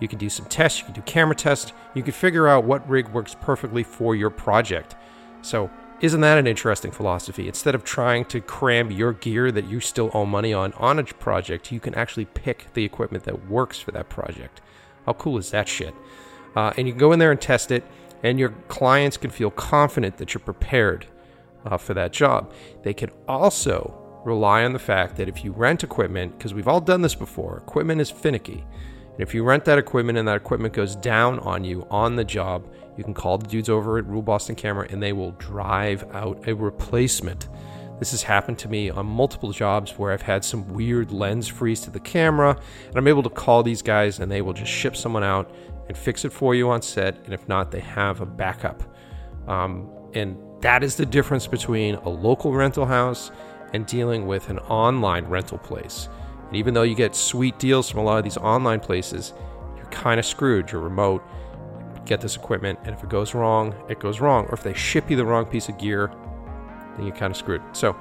You 0.00 0.08
can 0.08 0.18
do 0.18 0.30
some 0.30 0.46
tests, 0.46 0.78
you 0.78 0.86
can 0.86 0.94
do 0.94 1.02
camera 1.02 1.34
tests, 1.34 1.72
you 1.94 2.02
can 2.02 2.12
figure 2.12 2.48
out 2.48 2.64
what 2.64 2.88
rig 2.88 3.08
works 3.08 3.36
perfectly 3.38 3.82
for 3.82 4.16
your 4.16 4.30
project. 4.30 4.96
So, 5.42 5.70
isn't 6.00 6.22
that 6.22 6.38
an 6.38 6.46
interesting 6.46 6.90
philosophy? 6.90 7.46
Instead 7.46 7.74
of 7.74 7.84
trying 7.84 8.24
to 8.26 8.40
cram 8.40 8.90
your 8.90 9.12
gear 9.12 9.52
that 9.52 9.66
you 9.66 9.80
still 9.80 10.10
owe 10.14 10.24
money 10.24 10.54
on 10.54 10.72
on 10.74 10.98
a 10.98 11.04
project, 11.04 11.70
you 11.70 11.78
can 11.80 11.94
actually 11.94 12.24
pick 12.24 12.72
the 12.72 12.84
equipment 12.84 13.24
that 13.24 13.48
works 13.48 13.78
for 13.78 13.90
that 13.90 14.08
project. 14.08 14.62
How 15.04 15.12
cool 15.12 15.36
is 15.36 15.50
that 15.50 15.68
shit? 15.68 15.94
Uh, 16.56 16.72
and 16.78 16.86
you 16.86 16.94
can 16.94 16.98
go 16.98 17.12
in 17.12 17.18
there 17.18 17.30
and 17.30 17.40
test 17.40 17.70
it, 17.70 17.84
and 18.22 18.38
your 18.38 18.50
clients 18.68 19.16
can 19.16 19.30
feel 19.30 19.50
confident 19.50 20.16
that 20.18 20.34
you're 20.34 20.40
prepared 20.40 21.06
uh, 21.64 21.76
for 21.76 21.94
that 21.94 22.12
job. 22.12 22.52
They 22.82 22.94
can 22.94 23.10
also 23.28 23.96
rely 24.24 24.64
on 24.64 24.72
the 24.72 24.78
fact 24.78 25.16
that 25.16 25.28
if 25.28 25.44
you 25.44 25.52
rent 25.52 25.82
equipment, 25.82 26.36
because 26.36 26.54
we've 26.54 26.68
all 26.68 26.80
done 26.80 27.02
this 27.02 27.14
before, 27.14 27.58
equipment 27.58 28.00
is 28.00 28.10
finicky. 28.10 28.64
And 29.12 29.20
if 29.20 29.34
you 29.34 29.44
rent 29.44 29.64
that 29.64 29.78
equipment 29.78 30.18
and 30.18 30.28
that 30.28 30.36
equipment 30.36 30.74
goes 30.74 30.96
down 30.96 31.38
on 31.40 31.64
you 31.64 31.86
on 31.90 32.16
the 32.16 32.24
job, 32.24 32.66
you 32.96 33.04
can 33.04 33.14
call 33.14 33.38
the 33.38 33.46
dudes 33.46 33.68
over 33.68 33.98
at 33.98 34.06
Rule 34.06 34.22
Boston 34.22 34.54
Camera 34.54 34.86
and 34.90 35.02
they 35.02 35.12
will 35.12 35.32
drive 35.32 36.04
out 36.12 36.46
a 36.46 36.54
replacement. 36.54 37.48
This 37.98 38.12
has 38.12 38.22
happened 38.22 38.58
to 38.60 38.68
me 38.68 38.88
on 38.88 39.04
multiple 39.04 39.52
jobs 39.52 39.92
where 39.98 40.10
I've 40.12 40.22
had 40.22 40.42
some 40.42 40.72
weird 40.72 41.12
lens 41.12 41.48
freeze 41.48 41.82
to 41.82 41.90
the 41.90 42.00
camera, 42.00 42.58
and 42.88 42.96
I'm 42.96 43.06
able 43.06 43.22
to 43.22 43.28
call 43.28 43.62
these 43.62 43.82
guys 43.82 44.20
and 44.20 44.32
they 44.32 44.40
will 44.40 44.54
just 44.54 44.70
ship 44.70 44.96
someone 44.96 45.22
out 45.22 45.54
and 45.90 45.98
fix 45.98 46.24
it 46.24 46.32
for 46.32 46.54
you 46.54 46.70
on 46.70 46.80
set. 46.80 47.16
And 47.24 47.34
if 47.34 47.48
not, 47.48 47.72
they 47.72 47.80
have 47.80 48.20
a 48.20 48.26
backup. 48.26 48.80
Um, 49.48 49.90
and 50.14 50.36
that 50.60 50.84
is 50.84 50.94
the 50.94 51.04
difference 51.04 51.48
between 51.48 51.96
a 51.96 52.08
local 52.08 52.52
rental 52.52 52.86
house 52.86 53.32
and 53.72 53.84
dealing 53.86 54.28
with 54.28 54.50
an 54.50 54.60
online 54.60 55.24
rental 55.24 55.58
place. 55.58 56.08
And 56.46 56.54
even 56.54 56.74
though 56.74 56.84
you 56.84 56.94
get 56.94 57.16
sweet 57.16 57.58
deals 57.58 57.90
from 57.90 57.98
a 57.98 58.04
lot 58.04 58.18
of 58.18 58.24
these 58.24 58.36
online 58.36 58.78
places, 58.78 59.32
you're 59.76 59.86
kind 59.86 60.20
of 60.20 60.24
screwed. 60.24 60.70
You're 60.70 60.80
remote. 60.80 61.24
Get 62.06 62.20
this 62.20 62.36
equipment, 62.36 62.78
and 62.84 62.94
if 62.94 63.02
it 63.02 63.08
goes 63.08 63.34
wrong, 63.34 63.74
it 63.88 63.98
goes 63.98 64.20
wrong. 64.20 64.46
Or 64.46 64.54
if 64.54 64.62
they 64.62 64.74
ship 64.74 65.10
you 65.10 65.16
the 65.16 65.26
wrong 65.26 65.44
piece 65.44 65.68
of 65.68 65.76
gear, 65.76 66.12
then 66.96 67.04
you're 67.04 67.16
kind 67.16 67.32
of 67.32 67.36
screwed. 67.36 67.62
So, 67.72 67.96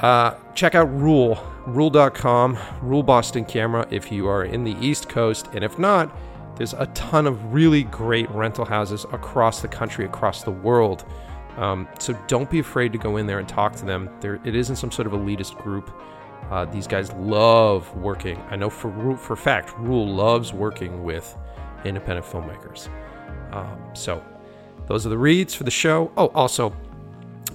uh, 0.00 0.34
check 0.54 0.74
out 0.74 0.92
Rule, 0.92 1.42
rule.com, 1.66 2.58
Rule 2.82 3.02
Boston 3.02 3.46
Camera 3.46 3.86
if 3.90 4.12
you 4.12 4.28
are 4.28 4.44
in 4.44 4.64
the 4.64 4.76
East 4.80 5.08
Coast. 5.08 5.48
And 5.54 5.64
if 5.64 5.78
not, 5.78 6.14
there's 6.56 6.74
a 6.74 6.86
ton 6.88 7.26
of 7.26 7.52
really 7.52 7.84
great 7.84 8.30
rental 8.30 8.64
houses 8.64 9.04
across 9.12 9.62
the 9.62 9.68
country, 9.68 10.04
across 10.04 10.42
the 10.42 10.50
world. 10.50 11.04
Um, 11.56 11.88
so 11.98 12.12
don't 12.26 12.50
be 12.50 12.58
afraid 12.58 12.92
to 12.92 12.98
go 12.98 13.16
in 13.16 13.26
there 13.26 13.38
and 13.38 13.48
talk 13.48 13.74
to 13.76 13.84
them. 13.84 14.10
There, 14.20 14.40
it 14.44 14.54
isn't 14.54 14.76
some 14.76 14.90
sort 14.90 15.06
of 15.06 15.12
elitist 15.12 15.56
group. 15.62 15.90
Uh, 16.50 16.64
these 16.64 16.86
guys 16.86 17.12
love 17.12 17.94
working. 17.96 18.42
I 18.50 18.56
know 18.56 18.70
for 18.70 19.16
for 19.16 19.36
fact, 19.36 19.76
Rule 19.78 20.06
loves 20.06 20.52
working 20.52 21.04
with 21.04 21.36
independent 21.84 22.26
filmmakers. 22.26 22.88
Um, 23.52 23.78
so 23.94 24.22
those 24.86 25.06
are 25.06 25.10
the 25.10 25.18
reads 25.18 25.54
for 25.54 25.64
the 25.64 25.70
show. 25.70 26.10
Oh, 26.16 26.28
also, 26.28 26.74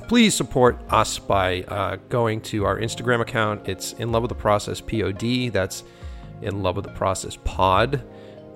please 0.07 0.35
support 0.35 0.79
us 0.89 1.19
by 1.19 1.63
uh, 1.63 1.97
going 2.09 2.41
to 2.41 2.65
our 2.65 2.79
Instagram 2.79 3.21
account. 3.21 3.67
It's 3.67 3.93
in 3.93 4.11
love 4.11 4.23
with 4.23 4.29
the 4.29 4.35
process 4.35 4.79
pod. 4.79 5.51
That's 5.51 5.83
in 6.41 6.63
love 6.63 6.75
with 6.75 6.85
the 6.85 6.91
process 6.91 7.37
pod. 7.43 8.03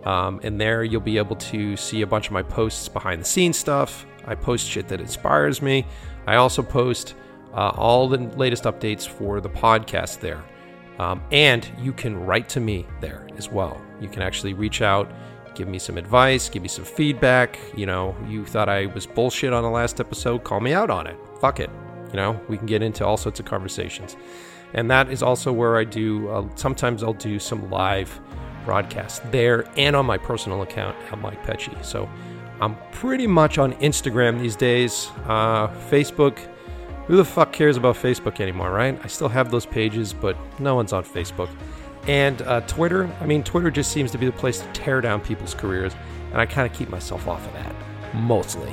Um, 0.06 0.40
and 0.44 0.60
there 0.60 0.84
you'll 0.84 1.02
be 1.02 1.18
able 1.18 1.36
to 1.36 1.76
see 1.76 2.02
a 2.02 2.08
bunch 2.08 2.28
of 2.28 2.34
my 2.34 2.44
posts 2.44 2.88
behind 2.88 3.22
the 3.22 3.26
scenes 3.26 3.58
stuff. 3.58 4.06
I 4.26 4.36
post 4.36 4.68
shit 4.68 4.88
that 4.88 5.02
inspires 5.02 5.62
me. 5.62 5.86
I 6.28 6.36
also 6.36 6.62
post 6.62 7.16
uh, 7.54 7.72
all 7.76 8.08
the 8.08 8.18
latest 8.38 8.64
updates 8.64 9.08
for 9.08 9.42
the 9.42 9.50
podcast 9.50 10.20
there. 10.20 10.44
Um, 11.00 11.22
and 11.32 11.70
you 11.80 11.94
can 11.94 12.26
write 12.26 12.50
to 12.50 12.60
me 12.60 12.86
there 13.02 13.28
as 13.38 13.50
well. 13.50 13.82
You 14.02 14.10
can 14.10 14.22
actually 14.22 14.54
reach 14.54 14.82
out, 14.82 15.10
give 15.56 15.68
me 15.68 15.80
some 15.80 15.98
advice, 15.98 16.50
give 16.50 16.62
me 16.62 16.68
some 16.68 16.86
feedback. 16.86 17.58
You 17.76 17.86
know, 17.86 18.16
you 18.28 18.46
thought 18.46 18.70
I 18.70 18.88
was 18.88 19.08
bullshit 19.08 19.54
on 19.54 19.64
the 19.64 19.70
last 19.70 20.00
episode, 20.00 20.44
call 20.44 20.60
me 20.60 20.74
out 20.74 20.90
on 20.90 21.08
it. 21.08 21.18
Fuck 21.40 21.60
it. 21.60 21.70
You 22.10 22.18
know, 22.18 22.40
we 22.48 22.58
can 22.58 22.66
get 22.66 22.82
into 22.82 23.06
all 23.06 23.18
sorts 23.18 23.40
of 23.40 23.46
conversations. 23.46 24.18
And 24.74 24.92
that 24.92 25.10
is 25.10 25.24
also 25.24 25.52
where 25.52 25.78
I 25.78 25.84
do, 25.84 26.30
uh, 26.30 26.48
sometimes 26.56 27.02
I'll 27.02 27.14
do 27.14 27.40
some 27.40 27.70
live 27.70 28.20
broadcasts 28.70 29.20
there 29.32 29.66
and 29.78 29.96
on 29.96 30.06
my 30.06 30.16
personal 30.16 30.62
account 30.62 30.96
at 31.12 31.18
Mike 31.18 31.44
Pecci. 31.44 31.74
So 31.84 32.08
I'm 32.62 32.78
pretty 32.92 33.26
much 33.26 33.58
on 33.58 33.74
Instagram 33.78 34.40
these 34.40 34.56
days. 34.56 35.10
Uh, 35.26 35.70
Facebook, 35.90 36.38
who 37.08 37.16
the 37.16 37.26
fuck 37.26 37.52
cares 37.52 37.78
about 37.78 37.96
Facebook 37.96 38.40
anymore, 38.40 38.70
right? 38.70 39.00
I 39.04 39.08
still 39.08 39.28
have 39.28 39.50
those 39.50 39.66
pages, 39.66 40.14
but 40.14 40.38
no 40.60 40.76
one's 40.76 40.94
on 40.94 41.04
Facebook. 41.04 41.50
And 42.08 42.44
uh, 42.44 42.62
Twitter, 42.62 43.10
I 43.20 43.26
mean, 43.26 43.44
Twitter 43.44 43.72
just 43.72 43.92
seems 43.92 44.12
to 44.12 44.20
be 44.20 44.28
the 44.28 44.32
place 44.32 44.60
to 44.60 44.68
tear 44.72 45.02
down 45.02 45.20
people's 45.20 45.56
careers, 45.56 45.96
and 46.32 46.40
I 46.40 46.46
kind 46.46 46.72
of 46.72 46.78
keep 46.78 46.90
myself 46.90 47.28
off 47.28 47.44
of 47.48 47.54
that, 47.54 47.76
mostly. 48.14 48.72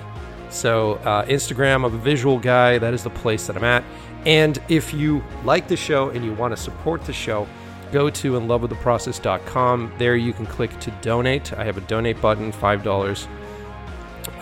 So, 0.51 0.97
uh, 1.07 1.25
Instagram, 1.25 1.77
I'm 1.77 1.85
a 1.87 1.89
visual 1.89 2.39
guy. 2.39 2.77
That 2.77 2.93
is 2.93 3.03
the 3.03 3.09
place 3.09 3.47
that 3.47 3.57
I'm 3.57 3.65
at. 3.65 3.83
And 4.27 4.59
if 4.69 4.93
you 4.93 5.25
like 5.43 5.69
the 5.69 5.77
show 5.77 6.11
and 6.11 6.23
you 6.23 6.35
want 6.35 6.55
to 6.55 6.63
support 6.63 7.03
the 7.07 7.15
show, 7.15 7.49
go 7.93 8.11
to 8.11 8.33
inlovewiththeprocess.com. 8.33 9.93
There 9.99 10.17
you 10.17 10.33
can 10.33 10.47
click 10.47 10.79
to 10.81 10.91
donate. 11.03 11.53
I 11.53 11.65
have 11.65 11.77
a 11.77 11.83
donate 11.83 12.21
button, 12.21 12.53
$5. 12.53 13.29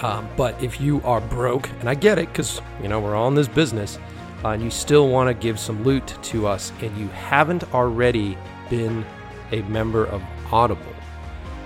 Um, 0.02 0.28
but 0.36 0.60
if 0.62 0.80
you 0.80 1.00
are 1.02 1.20
broke, 1.20 1.68
and 1.80 1.88
I 1.88 1.94
get 1.94 2.18
it 2.18 2.28
because, 2.28 2.60
you 2.82 2.88
know, 2.88 3.00
we're 3.00 3.14
all 3.14 3.28
in 3.28 3.34
this 3.34 3.48
business, 3.48 3.98
uh, 4.44 4.48
and 4.48 4.62
you 4.62 4.70
still 4.70 5.08
want 5.08 5.28
to 5.28 5.34
give 5.34 5.58
some 5.58 5.82
loot 5.84 6.14
to 6.24 6.46
us, 6.46 6.72
and 6.80 6.96
you 6.98 7.08
haven't 7.08 7.72
already 7.72 8.36
been 8.68 9.04
a 9.52 9.62
member 9.62 10.06
of 10.06 10.22
Audible, 10.52 10.94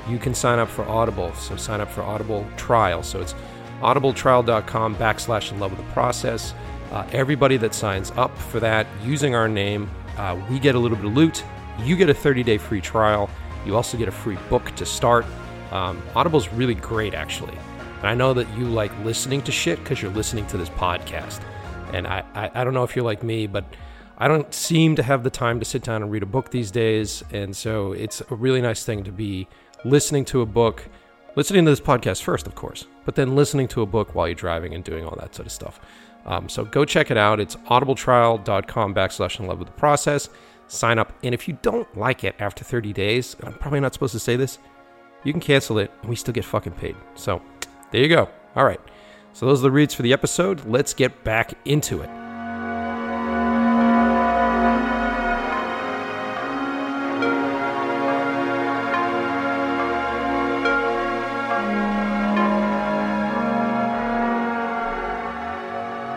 you 0.08 0.18
can 0.18 0.34
sign 0.34 0.58
up 0.58 0.68
for 0.68 0.84
Audible. 0.88 1.32
So 1.34 1.56
sign 1.56 1.80
up 1.80 1.90
for 1.90 2.02
Audible 2.02 2.46
Trial. 2.56 3.02
So 3.02 3.20
it's 3.20 3.34
audibletrial.com 3.80 4.96
backslash 4.96 5.52
in 5.52 5.60
love 5.60 5.76
with 5.76 5.84
the 5.84 5.92
process. 5.92 6.54
Uh, 6.90 7.06
everybody 7.12 7.56
that 7.58 7.74
signs 7.74 8.10
up 8.12 8.36
for 8.38 8.60
that 8.60 8.86
using 9.04 9.34
our 9.34 9.48
name, 9.48 9.90
uh, 10.16 10.40
we 10.50 10.58
get 10.58 10.74
a 10.74 10.78
little 10.78 10.96
bit 10.96 11.06
of 11.06 11.14
loot. 11.14 11.44
You 11.80 11.96
get 11.96 12.08
a 12.08 12.14
30 12.14 12.42
day 12.42 12.58
free 12.58 12.80
trial. 12.80 13.30
You 13.64 13.76
also 13.76 13.96
get 13.98 14.08
a 14.08 14.12
free 14.12 14.38
book 14.48 14.74
to 14.76 14.86
start. 14.86 15.24
Um, 15.70 16.02
Audible's 16.14 16.48
really 16.52 16.74
great, 16.74 17.14
actually. 17.14 17.56
And 17.98 18.06
I 18.06 18.14
know 18.14 18.32
that 18.34 18.48
you 18.56 18.64
like 18.64 18.92
listening 19.04 19.42
to 19.42 19.52
shit 19.52 19.78
because 19.80 20.00
you're 20.00 20.12
listening 20.12 20.46
to 20.48 20.56
this 20.56 20.68
podcast. 20.70 21.40
And 21.92 22.06
I, 22.06 22.24
I, 22.34 22.50
I 22.54 22.64
don't 22.64 22.74
know 22.74 22.84
if 22.84 22.94
you're 22.94 23.04
like 23.04 23.22
me, 23.22 23.46
but 23.46 23.64
I 24.18 24.28
don't 24.28 24.52
seem 24.52 24.96
to 24.96 25.02
have 25.02 25.22
the 25.22 25.30
time 25.30 25.58
to 25.60 25.64
sit 25.64 25.82
down 25.82 26.02
and 26.02 26.10
read 26.10 26.22
a 26.22 26.26
book 26.26 26.50
these 26.50 26.70
days. 26.70 27.22
And 27.32 27.56
so 27.56 27.92
it's 27.92 28.20
a 28.30 28.34
really 28.34 28.60
nice 28.60 28.84
thing 28.84 29.04
to 29.04 29.12
be 29.12 29.48
listening 29.84 30.24
to 30.26 30.40
a 30.42 30.46
book, 30.46 30.88
listening 31.36 31.64
to 31.64 31.70
this 31.70 31.80
podcast 31.80 32.22
first, 32.22 32.46
of 32.46 32.54
course, 32.54 32.86
but 33.04 33.14
then 33.14 33.36
listening 33.36 33.68
to 33.68 33.82
a 33.82 33.86
book 33.86 34.14
while 34.14 34.26
you're 34.26 34.34
driving 34.34 34.74
and 34.74 34.82
doing 34.82 35.04
all 35.04 35.16
that 35.20 35.34
sort 35.34 35.46
of 35.46 35.52
stuff. 35.52 35.80
Um, 36.26 36.48
so 36.48 36.64
go 36.64 36.84
check 36.84 37.10
it 37.10 37.16
out. 37.16 37.40
It's 37.40 37.56
audibletrial.com 37.56 38.94
backslash 38.94 39.40
in 39.40 39.46
love 39.46 39.58
with 39.58 39.68
the 39.68 39.74
process. 39.74 40.28
Sign 40.68 40.98
up. 40.98 41.12
And 41.22 41.34
if 41.34 41.48
you 41.48 41.58
don't 41.62 41.96
like 41.96 42.24
it 42.24 42.36
after 42.38 42.62
30 42.62 42.92
days, 42.92 43.36
I'm 43.42 43.54
probably 43.54 43.80
not 43.80 43.94
supposed 43.94 44.12
to 44.12 44.20
say 44.20 44.36
this, 44.36 44.58
you 45.24 45.32
can 45.32 45.40
cancel 45.40 45.78
it 45.78 45.90
and 46.02 46.10
we 46.10 46.16
still 46.16 46.34
get 46.34 46.44
fucking 46.44 46.72
paid. 46.74 46.94
So 47.14 47.42
there 47.90 48.02
you 48.02 48.08
go. 48.08 48.28
All 48.54 48.64
right. 48.64 48.80
So 49.32 49.46
those 49.46 49.60
are 49.60 49.62
the 49.62 49.70
reads 49.70 49.94
for 49.94 50.02
the 50.02 50.12
episode. 50.12 50.64
Let's 50.66 50.94
get 50.94 51.24
back 51.24 51.54
into 51.64 52.02
it. 52.02 52.10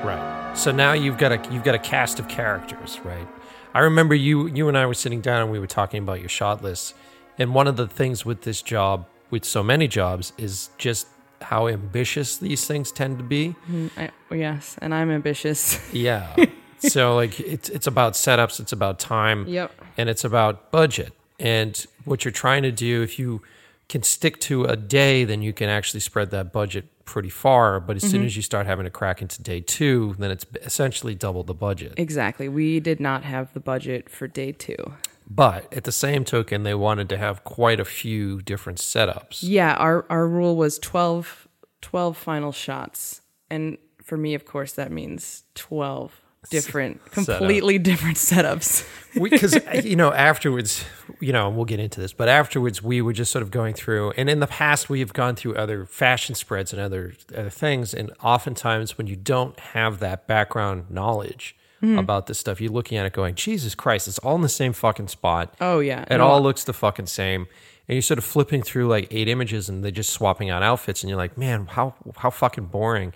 Right. 0.04 0.54
So 0.56 0.72
now 0.72 0.94
you've 0.94 1.18
got 1.18 1.32
a 1.32 1.54
you've 1.54 1.64
got 1.64 1.76
a 1.76 1.80
cast 1.80 2.20
of 2.20 2.28
characters, 2.28 3.00
right? 3.04 3.28
I 3.74 3.80
remember 3.80 4.16
you 4.16 4.48
you 4.48 4.68
and 4.68 4.78
I 4.78 4.86
were 4.86 4.94
sitting 4.94 5.22
down 5.22 5.42
and 5.44 5.52
we 5.52 5.60
were 5.60 5.68
talking 5.68 6.04
about 6.04 6.20
your 6.20 6.30
shot 6.30 6.64
lists. 6.64 6.94
And 7.38 7.56
one 7.56 7.68
of 7.68 7.76
the 7.78 7.88
things 7.88 8.26
with 8.26 8.42
this 8.42 8.62
job, 8.62 9.08
with 9.30 9.46
so 9.46 9.64
many 9.64 9.88
jobs, 9.88 10.34
is 10.38 10.70
just 10.78 11.08
how 11.42 11.68
ambitious 11.68 12.38
these 12.38 12.66
things 12.68 12.92
tend 12.92 13.18
to 13.18 13.24
be. 13.24 13.56
Mm, 13.70 13.90
I, 13.98 14.12
oh, 14.30 14.36
yes, 14.36 14.76
and 14.82 14.94
I'm 14.94 15.10
ambitious. 15.10 15.80
Yeah. 15.94 16.36
so 16.80 17.16
like 17.16 17.40
it's 17.40 17.70
it's 17.70 17.88
about 17.88 18.14
setups, 18.14 18.60
it's 18.60 18.72
about 18.74 19.00
time, 19.00 19.48
Yep. 19.48 19.72
and 19.98 20.10
it's 20.10 20.24
about 20.24 20.72
budget. 20.72 21.14
And 21.40 21.74
what 22.06 22.24
you're 22.26 22.32
trying 22.32 22.64
to 22.64 22.72
do, 22.72 23.02
if 23.02 23.18
you 23.18 23.42
can 23.90 24.04
stick 24.04 24.40
to 24.42 24.66
a 24.66 24.76
day, 24.76 25.24
then 25.24 25.42
you 25.42 25.54
can 25.54 25.70
actually 25.70 26.00
spread 26.02 26.30
that 26.32 26.52
budget 26.54 26.86
pretty 27.06 27.30
far. 27.30 27.80
But 27.80 27.98
as 27.98 28.04
soon 28.04 28.22
mm-hmm. 28.22 28.28
as 28.28 28.36
you 28.36 28.42
start 28.42 28.66
having 28.66 28.86
to 28.86 28.90
crack 28.90 29.22
into 29.22 29.42
day 29.42 29.62
two, 29.62 30.16
then 30.20 30.32
it's 30.32 30.46
essentially 30.62 31.16
double 31.16 31.44
the 31.44 31.54
budget. 31.54 31.94
exactly. 31.98 32.50
We 32.50 32.80
did 32.80 33.00
not 33.00 33.24
have 33.24 33.54
the 33.54 33.60
budget 33.60 34.10
for 34.10 34.28
day 34.28 34.52
two. 34.52 34.94
But 35.30 35.72
at 35.74 35.86
the 35.86 35.92
same 35.92 36.26
token, 36.26 36.64
they 36.64 36.76
wanted 36.76 37.08
to 37.10 37.18
have 37.18 37.44
quite 37.44 37.80
a 37.80 37.86
few 37.86 38.42
different 38.42 38.80
setups. 38.80 39.40
Yeah, 39.42 39.76
our, 39.76 40.06
our 40.10 40.28
rule 40.28 40.58
was 40.58 40.78
12, 40.80 41.48
12 41.82 42.18
final 42.18 42.52
shots. 42.52 43.22
And 43.50 43.78
for 44.04 44.18
me, 44.18 44.34
of 44.34 44.46
course, 44.46 44.74
that 44.74 44.92
means 44.92 45.44
12 45.56 46.21
different, 46.50 47.04
completely 47.12 47.78
different 47.78 48.18
setups. 48.18 48.88
because 49.14 49.56
uh, 49.56 49.82
you 49.84 49.98
know 49.98 50.14
afterwards 50.14 50.86
you 51.20 51.34
know 51.34 51.50
we'll 51.50 51.66
get 51.66 51.82
into 51.82 52.00
this 52.00 52.14
but 52.14 52.30
afterwards 52.30 52.82
we 52.82 53.02
were 53.02 53.12
just 53.12 53.30
sort 53.30 53.44
of 53.44 53.52
going 53.52 53.74
through 53.74 54.12
and 54.12 54.30
in 54.30 54.40
the 54.40 54.48
past 54.48 54.90
we've 54.90 55.12
gone 55.12 55.36
through 55.36 55.54
other 55.56 55.86
fashion 55.86 56.34
spreads 56.34 56.72
and 56.72 56.82
other 56.82 57.14
other 57.36 57.50
things 57.50 57.94
and 57.94 58.10
oftentimes 58.24 58.98
when 58.98 59.08
you 59.08 59.18
don't 59.18 59.60
have 59.60 60.00
that 60.00 60.28
background 60.28 60.90
knowledge 60.90 61.58
hmm. 61.82 61.98
about 61.98 62.28
this 62.28 62.40
stuff 62.40 62.62
you're 62.62 62.72
looking 62.72 62.98
at 62.98 63.06
it 63.06 63.12
going 63.12 63.36
jesus 63.36 63.76
christ 63.76 64.08
it's 64.08 64.18
all 64.20 64.36
in 64.36 64.42
the 64.42 64.50
same 64.50 64.72
fucking 64.72 65.08
spot. 65.08 65.54
Oh, 65.62 65.80
yeah. 65.80 66.06
it 66.10 66.20
all 66.20 66.42
looks 66.42 66.64
the 66.64 66.74
fucking 66.74 67.08
same. 67.08 67.48
And 67.88 67.96
you're 67.96 68.02
sort 68.02 68.18
of 68.18 68.24
flipping 68.24 68.64
through 68.64 68.88
like 68.88 69.08
eight 69.12 69.28
images 69.28 69.68
and 69.68 69.84
they're 69.84 69.92
just 69.92 70.12
swapping 70.12 70.50
out 70.50 70.64
outfits 70.64 71.04
and 71.04 71.10
you're 71.10 71.18
like 71.18 71.38
man 71.38 71.66
how 71.66 71.94
how 72.18 72.30
fucking 72.30 72.66
boring 72.66 73.14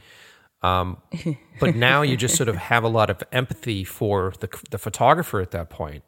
um, 0.65 0.97
but 1.59 1.75
now 1.75 2.01
you 2.01 2.15
just 2.17 2.35
sort 2.35 2.49
of 2.49 2.55
have 2.55 2.83
a 2.83 2.87
lot 2.99 3.09
of 3.09 3.17
empathy 3.31 3.83
for 3.83 4.33
the, 4.39 4.49
the 4.71 4.77
photographer 4.77 5.39
at 5.41 5.51
that 5.51 5.69
point 5.69 6.03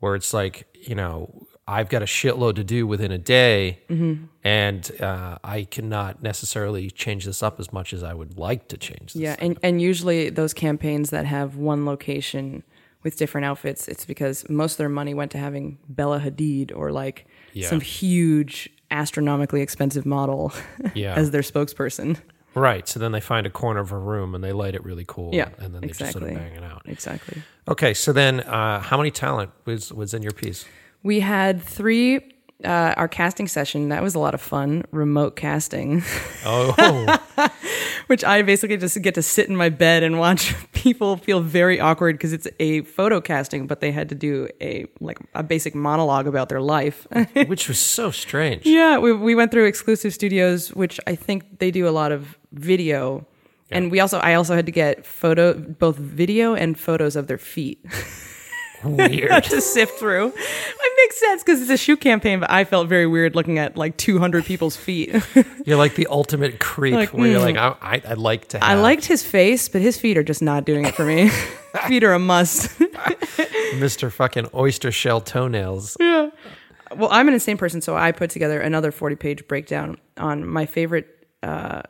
where 0.00 0.14
it's 0.14 0.32
like 0.32 0.56
you 0.90 0.94
know 0.94 1.46
i've 1.66 1.88
got 1.94 2.02
a 2.02 2.06
shitload 2.18 2.54
to 2.54 2.64
do 2.64 2.86
within 2.86 3.10
a 3.12 3.18
day 3.18 3.78
Mm-hmm. 3.90 4.24
and 4.44 4.82
uh, 5.00 5.38
i 5.42 5.64
cannot 5.64 6.22
necessarily 6.22 6.90
change 6.90 7.24
this 7.24 7.42
up 7.42 7.58
as 7.60 7.72
much 7.72 7.92
as 7.92 8.02
i 8.02 8.14
would 8.14 8.38
like 8.38 8.68
to 8.68 8.76
change 8.76 9.12
this 9.14 9.22
Yeah, 9.22 9.36
and, 9.44 9.58
and 9.62 9.74
usually 9.82 10.30
those 10.30 10.54
campaigns 10.54 11.10
that 11.10 11.26
have 11.26 11.56
one 11.56 11.84
location 11.92 12.62
with 13.04 13.16
different 13.16 13.44
outfits, 13.44 13.86
it's 13.86 14.04
because 14.04 14.36
most 14.48 14.72
of 14.72 14.78
their 14.78 14.88
money 14.88 15.14
went 15.14 15.30
to 15.30 15.38
having 15.38 15.78
Bella 15.88 16.18
Hadid 16.18 16.72
or 16.74 16.90
like 16.90 17.26
Yeah. 17.52 17.68
some 17.68 17.80
huge 17.80 18.68
astronomically 18.90 19.62
expensive 19.62 20.04
model 20.04 20.52
Yeah. 20.94 21.14
as 21.20 21.30
their 21.30 21.42
spokesperson. 21.42 22.18
Right 22.54 22.88
so 22.88 22.98
then 22.98 23.12
they 23.12 23.20
find 23.20 23.46
a 23.46 23.50
corner 23.50 23.80
of 23.80 23.92
a 23.92 23.98
room 23.98 24.34
and 24.34 24.42
they 24.42 24.52
light 24.52 24.74
it 24.74 24.84
really 24.84 25.04
cool 25.06 25.34
Yeah, 25.34 25.50
and 25.58 25.74
then 25.74 25.82
they 25.82 25.88
just 25.88 26.12
sort 26.12 26.24
of 26.24 26.34
bang 26.34 26.54
it 26.54 26.64
out 26.64 26.82
Exactly. 26.86 27.42
okay 27.68 27.94
so 27.94 28.12
then 28.12 28.40
uh, 28.40 28.80
how 28.80 28.96
many 28.96 29.10
talent 29.10 29.50
was 29.64 29.92
was 29.92 30.14
in 30.14 30.22
your 30.22 30.32
piece 30.32 30.64
We 31.02 31.20
had 31.20 31.62
three. 31.62 32.32
Uh, 32.64 32.92
our 32.96 33.06
casting 33.06 33.46
session 33.46 33.90
that 33.90 34.02
was 34.02 34.16
a 34.16 34.18
lot 34.18 34.34
of 34.34 34.40
fun. 34.40 34.82
Remote 34.90 35.36
casting, 35.36 36.02
oh 36.44 37.18
which 38.08 38.24
I 38.24 38.42
basically 38.42 38.76
just 38.76 39.00
get 39.00 39.14
to 39.14 39.22
sit 39.22 39.48
in 39.48 39.54
my 39.54 39.68
bed 39.68 40.02
and 40.02 40.18
watch 40.18 40.56
people 40.72 41.18
feel 41.18 41.40
very 41.40 41.78
awkward 41.78 42.16
because 42.16 42.32
it's 42.32 42.48
a 42.58 42.82
photo 42.82 43.20
casting, 43.20 43.68
but 43.68 43.80
they 43.80 43.92
had 43.92 44.08
to 44.08 44.16
do 44.16 44.48
a 44.60 44.86
like 45.00 45.18
a 45.36 45.44
basic 45.44 45.76
monologue 45.76 46.26
about 46.26 46.48
their 46.48 46.60
life. 46.60 47.06
which 47.46 47.68
was 47.68 47.78
so 47.78 48.10
strange 48.10 48.66
Yeah, 48.66 48.98
we, 48.98 49.12
we 49.12 49.36
went 49.36 49.52
through 49.52 49.66
exclusive 49.66 50.12
studios, 50.12 50.74
which 50.74 50.98
I 51.06 51.14
think 51.14 51.60
they 51.60 51.70
do 51.70 51.86
a 51.86 51.90
lot 51.90 52.10
of 52.10 52.38
video. 52.52 53.24
And 53.70 53.90
we 53.92 54.00
also, 54.00 54.18
I 54.18 54.34
also 54.34 54.56
had 54.56 54.66
to 54.66 54.72
get 54.72 55.04
photo, 55.06 55.52
both 55.54 55.96
video 55.96 56.54
and 56.54 56.76
photos 56.78 57.16
of 57.16 57.28
their 57.28 57.38
feet 57.38 57.84
weird 58.84 59.44
to 59.44 59.60
sift 59.60 59.98
through. 59.98 60.28
It 60.28 60.92
makes 60.96 61.20
sense 61.20 61.42
because 61.42 61.60
it's 61.60 61.70
a 61.70 61.76
shoe 61.76 61.96
campaign, 61.96 62.40
but 62.40 62.50
I 62.50 62.64
felt 62.64 62.88
very 62.88 63.06
weird 63.06 63.34
looking 63.34 63.58
at 63.58 63.76
like 63.76 63.96
200 63.96 64.44
people's 64.44 64.76
feet. 64.76 65.14
You're 65.64 65.76
like 65.76 65.94
the 65.94 66.06
ultimate 66.08 66.60
creep, 66.60 66.94
Like, 66.94 67.10
where 67.10 67.28
you're 67.28 67.40
mm. 67.40 67.54
like, 67.54 67.56
I, 67.56 67.76
I, 67.80 68.12
I'd 68.12 68.18
like 68.18 68.48
to. 68.48 68.58
Have 68.58 68.68
I 68.68 68.80
liked 68.80 69.04
his 69.04 69.22
face, 69.22 69.68
but 69.68 69.82
his 69.82 69.98
feet 69.98 70.16
are 70.16 70.22
just 70.22 70.42
not 70.42 70.64
doing 70.64 70.84
it 70.84 70.94
for 70.94 71.04
me. 71.04 71.28
feet 71.86 72.04
are 72.04 72.14
a 72.14 72.18
must. 72.18 72.70
Mr. 73.74 74.10
Fucking 74.10 74.48
oyster 74.54 74.90
shell 74.90 75.20
toenails. 75.20 75.96
Yeah. 76.00 76.30
Well, 76.96 77.10
I'm 77.12 77.28
an 77.28 77.34
insane 77.34 77.58
person, 77.58 77.82
so 77.82 77.96
I 77.96 78.12
put 78.12 78.30
together 78.30 78.60
another 78.60 78.90
40 78.90 79.16
page 79.16 79.46
breakdown 79.46 79.98
on 80.16 80.46
my 80.46 80.64
favorite 80.64 81.26
uh, 81.42 81.82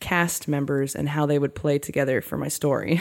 cast 0.00 0.48
members 0.48 0.94
and 0.94 1.08
how 1.08 1.26
they 1.26 1.38
would 1.38 1.54
play 1.54 1.78
together 1.78 2.20
for 2.20 2.36
my 2.36 2.48
story. 2.48 3.00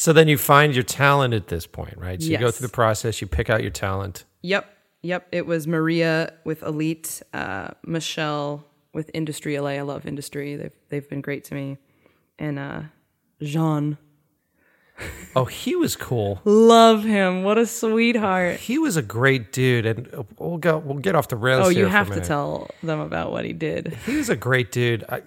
So 0.00 0.14
then 0.14 0.28
you 0.28 0.38
find 0.38 0.74
your 0.74 0.82
talent 0.82 1.34
at 1.34 1.48
this 1.48 1.66
point, 1.66 1.98
right? 1.98 2.22
So 2.22 2.30
you 2.30 2.38
go 2.38 2.50
through 2.50 2.66
the 2.68 2.72
process, 2.72 3.20
you 3.20 3.26
pick 3.26 3.50
out 3.50 3.60
your 3.60 3.70
talent. 3.70 4.24
Yep. 4.40 4.64
Yep. 5.02 5.28
It 5.30 5.44
was 5.44 5.66
Maria 5.66 6.32
with 6.42 6.62
Elite, 6.62 7.20
uh, 7.34 7.72
Michelle 7.84 8.64
with 8.94 9.10
Industry 9.12 9.60
LA. 9.60 9.72
I 9.72 9.82
love 9.82 10.06
Industry. 10.06 10.56
They've 10.56 10.72
they've 10.88 11.06
been 11.06 11.20
great 11.20 11.44
to 11.44 11.54
me. 11.54 11.76
And 12.38 12.58
uh, 12.58 12.82
Jean, 13.42 13.98
Oh, 15.36 15.44
he 15.44 15.76
was 15.76 15.96
cool. 15.96 16.40
love 16.46 17.04
him. 17.04 17.42
What 17.44 17.58
a 17.58 17.66
sweetheart. 17.66 18.56
He 18.56 18.78
was 18.78 18.96
a 18.96 19.02
great 19.02 19.52
dude, 19.52 19.84
and 19.84 20.26
we'll 20.38 20.56
go. 20.56 20.78
We'll 20.78 20.98
get 20.98 21.14
off 21.14 21.28
the 21.28 21.36
rails. 21.36 21.66
Oh, 21.66 21.68
here 21.68 21.80
you 21.80 21.84
for 21.84 21.88
a 21.88 21.92
have 21.92 22.10
to 22.14 22.20
tell 22.22 22.70
them 22.82 23.00
about 23.00 23.32
what 23.32 23.44
he 23.44 23.52
did. 23.52 23.98
He 24.06 24.16
was 24.16 24.30
a 24.30 24.36
great 24.36 24.72
dude. 24.72 25.04
I, 25.10 25.20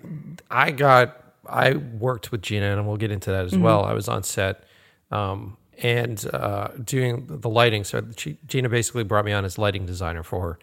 I 0.49 0.71
got. 0.71 1.22
I 1.47 1.73
worked 1.73 2.31
with 2.31 2.41
Gina, 2.41 2.77
and 2.77 2.87
we'll 2.87 2.97
get 2.97 3.11
into 3.11 3.31
that 3.31 3.45
as 3.45 3.57
well. 3.57 3.83
I 3.83 3.93
was 3.93 4.07
on 4.07 4.23
set, 4.23 4.63
um, 5.11 5.57
and 5.81 6.23
uh, 6.33 6.69
doing 6.83 7.27
the 7.27 7.49
lighting. 7.49 7.83
So 7.83 8.05
she, 8.15 8.37
Gina 8.47 8.69
basically 8.69 9.03
brought 9.03 9.25
me 9.25 9.33
on 9.33 9.43
as 9.45 9.57
lighting 9.57 9.85
designer 9.85 10.23
for 10.23 10.59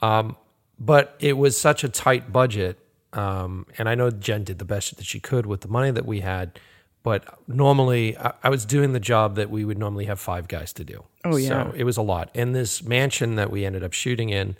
her. 0.00 0.06
Um, 0.06 0.36
but 0.78 1.16
it 1.18 1.36
was 1.36 1.58
such 1.58 1.82
a 1.84 1.88
tight 1.88 2.32
budget, 2.32 2.78
um, 3.12 3.66
and 3.78 3.88
I 3.88 3.94
know 3.94 4.10
Jen 4.10 4.44
did 4.44 4.58
the 4.58 4.64
best 4.64 4.96
that 4.96 5.06
she 5.06 5.18
could 5.20 5.46
with 5.46 5.62
the 5.62 5.68
money 5.68 5.90
that 5.90 6.06
we 6.06 6.20
had. 6.20 6.58
But 7.02 7.48
normally, 7.48 8.18
I, 8.18 8.32
I 8.42 8.48
was 8.50 8.66
doing 8.66 8.92
the 8.92 9.00
job 9.00 9.36
that 9.36 9.50
we 9.50 9.64
would 9.64 9.78
normally 9.78 10.06
have 10.06 10.20
five 10.20 10.48
guys 10.48 10.72
to 10.74 10.84
do. 10.84 11.04
Oh, 11.24 11.36
yeah. 11.36 11.48
So 11.48 11.72
it 11.74 11.84
was 11.84 11.96
a 11.96 12.02
lot. 12.02 12.30
And 12.34 12.54
this 12.54 12.82
mansion 12.82 13.36
that 13.36 13.50
we 13.50 13.64
ended 13.64 13.82
up 13.82 13.92
shooting 13.92 14.30
in 14.30 14.56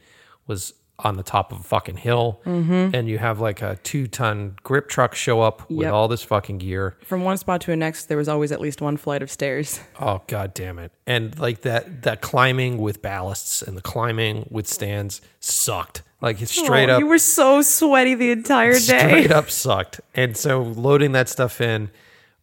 was 0.46 0.72
on 1.00 1.16
the 1.16 1.22
top 1.22 1.52
of 1.52 1.60
a 1.60 1.62
fucking 1.62 1.96
hill, 1.96 2.40
and 2.44 3.08
you 3.08 3.18
have 3.18 3.38
like 3.40 3.62
a 3.62 3.76
two 3.84 4.06
ton 4.08 4.56
grip 4.64 4.88
truck 4.88 5.14
show 5.14 5.40
up 5.40 5.60
with 5.60 5.68
Mm-hmm. 5.78 5.82
Yep. 5.82 5.92
all 5.92 6.08
this 6.08 6.22
fucking 6.24 6.58
gear. 6.58 6.96
From 7.04 7.22
one 7.22 7.36
spot 7.38 7.60
to 7.62 7.66
the 7.68 7.76
next, 7.76 8.06
there 8.06 8.16
was 8.16 8.28
always 8.28 8.50
at 8.50 8.60
least 8.60 8.80
one 8.80 8.96
flight 8.96 9.22
of 9.22 9.30
stairs. 9.30 9.80
Oh 10.00 10.22
god 10.26 10.54
damn 10.54 10.78
it! 10.78 10.92
And 11.06 11.38
like 11.38 11.62
that 11.62 12.02
that 12.02 12.20
climbing 12.20 12.78
with 12.78 13.00
ballasts 13.02 13.66
and 13.66 13.76
the 13.76 13.82
climbing 13.82 14.46
with 14.50 14.66
stands 14.66 15.20
sucked. 15.40 16.02
Like 16.20 16.42
it's 16.42 16.50
straight 16.52 16.88
Oh, 16.90 16.94
up, 16.94 17.00
You 17.00 17.06
were 17.06 17.18
so 17.18 17.62
sweaty 17.62 18.14
the 18.14 18.30
entire 18.32 18.72
day. 18.78 18.78
straight 18.80 19.30
up 19.30 19.50
sucked. 19.50 20.00
And 20.14 20.36
so 20.36 20.62
loading 20.62 21.12
that 21.12 21.28
stuff 21.28 21.60
in 21.60 21.90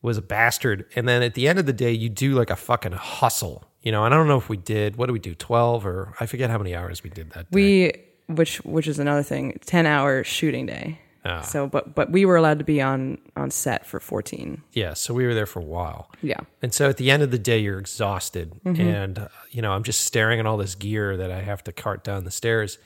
was 0.02 0.18
a 0.18 0.22
bastard. 0.22 0.86
And 0.96 1.08
then 1.10 1.22
at 1.24 1.34
the 1.34 1.48
end 1.50 1.60
of 1.60 1.66
the 1.66 1.74
day, 1.74 1.92
you 1.92 2.08
do 2.10 2.36
like 2.36 2.50
a 2.50 2.56
fucking 2.56 2.94
hustle. 2.94 3.66
You 3.82 3.92
know, 3.92 4.06
and 4.06 4.14
I 4.14 4.18
don't 4.18 4.28
know 4.30 4.38
if 4.38 4.48
we 4.50 4.56
did. 4.58 4.96
What 4.96 5.08
did 5.08 5.12
we 5.14 5.20
do? 5.20 5.36
Twelve 5.36 5.86
or 5.86 6.14
I 6.22 6.26
forget 6.26 6.50
how 6.50 6.58
many 6.58 6.74
hours 6.74 7.04
we 7.04 7.10
did 7.10 7.32
that. 7.32 7.52
Day. 7.52 7.56
We, 7.56 7.94
which 8.28 8.58
which 8.66 8.88
is 8.88 9.00
another 9.00 9.24
thing, 9.24 9.60
ten 9.66 9.86
hour 9.86 10.24
shooting 10.24 10.66
day. 10.66 11.00
Ah. 11.28 11.42
So, 11.42 11.66
but 11.68 11.96
but 11.96 12.12
we 12.12 12.24
were 12.26 12.36
allowed 12.36 12.60
to 12.60 12.66
be 12.66 12.82
on 12.82 13.18
on 13.36 13.50
set 13.52 13.86
for 13.86 14.00
fourteen. 14.00 14.62
yeah, 14.74 14.94
so 14.94 15.14
we 15.14 15.26
were 15.26 15.34
there 15.34 15.48
for 15.48 15.60
a 15.60 15.64
while. 15.66 16.12
Yeah. 16.22 16.40
And 16.62 16.72
so 16.74 16.88
at 16.90 16.98
the 16.98 17.10
end 17.10 17.24
of 17.24 17.32
the 17.32 17.40
day, 17.40 17.58
you're 17.60 17.80
exhausted, 17.80 18.54
Mm-hmm. 18.64 18.82
and 18.82 19.20
uh, 19.20 19.28
you 19.50 19.62
know 19.62 19.72
I'm 19.72 19.84
just 19.84 20.02
staring 20.02 20.40
at 20.40 20.46
all 20.46 20.58
this 20.58 20.76
gear 20.76 21.18
that 21.18 21.32
I 21.32 21.42
have 21.42 21.64
to 21.64 21.72
cart 21.72 22.04
down 22.04 22.24
the 22.26 22.32
stairs. 22.32 22.78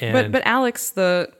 And 0.00 0.12
But 0.12 0.32
but 0.32 0.42
Alex, 0.46 0.90
the 0.90 1.30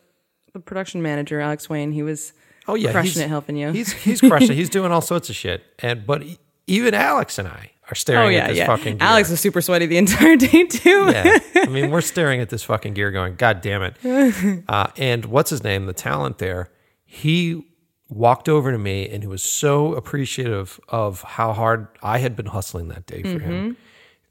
the 0.52 0.60
production 0.60 1.02
manager, 1.02 1.40
Alex 1.40 1.68
Wayne, 1.68 1.90
he 1.92 2.02
was 2.04 2.32
oh 2.68 2.74
yeah, 2.76 2.92
crushing 2.92 3.22
it, 3.22 3.28
helping 3.28 3.56
you. 3.56 3.72
He's 3.72 3.92
he's 3.92 4.20
crushing. 4.20 4.54
He's 4.56 4.70
doing 4.78 4.92
all 4.92 5.00
sorts 5.02 5.28
of 5.28 5.34
shit. 5.36 5.64
And 5.80 6.06
but 6.06 6.22
even 6.68 6.94
Alex 6.94 7.38
and 7.40 7.48
I 7.48 7.72
are 7.90 7.94
staring 7.94 8.26
oh 8.26 8.28
at 8.28 8.32
yeah, 8.32 8.46
this 8.48 8.56
yeah. 8.58 8.66
fucking 8.66 8.98
gear. 8.98 9.08
Alex 9.08 9.30
was 9.30 9.40
super 9.40 9.60
sweaty 9.60 9.86
the 9.86 9.96
entire 10.04 10.36
day 10.36 10.64
too. 10.64 11.10
yeah, 11.12 11.38
I 11.54 11.66
mean 11.66 11.90
we're 11.90 12.00
staring 12.00 12.40
at 12.40 12.48
this 12.48 12.62
fucking 12.64 12.94
gear, 12.94 13.10
going, 13.10 13.36
God 13.36 13.60
damn 13.60 13.82
it! 13.82 13.96
Uh, 14.68 14.88
and 14.96 15.24
what's 15.26 15.50
his 15.50 15.62
name? 15.62 15.86
The 15.86 15.92
talent 15.92 16.38
there. 16.38 16.70
He 17.04 17.66
walked 18.08 18.48
over 18.48 18.70
to 18.72 18.78
me 18.78 19.08
and 19.08 19.22
he 19.22 19.26
was 19.26 19.42
so 19.42 19.94
appreciative 19.94 20.78
of 20.88 21.22
how 21.22 21.52
hard 21.52 21.88
I 22.02 22.18
had 22.18 22.36
been 22.36 22.46
hustling 22.46 22.88
that 22.88 23.06
day 23.06 23.22
for 23.22 23.38
him 23.40 23.76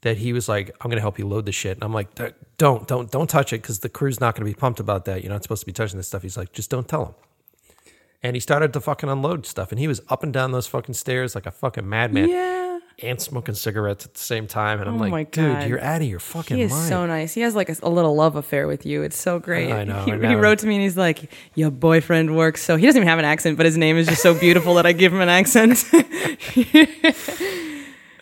that 0.02 0.18
he 0.18 0.32
was 0.32 0.48
like, 0.48 0.70
"I'm 0.80 0.88
going 0.90 0.96
to 0.96 1.02
help 1.02 1.18
you 1.18 1.26
load 1.26 1.46
the 1.46 1.52
shit." 1.52 1.76
And 1.76 1.82
I'm 1.84 1.92
like, 1.92 2.14
"Don't, 2.58 2.86
don't, 2.86 3.10
don't 3.10 3.28
touch 3.28 3.52
it 3.52 3.62
because 3.62 3.80
the 3.80 3.88
crew's 3.88 4.20
not 4.20 4.34
going 4.34 4.46
to 4.46 4.50
be 4.50 4.58
pumped 4.58 4.78
about 4.80 5.04
that. 5.06 5.22
You're 5.22 5.32
not 5.32 5.42
supposed 5.42 5.60
to 5.62 5.66
be 5.66 5.72
touching 5.72 5.96
this 5.96 6.06
stuff." 6.08 6.22
He's 6.22 6.36
like, 6.36 6.52
"Just 6.52 6.70
don't 6.70 6.86
tell 6.86 7.06
him." 7.06 7.14
And 8.22 8.34
he 8.36 8.40
started 8.40 8.72
to 8.74 8.80
fucking 8.80 9.08
unload 9.08 9.46
stuff, 9.46 9.70
and 9.72 9.78
he 9.78 9.88
was 9.88 10.00
up 10.08 10.22
and 10.22 10.32
down 10.32 10.52
those 10.52 10.66
fucking 10.66 10.94
stairs 10.94 11.34
like 11.34 11.46
a 11.46 11.50
fucking 11.50 11.88
madman, 11.88 12.28
Yeah. 12.28 12.78
And 13.02 13.20
smoking 13.20 13.54
cigarettes 13.54 14.06
at 14.06 14.14
the 14.14 14.20
same 14.20 14.46
time. 14.46 14.80
And 14.80 14.88
I'm 14.88 14.96
Oh 14.96 14.98
like, 15.00 15.10
my 15.10 15.24
"Dude, 15.24 15.68
you're 15.68 15.80
out 15.80 16.00
of 16.00 16.08
your 16.08 16.18
fucking 16.18 16.56
He 16.56 16.62
is 16.62 16.70
mind." 16.70 16.88
so 16.88 17.06
nice. 17.06 17.34
He 17.34 17.42
has 17.42 17.54
like 17.54 17.68
a, 17.68 17.76
a 17.82 17.90
little 17.90 18.14
love 18.14 18.36
affair 18.36 18.66
with 18.66 18.86
you. 18.86 19.02
It's 19.02 19.18
so 19.18 19.38
great. 19.38 19.70
I 19.70 19.84
know, 19.84 20.04
He, 20.04 20.12
I 20.12 20.28
he 20.28 20.34
wrote 20.34 20.60
to 20.60 20.66
me 20.66 20.76
and 20.76 20.82
he's 20.82 20.96
like, 20.96 21.30
"Your 21.54 21.70
boyfriend 21.70 22.34
works 22.36 22.62
so." 22.62 22.76
He 22.76 22.86
doesn't 22.86 22.98
even 22.98 23.08
have 23.08 23.18
an 23.18 23.24
accent, 23.26 23.56
but 23.58 23.66
his 23.66 23.76
name 23.76 23.96
is 23.96 24.06
just 24.06 24.22
so 24.22 24.38
beautiful 24.38 24.74
that 24.74 24.86
I 24.86 24.92
give 24.92 25.12
him 25.12 25.20
an 25.20 25.28
accent. 25.28 25.84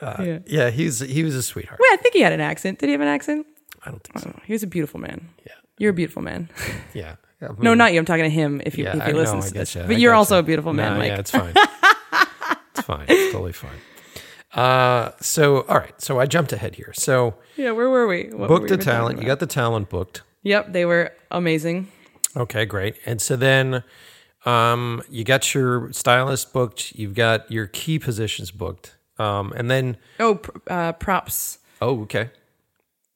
Uh, 0.00 0.22
yeah. 0.22 0.38
Yeah, 0.46 0.70
he's 0.70 1.00
he 1.00 1.24
was 1.24 1.34
a 1.34 1.42
sweetheart. 1.42 1.80
Wait, 1.80 1.88
I 1.92 1.96
think 1.96 2.14
he 2.14 2.20
had 2.20 2.32
an 2.34 2.40
accent. 2.40 2.78
Did 2.78 2.86
he 2.88 2.92
have 2.92 3.00
an 3.00 3.08
accent? 3.08 3.46
I 3.84 3.90
don't 3.90 4.02
think 4.02 4.16
oh, 4.18 4.20
so. 4.20 4.34
Oh, 4.36 4.42
he 4.44 4.52
was 4.52 4.62
a 4.62 4.66
beautiful 4.66 5.00
man. 5.00 5.30
Yeah, 5.46 5.52
You're 5.78 5.90
a 5.92 5.94
beautiful 5.94 6.20
man. 6.20 6.50
yeah. 6.94 7.16
I 7.40 7.48
No, 7.58 7.72
not 7.72 7.94
you. 7.94 8.00
I'm 8.00 8.04
talking 8.04 8.24
to 8.24 8.28
him. 8.30 8.60
If 8.66 8.76
you 8.76 8.84
yeah, 8.84 8.98
if 8.98 9.04
he 9.06 9.12
know, 9.12 9.18
listens 9.18 9.46
I 9.46 9.48
to 9.48 9.54
this, 9.54 9.74
you, 9.74 9.82
I 9.82 9.86
but 9.86 9.98
you're 9.98 10.12
also 10.12 10.34
you. 10.34 10.40
a 10.40 10.42
beautiful 10.42 10.74
man, 10.74 10.92
No, 10.94 10.98
Mike. 10.98 11.08
Yeah, 11.08 11.18
it's 11.20 11.30
fine. 11.30 11.54
it's 11.56 12.80
fine. 12.86 13.06
It's 13.08 13.32
totally 13.32 13.52
fine. 13.52 13.78
Uh, 14.54 15.10
so 15.20 15.62
all 15.62 15.78
right. 15.78 16.00
So 16.00 16.20
I 16.20 16.26
jumped 16.26 16.52
ahead 16.52 16.76
here. 16.76 16.92
So 16.94 17.34
Yeah, 17.56 17.72
where 17.72 17.88
were 17.90 18.06
we? 18.06 18.24
What 18.24 18.38
were 18.40 18.46
booked 18.48 18.70
we 18.70 18.76
the 18.76 18.82
talent. 18.82 19.20
You 19.20 19.26
got 19.26 19.40
the 19.40 19.46
talent 19.46 19.88
booked. 19.90 20.22
Yep, 20.42 20.72
they 20.72 20.84
were 20.84 21.12
amazing. 21.30 21.88
Okay, 22.36 22.64
great. 22.64 22.96
And 23.06 23.20
so 23.22 23.36
then, 23.36 23.82
um, 24.44 25.02
you 25.08 25.24
got 25.24 25.54
your 25.54 25.92
stylist 25.92 26.52
booked. 26.52 26.92
You've 26.94 27.14
got 27.14 27.50
your 27.50 27.66
key 27.66 27.98
positions 27.98 28.50
booked. 28.50 28.94
Um, 29.18 29.52
and 29.56 29.70
then 29.70 29.96
Oh, 30.20 30.34
pr- 30.36 30.58
uh, 30.68 30.92
props. 30.92 31.58
oh, 31.80 32.02
okay, 32.02 32.30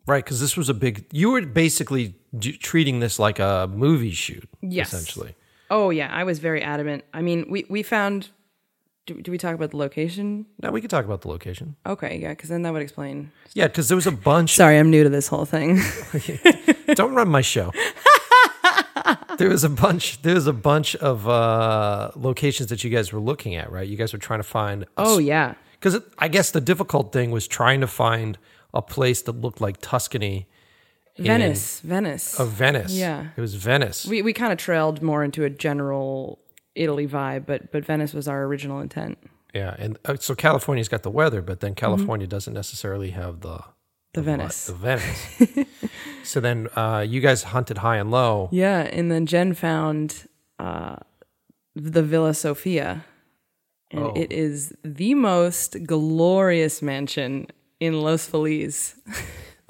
right, 0.07 0.25
because 0.25 0.41
this 0.41 0.57
was 0.57 0.69
a 0.69 0.75
big. 0.75 1.05
You 1.13 1.31
were 1.33 1.43
basically 1.43 2.15
d- 2.37 2.53
treating 2.57 3.01
this 3.01 3.19
like 3.19 3.39
a 3.41 3.69
movie 3.73 4.13
shoot, 4.13 4.49
Yes. 4.63 4.93
essentially. 4.93 5.35
Oh 5.71 5.91
yeah, 5.91 6.09
I 6.13 6.23
was 6.25 6.39
very 6.39 6.63
adamant. 6.63 7.05
I 7.13 7.21
mean, 7.21 7.47
we 7.51 7.67
we 7.69 7.83
found. 7.83 8.29
Do, 9.09 9.21
do 9.23 9.31
we 9.31 9.39
talk 9.39 9.55
about 9.55 9.71
the 9.71 9.79
location? 9.79 10.45
No, 10.63 10.71
we 10.71 10.81
could 10.83 10.91
talk 10.91 11.05
about 11.07 11.23
the 11.23 11.29
location. 11.29 11.77
Okay, 11.87 12.19
yeah, 12.21 12.29
because 12.31 12.51
then 12.51 12.61
that 12.63 12.73
would 12.75 12.83
explain. 12.83 13.33
Yeah, 13.55 13.67
because 13.67 13.89
there 13.89 13.97
was 13.97 14.07
a 14.07 14.13
bunch. 14.13 14.55
Sorry, 14.55 14.79
I'm 14.79 14.91
new 14.91 15.03
to 15.03 15.09
this 15.09 15.29
whole 15.29 15.47
thing. 15.47 15.81
Don't 16.95 17.15
run 17.15 17.29
my 17.29 17.41
show. 17.41 17.73
there 19.39 19.49
was 19.49 19.65
a 19.65 19.69
bunch. 19.71 20.21
There 20.23 20.35
was 20.35 20.47
a 20.47 20.53
bunch 20.53 20.95
of 20.97 21.29
uh, 21.29 22.11
locations 22.17 22.69
that 22.69 22.85
you 22.85 22.91
guys 22.91 23.13
were 23.13 23.21
looking 23.21 23.55
at, 23.55 23.71
right? 23.73 23.89
You 23.89 23.97
guys 23.97 24.13
were 24.13 24.19
trying 24.19 24.41
to 24.41 24.45
find. 24.45 24.85
oh 24.97 25.19
yeah, 25.19 25.55
because 25.73 26.01
I 26.19 26.29
guess 26.29 26.51
the 26.51 26.61
difficult 26.61 27.13
thing 27.13 27.31
was 27.31 27.47
trying 27.49 27.81
to 27.81 27.87
find 27.87 28.37
a 28.75 28.83
place 28.83 29.23
that 29.23 29.33
looked 29.41 29.61
like 29.61 29.79
Tuscany 29.81 30.47
in- 31.17 31.25
Venice, 31.25 31.81
Venice. 31.81 32.39
of 32.39 32.51
Venice. 32.51 32.93
Yeah. 32.93 33.29
it 33.37 33.41
was 33.41 33.55
Venice. 33.55 34.07
we 34.07 34.21
we 34.23 34.33
kind 34.33 34.53
of 34.53 34.59
trailed 34.59 35.03
more 35.03 35.25
into 35.25 35.45
a 35.45 35.51
general 35.51 36.39
Italy 36.79 37.07
vibe, 37.07 37.45
but 37.47 37.71
but 37.73 37.85
Venice 37.85 38.15
was 38.15 38.29
our 38.29 38.45
original 38.45 38.81
intent. 38.81 39.19
yeah, 39.55 39.75
and 39.79 39.99
uh, 40.05 40.17
so 40.19 40.35
California's 40.35 40.89
got 40.89 41.03
the 41.03 41.11
weather, 41.11 41.43
but 41.43 41.61
then 41.61 41.75
California 41.75 42.27
doesn't 42.27 42.55
necessarily 42.55 43.11
have 43.11 43.41
the 43.41 43.61
The 44.15 44.23
Venice. 44.23 44.67
the 44.67 44.75
Venice. 44.75 45.69
so 46.25 46.41
then 46.41 46.69
uh, 46.77 47.05
you 47.07 47.21
guys 47.21 47.43
hunted 47.45 47.79
high 47.79 47.97
and 47.97 48.11
low. 48.11 48.49
Yeah, 48.53 48.81
and 48.83 49.11
then 49.11 49.27
Jen 49.27 49.55
found 49.55 50.29
uh, 50.59 50.97
the 51.75 52.03
Villa 52.03 52.35
Sofia, 52.35 53.05
and 53.91 54.05
Oh. 54.05 54.13
it 54.17 54.31
is 54.33 54.75
the 54.85 55.15
most 55.15 55.77
glorious 55.87 56.83
mansion 56.83 57.47
in 57.81 58.01
Los 58.01 58.27
Feliz. 58.27 58.95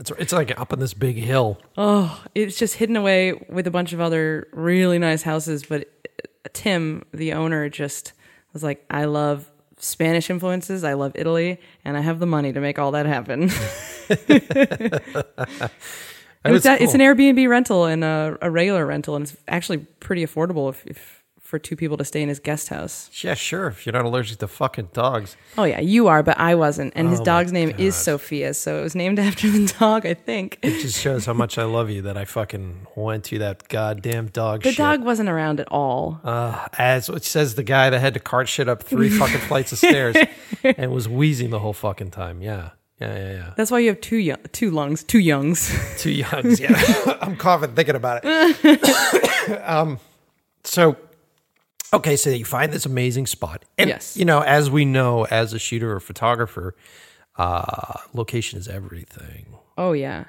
It's 0.00 0.12
it's 0.16 0.32
like 0.32 0.54
up 0.60 0.72
on 0.72 0.78
this 0.78 0.94
big 0.94 1.16
hill. 1.16 1.58
Oh, 1.76 2.22
it's 2.32 2.56
just 2.56 2.76
hidden 2.76 2.94
away 2.94 3.32
with 3.48 3.66
a 3.66 3.70
bunch 3.72 3.92
of 3.92 4.00
other 4.00 4.46
really 4.52 4.96
nice 5.00 5.22
houses. 5.24 5.64
But 5.68 5.88
Tim, 6.52 7.04
the 7.12 7.32
owner, 7.32 7.68
just 7.68 8.12
was 8.52 8.62
like, 8.62 8.84
"I 8.90 9.04
love 9.04 9.50
Spanish 9.78 10.30
influences. 10.30 10.84
I 10.84 10.94
love 10.94 11.12
Italy, 11.14 11.60
and 11.84 11.96
I 11.96 12.00
have 12.00 12.18
the 12.18 12.26
money 12.26 12.52
to 12.52 12.60
make 12.60 12.78
all 12.78 12.92
that 12.92 13.06
happen." 13.06 13.44
It's, 13.44 14.26
that, 16.64 16.80
it's 16.80 16.94
an. 16.94 17.00
Airbnb 17.00 17.48
rental 17.48 17.84
and 17.84 18.04
a, 18.04 18.38
a 18.40 18.50
regular 18.50 18.86
rental, 18.86 19.16
and 19.16 19.24
it's 19.24 19.36
actually 19.46 19.78
pretty 20.00 20.24
affordable 20.24 20.70
if, 20.70 20.86
if 20.86 21.17
for 21.48 21.58
two 21.58 21.76
people 21.76 21.96
to 21.96 22.04
stay 22.04 22.20
in 22.20 22.28
his 22.28 22.38
guest 22.38 22.68
house. 22.68 23.08
Yeah, 23.24 23.32
sure. 23.32 23.68
If 23.68 23.86
you're 23.86 23.94
not 23.94 24.04
allergic 24.04 24.36
to 24.40 24.46
fucking 24.46 24.90
dogs. 24.92 25.34
Oh 25.56 25.64
yeah, 25.64 25.80
you 25.80 26.06
are, 26.06 26.22
but 26.22 26.38
I 26.38 26.54
wasn't. 26.54 26.92
And 26.94 27.08
his 27.08 27.20
Oh 27.20 27.24
dog's 27.24 27.52
name 27.52 27.72
is 27.78 27.94
Sophia, 27.94 28.52
so 28.52 28.78
it 28.80 28.82
was 28.82 28.94
named 28.94 29.18
after 29.28 29.48
the 29.50 29.74
dog, 29.80 30.04
I 30.04 30.12
think. 30.12 30.58
It 30.60 30.82
just 30.82 31.00
shows 31.00 31.24
how 31.24 31.32
much 31.32 31.56
I 31.56 31.64
love 31.64 31.88
you 31.88 32.02
that 32.02 32.18
I 32.18 32.26
fucking 32.26 32.86
went 32.94 33.24
to 33.24 33.38
that 33.38 33.66
goddamn 33.68 34.26
dog 34.26 34.62
The 34.62 34.72
shit. 34.72 34.76
dog 34.78 35.02
wasn't 35.02 35.30
around 35.30 35.58
at 35.60 35.68
all. 35.72 36.20
Uh, 36.22 36.68
as 36.76 37.08
it 37.08 37.24
says 37.24 37.54
the 37.54 37.62
guy 37.62 37.88
that 37.88 37.98
had 37.98 38.12
to 38.12 38.20
cart 38.20 38.46
shit 38.46 38.68
up 38.68 38.82
three 38.82 39.08
fucking 39.08 39.40
flights 39.40 39.72
of 39.72 39.78
stairs 39.78 40.16
and 40.62 40.92
was 40.92 41.08
wheezing 41.08 41.48
the 41.48 41.60
whole 41.60 41.72
fucking 41.72 42.10
time. 42.10 42.42
Yeah. 42.42 42.72
Yeah, 43.00 43.16
yeah, 43.16 43.32
yeah. 43.32 43.54
That's 43.56 43.70
why 43.70 43.78
you 43.78 43.88
have 43.88 44.00
two 44.02 44.16
young, 44.16 44.38
two 44.52 44.70
lungs, 44.72 45.02
two 45.04 45.20
youngs. 45.20 45.72
Two 45.98 46.10
youngs. 46.10 46.58
Yeah. 46.60 46.74
I'm 47.22 47.36
coughing 47.36 47.74
thinking 47.74 47.94
about 47.94 48.20
it. 48.24 49.60
um, 49.66 49.98
so, 50.64 50.96
okay, 51.92 52.16
so 52.16 52.30
you 52.30 52.44
find 52.44 52.72
this 52.72 52.86
amazing 52.86 53.26
spot. 53.26 53.64
And, 53.76 53.88
Yes. 53.88 54.16
you 54.16 54.24
know, 54.24 54.40
as 54.40 54.70
we 54.70 54.84
know, 54.84 55.24
as 55.26 55.52
a 55.52 55.58
shooter 55.58 55.92
or 55.94 56.00
photographer, 56.00 56.74
uh, 57.36 57.94
location 58.14 58.58
is 58.58 58.68
everything. 58.68 59.56
oh 59.76 59.92
yeah, 59.92 60.24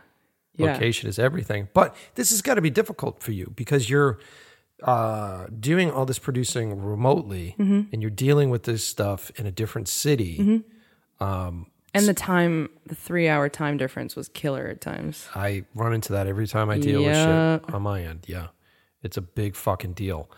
yeah. 0.58 0.74
location 0.74 1.10
is 1.10 1.18
everything. 1.20 1.68
But 1.74 1.96
this 2.16 2.30
has 2.30 2.42
got 2.42 2.56
to 2.56 2.62
be 2.62 2.70
difficult 2.70 3.24
for 3.24 3.32
you 3.32 3.52
because 3.56 3.90
you're 3.90 4.20
uh, 4.84 5.48
doing 5.60 5.92
all 5.92 6.06
this 6.06 6.20
producing 6.20 6.82
remotely, 6.82 7.56
Mm-hmm. 7.60 7.82
and 7.92 8.02
you're 8.02 8.12
dealing 8.12 8.50
with 8.50 8.64
this 8.64 8.86
stuff 8.86 9.32
in 9.38 9.46
a 9.46 9.52
different 9.52 9.88
city. 9.88 10.64
And 11.92 12.06
the 12.08 12.14
time, 12.14 12.70
the 12.86 12.94
three 12.96 13.28
hour 13.28 13.50
time 13.50 13.76
difference 13.78 14.16
was 14.16 14.30
killer 14.30 14.68
at 14.68 14.80
times. 14.80 15.28
I 15.36 15.64
run 15.74 15.94
into 15.94 16.14
that 16.14 16.28
every 16.28 16.48
time 16.48 16.70
I 16.70 16.78
deal 16.78 17.04
with 17.04 17.16
shit 17.16 17.74
on 17.74 17.82
my 17.82 18.04
end. 18.04 18.26
Yeah, 18.28 18.48
it's 19.02 19.18
a 19.18 19.22
big 19.22 19.56
fucking 19.56 19.94
deal. 19.94 20.30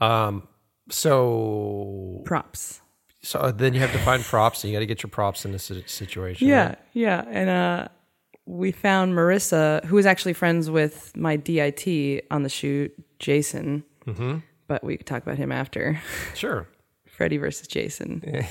Um, 0.00 0.48
so 0.90 2.22
Props. 2.24 2.80
so 3.22 3.50
then 3.50 3.74
you 3.74 3.80
have 3.80 3.92
to 3.92 3.98
find 3.98 4.22
props, 4.22 4.62
and 4.64 4.72
you 4.72 4.76
got 4.76 4.80
to 4.80 4.86
get 4.86 5.02
your 5.02 5.10
props 5.10 5.44
in 5.44 5.52
this 5.52 5.70
situation. 5.86 6.48
Yeah, 6.48 6.68
right? 6.68 6.78
yeah. 6.92 7.24
And 7.28 7.50
uh, 7.50 7.88
we 8.46 8.72
found 8.72 9.14
Marissa, 9.14 9.84
who 9.84 9.96
was 9.96 10.06
actually 10.06 10.34
friends 10.34 10.70
with 10.70 11.16
my 11.16 11.36
DIT 11.36 12.26
on 12.30 12.42
the 12.42 12.48
shoot, 12.48 12.92
Jason. 13.18 13.84
Mm-hmm. 14.06 14.38
But 14.66 14.84
we 14.84 14.96
could 14.96 15.06
talk 15.06 15.22
about 15.22 15.38
him 15.38 15.52
after. 15.52 16.00
sure. 16.34 16.68
Freddie 17.06 17.36
versus 17.38 17.66
Jason. 17.66 18.20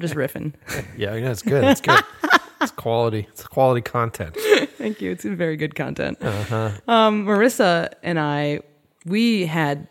Just 0.00 0.14
riffing. 0.14 0.54
Yeah, 0.96 1.14
yeah, 1.14 1.30
it's 1.30 1.42
good. 1.42 1.64
It's 1.64 1.80
good. 1.80 2.02
it's 2.60 2.72
quality. 2.72 3.26
It's 3.30 3.46
quality 3.46 3.80
content. 3.80 4.36
Thank 4.78 5.00
you. 5.00 5.10
It's 5.10 5.24
very 5.24 5.56
good 5.56 5.74
content. 5.74 6.22
Um, 6.22 7.26
Marissa 7.26 7.92
and 8.02 8.18
I, 8.18 8.60
we 9.04 9.46
had 9.46 9.88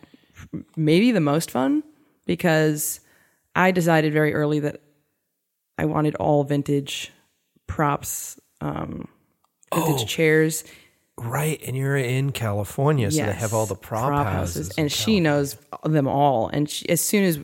maybe 0.76 1.12
the 1.12 1.22
most 1.22 1.52
fun 1.52 1.84
because 2.26 3.00
I 3.56 3.72
decided 3.72 4.14
very 4.14 4.34
early 4.34 4.60
that 4.60 4.82
I 5.78 5.86
wanted 5.86 6.16
all 6.16 6.44
vintage 6.44 7.12
props, 7.68 8.40
um, 8.62 9.08
vintage 9.74 10.08
chairs. 10.08 10.64
Right, 11.18 11.62
and 11.66 11.78
you're 11.78 11.96
in 11.96 12.32
California, 12.32 13.10
so 13.10 13.26
they 13.26 13.32
have 13.32 13.54
all 13.54 13.66
the 13.66 13.76
prop, 13.76 14.28
houses. 14.28 14.72
and 14.78 14.92
she 14.92 15.22
knows 15.22 15.58
them 15.84 16.08
all. 16.08 16.50
And 16.50 16.70
she, 16.70 16.88
as 16.90 17.00
soon 17.00 17.24
as 17.24 17.40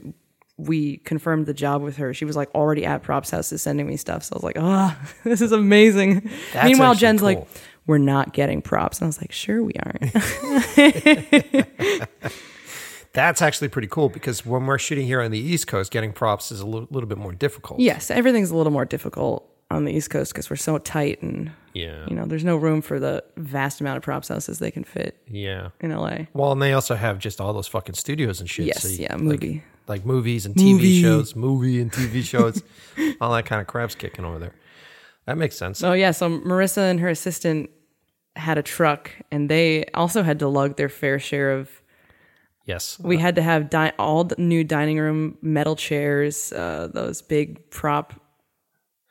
we 0.57 0.97
confirmed 0.97 1.45
the 1.45 1.53
job 1.53 1.81
with 1.81 1.97
her, 1.97 2.13
she 2.13 2.25
was 2.25 2.35
like 2.35 2.53
already 2.53 2.85
at 2.85 3.01
props 3.01 3.29
houses 3.29 3.61
sending 3.61 3.87
me 3.87 3.97
stuff. 3.97 4.23
So 4.23 4.33
I 4.33 4.37
was 4.37 4.43
like, 4.43 4.57
oh, 4.59 4.97
this 5.23 5.41
is 5.41 5.53
amazing. 5.53 6.29
That's 6.53 6.67
Meanwhile, 6.67 6.95
Jen's 6.95 7.21
cool. 7.21 7.29
like, 7.29 7.47
we're 7.87 7.97
not 7.97 8.33
getting 8.33 8.61
props. 8.61 8.99
And 8.99 9.05
I 9.05 9.07
was 9.07 9.21
like, 9.21 9.31
sure 9.31 9.63
we 9.63 9.73
aren't. 9.73 10.03
That's 13.13 13.41
actually 13.41 13.67
pretty 13.67 13.87
cool 13.89 14.07
because 14.09 14.45
when 14.45 14.65
we're 14.65 14.77
shooting 14.77 15.05
here 15.05 15.21
on 15.21 15.31
the 15.31 15.39
East 15.39 15.67
Coast, 15.67 15.91
getting 15.91 16.13
props 16.13 16.51
is 16.51 16.61
a 16.61 16.65
little, 16.65 16.87
little 16.91 17.09
bit 17.09 17.17
more 17.17 17.33
difficult. 17.33 17.79
yes, 17.79 18.09
everything's 18.09 18.51
a 18.51 18.55
little 18.55 18.71
more 18.71 18.85
difficult 18.85 19.47
on 19.69 19.85
the 19.85 19.91
East 19.93 20.09
Coast 20.09 20.33
because 20.33 20.49
we're 20.49 20.55
so 20.57 20.77
tight 20.77 21.21
and 21.21 21.51
Yeah. 21.73 22.05
you 22.09 22.15
know 22.15 22.25
there's 22.25 22.43
no 22.43 22.57
room 22.57 22.81
for 22.81 22.99
the 22.99 23.23
vast 23.37 23.79
amount 23.81 23.95
of 23.97 24.03
props 24.03 24.27
houses 24.27 24.59
they 24.59 24.71
can 24.71 24.83
fit 24.83 25.17
Yeah. 25.27 25.69
in 25.79 25.91
LA. 25.91 26.27
Well, 26.33 26.51
and 26.51 26.61
they 26.61 26.73
also 26.73 26.95
have 26.95 27.19
just 27.19 27.39
all 27.41 27.53
those 27.53 27.67
fucking 27.67 27.95
studios 27.95 28.39
and 28.41 28.49
shit. 28.49 28.65
Yes, 28.65 28.83
you- 28.97 29.03
yeah, 29.03 29.13
like- 29.15 29.21
movie. 29.23 29.63
Like, 29.87 30.05
movies 30.05 30.45
and 30.45 30.55
TV 30.55 30.73
Movie. 30.73 31.01
shows, 31.01 31.35
movie 31.35 31.81
and 31.81 31.91
TV 31.91 32.21
shows, 32.21 32.61
all 33.21 33.33
that 33.33 33.45
kind 33.45 33.59
of 33.59 33.67
crap's 33.67 33.95
kicking 33.95 34.23
over 34.23 34.39
there. 34.39 34.53
That 35.25 35.37
makes 35.37 35.57
sense. 35.57 35.83
Oh 35.83 35.93
yeah, 35.93 36.11
so 36.11 36.29
Marissa 36.29 36.89
and 36.89 36.99
her 37.01 37.09
assistant 37.09 37.69
had 38.37 38.57
a 38.57 38.63
truck, 38.63 39.11
and 39.31 39.49
they 39.49 39.85
also 39.93 40.23
had 40.23 40.39
to 40.39 40.47
lug 40.47 40.77
their 40.77 40.87
fair 40.89 41.19
share 41.19 41.51
of. 41.51 41.80
Yes. 42.65 42.99
We 42.99 43.17
had 43.17 43.35
to 43.35 43.41
have 43.41 43.69
di- 43.69 43.93
all 43.97 44.23
the 44.23 44.35
new 44.37 44.63
dining 44.63 44.99
room 44.99 45.37
metal 45.41 45.75
chairs, 45.75 46.51
uh, 46.51 46.89
those 46.93 47.21
big 47.21 47.69
prop 47.69 48.13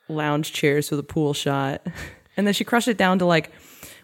lounge 0.09 0.53
chairs 0.53 0.91
with 0.91 0.99
a 0.99 1.03
pool 1.03 1.33
shot, 1.33 1.85
and 2.37 2.45
then 2.45 2.53
she 2.53 2.63
crushed 2.63 2.87
it 2.87 2.97
down 2.97 3.19
to 3.19 3.25
like 3.25 3.51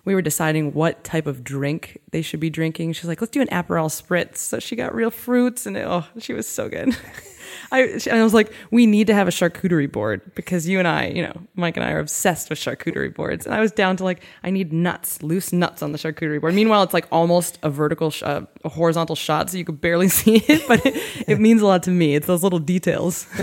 we 0.05 0.15
were 0.15 0.21
deciding 0.21 0.73
what 0.73 1.03
type 1.03 1.27
of 1.27 1.43
drink 1.43 1.99
they 2.11 2.21
should 2.21 2.39
be 2.39 2.49
drinking. 2.49 2.93
She's 2.93 3.05
like, 3.05 3.19
"Let's 3.19 3.31
do 3.31 3.41
an 3.41 3.47
Aperol 3.47 3.89
spritz." 3.89 4.37
So 4.37 4.59
she 4.59 4.75
got 4.75 4.95
real 4.95 5.11
fruits, 5.11 5.65
and 5.65 5.75
it, 5.75 5.85
oh, 5.85 6.05
she 6.17 6.33
was 6.33 6.47
so 6.47 6.69
good. 6.69 6.95
I, 7.71 7.81
and 7.81 8.13
I 8.13 8.23
was 8.23 8.33
like, 8.33 8.51
we 8.71 8.85
need 8.85 9.07
to 9.07 9.13
have 9.13 9.27
a 9.27 9.31
charcuterie 9.31 9.91
board 9.91 10.21
because 10.35 10.67
you 10.67 10.79
and 10.79 10.87
I, 10.87 11.07
you 11.07 11.21
know, 11.21 11.35
Mike 11.55 11.77
and 11.77 11.85
I 11.85 11.91
are 11.91 11.99
obsessed 11.99 12.49
with 12.49 12.59
charcuterie 12.59 13.13
boards. 13.13 13.45
And 13.45 13.53
I 13.53 13.59
was 13.59 13.71
down 13.71 13.97
to 13.97 14.03
like, 14.03 14.23
I 14.43 14.49
need 14.49 14.71
nuts, 14.71 15.21
loose 15.21 15.51
nuts 15.51 15.81
on 15.81 15.91
the 15.91 15.97
charcuterie 15.97 16.39
board. 16.39 16.53
Meanwhile, 16.53 16.83
it's 16.83 16.93
like 16.93 17.07
almost 17.11 17.59
a 17.63 17.69
vertical, 17.69 18.11
sh- 18.11 18.23
uh, 18.23 18.41
a 18.63 18.69
horizontal 18.69 19.15
shot, 19.15 19.49
so 19.49 19.57
you 19.57 19.65
could 19.65 19.81
barely 19.81 20.07
see 20.19 20.37
it, 20.37 20.67
but 20.67 20.85
it, 20.85 20.95
it 21.27 21.39
means 21.39 21.61
a 21.61 21.65
lot 21.65 21.83
to 21.83 21.91
me. 21.91 22.15
It's 22.15 22.27
those 22.27 22.43
little 22.43 22.59
details. 22.59 23.27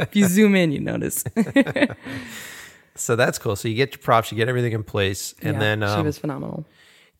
if 0.00 0.16
you 0.16 0.26
zoom 0.26 0.54
in, 0.54 0.72
you 0.72 0.80
notice. 0.80 1.24
So 2.96 3.16
that's 3.16 3.38
cool. 3.38 3.56
So 3.56 3.68
you 3.68 3.74
get 3.74 3.92
your 3.92 4.02
props, 4.02 4.30
you 4.30 4.36
get 4.36 4.48
everything 4.48 4.72
in 4.72 4.82
place, 4.82 5.34
and 5.40 5.54
Yeah, 5.54 5.58
then 5.58 5.80
she 5.80 5.86
um, 5.86 6.04
was 6.04 6.18
phenomenal. 6.18 6.66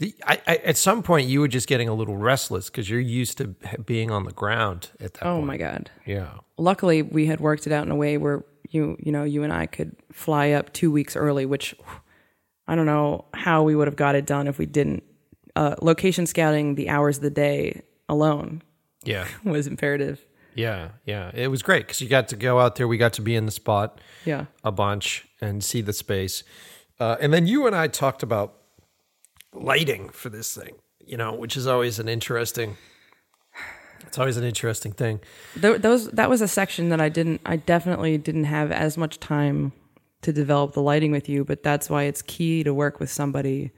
The, 0.00 0.14
I, 0.26 0.40
I, 0.46 0.56
at 0.56 0.76
some 0.76 1.02
point 1.04 1.28
you 1.28 1.38
were 1.40 1.46
just 1.48 1.68
getting 1.68 1.88
a 1.88 1.94
little 1.94 2.16
restless 2.16 2.68
because 2.68 2.90
you're 2.90 2.98
used 2.98 3.38
to 3.38 3.54
being 3.86 4.10
on 4.10 4.24
the 4.24 4.32
ground 4.32 4.90
at 5.00 5.14
that 5.14 5.24
Oh 5.24 5.36
point. 5.36 5.46
my 5.46 5.56
god. 5.56 5.90
Yeah. 6.04 6.30
luckily 6.58 7.02
we 7.02 7.26
had 7.26 7.38
worked 7.40 7.66
it 7.68 7.72
out 7.72 7.86
in 7.86 7.92
a 7.92 7.96
way 7.96 8.16
where 8.18 8.44
you 8.70 8.96
you 8.98 9.12
know 9.12 9.24
you 9.24 9.42
and 9.44 9.52
I 9.52 9.66
could 9.66 9.94
fly 10.12 10.50
up 10.50 10.72
two 10.72 10.90
weeks 10.90 11.14
early, 11.16 11.46
which 11.46 11.74
I 12.68 12.74
don't 12.76 12.86
know 12.86 13.24
how 13.34 13.62
we 13.62 13.74
would 13.76 13.86
have 13.88 13.96
got 13.96 14.14
it 14.14 14.26
done 14.26 14.46
if 14.48 14.58
we 14.58 14.66
didn't. 14.66 15.02
Uh, 15.56 15.74
location 15.82 16.26
scouting 16.26 16.76
the 16.76 16.88
hours 16.88 17.16
of 17.16 17.22
the 17.24 17.30
day 17.30 17.82
alone 18.08 18.62
Yeah. 19.04 19.26
was 19.44 19.66
imperative. 19.66 20.24
Yeah. 20.54 20.90
Yeah. 21.04 21.30
It 21.34 21.48
was 21.48 21.62
great 21.62 21.86
because 21.86 22.00
you 22.00 22.08
got 22.08 22.28
to 22.28 22.36
go 22.36 22.60
out 22.60 22.76
there. 22.76 22.86
We 22.86 22.96
got 22.98 23.12
to 23.14 23.22
be 23.22 23.34
in 23.34 23.46
the 23.46 23.52
spot 23.52 24.00
Yeah, 24.24 24.44
a 24.62 24.70
bunch 24.72 25.26
and 25.40 25.62
see 25.64 25.80
the 25.80 25.92
space. 25.92 26.44
Uh, 27.00 27.16
and 27.20 27.32
then 27.32 27.46
you 27.48 27.66
and 27.66 27.74
I 27.74 27.88
talked 27.88 28.22
about 28.22 28.54
lighting 29.52 30.08
for 30.10 30.28
this 30.28 30.54
thing, 30.54 30.74
you 31.04 31.16
know, 31.16 31.32
which 31.34 31.56
is 31.56 31.66
always 31.66 31.98
an 31.98 32.08
interesting. 32.08 32.76
It's 34.06 34.18
always 34.18 34.36
an 34.36 34.44
interesting 34.44 34.92
thing. 34.92 35.20
Th- 35.60 35.80
those 35.80 36.08
that 36.10 36.28
was 36.30 36.40
a 36.40 36.48
section 36.48 36.88
that 36.88 37.00
I 37.00 37.08
didn't. 37.08 37.40
I 37.46 37.56
definitely 37.56 38.18
didn't 38.18 38.44
have 38.44 38.72
as 38.72 38.96
much 38.96 39.20
time 39.20 39.72
to 40.22 40.32
develop 40.32 40.72
the 40.72 40.82
lighting 40.82 41.12
with 41.12 41.28
you, 41.28 41.44
but 41.44 41.62
that's 41.62 41.88
why 41.88 42.04
it's 42.04 42.22
key 42.22 42.62
to 42.64 42.74
work 42.74 42.98
with 43.00 43.10
somebody 43.10 43.70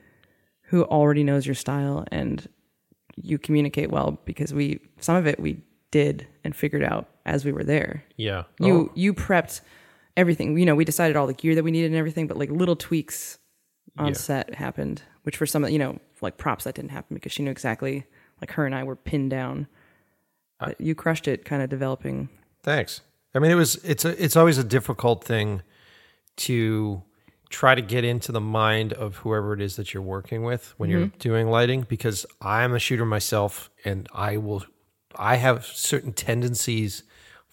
who 0.67 0.85
already 0.85 1.23
knows 1.23 1.45
your 1.47 1.55
style 1.55 2.05
and 2.11 2.49
you 3.17 3.37
communicate 3.39 3.91
well 3.91 4.19
because 4.25 4.55
we 4.55 4.81
some 5.01 5.17
of 5.17 5.27
it 5.27 5.39
we 5.39 5.61
did 5.91 6.27
and 6.45 6.57
figured 6.57 6.83
out 6.83 7.09
as 7.27 7.45
we 7.45 7.53
were 7.53 7.65
there. 7.65 8.03
Yeah. 8.17 8.45
You 8.59 8.75
Oh, 8.75 8.93
you 8.95 9.13
prepped 9.13 9.61
everything. 10.17 10.57
You 10.57 10.65
know, 10.65 10.75
we 10.75 10.85
decided 10.87 11.17
all 11.17 11.27
the 11.27 11.35
gear 11.35 11.55
that 11.55 11.63
we 11.65 11.71
needed 11.73 11.89
and 11.91 11.97
everything, 11.97 12.27
but 12.27 12.39
like 12.39 12.49
little 12.51 12.77
tweaks 12.77 13.39
on 13.99 14.09
Yeah. 14.09 14.13
set 14.15 14.55
happened, 14.55 15.03
which 15.23 15.37
for 15.37 15.47
some, 15.47 15.65
of 15.65 15.71
you 15.71 15.79
know, 15.79 15.99
like 16.21 16.37
props 16.37 16.65
that 16.65 16.75
didn't 16.75 16.91
happen 16.91 17.15
because 17.15 17.33
she 17.33 17.43
knew 17.43 17.51
exactly. 17.51 18.05
Like 18.41 18.53
her 18.53 18.67
and 18.67 18.75
I 18.75 18.85
were 18.85 18.97
pinned 18.97 19.31
down. 19.31 19.67
But 20.59 20.81
you 20.81 20.95
crushed 20.95 21.27
it, 21.27 21.45
kind 21.45 21.63
of 21.63 21.71
developing. 21.71 22.29
Thanks. 22.63 23.01
I 23.35 23.39
mean, 23.39 23.51
it 23.51 23.57
was 23.57 23.77
it's 23.77 24.05
a 24.05 24.23
it's 24.23 24.37
always 24.37 24.59
a 24.59 24.65
difficult 24.65 25.25
thing 25.25 25.63
to 26.37 27.03
try 27.53 27.75
to 27.75 27.83
get 27.83 28.05
into 28.05 28.33
the 28.33 28.41
mind 28.41 28.93
of 28.95 29.17
whoever 29.17 29.53
it 29.53 29.61
is 29.61 29.77
that 29.77 29.93
you're 29.93 30.03
working 30.03 30.43
with 30.43 30.75
when 30.79 30.91
you're 30.91 31.07
mm-hmm. 31.07 31.19
doing 31.19 31.49
lighting 31.49 31.83
because 31.89 32.25
I'm 32.41 32.75
a 32.75 32.79
shooter 32.79 33.05
myself 33.05 33.71
and 33.85 34.09
I 34.13 34.39
will 34.39 34.65
I 35.15 35.37
have 35.37 35.67
certain 35.67 36.15
tendencies 36.15 37.03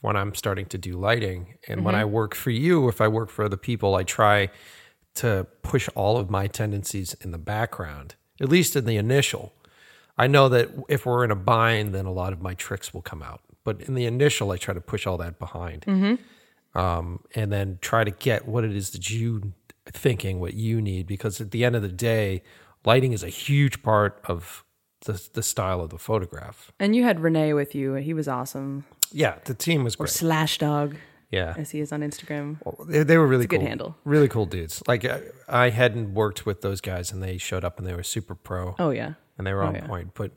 when 0.01 0.15
I'm 0.15 0.33
starting 0.33 0.65
to 0.67 0.77
do 0.77 0.97
lighting 0.97 1.57
and 1.67 1.83
when 1.83 1.93
mm-hmm. 1.93 2.01
I 2.01 2.05
work 2.05 2.33
for 2.33 2.49
you 2.49 2.87
if 2.87 3.01
I 3.01 3.09
work 3.09 3.29
for 3.29 3.43
other 3.43 3.57
people 3.57 3.95
I 3.95 4.03
try 4.03 4.49
to 5.19 5.47
push 5.61 5.87
all 5.95 6.17
of 6.17 6.29
my 6.29 6.47
tendencies 6.47 7.13
in 7.21 7.31
the 7.31 7.37
background 7.37 8.15
at 8.41 8.49
least 8.49 8.75
in 8.75 8.85
the 8.85 8.97
initial 8.97 9.53
I 10.19 10.27
know 10.27 10.49
that 10.49 10.69
if 10.89 11.05
we're 11.05 11.23
in 11.23 11.31
a 11.31 11.35
bind, 11.35 11.95
then 11.95 12.05
a 12.05 12.11
lot 12.11 12.33
of 12.33 12.41
my 12.41 12.53
tricks 12.53 12.93
will 12.93 13.01
come 13.01 13.23
out. 13.23 13.39
But 13.63 13.79
in 13.81 13.93
the 13.95 14.05
initial, 14.05 14.51
I 14.51 14.57
try 14.57 14.73
to 14.73 14.81
push 14.81 15.07
all 15.07 15.17
that 15.17 15.39
behind, 15.39 15.85
um, 16.75 17.21
and 17.35 17.51
then 17.53 17.79
try 17.81 18.03
to 18.03 18.11
get 18.11 18.45
what 18.45 18.65
it 18.65 18.75
is 18.75 18.89
that 18.91 19.09
you 19.09 19.53
thinking, 19.85 20.41
what 20.41 20.55
you 20.55 20.81
need. 20.81 21.07
Because 21.07 21.39
at 21.39 21.51
the 21.51 21.63
end 21.63 21.77
of 21.77 21.81
the 21.81 21.87
day, 21.87 22.43
lighting 22.83 23.13
is 23.13 23.23
a 23.23 23.29
huge 23.29 23.81
part 23.81 24.19
of 24.25 24.65
the 25.05 25.25
the 25.33 25.41
style 25.41 25.79
of 25.79 25.89
the 25.89 25.97
photograph. 25.97 26.73
And 26.81 26.97
you 26.97 27.03
had 27.03 27.21
Renee 27.21 27.53
with 27.53 27.73
you, 27.73 27.95
and 27.95 28.03
he 28.03 28.13
was 28.13 28.27
awesome. 28.27 28.83
Yeah, 29.13 29.35
the 29.45 29.53
team 29.53 29.85
was 29.85 29.95
Or 29.95 29.99
great. 29.99 30.09
Slash 30.09 30.57
Dog, 30.57 30.97
Yeah, 31.31 31.53
as 31.57 31.71
he 31.71 31.79
is 31.79 31.91
on 31.91 32.01
Instagram. 32.01 32.57
they, 32.87 33.03
they 33.03 33.17
were 33.17 33.27
really 33.27 33.45
good 33.45 33.59
cool. 33.59 33.67
handle. 33.67 33.97
Really 34.03 34.27
cool 34.27 34.45
dudes. 34.47 34.81
Like 34.87 35.05
I, 35.05 35.21
I 35.47 35.69
hadn't 35.69 36.13
worked 36.13 36.45
with 36.45 36.61
those 36.61 36.81
guys, 36.81 37.11
and 37.11 37.21
they 37.21 37.37
showed 37.37 37.63
up, 37.63 37.77
and 37.77 37.87
they 37.87 37.93
were 37.93 38.03
super 38.03 38.33
pro. 38.35 38.75
Oh 38.79 38.89
yeah, 38.89 39.13
and 39.37 39.45
they 39.45 39.53
were 39.53 39.63
oh, 39.63 39.67
on 39.67 39.75
yeah. 39.75 39.87
point. 39.87 40.13
But 40.15 40.31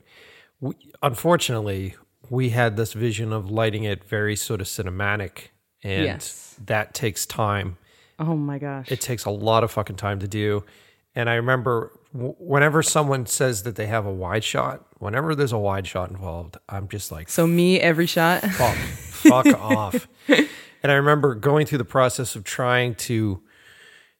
we, 0.61 0.75
unfortunately, 1.01 1.95
we 2.29 2.49
had 2.49 2.77
this 2.77 2.93
vision 2.93 3.33
of 3.33 3.49
lighting 3.49 3.83
it 3.83 4.03
very 4.03 4.35
sort 4.35 4.61
of 4.61 4.67
cinematic, 4.67 5.49
and 5.83 6.05
Yes. 6.05 6.55
that 6.65 6.93
takes 6.93 7.25
time. 7.25 7.77
oh 8.19 8.35
my 8.35 8.59
gosh. 8.59 8.91
It 8.91 9.01
takes 9.01 9.25
a 9.25 9.31
lot 9.31 9.63
of 9.63 9.71
fucking 9.71 9.95
time 9.95 10.19
to 10.19 10.27
do. 10.27 10.63
And 11.15 11.29
I 11.29 11.35
remember 11.35 11.91
whenever 12.13 12.81
someone 12.81 13.25
says 13.25 13.63
that 13.63 13.75
they 13.75 13.87
have 13.87 14.05
a 14.05 14.11
wide 14.13 14.43
shot, 14.43 14.85
whenever 14.99 15.35
there's 15.35 15.51
a 15.51 15.57
wide 15.59 15.85
shot 15.85 16.09
involved, 16.09 16.57
I'm 16.69 16.87
just 16.87 17.11
like, 17.11 17.29
so 17.29 17.45
me 17.45 17.79
every 17.79 18.05
shot. 18.07 18.41
fuck, 18.41 18.75
fuck 18.77 19.45
off. 19.59 20.07
And 20.83 20.91
I 20.91 20.95
remember 20.95 21.33
going 21.33 21.65
through 21.65 21.77
the 21.79 21.85
process 21.85 22.35
of 22.35 22.43
trying 22.43 22.95
to, 22.95 23.41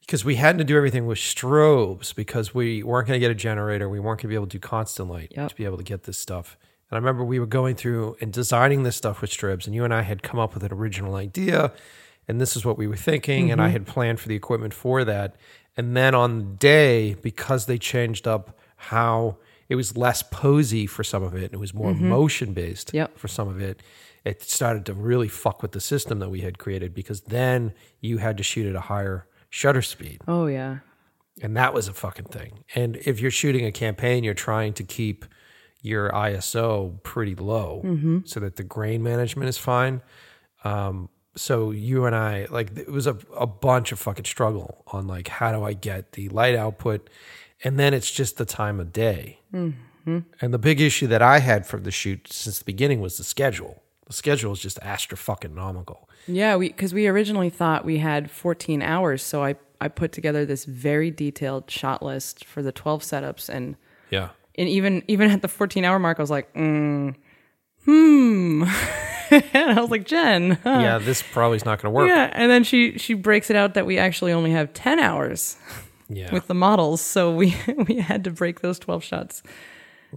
because 0.00 0.24
we 0.24 0.36
had 0.36 0.56
to 0.58 0.64
do 0.64 0.76
everything 0.76 1.06
with 1.06 1.18
strobes 1.18 2.14
because 2.14 2.54
we 2.54 2.82
weren't 2.82 3.06
going 3.06 3.20
to 3.20 3.20
get 3.20 3.30
a 3.30 3.34
generator. 3.34 3.88
We 3.88 4.00
weren't 4.00 4.18
going 4.18 4.22
to 4.22 4.28
be 4.28 4.34
able 4.34 4.46
to 4.46 4.56
do 4.56 4.58
constant 4.58 5.10
light 5.10 5.32
Yep. 5.36 5.50
to 5.50 5.54
be 5.54 5.64
able 5.66 5.76
to 5.76 5.84
get 5.84 6.04
this 6.04 6.18
stuff. 6.18 6.56
And 6.90 6.96
I 6.96 6.98
remember 6.98 7.24
we 7.24 7.38
were 7.38 7.46
going 7.46 7.76
through 7.76 8.16
and 8.20 8.32
designing 8.32 8.82
this 8.82 8.96
stuff 8.96 9.20
with 9.20 9.30
strips, 9.30 9.66
and 9.66 9.74
you 9.74 9.84
and 9.84 9.92
I 9.92 10.02
had 10.02 10.22
come 10.22 10.40
up 10.40 10.54
with 10.54 10.62
an 10.62 10.72
original 10.72 11.16
idea, 11.16 11.72
and 12.28 12.40
this 12.40 12.56
is 12.56 12.64
what 12.64 12.78
we 12.78 12.86
were 12.86 12.96
thinking, 12.96 13.50
and 13.50 13.60
I 13.60 13.66
mm-hmm. 13.66 13.72
had 13.72 13.86
planned 13.86 14.20
for 14.20 14.28
the 14.28 14.34
equipment 14.34 14.72
for 14.72 15.04
that. 15.04 15.36
And 15.76 15.96
then 15.96 16.14
on 16.14 16.38
the 16.38 16.44
day, 16.44 17.14
because 17.14 17.66
they 17.66 17.78
changed 17.78 18.26
up 18.26 18.58
how 18.76 19.36
it 19.68 19.74
was 19.74 19.96
less 19.96 20.22
posy 20.22 20.86
for 20.86 21.02
some 21.02 21.22
of 21.22 21.34
it, 21.34 21.44
and 21.44 21.54
it 21.54 21.60
was 21.60 21.74
more 21.74 21.92
mm-hmm. 21.92 22.08
motion 22.08 22.52
based 22.52 22.92
Yep. 22.94 23.18
for 23.18 23.28
some 23.28 23.48
of 23.48 23.60
it, 23.60 23.82
it 24.24 24.42
started 24.42 24.86
to 24.86 24.94
really 24.94 25.28
fuck 25.28 25.62
with 25.62 25.72
the 25.72 25.80
system 25.80 26.18
that 26.20 26.30
we 26.30 26.40
had 26.40 26.58
created 26.58 26.94
because 26.94 27.22
then 27.22 27.72
you 28.00 28.18
had 28.18 28.36
to 28.38 28.42
shoot 28.42 28.66
at 28.66 28.74
a 28.74 28.80
higher 28.80 29.26
shutter 29.50 29.82
speed. 29.82 30.20
Oh 30.26 30.46
yeah. 30.46 30.78
And 31.42 31.56
that 31.56 31.74
was 31.74 31.88
a 31.88 31.92
fucking 31.92 32.26
thing. 32.26 32.64
And 32.74 32.96
if 32.96 33.20
you're 33.20 33.30
shooting 33.30 33.66
a 33.66 33.72
campaign, 33.72 34.24
you're 34.24 34.34
trying 34.34 34.72
to 34.74 34.84
keep 34.84 35.24
your 35.82 36.10
ISO 36.10 37.02
pretty 37.02 37.34
low 37.34 37.82
so 38.24 38.40
that 38.40 38.56
the 38.56 38.62
grain 38.62 39.02
management 39.02 39.48
is 39.48 39.58
fine. 39.58 40.00
Um, 40.62 41.08
so 41.36 41.72
you 41.72 42.06
and 42.06 42.14
I, 42.14 42.46
like, 42.50 42.78
it 42.78 42.90
was 42.90 43.06
a, 43.08 43.18
a 43.36 43.46
bunch 43.46 43.90
of 43.90 43.98
fucking 43.98 44.24
struggle 44.24 44.84
on, 44.86 45.06
like, 45.08 45.26
how 45.28 45.50
do 45.52 45.64
I 45.64 45.72
get 45.72 46.12
the 46.12 46.28
light 46.28 46.54
output? 46.54 47.10
And 47.64 47.78
then 47.78 47.92
it's 47.92 48.10
just 48.10 48.36
the 48.36 48.44
time 48.44 48.78
of 48.80 48.92
day. 48.92 49.40
And 50.40 50.54
the 50.54 50.58
big 50.58 50.80
issue 50.80 51.08
that 51.08 51.20
I 51.22 51.40
had 51.40 51.66
for 51.66 51.78
the 51.80 51.90
shoot 51.90 52.32
since 52.32 52.60
the 52.60 52.64
beginning 52.64 53.00
was 53.00 53.18
the 53.18 53.24
schedule. 53.24 53.82
The 54.06 54.12
schedule 54.12 54.52
is 54.52 54.60
just 54.60 54.78
astra 54.82 55.16
fucking 55.16 55.52
nomical. 55.54 56.08
Yeah, 56.26 56.56
we 56.56 56.68
because 56.68 56.92
we 56.92 57.06
originally 57.06 57.50
thought 57.50 57.84
we 57.84 57.98
had 57.98 58.30
14 58.30 58.82
hours, 58.82 59.22
so 59.22 59.42
I 59.44 59.56
I 59.80 59.88
put 59.88 60.12
together 60.12 60.44
this 60.44 60.64
very 60.64 61.10
detailed 61.10 61.70
shot 61.70 62.02
list 62.02 62.44
for 62.44 62.62
the 62.62 62.72
12 62.72 63.02
setups, 63.02 63.48
and 63.48 63.76
Yeah. 64.10 64.30
and 64.56 64.68
even 64.68 65.02
even 65.08 65.30
at 65.30 65.42
the 65.42 65.48
14 65.48 65.84
hour 65.84 65.98
mark, 65.98 66.18
I 66.18 66.22
was 66.22 66.30
like, 66.30 66.52
mm, 66.54 67.14
hmm, 67.84 68.62
and 69.30 69.78
I 69.78 69.80
was 69.80 69.90
like, 69.90 70.04
Jen, 70.06 70.52
huh. 70.62 70.78
Yeah, 70.80 70.98
this 70.98 71.22
probably 71.22 71.56
is 71.56 71.64
not 71.64 71.80
going 71.82 71.92
to 71.92 71.96
work. 71.96 72.08
yeah, 72.08 72.30
and 72.32 72.50
then 72.50 72.64
she 72.64 72.98
she 72.98 73.14
breaks 73.14 73.50
it 73.50 73.56
out 73.56 73.74
that 73.74 73.86
we 73.86 73.98
actually 73.98 74.32
only 74.32 74.50
have 74.52 74.72
10 74.74 74.98
hours 74.98 75.56
Yeah. 76.08 76.32
with 76.32 76.46
the 76.46 76.54
models, 76.54 77.00
so 77.00 77.34
we 77.34 77.56
we 77.88 77.96
had 78.00 78.24
to 78.24 78.30
break 78.30 78.60
those 78.60 78.78
12 78.78 79.02
shots 79.02 79.42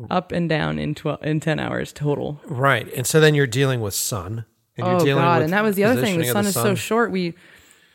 up 0.10 0.32
and 0.32 0.48
down 0.50 0.78
in 0.80 0.93
12 0.95 1.24
in 1.24 1.39
10 1.39 1.60
hours 1.60 1.91
total. 1.93 2.39
Right. 2.45 2.91
And 2.93 3.06
so 3.08 3.20
then 3.20 3.36
you're 3.36 3.48
dealing 3.48 3.82
with 3.82 3.93
sun. 3.93 4.45
And 4.78 4.86
you're 4.86 4.95
oh 4.98 5.00
dealing 5.04 5.24
god 5.24 5.38
with 5.38 5.43
and 5.45 5.54
that 5.54 5.64
was 5.64 5.76
the 5.76 5.86
other 5.86 6.00
thing 6.00 6.20
the 6.20 6.26
sun 6.26 6.45
is 6.45 6.54
so 6.54 6.76
short 6.76 7.10
we 7.10 7.34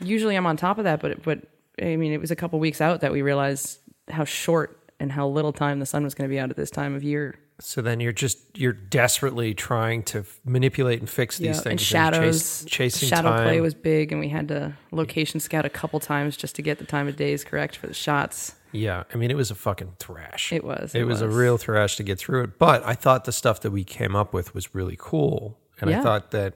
usually 0.00 0.34
i'm 0.34 0.46
on 0.46 0.56
top 0.56 0.78
of 0.78 0.84
that 0.84 1.00
but 1.00 1.22
but 1.22 1.42
i 1.80 1.94
mean 1.94 2.12
it 2.12 2.20
was 2.20 2.32
a 2.32 2.34
couple 2.36 2.58
weeks 2.58 2.80
out 2.80 3.02
that 3.02 3.12
we 3.12 3.22
realized 3.22 3.78
how 4.10 4.24
short 4.24 4.80
and 4.98 5.12
how 5.12 5.28
little 5.28 5.52
time 5.52 5.78
the 5.78 5.86
sun 5.86 6.02
was 6.02 6.12
going 6.12 6.28
to 6.28 6.32
be 6.34 6.40
out 6.40 6.50
at 6.50 6.56
this 6.56 6.72
time 6.72 6.96
of 6.96 7.04
year 7.04 7.36
So 7.60 7.82
then 7.82 8.00
you're 8.00 8.10
just 8.12 8.38
you're 8.58 8.72
desperately 8.72 9.54
trying 9.54 10.02
to 10.04 10.18
f- 10.20 10.40
manipulate 10.44 10.98
and 10.98 11.08
fix 11.08 11.38
these 11.38 11.46
Yeah, 11.46 11.52
things. 11.52 11.66
and 11.66 11.78
chase- 11.78 11.86
shadows 11.88 12.64
chasing 12.66 13.08
shadow 13.08 13.28
time. 13.28 13.44
play 13.44 13.60
was 13.60 13.74
big 13.74 14.10
and 14.10 14.20
we 14.20 14.28
had 14.30 14.48
to 14.48 14.72
location 14.90 15.38
scout 15.38 15.64
a 15.64 15.70
couple 15.70 16.00
times 16.00 16.36
just 16.36 16.56
to 16.56 16.62
get 16.62 16.78
the 16.78 16.84
time 16.84 17.06
of 17.06 17.14
days 17.14 17.44
correct 17.44 17.76
for 17.76 17.86
the 17.86 17.94
shots 17.94 18.56
yeah, 18.72 19.04
I 19.12 19.16
mean 19.16 19.30
it 19.30 19.36
was 19.36 19.50
a 19.50 19.54
fucking 19.54 19.94
thrash. 19.98 20.52
it 20.52 20.64
was 20.64 20.94
It, 20.94 21.04
was, 21.04 21.20
a 21.20 21.28
real 21.28 21.58
thrash 21.58 21.96
to 21.96 22.02
get 22.02 22.18
through 22.18 22.44
it. 22.44 22.58
But 22.58 22.84
I 22.84 22.94
thought 22.94 23.24
the 23.24 23.32
stuff 23.32 23.60
that 23.60 23.70
we 23.70 23.84
came 23.84 24.16
up 24.16 24.32
with 24.32 24.54
was 24.54 24.74
really 24.74 24.96
cool, 24.98 25.58
and 25.80 25.94
I 25.94 26.02
thought 26.02 26.30
that 26.32 26.54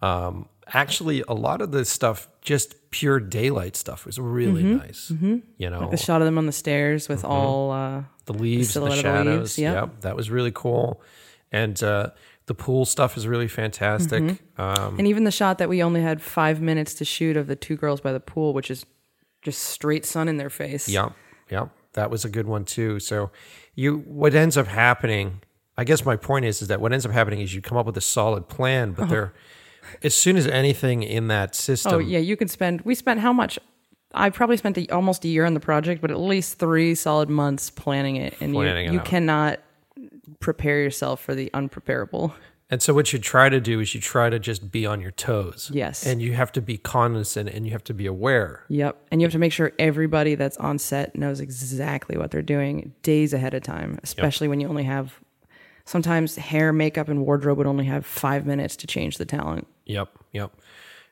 um, 0.00 0.48
actually 0.72 1.22
a 1.28 1.34
lot 1.34 1.60
of 1.60 1.70
the 1.72 1.84
stuff, 1.84 2.28
just 2.40 2.90
pure 2.90 3.20
daylight 3.20 3.76
stuff, 3.76 4.06
was 4.06 4.18
really 4.18 4.62
nice. 4.62 5.10
You 5.10 5.42
know, 5.70 5.80
Mm-hmm. 5.80 5.90
the 5.90 5.96
shot 5.96 6.20
of 6.20 6.26
them 6.26 6.38
on 6.38 6.46
the 6.46 6.52
stairs 6.52 7.08
with 7.08 7.24
all 7.24 7.70
uh 7.70 8.02
the 8.26 8.34
leaves, 8.34 8.74
the, 8.74 8.80
the 8.80 8.94
shadows. 8.94 9.38
leaves, 9.40 9.58
yep. 9.58 9.74
Yep, 9.74 10.00
that 10.02 10.16
was 10.16 10.30
really 10.30 10.52
cool. 10.52 11.02
And 11.50 11.80
uh, 11.82 12.10
the 12.46 12.54
pool 12.54 12.84
stuff 12.84 13.16
is 13.16 13.26
really 13.26 13.48
fantastic. 13.48 14.22
Mm-hmm. 14.22 14.60
Um, 14.60 14.98
and 14.98 15.06
even 15.06 15.24
the 15.24 15.30
shot 15.30 15.58
that 15.58 15.68
we 15.68 15.82
only 15.82 16.00
had 16.02 16.22
five 16.22 16.60
minutes 16.60 16.94
to 16.94 17.04
shoot 17.04 17.36
of 17.36 17.46
the 17.46 17.56
two 17.56 17.76
girls 17.76 18.00
by 18.00 18.12
the 18.12 18.20
pool 18.20 18.52
which 18.54 18.70
is 18.70 18.86
just 19.42 19.60
straight 19.62 20.04
sun 20.06 20.28
in 20.28 20.36
their 20.36 20.50
face 20.50 20.88
Yep, 20.88 21.12
yep, 21.52 21.68
that 21.92 22.10
was 22.10 22.24
a 22.24 22.28
good 22.28 22.46
one 22.46 22.64
too. 22.64 22.98
So, 22.98 23.30
you 23.74 23.98
what 23.98 24.34
ends 24.34 24.56
up 24.56 24.66
happening? 24.66 25.42
I 25.76 25.84
guess 25.84 26.04
my 26.04 26.16
point 26.16 26.44
is 26.44 26.62
is 26.62 26.68
that 26.68 26.80
what 26.80 26.92
ends 26.92 27.06
up 27.06 27.12
happening 27.12 27.40
is 27.40 27.54
you 27.54 27.62
come 27.62 27.78
up 27.78 27.86
with 27.86 27.96
a 27.96 28.02
solid 28.02 28.48
plan, 28.48 28.92
but 28.92 29.04
uh-huh. 29.04 29.12
there, 29.12 29.34
as 30.02 30.14
soon 30.14 30.36
as 30.36 30.46
anything 30.46 31.02
in 31.02 31.28
that 31.28 31.54
system, 31.54 31.94
Oh 31.94 31.98
yeah, 31.98 32.18
you 32.18 32.36
could 32.36 32.50
spend. 32.50 32.80
We 32.82 32.94
spent 32.94 33.20
how 33.20 33.32
much? 33.32 33.58
I 34.14 34.30
probably 34.30 34.56
spent 34.56 34.76
a, 34.76 34.88
almost 34.88 35.24
a 35.24 35.28
year 35.28 35.46
on 35.46 35.54
the 35.54 35.60
project, 35.60 36.02
but 36.02 36.10
at 36.10 36.18
least 36.18 36.58
three 36.58 36.94
solid 36.94 37.30
months 37.30 37.70
planning 37.70 38.16
it, 38.16 38.34
and 38.40 38.52
Planning 38.52 38.86
it 38.86 38.88
you, 38.88 38.92
you 38.94 39.00
out. 39.00 39.04
cannot 39.06 39.60
prepare 40.40 40.80
yourself 40.82 41.22
for 41.22 41.34
the 41.34 41.50
unpreparable. 41.54 42.32
And 42.72 42.80
so 42.80 42.94
what 42.94 43.12
you 43.12 43.18
try 43.18 43.50
to 43.50 43.60
do 43.60 43.80
is 43.80 43.94
you 43.94 44.00
try 44.00 44.30
to 44.30 44.38
just 44.38 44.72
be 44.72 44.86
on 44.86 44.98
your 45.02 45.10
toes. 45.10 45.70
Yes. 45.74 46.06
And 46.06 46.22
you 46.22 46.32
have 46.32 46.50
to 46.52 46.62
be 46.62 46.78
cognizant 46.78 47.50
and 47.50 47.66
you 47.66 47.72
have 47.72 47.84
to 47.84 47.92
be 47.92 48.06
aware. 48.06 48.64
Yep, 48.68 48.96
and 49.10 49.20
you 49.20 49.26
have 49.26 49.32
to 49.32 49.38
make 49.38 49.52
sure 49.52 49.72
everybody 49.78 50.36
that's 50.36 50.56
on 50.56 50.78
set 50.78 51.14
knows 51.14 51.38
exactly 51.38 52.16
what 52.16 52.30
they're 52.30 52.40
doing 52.40 52.94
days 53.02 53.34
ahead 53.34 53.52
of 53.52 53.62
time, 53.62 53.98
especially 54.02 54.48
when 54.48 54.58
you 54.58 54.68
only 54.68 54.84
have. 54.84 55.20
Sometimes 55.84 56.36
hair, 56.36 56.72
makeup, 56.72 57.08
and 57.08 57.26
wardrobe 57.26 57.58
would 57.58 57.66
only 57.66 57.84
have 57.84 58.06
five 58.06 58.46
minutes 58.46 58.74
to 58.76 58.86
change 58.86 59.18
the 59.18 59.26
talent. 59.26 59.66
Yep. 59.84 60.08
Yep. 60.32 60.52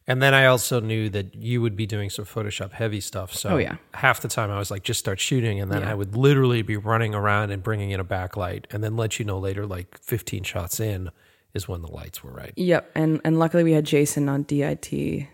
And 0.06 0.22
then 0.22 0.32
I 0.32 0.46
also 0.46 0.80
knew 0.80 1.10
that 1.10 1.34
you 1.34 1.60
would 1.60 1.76
be 1.76 1.86
doing 1.86 2.08
some 2.08 2.24
Photoshop 2.24 2.72
heavy 2.72 3.00
stuff. 3.00 3.34
So 3.34 3.50
Oh, 3.50 3.56
yeah. 3.58 3.76
half 3.92 4.20
the 4.22 4.28
time 4.28 4.50
I 4.50 4.58
was 4.58 4.70
like, 4.70 4.82
just 4.82 4.98
start 5.00 5.20
shooting. 5.20 5.60
And 5.60 5.70
then 5.70 5.82
Yeah. 5.82 5.90
I 5.90 5.94
would 5.94 6.16
literally 6.16 6.62
be 6.62 6.76
running 6.78 7.14
around 7.14 7.50
and 7.50 7.62
bringing 7.62 7.90
in 7.90 8.00
a 8.00 8.04
backlight 8.04 8.64
and 8.70 8.82
then 8.82 8.96
let 8.96 9.18
you 9.18 9.26
know 9.26 9.38
later, 9.38 9.66
like 9.66 9.98
15 10.00 10.42
shots 10.44 10.80
in 10.80 11.10
is 11.54 11.66
when 11.68 11.82
the 11.82 11.90
lights 11.90 12.22
were 12.22 12.32
right. 12.32 12.52
Yep, 12.56 12.90
and 12.94 13.20
and 13.24 13.38
luckily 13.38 13.64
we 13.64 13.72
had 13.72 13.84
Jason 13.84 14.28
on 14.28 14.42
DIT 14.44 14.86
Who 14.90 15.26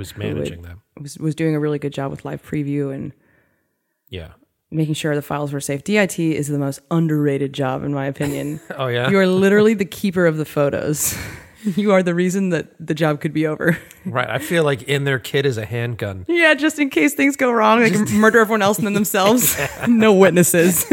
was 0.00 0.16
managing 0.16 0.62
them. 0.62 0.82
was 1.00 1.18
was 1.18 1.34
doing 1.34 1.54
a 1.54 1.60
really 1.60 1.78
good 1.78 1.92
job 1.92 2.10
with 2.10 2.24
live 2.24 2.42
preview 2.44 2.94
and 2.94 3.12
Yeah. 4.08 4.28
making 4.70 4.94
sure 4.94 5.14
the 5.14 5.22
files 5.22 5.52
were 5.52 5.60
safe. 5.60 5.84
DIT 5.84 6.18
is 6.18 6.48
the 6.48 6.58
most 6.58 6.80
underrated 6.90 7.52
job, 7.52 7.82
in 7.84 7.92
my 7.94 8.06
opinion. 8.06 8.60
Oh, 8.76 8.86
yeah. 8.88 9.10
you 9.10 9.18
are 9.18 9.26
literally 9.26 9.74
the 9.74 9.84
keeper 9.84 10.26
of 10.26 10.36
the 10.36 10.44
photos. 10.44 11.16
you 11.76 11.90
are 11.92 12.02
the 12.02 12.14
reason 12.14 12.50
that 12.50 12.68
the 12.78 12.94
job 12.94 13.20
could 13.20 13.32
be 13.32 13.46
over. 13.46 13.76
right. 14.06 14.28
I 14.30 14.38
feel 14.38 14.62
like 14.64 14.82
in 14.84 15.04
their 15.04 15.18
kit 15.18 15.44
is 15.44 15.58
a 15.58 15.64
handgun. 15.66 16.24
yeah, 16.28 16.54
just 16.54 16.78
in 16.78 16.88
case 16.90 17.14
things 17.14 17.34
go 17.36 17.50
wrong, 17.50 17.80
they 17.80 17.90
can 17.90 18.04
murder 18.18 18.38
everyone 18.38 18.62
else 18.62 18.78
and 18.78 18.86
then 18.86 18.94
themselves. 18.94 19.58
no 19.88 20.12
witnesses. 20.14 20.86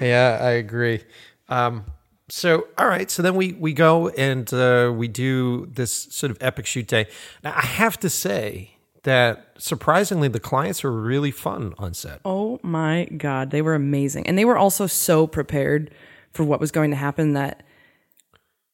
Yeah, 0.00 0.38
I 0.40 0.50
agree. 0.52 1.02
Um, 1.48 1.84
so, 2.34 2.66
all 2.76 2.88
right. 2.88 3.08
So 3.12 3.22
then 3.22 3.36
we 3.36 3.52
we 3.52 3.72
go 3.72 4.08
and 4.08 4.52
uh, 4.52 4.92
we 4.92 5.06
do 5.06 5.66
this 5.66 5.92
sort 5.92 6.32
of 6.32 6.38
epic 6.40 6.66
shoot 6.66 6.88
day. 6.88 7.06
Now, 7.44 7.52
I 7.54 7.64
have 7.64 7.96
to 8.00 8.10
say 8.10 8.72
that 9.04 9.52
surprisingly, 9.56 10.26
the 10.26 10.40
clients 10.40 10.82
were 10.82 10.90
really 10.90 11.30
fun 11.30 11.74
on 11.78 11.94
set. 11.94 12.20
oh 12.24 12.58
my 12.64 13.04
God, 13.04 13.52
they 13.52 13.62
were 13.62 13.76
amazing. 13.76 14.26
And 14.26 14.36
they 14.36 14.44
were 14.44 14.58
also 14.58 14.88
so 14.88 15.28
prepared 15.28 15.92
for 16.32 16.42
what 16.42 16.58
was 16.58 16.72
going 16.72 16.90
to 16.90 16.96
happen 16.96 17.34
that 17.34 17.62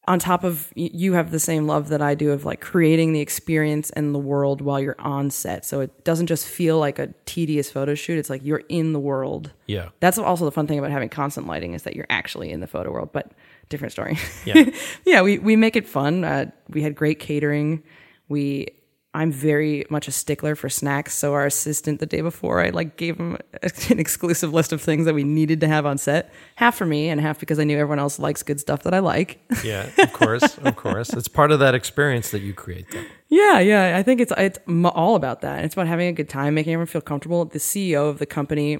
on 0.07 0.17
top 0.17 0.43
of 0.43 0.73
you 0.75 1.13
have 1.13 1.29
the 1.29 1.39
same 1.39 1.67
love 1.67 1.89
that 1.89 2.01
I 2.01 2.15
do 2.15 2.31
of 2.31 2.43
like 2.43 2.61
creating 2.61 3.13
the 3.13 3.19
experience 3.19 3.91
and 3.91 4.15
the 4.15 4.19
world 4.19 4.59
while 4.59 4.79
you're 4.79 4.99
on 4.99 5.29
set. 5.29 5.65
So 5.65 5.81
it 5.81 6.03
doesn't 6.03 6.25
just 6.25 6.47
feel 6.47 6.79
like 6.79 6.97
a 6.97 7.13
tedious 7.25 7.69
photo 7.69 7.93
shoot. 7.93 8.17
It's 8.17 8.29
like 8.29 8.43
you're 8.43 8.63
in 8.69 8.93
the 8.93 8.99
world. 8.99 9.51
Yeah. 9.67 9.89
That's 9.99 10.17
also 10.17 10.45
the 10.45 10.51
fun 10.51 10.65
thing 10.65 10.79
about 10.79 10.89
having 10.89 11.09
constant 11.09 11.45
lighting 11.45 11.75
is 11.75 11.83
that 11.83 11.95
you're 11.95 12.07
actually 12.09 12.49
in 12.49 12.61
the 12.61 12.67
photo 12.67 12.91
world, 12.91 13.11
but 13.13 13.31
different 13.71 13.91
story. 13.91 14.17
Yeah. 14.45 14.69
yeah, 15.05 15.21
we, 15.21 15.39
we 15.39 15.55
make 15.55 15.75
it 15.75 15.87
fun. 15.87 16.23
Uh, 16.23 16.51
we 16.69 16.81
had 16.81 16.95
great 16.95 17.19
catering. 17.19 17.83
We 18.29 18.67
I'm 19.13 19.31
very 19.31 19.85
much 19.89 20.07
a 20.07 20.11
stickler 20.11 20.55
for 20.55 20.69
snacks. 20.69 21.13
So 21.13 21.33
our 21.33 21.45
assistant 21.45 21.99
the 21.99 22.05
day 22.05 22.21
before, 22.21 22.63
I 22.63 22.69
like 22.69 22.95
gave 22.95 23.17
him 23.17 23.37
an 23.61 23.99
exclusive 23.99 24.53
list 24.53 24.71
of 24.71 24.81
things 24.81 25.05
that 25.05 25.13
we 25.13 25.25
needed 25.25 25.59
to 25.61 25.67
have 25.67 25.85
on 25.85 25.97
set. 25.97 26.33
Half 26.55 26.75
for 26.75 26.85
me 26.85 27.09
and 27.09 27.19
half 27.19 27.37
because 27.37 27.59
I 27.59 27.65
knew 27.65 27.77
everyone 27.77 27.99
else 27.99 28.19
likes 28.19 28.41
good 28.41 28.61
stuff 28.61 28.83
that 28.83 28.93
I 28.93 28.99
like. 28.99 29.39
Yeah, 29.63 29.89
of 29.99 30.11
course, 30.11 30.57
of 30.57 30.75
course. 30.75 31.13
It's 31.13 31.27
part 31.27 31.51
of 31.51 31.59
that 31.59 31.75
experience 31.75 32.31
that 32.31 32.39
you 32.41 32.51
create. 32.51 32.89
Though. 32.91 33.03
Yeah, 33.29 33.59
yeah. 33.59 33.95
I 33.95 34.01
think 34.01 34.19
it's 34.19 34.33
it's 34.35 34.57
all 34.85 35.15
about 35.15 35.41
that. 35.41 35.63
It's 35.63 35.75
about 35.75 35.85
having 35.87 36.07
a 36.07 36.13
good 36.13 36.29
time, 36.29 36.55
making 36.55 36.73
everyone 36.73 36.87
feel 36.87 37.01
comfortable. 37.01 37.45
The 37.45 37.59
CEO 37.59 38.09
of 38.09 38.17
the 38.17 38.25
company 38.25 38.79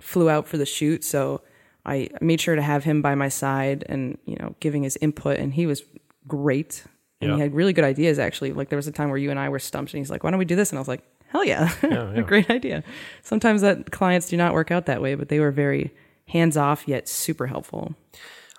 flew 0.00 0.30
out 0.30 0.48
for 0.48 0.56
the 0.56 0.64
shoot, 0.64 1.04
so 1.04 1.42
I 1.84 2.10
made 2.20 2.40
sure 2.40 2.54
to 2.54 2.62
have 2.62 2.84
him 2.84 3.02
by 3.02 3.14
my 3.14 3.28
side 3.28 3.84
and 3.88 4.18
you 4.24 4.36
know 4.36 4.54
giving 4.60 4.82
his 4.82 4.96
input, 5.00 5.38
and 5.38 5.52
he 5.54 5.66
was 5.66 5.82
great. 6.28 6.84
And 7.20 7.30
Yeah. 7.30 7.36
he 7.36 7.40
had 7.42 7.54
really 7.54 7.72
good 7.72 7.84
ideas 7.84 8.18
actually. 8.18 8.52
Like 8.52 8.68
there 8.68 8.76
was 8.76 8.88
a 8.88 8.92
time 8.92 9.08
where 9.08 9.18
you 9.18 9.30
and 9.30 9.38
I 9.38 9.48
were 9.48 9.58
stumped, 9.58 9.92
and 9.92 9.98
he's 9.98 10.10
like, 10.10 10.24
"Why 10.24 10.30
don't 10.30 10.38
we 10.38 10.44
do 10.44 10.56
this?" 10.56 10.70
And 10.70 10.78
I 10.78 10.80
was 10.80 10.88
like, 10.88 11.02
"Hell 11.28 11.44
yeah, 11.44 11.70
Yeah, 11.82 12.12
yeah. 12.14 12.20
great 12.22 12.50
idea." 12.50 12.82
Sometimes 13.22 13.60
that 13.62 13.90
clients 13.92 14.28
do 14.28 14.36
not 14.36 14.54
work 14.54 14.70
out 14.70 14.86
that 14.86 15.00
way, 15.02 15.14
but 15.14 15.28
they 15.28 15.40
were 15.40 15.50
very 15.52 15.92
hands 16.28 16.56
off 16.56 16.86
yet 16.86 17.08
super 17.08 17.46
helpful. 17.46 17.94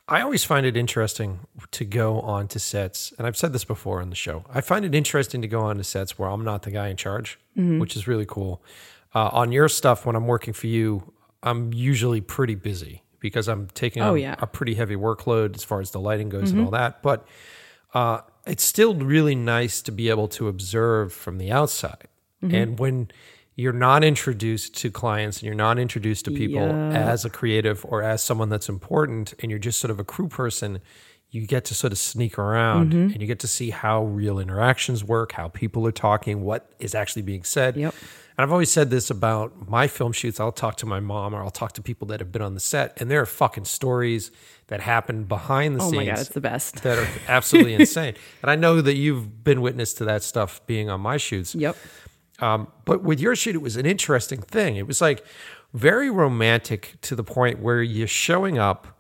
I 0.08 0.20
always 0.22 0.44
find 0.44 0.66
it 0.66 0.76
interesting 0.76 1.40
to 1.72 1.86
go 1.86 2.20
on 2.20 2.50
to 2.50 2.60
sets, 2.60 3.14
and 3.18 3.26
I've 3.26 3.38
said 3.38 3.54
this 3.54 3.64
before 3.64 4.02
on 4.02 4.10
the 4.10 4.16
show. 4.18 4.44
I 4.54 4.60
find 4.60 4.84
it 4.84 4.94
interesting 4.94 5.42
to 5.42 5.48
go 5.48 5.62
on 5.62 5.78
to 5.78 5.84
sets 5.84 6.20
where 6.20 6.28
I'm 6.30 6.44
not 6.44 6.64
the 6.64 6.72
guy 6.72 6.90
in 6.90 6.98
charge, 6.98 7.40
which 7.56 7.96
is 7.96 8.06
really 8.08 8.26
cool. 8.26 8.62
Uh, 9.16 9.30
on 9.32 9.52
your 9.54 9.70
stuff, 9.70 10.06
when 10.06 10.16
I'm 10.18 10.28
working 10.28 10.54
for 10.54 10.68
you, 10.68 11.14
I'm 11.42 11.72
usually 11.74 12.20
pretty 12.20 12.56
busy 12.56 13.03
because 13.24 13.48
I'm 13.48 13.68
taking 13.74 14.04
Oh, 14.04 14.14
yeah. 14.14 14.36
a 14.38 14.46
pretty 14.46 14.76
heavy 14.76 14.96
workload 14.96 15.56
as 15.56 15.64
far 15.64 15.82
as 15.82 15.90
the 15.90 16.00
lighting 16.00 16.30
goes 16.30 16.52
and 16.52 16.60
mm-hmm. 16.60 16.66
all 16.66 16.72
that. 16.72 17.02
But 17.02 17.26
uh, 17.96 18.22
it's 18.46 18.64
still 18.64 18.94
really 18.94 19.34
nice 19.34 19.82
to 19.84 19.92
be 19.92 20.10
able 20.10 20.28
to 20.28 20.48
observe 20.48 21.12
from 21.12 21.40
the 21.40 21.52
outside. 21.52 22.08
Mm-hmm. 22.44 22.56
And 22.56 22.80
when 22.80 23.12
you're 23.56 23.74
not 23.74 24.04
introduced 24.04 24.76
to 24.78 24.92
clients 24.92 25.38
and 25.38 25.46
you're 25.46 25.56
not 25.56 25.80
introduced 25.80 26.26
to 26.26 26.32
people 26.32 26.68
Yeah. 26.68 26.90
as 26.90 27.24
a 27.24 27.30
creative 27.30 27.86
or 27.88 28.04
as 28.04 28.22
someone 28.22 28.50
that's 28.50 28.70
important, 28.70 29.34
and 29.40 29.50
you're 29.50 29.60
just 29.60 29.80
sort 29.80 29.92
of 29.92 30.00
a 30.00 30.04
crew 30.04 30.28
person, 30.28 30.80
you 31.30 31.48
get 31.48 31.66
to 31.66 31.74
sort 31.74 31.94
of 31.94 31.98
sneak 31.98 32.38
around 32.38 32.92
mm-hmm. 32.92 33.14
and 33.14 33.22
you 33.22 33.28
get 33.28 33.40
to 33.40 33.48
see 33.48 33.70
how 33.72 34.06
real 34.06 34.38
interactions 34.38 35.04
work, 35.04 35.32
how 35.32 35.48
people 35.48 35.88
are 35.88 35.92
talking, 35.92 36.44
what 36.44 36.72
is 36.80 36.94
actually 36.94 37.22
being 37.24 37.44
said. 37.44 37.76
Yep. 37.78 37.96
And 38.38 38.44
I've 38.44 38.52
always 38.52 38.72
said 38.72 38.90
this 38.90 39.10
about 39.10 39.70
my 39.70 39.88
film 39.88 40.12
shoots. 40.12 40.40
I'll 40.40 40.52
talk 40.52 40.78
to 40.78 40.86
my 40.86 41.00
mom 41.00 41.36
or 41.36 41.44
I'll 41.44 41.52
talk 41.52 41.74
to 41.74 41.82
people 41.82 42.08
that 42.08 42.20
have 42.20 42.32
been 42.32 42.42
on 42.42 42.54
the 42.56 42.60
set, 42.60 43.00
and 43.00 43.10
there 43.12 43.22
are 43.22 43.26
fucking 43.28 43.66
stories 43.66 44.32
that 44.68 44.80
happen 44.82 45.26
behind 45.26 45.76
the 45.76 45.84
Oh 45.84 45.92
scenes 45.92 45.96
my 45.96 46.06
god, 46.06 46.20
it's 46.20 46.30
the 46.30 46.42
best. 46.42 46.82
that 46.84 46.98
are 46.98 47.08
absolutely 47.28 47.74
insane. 47.80 48.16
And 48.42 48.50
I 48.50 48.56
know 48.56 48.82
that 48.82 48.96
you've 48.96 49.44
been 49.44 49.62
witness 49.62 49.94
to 49.96 50.06
that 50.06 50.24
stuff 50.24 50.66
being 50.66 50.90
on 50.90 51.02
my 51.02 51.18
shoots. 51.18 51.54
Yep. 51.54 51.78
Um, 52.40 52.68
but 52.86 53.04
with 53.04 53.20
your 53.20 53.36
shoot, 53.36 53.56
it 53.56 53.62
was 53.62 53.78
an 53.78 53.86
interesting 53.86 54.42
thing. 54.42 54.76
It 54.78 54.88
was 54.88 55.00
like 55.00 55.24
very 55.74 56.10
romantic 56.10 56.96
to 57.02 57.16
the 57.16 57.24
point 57.24 57.60
where 57.60 57.82
you're 57.84 58.08
showing 58.08 58.58
up, 58.58 59.00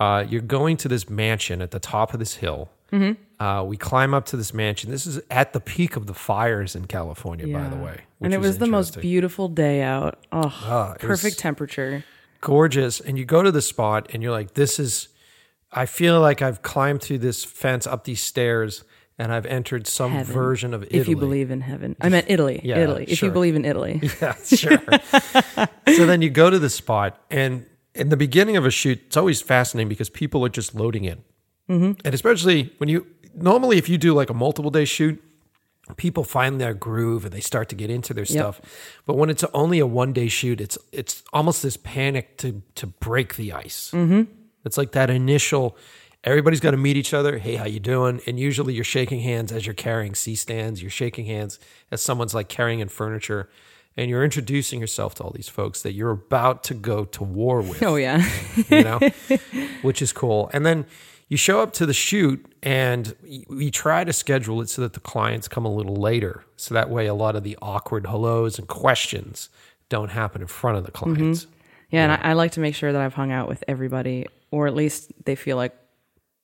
uh, 0.00 0.24
you're 0.28 0.40
going 0.40 0.76
to 0.78 0.88
this 0.88 1.08
mansion 1.08 1.62
at 1.62 1.70
the 1.70 1.78
top 1.78 2.12
of 2.12 2.18
this 2.18 2.36
hill. 2.36 2.70
Mm-hmm. 2.90 3.22
Uh, 3.42 3.64
we 3.64 3.76
climb 3.76 4.14
up 4.14 4.24
to 4.26 4.36
this 4.36 4.52
mansion. 4.54 4.90
This 4.90 5.04
is 5.06 5.20
at 5.30 5.52
the 5.52 5.58
peak 5.60 5.96
of 5.96 6.06
the 6.06 6.14
fires 6.14 6.76
in 6.76 6.86
California, 6.86 7.46
by 7.58 7.68
the 7.68 7.76
way. 7.76 7.96
and 8.20 8.32
it 8.32 8.38
was 8.38 8.58
the 8.58 8.66
most 8.68 9.00
beautiful 9.00 9.48
day 9.48 9.82
out. 9.82 10.14
Oh, 10.30 10.42
Ah, 10.64 10.92
it 10.92 11.00
perfect 11.00 11.24
was- 11.24 11.36
temperature. 11.36 12.04
gorgeous. 12.40 13.00
And 13.00 13.18
you 13.18 13.24
go 13.24 13.42
to 13.42 13.50
the 13.50 13.62
spot 13.62 14.08
and 14.12 14.22
you're 14.22 14.32
like, 14.40 14.54
this 14.54 14.78
is, 14.78 15.08
I 15.72 15.86
feel 15.86 16.20
like 16.20 16.40
I've 16.42 16.60
climbed 16.62 17.00
through 17.02 17.18
this 17.18 17.44
fence 17.44 17.86
up 17.86 18.04
these 18.04 18.20
stairs 18.20 18.84
and 19.18 19.32
I've 19.32 19.46
entered 19.46 19.86
some 19.86 20.12
Heaven. 20.12 20.32
version 20.34 20.74
of 20.74 20.82
Italy. 20.84 21.00
If 21.00 21.08
you 21.08 21.16
believe 21.16 21.50
in 21.50 21.60
heaven, 21.62 21.96
I 22.00 22.08
meant 22.10 22.26
Italy. 22.28 22.60
Yeah, 22.64 22.78
Italy. 22.78 23.04
If 23.08 23.18
sure. 23.18 23.28
you 23.28 23.32
believe 23.32 23.56
in 23.56 23.64
Italy, 23.64 24.00
Yeah, 24.22 24.34
sure. 24.34 24.82
so 25.96 26.06
then 26.06 26.22
you 26.22 26.30
go 26.30 26.48
to 26.50 26.58
the 26.58 26.70
spot, 26.70 27.20
and 27.30 27.66
in 27.94 28.08
the 28.08 28.16
beginning 28.16 28.56
of 28.56 28.64
a 28.66 28.70
shoot, 28.70 29.00
it's 29.06 29.16
always 29.16 29.40
fascinating 29.42 29.88
because 29.88 30.08
people 30.10 30.44
are 30.46 30.48
just 30.60 30.74
loading 30.74 31.04
in. 31.04 31.18
Mm-hmm. 31.68 31.92
And 32.04 32.14
especially 32.14 32.72
when 32.78 32.88
you 32.88 33.06
normally, 33.34 33.78
if 33.78 33.88
you 33.88 33.98
do 33.98 34.14
like 34.14 34.30
a 34.30 34.34
multiple 34.34 34.70
day 34.70 34.84
shoot, 34.84 35.22
people 35.96 36.24
find 36.24 36.60
their 36.60 36.74
groove 36.74 37.24
and 37.24 37.32
they 37.32 37.40
start 37.40 37.68
to 37.70 37.74
get 37.74 37.90
into 37.90 38.14
their 38.14 38.24
stuff. 38.24 38.60
But 39.06 39.16
when 39.16 39.30
it's 39.30 39.44
only 39.52 39.78
a 39.78 39.86
one 39.86 40.12
day 40.12 40.28
shoot, 40.28 40.60
it's 40.60 40.78
it's 40.92 41.22
almost 41.32 41.62
this 41.62 41.76
panic 41.76 42.36
to 42.38 42.62
to 42.76 42.86
break 42.86 43.36
the 43.36 43.52
ice. 43.52 43.90
Mm-hmm. 43.92 44.22
It's 44.64 44.78
like 44.78 44.92
that 44.92 45.10
initial. 45.10 45.76
Everybody's 46.24 46.60
got 46.60 46.70
to 46.70 46.76
meet 46.76 46.96
each 46.96 47.12
other. 47.12 47.38
Hey, 47.38 47.56
how 47.56 47.64
you 47.64 47.80
doing? 47.80 48.20
And 48.28 48.38
usually 48.38 48.74
you're 48.74 48.84
shaking 48.84 49.22
hands 49.22 49.50
as 49.50 49.66
you're 49.66 49.74
carrying 49.74 50.14
C 50.14 50.36
stands. 50.36 50.80
You're 50.80 50.90
shaking 50.90 51.26
hands 51.26 51.58
as 51.90 52.00
someone's 52.00 52.32
like 52.32 52.48
carrying 52.48 52.78
in 52.78 52.88
furniture, 52.88 53.48
and 53.96 54.08
you're 54.08 54.22
introducing 54.22 54.80
yourself 54.80 55.16
to 55.16 55.24
all 55.24 55.32
these 55.32 55.48
folks 55.48 55.82
that 55.82 55.94
you're 55.94 56.12
about 56.12 56.62
to 56.64 56.74
go 56.74 57.04
to 57.06 57.24
war 57.24 57.60
with 57.60 57.82
oh 57.88 57.96
yeah, 57.96 58.24
you 58.70 58.84
know, 58.84 59.00
which 59.82 60.00
is 60.00 60.12
cool. 60.12 60.48
And 60.52 60.64
then 60.64 60.86
you 61.32 61.38
show 61.38 61.60
up 61.60 61.72
to 61.72 61.86
the 61.86 61.94
shoot 61.94 62.44
and 62.62 63.16
we 63.48 63.70
try 63.70 64.04
to 64.04 64.12
schedule 64.12 64.60
it 64.60 64.68
so 64.68 64.82
that 64.82 64.92
the 64.92 65.00
clients 65.00 65.48
come 65.48 65.64
a 65.64 65.74
little 65.74 65.96
later. 65.96 66.44
So 66.56 66.74
that 66.74 66.90
way, 66.90 67.06
a 67.06 67.14
lot 67.14 67.36
of 67.36 67.42
the 67.42 67.56
awkward 67.62 68.06
hellos 68.06 68.58
and 68.58 68.68
questions 68.68 69.48
don't 69.88 70.10
happen 70.10 70.42
in 70.42 70.46
front 70.46 70.76
of 70.76 70.84
the 70.84 70.92
mm-hmm. 70.92 71.14
clients. 71.14 71.46
yeah. 71.88 72.02
And 72.02 72.12
I, 72.12 72.16
I 72.16 72.32
like 72.34 72.52
to 72.52 72.60
make 72.60 72.74
sure 72.74 72.92
that 72.92 73.00
I've 73.00 73.14
hung 73.14 73.32
out 73.32 73.48
with 73.48 73.64
everybody, 73.66 74.26
or 74.50 74.66
at 74.66 74.74
least 74.74 75.10
they 75.24 75.34
feel 75.34 75.56
like, 75.56 75.74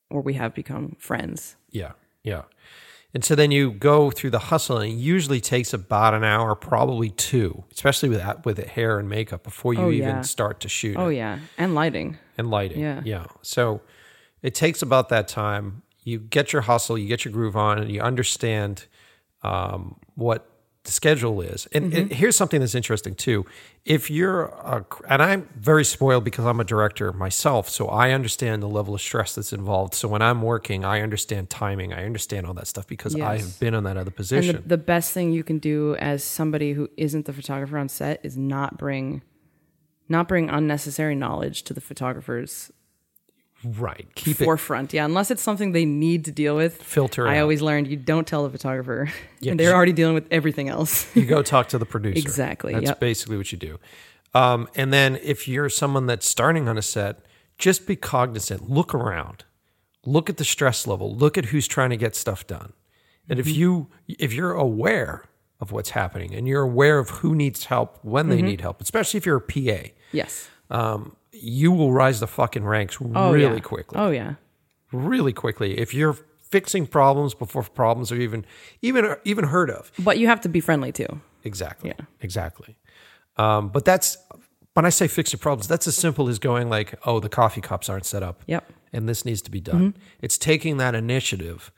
or 0.08 0.22
we 0.22 0.32
have 0.34 0.54
become 0.54 0.96
friends. 0.98 1.54
Yeah, 1.70 1.92
yeah. 2.22 2.44
And 3.12 3.22
so 3.22 3.34
then 3.34 3.50
you 3.50 3.72
go 3.72 4.10
through 4.10 4.30
the 4.30 4.38
hustle, 4.38 4.78
and 4.78 4.90
it 4.90 4.96
usually 4.96 5.42
takes 5.42 5.74
about 5.74 6.14
an 6.14 6.24
hour, 6.24 6.54
probably 6.54 7.10
two, 7.10 7.62
especially 7.74 8.08
with 8.08 8.20
that, 8.20 8.46
with 8.46 8.56
the 8.56 8.66
hair 8.66 8.98
and 8.98 9.06
makeup 9.06 9.42
before 9.42 9.74
you 9.74 9.80
Oh, 9.80 9.90
even 9.90 10.08
yeah. 10.08 10.20
start 10.22 10.60
to 10.60 10.68
shoot. 10.70 10.96
Oh 10.96 11.08
it. 11.08 11.16
yeah, 11.16 11.40
and 11.58 11.74
lighting. 11.74 12.16
and 12.38 12.50
lighting. 12.50 12.80
Yeah. 12.80 13.02
Yeah. 13.04 13.26
So 13.42 13.82
it 14.42 14.54
takes 14.54 14.82
about 14.82 15.08
that 15.08 15.28
time. 15.28 15.82
You 16.04 16.18
get 16.18 16.52
your 16.52 16.62
hustle, 16.62 16.96
you 16.96 17.08
get 17.08 17.24
your 17.24 17.32
groove 17.32 17.56
on, 17.56 17.78
and 17.78 17.90
you 17.90 18.00
understand 18.00 18.86
um, 19.42 19.96
what 20.14 20.50
the 20.84 20.92
schedule 20.92 21.42
is. 21.42 21.66
And, 21.72 21.92
and 21.92 22.10
here's 22.10 22.34
something 22.34 22.60
that's 22.60 22.74
interesting 22.74 23.14
too. 23.14 23.44
If 23.84 24.10
you're, 24.10 24.44
a, 24.44 24.86
and 25.06 25.22
I'm 25.22 25.48
very 25.54 25.84
spoiled 25.84 26.24
because 26.24 26.46
I'm 26.46 26.60
a 26.60 26.64
director 26.64 27.12
myself, 27.12 27.68
so 27.68 27.88
I 27.88 28.12
understand 28.12 28.62
the 28.62 28.68
level 28.68 28.94
of 28.94 29.02
stress 29.02 29.34
that's 29.34 29.52
involved. 29.52 29.92
So 29.94 30.08
when 30.08 30.22
I'm 30.22 30.40
working, 30.40 30.86
I 30.86 31.02
understand 31.02 31.50
timing, 31.50 31.92
I 31.92 32.06
understand 32.06 32.46
all 32.46 32.54
that 32.54 32.68
stuff 32.68 32.86
because 32.86 33.14
I 33.14 33.36
have 33.38 33.60
been 33.60 33.74
in 33.74 33.84
that 33.84 33.98
other 33.98 34.08
And 34.08 34.16
position. 34.16 34.56
the, 34.56 34.62
the 34.62 34.78
best 34.78 35.12
thing 35.12 35.30
you 35.30 35.44
can 35.44 35.58
do 35.58 35.94
as 35.96 36.24
somebody 36.24 36.72
who 36.72 36.88
isn't 36.96 37.26
the 37.26 37.34
photographer 37.34 37.76
on 37.76 37.90
set 37.90 38.20
is 38.22 38.38
not 38.38 38.78
bring, 38.78 39.20
not 40.08 40.26
bring 40.26 40.48
unnecessary 40.48 41.14
knowledge 41.14 41.64
to 41.64 41.74
the 41.74 41.82
photographer's 41.82 42.72
right. 43.64 44.06
Keep 44.14 44.40
it 44.40 44.44
forefront. 44.44 44.92
Yeah, 44.92 45.04
unless 45.04 45.30
it's 45.30 45.42
something 45.42 45.72
they 45.72 45.84
need 45.84 46.24
to 46.26 46.32
deal 46.32 46.54
with. 46.56 46.82
filter. 46.82 47.26
I 47.26 47.38
out. 47.38 47.42
always 47.42 47.60
learned 47.62 47.86
you 47.88 47.96
don't 47.96 48.26
tell 48.26 48.44
the 48.44 48.50
photographer. 48.50 49.10
Yeah, 49.40 49.52
and 49.52 49.60
they're 49.60 49.72
already 49.74 49.92
dealing 49.92 50.14
with 50.14 50.26
everything 50.32 50.68
else. 50.68 51.14
you 51.14 51.24
go 51.24 51.42
talk 51.42 51.68
to 51.68 51.78
the 51.78 51.86
producer. 51.86 52.18
Exactly, 52.18 52.72
That's 52.74 52.86
yep. 52.86 52.98
basically 53.00 53.36
what 53.36 53.52
you 53.52 53.58
do. 53.58 53.78
Um, 54.34 54.68
and 54.74 54.92
then 54.92 55.16
if 55.22 55.46
you're 55.46 55.68
someone 55.68 56.06
that's 56.06 56.26
starting 56.28 56.68
on 56.68 56.76
a 56.76 56.82
set, 56.82 57.20
just 57.56 57.86
be 57.86 57.94
cognizant. 57.94 58.68
Look 58.68 58.94
around. 58.94 59.44
Look 60.04 60.28
at 60.28 60.38
the 60.38 60.44
stress 60.44 60.86
level. 60.88 61.14
Look 61.14 61.38
at 61.38 61.46
who's 61.46 61.68
trying 61.68 61.90
to 61.90 61.96
get 61.96 62.16
stuff 62.16 62.46
done. 62.48 62.72
And 63.28 63.38
Mm-hmm. 63.38 63.48
if 63.48 63.56
you 63.56 63.88
if 64.08 64.32
you're 64.32 64.52
aware 64.52 65.24
of 65.60 65.70
what's 65.70 65.90
happening 65.90 66.34
and 66.34 66.48
you're 66.48 66.62
aware 66.62 66.98
of 66.98 67.10
who 67.10 67.34
needs 67.36 67.66
help 67.66 67.98
when 68.02 68.28
they 68.28 68.38
Mm-hmm. 68.38 68.46
need 68.46 68.60
help, 68.60 68.80
especially 68.80 69.18
if 69.18 69.26
you're 69.26 69.36
a 69.36 69.40
PA, 69.40 69.88
yes. 70.12 70.48
um, 70.70 71.14
you 71.40 71.70
will 71.72 71.92
rise 71.92 72.20
the 72.20 72.26
fucking 72.26 72.64
ranks 72.64 72.98
Oh 73.14 73.32
really 73.32 73.54
yeah. 73.56 73.60
quickly 73.60 73.98
Oh 73.98 74.10
yeah. 74.10 74.34
really 74.92 75.32
quickly 75.32 75.78
if 75.78 75.92
you're 75.94 76.16
fixing 76.42 76.86
problems 76.86 77.34
before 77.34 77.62
problems 77.62 78.10
are 78.12 78.16
even 78.16 78.44
even 78.82 79.16
even 79.24 79.44
heard 79.44 79.70
of 79.70 79.92
But 79.98 80.18
you 80.18 80.26
have 80.28 80.40
to 80.42 80.48
be 80.48 80.60
friendly 80.60 80.92
too. 80.92 81.20
exactly 81.44 81.90
Yeah. 81.98 82.04
exactly 82.20 82.76
um, 83.36 83.68
but 83.68 83.84
that's 83.84 84.16
when 84.74 84.84
i 84.86 84.90
say 84.90 85.08
fix 85.08 85.32
your 85.32 85.38
problems 85.38 85.68
that's 85.68 85.86
as 85.86 85.96
simple 85.96 86.28
as 86.28 86.38
going 86.38 86.68
like 86.70 86.94
oh 87.06 87.20
the 87.20 87.28
coffee 87.28 87.60
cups 87.60 87.88
aren't 87.88 88.06
set 88.06 88.22
up 88.22 88.42
Yep. 88.46 88.70
and 88.92 89.08
this 89.08 89.24
needs 89.24 89.42
to 89.42 89.50
be 89.50 89.60
done 89.60 89.94
it's 90.22 90.38
taking 90.38 90.76
that 90.78 90.94
initiative 90.94 91.70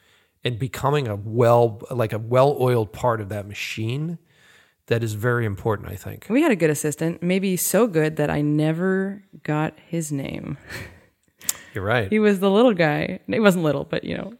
and 0.44 0.58
becoming 0.58 1.08
a 1.08 1.16
well 1.16 1.82
like 1.90 2.12
a 2.12 2.18
well-oiled 2.18 2.92
part 2.92 3.20
of 3.20 3.28
that 3.30 3.46
machine 3.48 4.18
that 4.90 5.02
is 5.02 5.14
very 5.14 5.46
important 5.46 5.88
i 5.88 5.96
think 5.96 6.26
We 6.28 6.42
had 6.42 6.52
a 6.52 6.56
good 6.56 6.70
assistant, 6.70 7.22
maybe 7.22 7.56
so 7.56 7.86
good 7.86 8.16
that 8.16 8.28
I 8.30 8.42
never 8.42 9.22
got 9.42 9.72
his 9.88 10.12
name. 10.12 10.58
you're 11.74 11.84
right 11.84 12.08
He 12.10 12.18
was 12.18 12.38
the 12.40 12.50
little 12.50 12.74
guy. 12.74 13.20
He 13.26 13.40
wasn't 13.40 13.64
little, 13.64 13.84
but 13.84 14.04
you 14.04 14.16
know. 14.18 14.34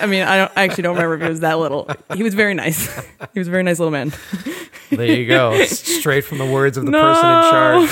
I 0.00 0.06
mean, 0.06 0.22
I 0.22 0.36
don't 0.38 0.52
I 0.56 0.62
actually 0.64 0.82
don't 0.84 0.94
remember 0.96 1.16
if 1.16 1.22
he 1.22 1.28
was 1.28 1.40
that 1.40 1.58
little. 1.58 1.88
He 2.14 2.22
was 2.22 2.34
very 2.34 2.54
nice. 2.54 2.80
He 3.34 3.38
was 3.40 3.48
a 3.48 3.50
very 3.50 3.62
nice 3.62 3.78
little 3.78 3.92
man. 3.92 4.12
There 4.90 5.06
you 5.06 5.26
go. 5.26 5.64
Straight 5.98 6.24
from 6.24 6.38
the 6.38 6.46
words 6.46 6.76
of 6.76 6.84
the 6.84 6.90
No. 6.90 7.00
person 7.00 7.28
in 7.30 7.42
charge. 7.50 7.90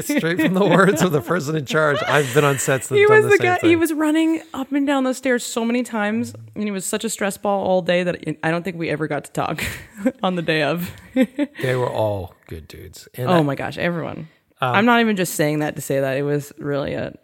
Straight 0.00 0.40
from 0.40 0.54
the 0.54 0.64
words 0.64 1.02
of 1.02 1.12
the 1.12 1.20
person 1.20 1.56
in 1.56 1.64
charge. 1.66 1.98
I've 2.06 2.32
been 2.34 2.44
on 2.44 2.58
sets 2.58 2.88
that 2.88 2.96
He 2.96 3.06
was 3.06 3.24
the, 3.24 3.30
the 3.30 3.38
guy. 3.38 3.56
thing. 3.58 3.70
He 3.70 3.76
was 3.76 3.92
running 3.92 4.42
up 4.52 4.72
and 4.72 4.86
down 4.86 5.04
those 5.04 5.16
stairs 5.16 5.44
so 5.44 5.64
many 5.64 5.82
times, 5.82 6.34
and 6.54 6.64
he 6.64 6.70
was 6.70 6.84
such 6.84 7.04
a 7.04 7.08
stress 7.10 7.36
ball 7.36 7.64
all 7.64 7.82
day 7.82 8.02
that 8.02 8.24
I 8.42 8.50
don't 8.50 8.62
think 8.64 8.76
we 8.76 8.90
ever 8.90 9.06
got 9.06 9.24
to 9.24 9.32
talk 9.32 9.62
on 10.22 10.34
the 10.36 10.42
day 10.42 10.62
of. 10.62 10.90
they 11.14 11.76
were 11.76 11.88
all 11.90 12.34
good 12.48 12.66
dudes. 12.68 13.08
And 13.14 13.28
Oh 13.28 13.34
I- 13.34 13.42
my 13.42 13.54
gosh, 13.54 13.78
everyone! 13.78 14.28
Um, 14.60 14.74
I'm 14.74 14.84
not 14.86 15.00
even 15.00 15.16
just 15.16 15.34
saying 15.34 15.58
that 15.60 15.76
to 15.76 15.82
say 15.82 16.00
that. 16.00 16.16
It 16.16 16.22
was 16.22 16.52
really 16.58 16.94
a, 16.94 17.16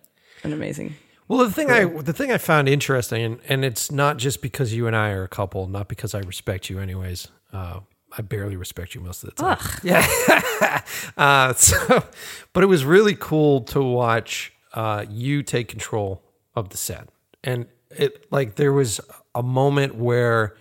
an 0.44 0.52
amazing. 0.52 0.94
well, 1.28 1.38
the 1.46 1.50
thing 1.52 1.70
I 1.70 1.84
the 1.84 2.12
thing 2.12 2.30
I 2.32 2.38
found 2.38 2.68
interesting, 2.68 3.22
and, 3.24 3.40
and 3.48 3.64
it's 3.64 3.90
not 3.90 4.16
just 4.18 4.42
because 4.42 4.74
you 4.74 4.86
and 4.86 4.96
I 4.96 5.10
are 5.10 5.22
a 5.22 5.28
couple, 5.28 5.66
not 5.66 5.88
because 5.88 6.14
I 6.14 6.20
respect 6.20 6.68
you, 6.70 6.78
anyways. 6.80 7.28
Uh, 7.52 7.80
I 8.16 8.22
barely 8.22 8.56
respect 8.56 8.94
you 8.94 9.00
most 9.00 9.22
of 9.22 9.30
the 9.30 9.36
time. 9.36 9.58
Yeah. 9.82 10.82
uh, 11.16 11.54
so, 11.54 12.04
but 12.52 12.62
it 12.62 12.66
was 12.66 12.84
really 12.84 13.16
cool 13.18 13.62
to 13.62 13.82
watch 13.82 14.52
uh, 14.74 15.04
you 15.08 15.42
take 15.42 15.68
control 15.68 16.22
of 16.54 16.70
the 16.70 16.76
set, 16.76 17.08
and 17.44 17.66
it 17.90 18.26
like 18.30 18.56
there 18.56 18.72
was 18.72 19.00
a 19.34 19.42
moment 19.42 19.94
where 19.94 20.56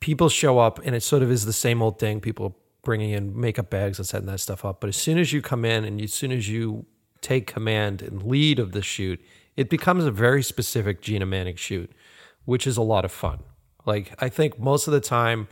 people 0.00 0.28
show 0.28 0.58
up 0.58 0.80
and 0.84 0.94
it 0.94 1.02
sort 1.02 1.22
of 1.22 1.30
is 1.30 1.44
the 1.44 1.52
same 1.52 1.82
old 1.82 1.98
thing. 1.98 2.20
People 2.20 2.56
bringing 2.82 3.10
in 3.10 3.38
makeup 3.38 3.70
bags 3.70 3.98
and 3.98 4.06
setting 4.06 4.26
that 4.26 4.40
stuff 4.40 4.64
up. 4.64 4.80
But 4.80 4.88
as 4.88 4.96
soon 4.96 5.18
as 5.18 5.32
you 5.32 5.42
come 5.42 5.64
in 5.64 5.84
and 5.84 6.00
as 6.00 6.14
soon 6.14 6.32
as 6.32 6.48
you 6.48 6.86
take 7.20 7.46
command 7.46 8.00
and 8.02 8.22
lead 8.22 8.58
of 8.58 8.72
the 8.72 8.82
shoot, 8.82 9.20
it 9.56 9.68
becomes 9.68 10.04
a 10.04 10.10
very 10.10 10.42
specific 10.42 11.02
Gina 11.02 11.26
Manning 11.26 11.56
shoot, 11.56 11.92
which 12.44 12.66
is 12.66 12.76
a 12.76 12.82
lot 12.82 13.04
of 13.04 13.12
fun. 13.12 13.40
Like 13.84 14.14
I 14.18 14.28
think 14.28 14.58
most 14.58 14.86
of 14.86 14.92
the 14.92 15.00
time, 15.00 15.48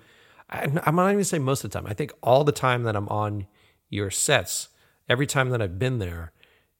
I'm 0.51 0.97
not 0.97 1.13
even 1.13 1.25
say 1.25 1.39
most 1.39 1.65
of 1.65 1.71
the 1.71 1.79
time. 1.79 1.87
I 1.87 1.95
think 1.95 2.13
all 2.23 2.45
the 2.45 2.53
time 2.53 2.85
that 2.85 2.97
I'm 2.97 3.09
on 3.09 3.47
your 3.91 4.11
sets, 4.11 4.69
every 5.09 5.27
time 5.27 5.51
that 5.51 5.61
I've 5.61 5.79
been 5.79 5.99
there, 5.99 6.33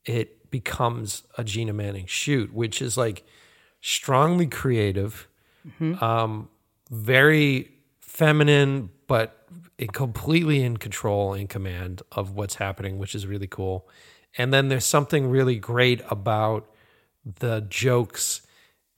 it 0.05 0.39
it 0.49 0.51
becomes 0.51 1.25
a 1.37 1.45
Gina 1.45 1.73
Manning 1.73 2.07
shoot, 2.07 2.53
which 2.55 2.81
is 2.81 2.97
like 2.97 3.25
strongly 3.81 4.47
creative, 4.47 5.29
um, 6.03 6.49
very 6.91 7.71
feminine, 8.01 8.91
but 9.07 9.47
completely 9.93 10.63
in 10.63 10.77
control 10.79 11.35
and 11.35 11.49
command 11.49 12.03
of 12.13 12.33
what's 12.33 12.55
happening, 12.57 12.99
which 12.99 13.15
is 13.15 13.27
really 13.27 13.47
cool. 13.47 13.89
And 14.37 14.53
then 14.53 14.69
there's 14.69 14.87
something 14.87 15.29
really 15.29 15.57
great 15.57 16.01
about 16.11 16.71
the 17.25 17.67
jokes 17.69 18.41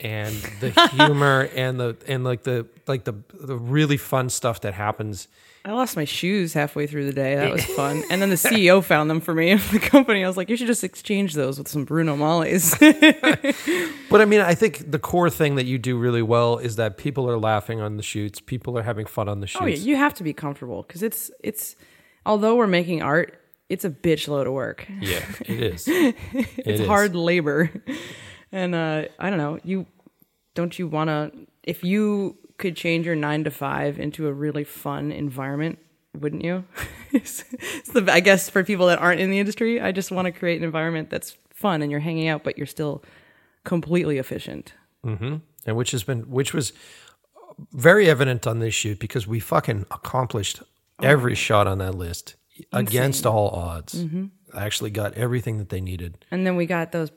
and 0.00 0.34
the 0.60 0.70
humor 0.92 1.48
and 1.54 1.78
the 1.78 1.96
and 2.08 2.24
like 2.24 2.42
the 2.42 2.66
like 2.86 3.04
the 3.04 3.14
the 3.32 3.56
really 3.56 3.96
fun 3.96 4.28
stuff 4.30 4.62
that 4.62 4.74
happens 4.74 5.28
I 5.62 5.72
lost 5.72 5.94
my 5.94 6.06
shoes 6.06 6.54
halfway 6.54 6.86
through 6.86 7.04
the 7.04 7.12
day. 7.12 7.36
That 7.36 7.52
was 7.52 7.62
fun. 7.66 8.02
And 8.10 8.22
then 8.22 8.30
the 8.30 8.36
CEO 8.48 8.82
found 8.82 9.10
them 9.10 9.20
for 9.20 9.34
me 9.34 9.50
of 9.50 9.70
the 9.70 9.78
company. 9.78 10.24
I 10.24 10.26
was 10.26 10.38
like, 10.38 10.48
you 10.48 10.56
should 10.56 10.66
just 10.68 10.82
exchange 10.82 11.34
those 11.34 11.58
with 11.58 11.68
some 11.68 11.84
Bruno 11.84 12.16
Maglis. 12.16 12.78
But 14.08 14.22
I 14.22 14.24
mean, 14.24 14.40
I 14.40 14.54
think 14.54 14.90
the 14.90 14.98
core 14.98 15.28
thing 15.28 15.56
that 15.56 15.66
you 15.66 15.76
do 15.76 15.98
really 15.98 16.22
well 16.22 16.56
is 16.56 16.76
that 16.76 16.96
people 16.96 17.28
are 17.30 17.38
laughing 17.38 17.78
on 17.82 17.98
the 17.98 18.02
shoots, 18.02 18.40
people 18.40 18.78
are 18.78 18.82
having 18.82 19.04
fun 19.04 19.28
on 19.28 19.40
the 19.40 19.46
shoots. 19.46 19.62
oh 19.62 19.66
yeah, 19.66 19.76
you 19.76 19.96
have 19.96 20.14
to 20.14 20.24
be 20.24 20.32
comfortable 20.32 20.82
because 20.82 21.02
it's 21.02 21.30
it's 21.44 21.76
although 22.24 22.56
we're 22.56 22.66
making 22.66 23.02
art, 23.02 23.38
it's 23.68 23.84
a 23.84 23.90
bitch 23.90 24.28
load 24.28 24.46
of 24.46 24.54
work. 24.54 24.86
Yeah, 25.00 25.20
it 25.44 25.62
is. 25.62 25.86
It 25.86 26.16
It's 26.32 26.80
is. 26.80 26.86
hard 26.86 27.14
labor. 27.14 27.70
And 28.52 28.74
uh, 28.74 29.04
I 29.18 29.30
don't 29.30 29.38
know, 29.38 29.58
you 29.64 29.86
don't 30.54 30.78
you 30.78 30.88
want 30.88 31.08
to 31.08 31.32
if 31.62 31.84
you 31.84 32.38
could 32.58 32.76
change 32.76 33.06
your 33.06 33.14
9 33.16 33.44
to 33.44 33.50
5 33.50 33.98
into 33.98 34.26
a 34.26 34.32
really 34.32 34.64
fun 34.64 35.12
environment, 35.12 35.78
wouldn't 36.18 36.44
you? 36.44 36.64
it's, 37.12 37.44
it's 37.52 37.90
the, 37.90 38.06
I 38.12 38.20
guess 38.20 38.50
for 38.50 38.62
people 38.64 38.86
that 38.86 38.98
aren't 38.98 39.20
in 39.20 39.30
the 39.30 39.38
industry, 39.38 39.80
I 39.80 39.92
just 39.92 40.10
want 40.10 40.26
to 40.26 40.32
create 40.32 40.58
an 40.58 40.64
environment 40.64 41.08
that's 41.10 41.36
fun 41.54 41.80
and 41.82 41.90
you're 41.90 42.00
hanging 42.00 42.28
out 42.28 42.42
but 42.44 42.56
you're 42.58 42.66
still 42.66 43.02
completely 43.64 44.18
efficient. 44.18 44.74
and 45.66 45.76
which 45.76 45.90
has 45.92 46.02
been 46.04 46.30
which 46.30 46.52
was 46.52 46.72
very 47.72 48.08
evident 48.08 48.46
on 48.46 48.58
this 48.58 48.74
shoot 48.74 48.98
because 48.98 49.26
we 49.26 49.40
fucking 49.40 49.86
accomplished 49.90 50.62
every 51.02 51.34
shot 51.34 51.66
on 51.66 51.78
that 51.78 51.94
list 51.94 52.36
against 52.72 53.26
all 53.26 53.48
odds. 53.50 54.04
I 54.54 54.64
actually 54.64 54.90
got 54.90 55.14
everything 55.14 55.58
that 55.58 55.68
they 55.68 55.80
needed, 55.80 56.24
And 56.30 56.46
then 56.46 56.56
we 56.56 56.66
got 56.66 56.92
those 56.92 57.10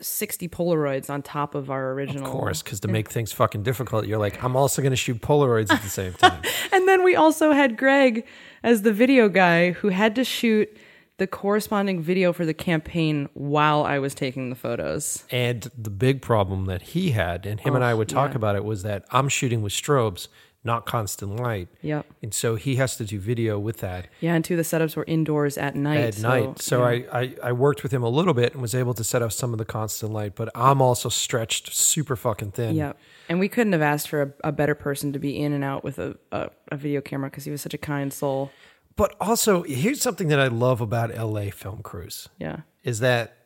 60 0.00 0.48
Polaroids 0.48 1.10
on 1.10 1.22
top 1.22 1.54
of 1.54 1.70
our 1.70 1.92
original. 1.92 2.24
of 2.24 2.30
course, 2.30 2.62
because 2.62 2.80
to 2.80 2.88
make 2.88 3.10
things 3.10 3.32
fucking 3.32 3.62
difficult, 3.62 4.06
you're 4.06 4.18
like, 4.18 4.42
I'm 4.42 4.56
also 4.56 4.82
going 4.82 4.92
to 4.92 4.96
shoot 4.96 5.20
Polaroids 5.20 5.72
at 5.72 5.82
the 5.82 5.88
same 5.88 6.12
time. 6.14 6.42
And 6.72 6.86
then 6.86 7.02
we 7.02 7.16
also 7.16 7.52
had 7.52 7.76
Greg 7.76 8.26
as 8.62 8.82
the 8.82 8.92
video 8.92 9.28
guy 9.28 9.72
who 9.72 9.88
had 9.88 10.14
to 10.16 10.24
shoot 10.24 10.76
the 11.18 11.26
corresponding 11.26 12.00
video 12.00 12.32
for 12.32 12.46
the 12.46 12.54
campaign 12.54 13.28
while 13.34 13.82
I 13.82 13.98
was 13.98 14.14
taking 14.14 14.50
the 14.50 14.56
photos. 14.56 15.24
and 15.30 15.68
the 15.76 15.90
big 15.90 16.22
problem 16.22 16.66
that 16.66 16.80
he 16.80 17.10
had, 17.10 17.44
and 17.44 17.58
him 17.58 17.74
and 17.74 17.82
oh, 17.82 17.88
I 17.88 17.94
would 17.94 18.08
talk 18.08 18.30
yeah. 18.30 18.36
about 18.36 18.54
it, 18.54 18.64
was 18.64 18.84
that 18.84 19.04
I'm 19.10 19.28
shooting 19.28 19.60
with 19.60 19.72
strobes, 19.72 20.28
not 20.68 20.86
constant 20.86 21.34
light. 21.36 21.66
Yep. 21.82 22.06
And 22.22 22.32
so 22.32 22.54
he 22.54 22.76
has 22.76 22.96
to 22.98 23.04
do 23.04 23.18
video 23.18 23.58
with 23.58 23.78
that. 23.78 24.06
Yeah, 24.20 24.34
and 24.34 24.44
two 24.44 24.54
of 24.54 24.58
the 24.58 24.62
setups 24.62 24.94
were 24.96 25.04
indoors 25.08 25.58
at 25.58 25.74
night. 25.74 26.00
at 26.00 26.18
night. 26.20 26.60
So 26.60 26.84
I, 26.84 27.04
I, 27.12 27.34
I 27.42 27.52
worked 27.52 27.82
with 27.82 27.90
him 27.92 28.02
a 28.02 28.08
little 28.08 28.34
bit 28.34 28.52
and 28.52 28.62
was 28.62 28.74
able 28.74 28.94
to 28.94 29.02
set 29.02 29.22
up 29.22 29.32
some 29.32 29.52
of 29.52 29.58
the 29.58 29.64
constant 29.64 30.12
light, 30.12 30.34
but 30.36 30.50
I'm 30.54 30.80
also 30.80 31.08
stretched 31.08 31.74
super 31.74 32.14
fucking 32.16 32.52
thin. 32.52 32.76
Yep. 32.76 32.98
And 33.28 33.40
we 33.40 33.48
couldn't 33.48 33.72
have 33.72 33.82
asked 33.82 34.08
for 34.08 34.22
a, 34.22 34.32
a 34.44 34.52
better 34.52 34.74
person 34.74 35.12
to 35.14 35.18
be 35.18 35.40
in 35.42 35.52
and 35.52 35.64
out 35.64 35.82
with 35.82 35.98
a, 35.98 36.16
a, 36.30 36.50
a 36.70 36.76
video 36.76 37.00
camera 37.00 37.30
because 37.30 37.44
he 37.44 37.50
was 37.50 37.62
such 37.62 37.74
a 37.74 37.78
kind 37.78 38.12
soul. 38.12 38.50
But 38.94 39.14
also, 39.20 39.62
here's 39.62 40.00
something 40.02 40.28
that 40.28 40.38
I 40.40 40.48
love 40.48 40.80
about 40.80 41.16
LA 41.16 41.50
film 41.50 41.82
crews 41.82 42.28
Yeah. 42.38 42.58
is 42.84 43.00
that 43.00 43.36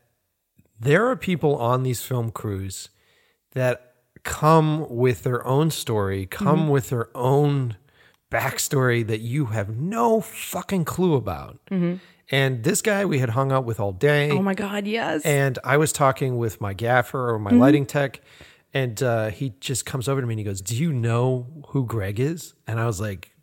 there 0.81 1.07
are 1.09 1.16
people 1.16 1.57
on 1.57 1.83
these 1.85 2.03
film 2.03 2.31
crews 2.33 2.89
that 3.53 3.91
come 4.25 4.87
with 4.89 5.23
their 5.25 5.47
own 5.47 5.70
story, 5.70 6.27
come 6.27 6.61
Mm-hmm. 6.61 6.68
with 6.68 6.91
their 6.91 7.09
own 7.16 7.77
backstory 8.31 9.07
that 9.07 9.20
you 9.20 9.47
have 9.47 9.68
no 9.77 10.20
fucking 10.20 10.85
clue 10.85 11.14
about. 11.14 11.59
And 12.31 12.62
this 12.64 12.81
guy 12.81 13.05
we 13.05 13.18
had 13.18 13.31
hung 13.31 13.53
out 13.53 13.64
with 13.64 13.79
all 13.79 13.93
day. 13.93 14.29
Mm-hmm. 14.31 14.39
Oh 14.39 14.43
my 14.43 14.55
God, 14.55 14.87
yes. 14.87 15.23
And 15.25 15.59
I 15.64 15.77
was 15.77 15.93
talking 15.93 16.39
with 16.39 16.61
my 16.61 16.73
gaffer 16.73 17.31
or 17.31 17.39
my 17.39 17.51
Mm-hmm. 17.51 17.61
lighting 17.61 17.87
tech, 17.87 18.20
and 18.73 19.03
uh, 19.03 19.29
he 19.29 19.51
just 19.61 19.85
comes 19.85 20.09
over 20.09 20.20
to 20.20 20.27
me 20.27 20.33
and 20.35 20.39
he 20.39 20.45
goes, 20.45 20.61
"Do 20.62 20.75
you 20.77 20.93
know 20.93 21.47
who 21.68 21.85
Greg 21.85 22.18
is?" 22.20 22.55
And 22.66 22.81
I 22.81 22.87
was 22.87 23.01
like, 23.03 23.35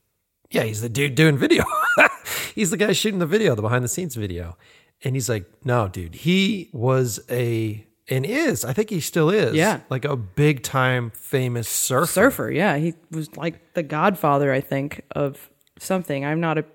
"Yeah, 0.50 0.64
he's 0.64 0.82
the 0.82 0.90
dude 0.90 1.14
doing 1.14 1.38
video. 1.38 1.66
he's 2.56 2.72
the 2.72 2.78
guy 2.78 2.94
shooting 2.94 3.20
the 3.20 3.28
video, 3.28 3.54
the 3.54 3.62
behind 3.62 3.84
the 3.84 3.90
scenes 3.90 4.16
video." 4.16 4.58
And 5.04 5.16
he's 5.16 5.30
like, 5.30 5.46
"No, 5.64 5.88
dude, 5.88 6.16
he 6.16 6.70
was 6.74 7.20
a 7.30 7.86
and 8.10 8.26
is 8.26 8.66
I 8.66 8.74
think 8.74 8.90
he 8.90 9.00
still 9.00 9.30
is, 9.30 9.54
Yeah. 9.56 9.80
like 9.90 10.06
a 10.06 10.16
big 10.16 10.64
time 10.64 11.12
famous 11.12 11.68
surfer." 11.68 12.06
surfer. 12.08 12.52
Yeah, 12.52 12.78
he 12.78 12.94
was 13.12 13.36
like 13.38 13.74
the 13.74 13.84
godfather, 13.84 14.52
I 14.52 14.62
think, 14.62 15.04
of 15.12 15.50
something. 15.80 16.26
I'm 16.26 16.40
not 16.40 16.58
a 16.58 16.66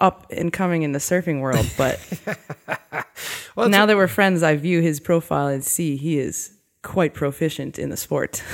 up 0.00 0.26
and 0.30 0.52
coming 0.52 0.82
in 0.82 0.92
the 0.92 0.98
surfing 0.98 1.40
world, 1.40 1.70
but 1.78 2.00
Well, 3.56 3.68
now 3.68 3.86
that 3.86 3.96
we're 3.96 4.08
friends, 4.08 4.42
I 4.42 4.56
view 4.56 4.80
his 4.80 4.98
profile 4.98 5.46
and 5.46 5.64
see 5.64 5.96
he 5.96 6.18
is 6.18 6.50
quite 6.82 7.14
proficient 7.14 7.78
in 7.78 7.90
the 7.90 7.96
sport. 7.96 8.42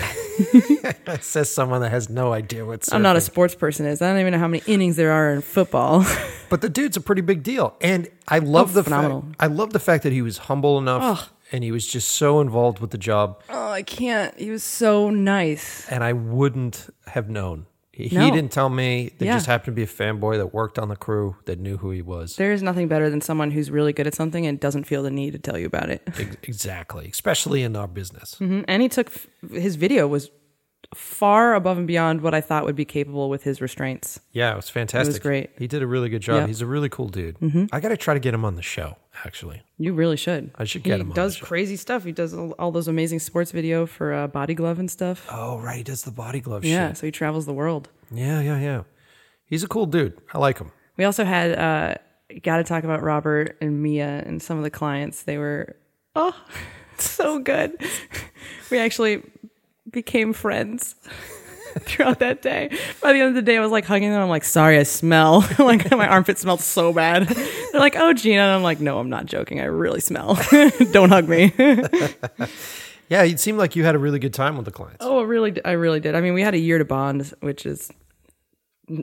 That 1.04 1.24
says 1.24 1.52
someone 1.52 1.80
that 1.82 1.90
has 1.90 2.08
no 2.08 2.32
idea 2.32 2.64
what 2.64 2.80
surfing. 2.82 2.94
I'm 2.94 3.02
not 3.02 3.16
a 3.16 3.20
sports 3.20 3.54
person. 3.54 3.84
Is 3.86 4.00
I 4.00 4.10
don't 4.10 4.20
even 4.20 4.32
know 4.32 4.38
how 4.38 4.48
many 4.48 4.62
innings 4.66 4.96
there 4.96 5.10
are 5.12 5.32
in 5.34 5.40
football. 5.42 6.04
But 6.50 6.62
the 6.62 6.68
dude's 6.68 6.96
a 6.96 7.00
pretty 7.00 7.22
big 7.22 7.44
deal, 7.44 7.74
and 7.80 8.08
I 8.26 8.40
love 8.40 8.70
Oh, 8.70 8.74
the 8.74 8.82
phenomenal. 8.84 9.22
fact. 9.22 9.36
I 9.38 9.46
love 9.46 9.72
the 9.72 9.78
fact 9.78 10.02
that 10.02 10.12
he 10.12 10.20
was 10.22 10.38
humble 10.38 10.78
enough, 10.78 11.32
and 11.52 11.64
he 11.64 11.72
was 11.72 11.86
just 11.86 12.08
so 12.08 12.40
involved 12.40 12.78
with 12.80 12.90
the 12.90 12.98
job. 12.98 13.42
oh, 13.48 13.70
I 13.70 13.82
can't. 13.82 14.38
He 14.38 14.50
was 14.50 14.62
so 14.64 15.10
nice. 15.10 15.88
And 15.90 16.02
I 16.04 16.12
wouldn't 16.12 16.88
have 17.06 17.28
known. 17.28 17.66
He, 17.92 18.08
he 18.08 18.30
didn't 18.30 18.50
tell 18.50 18.70
me. 18.70 19.12
There 19.18 19.26
Yeah. 19.28 19.34
just 19.34 19.44
happened 19.46 19.66
to 19.66 19.72
be 19.72 19.82
a 19.82 19.86
fanboy 19.86 20.38
that 20.38 20.54
worked 20.54 20.78
on 20.78 20.88
the 20.88 20.96
crew 20.96 21.36
that 21.44 21.58
knew 21.58 21.76
who 21.76 21.90
he 21.90 22.00
was. 22.00 22.36
There 22.36 22.50
is 22.52 22.62
nothing 22.62 22.88
better 22.88 23.10
than 23.10 23.20
someone 23.20 23.50
who's 23.50 23.70
really 23.70 23.92
good 23.92 24.06
at 24.06 24.14
something 24.14 24.46
and 24.46 24.58
doesn't 24.58 24.84
feel 24.84 25.02
the 25.02 25.10
need 25.10 25.32
to 25.32 25.38
tell 25.38 25.58
you 25.58 25.66
about 25.66 25.90
it. 25.90 26.02
Ex- 26.18 26.36
exactly, 26.44 27.08
especially 27.12 27.62
in 27.62 27.76
our 27.76 27.86
business. 27.88 28.36
Mhm. 28.40 28.64
And 28.68 28.80
he 28.80 28.88
took 28.88 29.12
his 29.52 29.76
video 29.76 30.08
was 30.08 30.30
far 30.94 31.54
above 31.54 31.76
and 31.78 31.86
beyond 31.86 32.22
what 32.22 32.32
I 32.34 32.40
thought 32.40 32.64
would 32.64 32.74
be 32.76 32.84
capable 32.86 33.28
with 33.28 33.42
his 33.44 33.60
restraints. 33.60 34.18
Yeah, 34.32 34.52
it 34.52 34.56
was 34.56 34.68
fantastic. 34.70 35.06
It 35.10 35.12
was 35.12 35.18
great. 35.20 35.50
He 35.58 35.66
did 35.66 35.82
a 35.82 35.86
really 35.86 36.08
good 36.08 36.22
job. 36.22 36.48
He's 36.48 36.62
a 36.62 36.66
really 36.66 36.88
cool 36.88 37.08
dude. 37.08 37.36
I 37.72 37.80
got 37.80 37.90
to 37.90 37.96
try 37.96 38.14
to 38.14 38.20
get 38.20 38.32
him 38.34 38.44
on 38.46 38.56
the 38.56 38.62
show. 38.62 38.96
Actually, 39.24 39.62
You 39.76 39.92
really 39.92 40.16
should. 40.16 40.50
I 40.56 40.64
should 40.64 40.82
get 40.82 40.96
he 40.96 41.00
him 41.02 41.10
on 41.10 41.16
does 41.16 41.36
crazy 41.36 41.76
stuff. 41.76 42.04
He 42.04 42.12
does 42.12 42.32
all, 42.32 42.52
all 42.58 42.70
those 42.70 42.88
amazing 42.88 43.18
sports 43.18 43.50
video 43.50 43.84
for 43.86 44.12
uh, 44.14 44.26
Body 44.28 44.54
Glove 44.54 44.78
and 44.78 44.90
stuff. 44.90 45.26
oh 45.30 45.58
right, 45.58 45.78
he 45.78 45.82
does 45.82 46.02
the 46.02 46.10
body 46.12 46.40
glove 46.40 46.64
yeah, 46.64 46.88
shit. 46.88 46.98
so 46.98 47.06
he 47.06 47.10
travels 47.12 47.44
the 47.44 47.52
world. 47.52 47.88
Yeah, 48.12 48.40
yeah, 48.40 48.58
yeah. 48.58 48.82
He's 49.44 49.64
a 49.64 49.68
cool 49.68 49.86
dude. 49.86 50.16
I 50.32 50.38
like 50.38 50.58
him. 50.58 50.70
We 50.96 51.04
also 51.04 51.24
had 51.24 51.58
uh, 51.58 51.94
got 52.42 52.58
to 52.58 52.64
talk 52.64 52.84
about 52.84 53.02
Robert 53.02 53.56
and 53.60 53.82
Mia 53.82 54.22
and 54.24 54.40
some 54.40 54.56
of 54.58 54.62
the 54.64 54.70
clients. 54.70 55.22
They 55.24 55.38
were 55.38 55.76
oh 56.14 56.34
so 56.98 57.38
good. 57.38 57.72
We 58.70 58.78
actually 58.78 59.22
became 59.90 60.32
friends 60.32 60.94
throughout 61.80 62.18
that 62.20 62.42
day. 62.42 62.70
By 63.02 63.12
the 63.12 63.20
end 63.20 63.28
of 63.30 63.34
the 63.34 63.42
day, 63.42 63.56
I 63.56 63.60
was 63.60 63.70
like 63.70 63.84
hugging 63.84 64.10
them. 64.10 64.20
I'm 64.20 64.28
like, 64.28 64.44
sorry, 64.44 64.78
I 64.78 64.82
smell. 64.84 65.40
like 65.58 65.90
my 65.90 66.06
armpit 66.08 66.38
smelled 66.38 66.60
so 66.60 66.92
bad. 66.92 67.26
They're 67.72 67.80
like, 67.80 67.96
oh, 67.96 68.12
Gina. 68.12 68.40
And 68.42 68.50
I'm 68.52 68.62
like, 68.62 68.80
no, 68.80 68.98
I'm 68.98 69.08
not 69.10 69.26
joking. 69.26 69.60
I 69.60 69.64
really 69.64 70.00
smell. 70.00 70.38
Don't 70.92 71.10
hug 71.10 71.28
me. 71.28 71.52
Yeah, 73.08 73.24
it 73.24 73.40
seemed 73.40 73.58
like 73.58 73.74
you 73.74 73.84
had 73.84 73.96
a 73.96 73.98
really 73.98 74.20
good 74.20 74.32
time 74.34 74.56
with 74.56 74.66
the 74.66 74.70
clients. 74.70 74.98
Oh, 75.04 75.22
really, 75.22 75.52
I 75.64 75.72
really 75.72 75.98
did. 75.98 76.14
I 76.14 76.20
mean, 76.20 76.32
we 76.32 76.42
had 76.42 76.54
a 76.54 76.58
year 76.58 76.78
to 76.78 76.84
bond, 76.84 77.32
which 77.40 77.66
is 77.66 77.90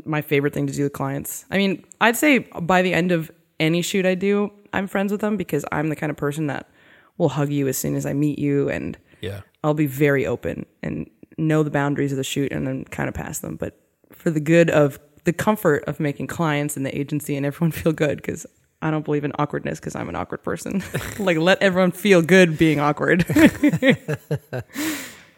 my 0.06 0.22
favorite 0.22 0.54
thing 0.54 0.66
to 0.68 0.74
do 0.74 0.84
with 0.84 0.94
clients. 0.94 1.46
I 1.52 1.58
mean, 1.58 1.84
I'd 2.00 2.16
say 2.16 2.40
by 2.40 2.82
the 2.82 2.94
end 2.94 3.12
of 3.12 3.30
any 3.60 3.82
shoot 3.82 4.06
I 4.06 4.16
do, 4.16 4.52
I'm 4.72 4.88
friends 4.88 5.12
with 5.12 5.20
them 5.20 5.36
because 5.36 5.66
I'm 5.74 5.90
the 5.90 5.96
kind 5.98 6.10
of 6.10 6.16
person 6.16 6.48
that 6.48 6.70
will 7.18 7.30
hug 7.30 7.52
you 7.52 7.68
as 7.68 7.78
soon 7.78 7.96
as 7.96 8.06
I 8.06 8.14
meet 8.14 8.40
you, 8.40 8.70
and 8.70 8.98
Yeah. 9.22 9.42
I'll 9.64 9.74
be 9.74 9.88
very 9.88 10.26
open 10.26 10.66
and 10.82 11.10
know 11.38 11.64
the 11.64 11.72
boundaries 11.72 12.12
of 12.12 12.18
the 12.18 12.24
shoot 12.24 12.52
and 12.52 12.66
then 12.66 12.86
kind 12.86 13.08
of 13.10 13.16
pass 13.16 13.40
them. 13.40 13.56
But 13.56 13.80
for 14.12 14.32
the 14.32 14.40
good 14.40 14.70
of 14.70 15.00
the 15.24 15.34
comfort 15.34 15.84
of 15.86 16.00
making 16.00 16.28
clients 16.28 16.78
and 16.78 16.86
the 16.86 16.98
agency 16.98 17.36
and 17.36 17.46
everyone 17.46 17.72
feel 17.84 17.94
good, 17.94 18.18
because 18.18 18.46
I 18.82 18.92
don't 18.92 19.06
believe 19.06 19.24
in 19.24 19.32
awkwardness 19.40 19.80
because 19.80 19.96
I'm 19.96 20.10
an 20.10 20.16
awkward 20.16 20.44
person. 20.44 20.84
like, 21.20 21.38
let 21.38 21.62
everyone 21.62 21.92
feel 21.92 22.22
good 22.22 22.58
being 22.58 22.80
awkward. 22.80 23.26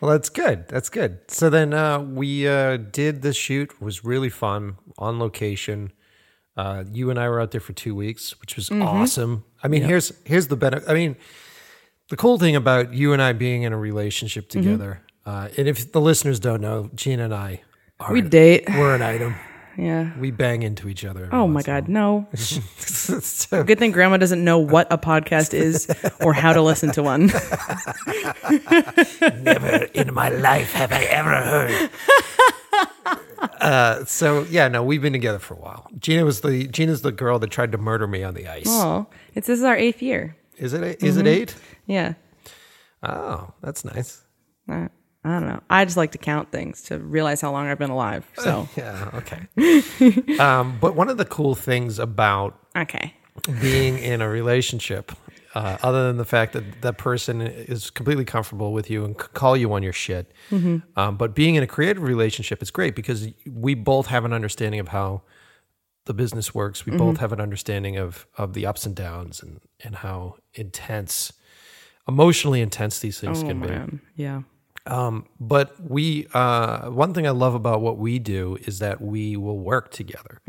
Well, 0.01 0.11
that's 0.11 0.30
good. 0.30 0.67
That's 0.69 0.89
good. 0.89 1.19
So 1.27 1.49
then 1.49 1.73
uh, 1.73 1.99
we 1.99 2.47
uh, 2.47 2.77
did 2.77 3.21
the 3.21 3.34
shoot. 3.34 3.71
It 3.71 3.81
was 3.81 4.05
really 4.05 4.30
fun 4.30 4.77
on 4.97 5.19
location. 5.19 5.91
Uh, 6.55 6.85
you 6.91 7.09
and 7.09 7.19
I 7.19 7.27
were 7.30 7.41
out 7.41 7.51
there 7.51 7.61
for 7.61 7.73
two 7.73 7.95
weeks, 7.95 8.39
which 8.39 8.55
was 8.55 8.71
awesome. 8.71 9.43
I 9.63 9.67
mean, 9.67 9.84
here's 9.84 10.11
here's 10.26 10.47
the 10.47 10.55
benefit. 10.55 10.89
I 10.89 10.93
mean, 10.93 11.15
the 12.09 12.17
cool 12.17 12.38
thing 12.38 12.55
about 12.55 12.93
you 12.93 13.13
and 13.13 13.21
I 13.21 13.34
being 13.34 13.63
in 13.63 13.73
a 13.73 13.77
relationship 13.77 14.49
together, 14.49 15.01
uh, 15.30 15.49
and 15.57 15.68
if 15.68 15.91
the 15.91 16.01
listeners 16.01 16.39
don't 16.39 16.61
know, 16.61 16.89
Gina 16.95 17.26
and 17.26 17.34
I 17.34 17.61
are 17.99 18.11
we 18.14 18.22
date. 18.22 18.64
we're 18.69 18.95
an 18.95 19.01
item. 19.01 19.35
Yeah. 19.77 20.11
We 20.19 20.31
bang 20.31 20.61
into 20.64 20.89
each 20.89 21.06
other. 21.06 21.30
Oh 21.31 21.47
my 21.47 21.53
once 21.53 21.68
in 21.68 21.73
a 21.73 21.80
God, 21.81 21.88
no. 21.88 22.27
So- 22.35 23.64
Good 23.69 23.80
thing 23.80 23.91
grandma 23.93 24.18
doesn't 24.18 24.43
know 24.43 24.60
what 24.60 24.88
a 24.91 24.97
podcast 24.97 25.53
is 25.53 25.88
or 26.19 26.34
how 26.34 26.51
to 26.51 26.61
listen 26.61 26.91
to 26.93 27.01
one. 27.03 27.27
Never 29.41 29.85
in 29.93 30.14
my 30.14 30.27
life 30.30 30.73
have 30.73 30.91
I 30.91 31.03
ever 31.06 31.30
heard. 31.31 31.89
uh, 33.61 34.03
so 34.06 34.45
yeah, 34.49 34.68
no, 34.68 34.84
we've 34.84 35.01
been 35.01 35.14
together 35.14 35.39
for 35.39 35.53
a 35.53 35.57
while. 35.60 35.88
Gina 35.97 36.26
was 36.26 36.41
the 36.41 36.68
Gina's 36.68 37.01
the 37.01 37.11
girl 37.14 37.39
that 37.39 37.49
tried 37.49 37.72
to 37.72 37.77
murder 37.77 38.07
me 38.07 38.22
on 38.23 38.34
the 38.34 38.47
ice. 38.47 38.65
Oh, 38.68 39.07
it's 39.35 39.47
this 39.47 39.60
is 39.60 39.65
our 39.65 39.77
eighth 39.77 40.01
year. 40.01 40.35
Is 40.57 40.73
it? 40.73 41.01
Is 41.01 41.15
it 41.15 41.22
Mm-hmm. 41.22 41.27
eight? 41.27 41.56
Yeah. 41.85 42.14
Oh, 43.01 43.53
that's 43.61 43.85
nice. 43.85 44.22
Uh, 44.69 44.89
I 45.24 45.30
don't 45.32 45.48
know. 45.48 45.62
I 45.70 45.84
just 45.86 45.98
like 45.98 46.12
to 46.14 46.18
count 46.18 46.52
things 46.52 46.82
to 46.84 46.98
realize 46.98 47.41
how 47.41 47.52
long 47.52 47.68
I've 47.68 47.78
been 47.80 47.90
alive. 47.90 48.26
So, 48.40 48.70
Yeah. 48.78 49.10
Okay. 49.16 50.38
um, 50.40 50.78
but 50.80 50.96
one 50.96 51.10
of 51.10 51.18
the 51.18 51.26
cool 51.26 51.56
things 51.56 52.00
about 52.00 52.58
okay. 52.76 53.14
being 53.62 53.98
in 54.00 54.22
a 54.22 54.30
relationship, 54.30 55.12
uh, 55.56 55.78
other 55.84 56.08
than 56.08 56.18
the 56.18 56.26
fact 56.26 56.54
that 56.54 56.82
that 56.84 56.98
person 56.98 57.41
is 57.41 57.90
completely 57.90 58.24
comfortable 58.24 58.72
with 58.72 58.90
you 58.90 59.04
and 59.04 59.20
c- 59.20 59.28
call 59.34 59.58
you 59.58 59.74
on 59.74 59.84
your 59.84 59.91
shit, 59.94 60.32
um, 60.52 61.18
but 61.18 61.36
being 61.36 61.56
in 61.56 61.64
a 61.64 61.68
creative 61.68 62.02
relationship 62.04 62.62
is 62.62 62.72
great 62.72 62.96
because 62.96 63.28
we 63.50 63.74
both 63.74 64.08
have 64.08 64.24
an 64.26 64.32
understanding 64.32 64.80
of 64.80 64.90
how 64.90 65.22
the 66.06 66.14
business 66.14 66.56
works. 66.56 66.86
We 66.86 66.96
both 66.96 67.18
have 67.18 67.32
an 67.34 67.41
understanding 67.41 67.98
of 67.98 68.26
of 68.38 68.54
the 68.54 68.66
ups 68.66 68.86
and 68.86 68.96
downs 68.96 69.44
and 69.44 69.60
and 69.84 69.96
how 69.96 70.36
intense, 70.54 71.34
emotionally 72.08 72.62
intense 72.62 73.00
these 73.00 73.20
things 73.20 73.44
Oh, 73.44 73.48
can 73.48 73.60
be. 73.60 74.00
Yeah. 74.16 74.41
Um, 74.85 75.26
but 75.39 75.76
we, 75.81 76.27
uh, 76.34 76.89
one 76.89 77.14
thing 77.14 77.27
I 77.27 77.31
love 77.31 77.53
about 77.53 77.81
what 77.81 77.97
we 77.97 78.19
do 78.19 78.57
is 78.61 78.80
that 78.80 79.01
we 79.01 79.38
will 79.38 79.60
work 79.60 79.91
together. 79.91 80.39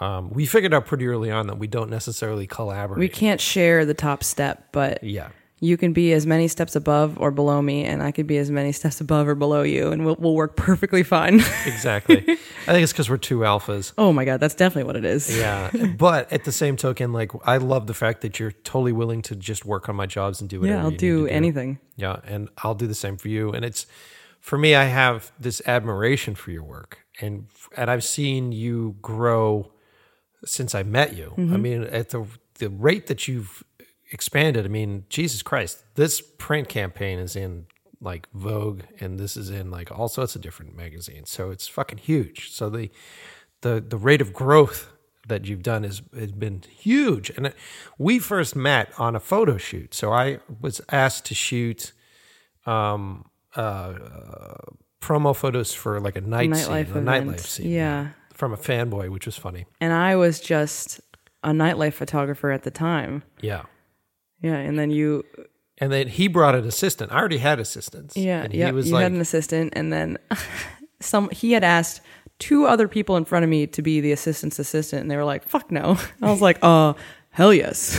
Um, 0.00 0.30
we 0.30 0.46
figured 0.46 0.72
out 0.72 0.86
pretty 0.86 1.06
early 1.06 1.30
on 1.30 1.48
that 1.48 1.58
we 1.58 1.66
don't 1.66 1.90
necessarily 1.90 2.46
collaborate. 2.46 2.98
We 3.00 3.08
can't 3.08 3.40
share 3.40 3.84
the 3.84 3.94
top 3.94 4.22
step, 4.22 4.68
but 4.72 5.02
yeah. 5.02 5.30
You 5.60 5.76
can 5.76 5.92
be 5.92 6.12
as 6.12 6.26
many 6.26 6.46
steps 6.46 6.76
above 6.76 7.18
or 7.18 7.30
below 7.30 7.60
me, 7.60 7.84
and 7.84 8.02
I 8.02 8.12
could 8.12 8.26
be 8.26 8.38
as 8.38 8.50
many 8.50 8.72
steps 8.80 9.00
above 9.00 9.26
or 9.28 9.34
below 9.34 9.62
you, 9.62 9.90
and 9.90 10.04
we'll, 10.04 10.16
we'll 10.18 10.34
work 10.34 10.56
perfectly 10.56 11.02
fine. 11.02 11.40
Exactly. 11.66 12.18
I 12.18 12.72
think 12.72 12.82
it's 12.82 12.92
because 12.92 13.10
we're 13.10 13.18
two 13.18 13.38
alphas. 13.40 13.92
oh 13.98 14.12
my 14.12 14.24
God, 14.24 14.40
that's 14.40 14.54
definitely 14.54 14.84
what 14.84 14.96
it 14.96 15.04
is. 15.04 15.36
Yeah. 15.36 15.70
but 15.98 16.32
at 16.32 16.44
the 16.44 16.52
same 16.52 16.76
token, 16.76 17.12
like, 17.12 17.30
I 17.46 17.58
love 17.58 17.86
the 17.86 17.94
fact 17.94 18.22
that 18.22 18.40
you're 18.40 18.52
totally 18.52 18.92
willing 18.92 19.22
to 19.22 19.36
just 19.36 19.64
work 19.64 19.88
on 19.88 19.96
my 19.96 20.06
jobs 20.06 20.40
and 20.40 20.48
do 20.48 20.60
whatever 20.60 20.78
Yeah, 20.78 20.84
I'll 20.84 20.90
do 20.90 21.26
to 21.26 21.32
anything. 21.32 21.78
Yeah, 21.96 22.20
and 22.24 22.48
I'll 22.58 22.74
do 22.74 22.86
the 22.86 22.94
same 22.94 23.16
for 23.16 23.28
you. 23.28 23.52
And 23.52 23.64
it's 23.64 23.86
for 24.40 24.56
me, 24.58 24.74
I 24.74 24.84
have 24.84 25.32
this 25.38 25.60
admiration 25.66 26.34
for 26.34 26.50
your 26.50 26.64
work, 26.64 27.06
and 27.20 27.46
and 27.76 27.90
I've 27.90 28.04
seen 28.04 28.52
you 28.52 28.96
grow 29.02 29.72
since 30.44 30.74
I 30.74 30.82
met 30.82 31.16
you. 31.16 31.34
I 31.36 31.40
mm-hmm. 31.40 31.62
mean, 31.62 31.82
at 31.84 32.10
the 32.10 32.26
the 32.58 32.70
rate 32.70 33.06
that 33.06 33.28
you've 33.28 33.62
expanded. 34.10 34.64
I 34.64 34.68
mean, 34.68 35.04
Jesus 35.08 35.42
Christ, 35.42 35.84
this 35.94 36.20
print 36.20 36.68
campaign 36.68 37.18
is 37.18 37.36
in 37.36 37.66
like 38.00 38.28
Vogue, 38.32 38.82
and 39.00 39.18
this 39.18 39.36
is 39.36 39.50
in 39.50 39.70
like 39.70 39.90
all 39.90 40.08
sorts 40.08 40.36
of 40.36 40.42
different 40.42 40.76
magazines. 40.76 41.30
So 41.30 41.50
it's 41.50 41.66
fucking 41.66 41.98
huge. 41.98 42.52
So 42.52 42.70
the 42.70 42.90
the 43.62 43.84
the 43.86 43.96
rate 43.96 44.20
of 44.20 44.32
growth 44.32 44.90
that 45.26 45.46
you've 45.46 45.62
done 45.62 45.84
is 45.84 46.02
has 46.18 46.32
been 46.32 46.62
huge. 46.70 47.30
And 47.30 47.52
we 47.98 48.18
first 48.18 48.56
met 48.56 48.92
on 48.98 49.14
a 49.16 49.20
photo 49.20 49.56
shoot. 49.58 49.94
So 49.94 50.12
I 50.12 50.38
was 50.60 50.80
asked 50.90 51.26
to 51.26 51.34
shoot 51.34 51.92
um 52.66 53.24
uh, 53.56 53.94
promo 55.00 55.34
photos 55.34 55.72
for 55.72 56.00
like 56.00 56.16
a 56.16 56.20
night 56.20 56.50
Nightlife 56.50 56.86
scene, 56.86 56.96
a 56.96 57.00
nightlife 57.00 57.40
scene. 57.40 57.70
Yeah. 57.70 58.08
From 58.34 58.52
a 58.52 58.56
fanboy, 58.56 59.08
which 59.08 59.26
was 59.26 59.36
funny. 59.36 59.66
And 59.80 59.92
I 59.92 60.14
was 60.14 60.38
just 60.38 61.00
a 61.42 61.50
nightlife 61.50 61.94
photographer 61.94 62.50
at 62.50 62.62
the 62.62 62.70
time. 62.70 63.24
Yeah. 63.40 63.62
Yeah. 64.40 64.56
And 64.56 64.78
then 64.78 64.90
you, 64.90 65.24
And 65.78 65.90
then 65.92 66.08
he 66.08 66.28
brought 66.28 66.54
an 66.54 66.64
assistant. 66.64 67.12
I 67.12 67.16
already 67.18 67.38
had 67.38 67.58
assistants. 67.60 68.16
yeah, 68.16 68.42
And 68.42 68.52
yeah. 68.54 68.66
he 68.66 68.72
was 68.72 68.88
You 68.88 68.94
like, 68.94 69.02
had 69.04 69.12
an 69.12 69.20
assistant, 69.20 69.72
and 69.76 69.92
then 69.92 70.18
some, 71.00 71.28
he 71.30 71.52
had 71.52 71.64
asked 71.64 72.00
two 72.38 72.66
other 72.66 72.86
people 72.88 73.16
in 73.16 73.24
front 73.24 73.42
of 73.44 73.48
me 73.50 73.66
to 73.66 73.82
be 73.82 74.00
the 74.00 74.12
assistant's 74.12 74.58
assistant, 74.58 75.02
and 75.02 75.10
they 75.10 75.16
were 75.16 75.24
like, 75.24 75.46
fuck 75.48 75.70
no. 75.70 75.98
I 76.22 76.30
was 76.30 76.40
like, 76.40 76.58
uh, 76.62 76.94
hell 77.30 77.52
yes. 77.52 77.98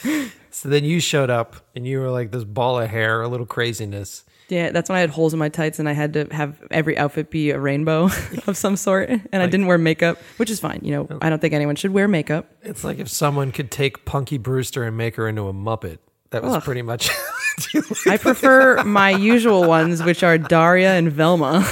so 0.50 0.68
then 0.68 0.84
you 0.84 1.00
showed 1.00 1.30
up 1.30 1.56
and 1.74 1.86
you 1.86 2.00
were 2.00 2.10
like 2.10 2.30
this 2.32 2.44
ball 2.44 2.78
of 2.80 2.88
hair, 2.90 3.22
a 3.22 3.28
little 3.28 3.46
craziness. 3.46 4.24
Yeah, 4.48 4.70
that's 4.70 4.88
when 4.88 4.96
I 4.96 5.00
had 5.00 5.10
holes 5.10 5.32
in 5.32 5.38
my 5.38 5.48
tights 5.48 5.78
and 5.78 5.88
I 5.88 5.92
had 5.92 6.12
to 6.12 6.28
have 6.30 6.62
every 6.70 6.96
outfit 6.96 7.30
be 7.30 7.50
a 7.50 7.58
rainbow 7.58 8.04
of 8.46 8.56
some 8.56 8.76
sort. 8.76 9.08
And 9.08 9.42
I 9.42 9.46
didn't 9.46 9.66
wear 9.66 9.78
makeup, 9.78 10.18
which 10.36 10.50
is 10.50 10.60
fine. 10.60 10.80
You 10.82 10.92
know, 10.92 11.18
I 11.20 11.30
don't 11.30 11.40
think 11.40 11.52
anyone 11.52 11.76
should 11.76 11.92
wear 11.92 12.06
makeup. 12.06 12.46
It's 12.62 12.84
like 12.84 12.98
if 12.98 13.08
someone 13.08 13.50
could 13.50 13.70
take 13.70 14.04
Punky 14.04 14.38
Brewster 14.38 14.84
and 14.84 14.96
make 14.96 15.16
her 15.16 15.28
into 15.28 15.48
a 15.48 15.52
Muppet. 15.52 15.98
That 16.30 16.42
was 16.42 16.54
Ugh. 16.54 16.62
pretty 16.62 16.82
much. 16.82 17.10
I 18.06 18.18
prefer 18.18 18.82
my 18.84 19.10
usual 19.10 19.66
ones, 19.66 20.02
which 20.02 20.22
are 20.22 20.38
Daria 20.38 20.94
and 20.94 21.10
Velma. 21.10 21.66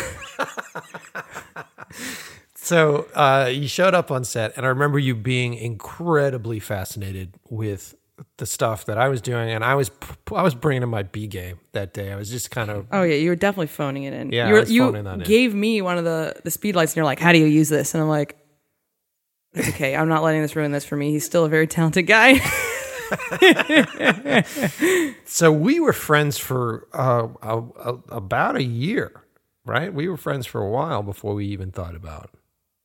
so 2.55 3.07
uh, 3.15 3.51
you 3.53 3.69
showed 3.69 3.95
up 3.95 4.11
on 4.11 4.25
set, 4.25 4.57
and 4.57 4.65
I 4.65 4.69
remember 4.69 4.99
you 4.99 5.15
being 5.15 5.55
incredibly 5.55 6.61
fascinated 6.61 7.35
with 7.51 7.95
the 8.37 8.47
stuff 8.47 8.85
that 8.87 8.99
I 8.99 9.09
was 9.09 9.21
doing, 9.21 9.51
and 9.51 9.65
I 9.65 9.75
was 9.75 9.91
I 10.33 10.43
was 10.43 10.55
bringing 10.55 10.83
in 10.83 10.89
my 10.89 11.03
B 11.03 11.27
game 11.27 11.59
that 11.73 11.93
day. 11.93 12.13
I 12.13 12.17
was 12.17 12.31
just 12.31 12.51
kind 12.51 12.71
of 12.71 12.87
Oh 12.91 13.03
yeah, 13.03 13.17
you 13.17 13.29
were 13.29 13.37
definitely 13.37 13.69
phoning 13.69 14.05
it 14.05 14.13
in. 14.13 14.33
Yeah, 14.33 14.49
you, 14.49 14.55
were, 14.55 14.65
you 14.65 14.87
phoning 14.87 15.05
that 15.05 15.15
in. 15.15 15.21
gave 15.21 15.55
me 15.55 15.83
one 15.83 15.99
of 15.99 16.05
the 16.05 16.35
the 16.45 16.51
speed 16.51 16.77
lights, 16.77 16.93
and 16.93 16.97
you're 16.97 17.05
like, 17.05 17.21
"How 17.21 17.33
do 17.33 17.39
you 17.39 17.47
use 17.47 17.69
this?" 17.69 17.95
And 17.95 18.03
I'm 18.03 18.09
like, 18.09 18.37
"It's 19.53 19.69
okay. 19.71 19.97
I'm 19.97 20.09
not 20.09 20.23
letting 20.23 20.43
this 20.43 20.55
ruin 20.57 20.73
this 20.73 20.85
for 20.85 20.97
me. 20.97 21.11
He's 21.11 21.25
still 21.25 21.45
a 21.45 21.49
very 21.49 21.67
talented 21.67 22.07
guy." 22.07 22.41
So 25.27 25.53
we 25.53 25.81
were 25.81 25.93
friends 25.93 26.39
for 26.39 26.87
uh, 26.93 27.29
a, 27.43 27.59
a, 27.59 27.99
about 28.09 28.57
a 28.57 28.63
year, 28.63 29.25
right? 29.65 29.93
We 29.93 30.09
were 30.09 30.17
friends 30.17 30.47
for 30.47 30.61
a 30.61 30.71
while 30.71 31.03
before 31.03 31.35
we 31.35 31.47
even 31.47 31.71
thought 31.71 31.95
about 31.95 32.31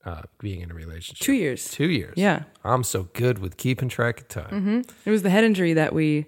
uh, 0.06 0.22
being 0.40 0.62
in 0.62 0.72
a 0.72 0.74
relationship. 0.74 1.24
Two 1.26 1.34
years. 1.34 1.70
Two 1.72 1.90
years. 1.90 2.14
Yeah. 2.18 2.44
I'm 2.64 2.84
so 2.84 3.10
good 3.14 3.40
with 3.40 3.58
keeping 3.58 3.90
track 3.90 4.22
of 4.22 4.28
time. 4.28 4.84
It 5.06 5.12
was 5.12 5.22
the 5.24 5.30
head 5.30 5.44
injury 5.44 5.74
that 5.74 5.94
we 5.94 6.26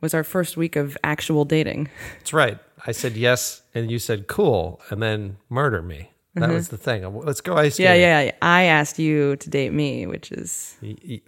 was 0.00 0.14
our 0.14 0.24
first 0.24 0.56
week 0.56 0.76
of 0.76 0.96
actual 1.02 1.44
dating. 1.44 1.88
That's 2.18 2.32
right. 2.32 2.58
I 2.86 2.92
said 2.92 3.16
yes, 3.16 3.62
and 3.74 3.90
you 3.90 3.98
said 3.98 4.28
cool, 4.28 4.80
and 4.90 5.02
then 5.02 5.36
murder 5.48 5.82
me. 5.82 6.12
That 6.34 6.50
was 6.50 6.68
the 6.68 6.76
thing. 6.76 7.02
Let's 7.24 7.40
go 7.40 7.56
ice 7.56 7.74
Mm-hmm. 7.74 7.82
Yeah, 7.82 7.88
skating. 7.90 8.02
yeah, 8.02 8.20
yeah. 8.22 8.32
I 8.42 8.62
asked 8.64 9.00
you 9.00 9.34
to 9.36 9.50
date 9.50 9.72
me, 9.72 10.06
which 10.06 10.30
is 10.30 10.76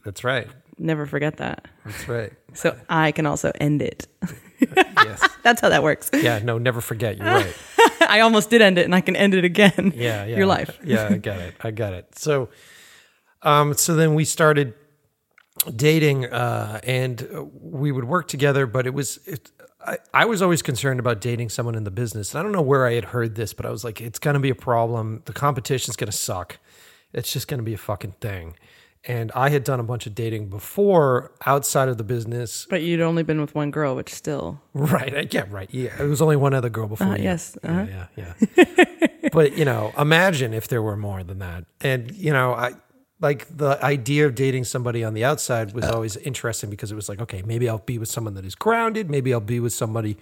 That's 0.05 0.23
right. 0.23 0.47
never 0.79 1.05
forget 1.05 1.39
that. 1.39 1.67
That's 1.85 2.09
right. 2.09 2.33
So 2.55 2.77
I 2.89 3.11
can 3.11 3.27
also 3.27 3.51
end 3.61 3.83
it. 3.83 4.07
yes. 4.77 5.29
That's 5.43 5.61
how 5.61 5.69
that 5.69 5.83
works. 5.83 6.11
Yeah. 6.13 6.41
No. 6.43 6.59
Never 6.59 6.81
forget. 6.81 7.17
You're 7.17 7.27
right. 7.27 7.57
I 8.09 8.21
almost 8.21 8.51
did 8.51 8.63
end 8.63 8.79
it, 8.79 8.85
and 8.85 8.95
I 8.95 9.01
can 9.01 9.17
end 9.17 9.35
it 9.35 9.45
again. 9.45 9.93
Yeah. 9.95 10.25
Yeah. 10.25 10.37
Your 10.37 10.47
life. 10.47 10.79
yeah. 10.85 11.09
I 11.11 11.17
got 11.19 11.39
it. 11.41 11.55
I 11.61 11.71
got 11.71 11.93
it. 11.93 12.19
So, 12.19 12.49
um, 13.43 13.75
so 13.75 13.95
then 13.95 14.15
we 14.15 14.25
started 14.25 14.75
dating, 15.75 16.27
uh, 16.27 16.81
and 16.85 17.51
we 17.61 17.93
would 17.93 18.05
work 18.05 18.29
together. 18.29 18.67
But 18.67 18.87
it 18.87 18.95
was, 18.95 19.19
it, 19.27 19.51
I, 19.85 19.99
I 20.13 20.25
was 20.25 20.43
always 20.43 20.63
concerned 20.63 21.01
about 21.01 21.21
dating 21.21 21.51
someone 21.51 21.75
in 21.75 21.85
the 21.85 21.91
business. 21.91 22.35
And 22.35 22.41
I 22.41 22.43
don't 22.43 22.53
know 22.53 22.63
where 22.63 22.87
I 22.87 22.95
had 22.95 23.07
heard 23.07 23.35
this, 23.35 23.53
but 23.53 23.67
I 23.67 23.71
was 23.71 23.85
like, 23.85 24.01
it's 24.01 24.19
going 24.19 24.35
to 24.35 24.41
be 24.41 24.51
a 24.51 24.55
problem. 24.55 25.23
The 25.25 25.33
competition's 25.33 25.97
going 25.97 26.11
to 26.11 26.17
suck. 26.17 26.59
It's 27.13 27.33
just 27.33 27.49
going 27.49 27.59
to 27.59 27.65
be 27.65 27.75
a 27.75 27.79
fucking 27.79 28.13
thing. 28.21 28.55
And 29.05 29.33
I 29.35 29.49
had 29.49 29.65
done 29.65 29.81
a 29.81 29.83
bunch 29.83 30.07
of 30.07 30.15
dating 30.15 30.51
before 30.51 31.33
outside 31.47 31.89
of 31.89 31.97
the 31.97 32.05
business. 32.05 32.67
But 32.69 32.83
you'd 32.83 33.01
only 33.01 33.23
been 33.23 33.41
with 33.41 33.55
one 33.55 33.71
girl, 33.71 33.97
which 33.97 34.13
still. 34.13 34.61
Right. 34.75 35.33
Yeah. 35.33 35.47
Right. 35.49 35.71
Yeah. 35.73 35.91
It 35.99 36.07
was 36.07 36.21
only 36.21 36.37
one 36.37 36.53
other 36.53 36.69
girl 36.69 36.87
before. 36.87 37.07
Uh, 37.07 37.17
you. 37.17 37.25
yes, 37.25 37.57
uh-huh. 37.63 37.87
Yeah. 37.89 38.07
Yeah. 38.17 38.35
yeah. 38.57 39.07
but 39.33 39.57
you 39.57 39.65
know, 39.65 39.93
imagine 39.97 40.53
if 40.53 40.69
there 40.69 40.83
were 40.83 40.99
more 40.99 41.25
than 41.25 41.39
that. 41.39 41.65
And 41.81 42.13
you 42.13 42.33
know, 42.33 42.53
I 42.53 42.75
like 43.21 43.47
the 43.57 43.83
idea 43.85 44.27
of 44.27 44.35
dating 44.35 44.65
somebody 44.65 45.05
on 45.05 45.15
the 45.15 45.25
outside 45.25 45.73
was 45.73 45.85
always 45.85 46.17
interesting 46.19 46.71
because 46.71 46.91
it 46.91 46.95
was 46.95 47.09
like, 47.09 47.21
okay, 47.21 47.43
maybe 47.43 47.69
I'll 47.69 47.79
be 47.79 47.99
with 47.99 48.09
someone 48.09 48.35
that 48.35 48.45
is 48.45 48.55
grounded. 48.55 49.11
Maybe 49.11 49.33
I'll 49.33 49.41
be 49.41 49.61
with 49.61 49.73
somebody 49.73 50.17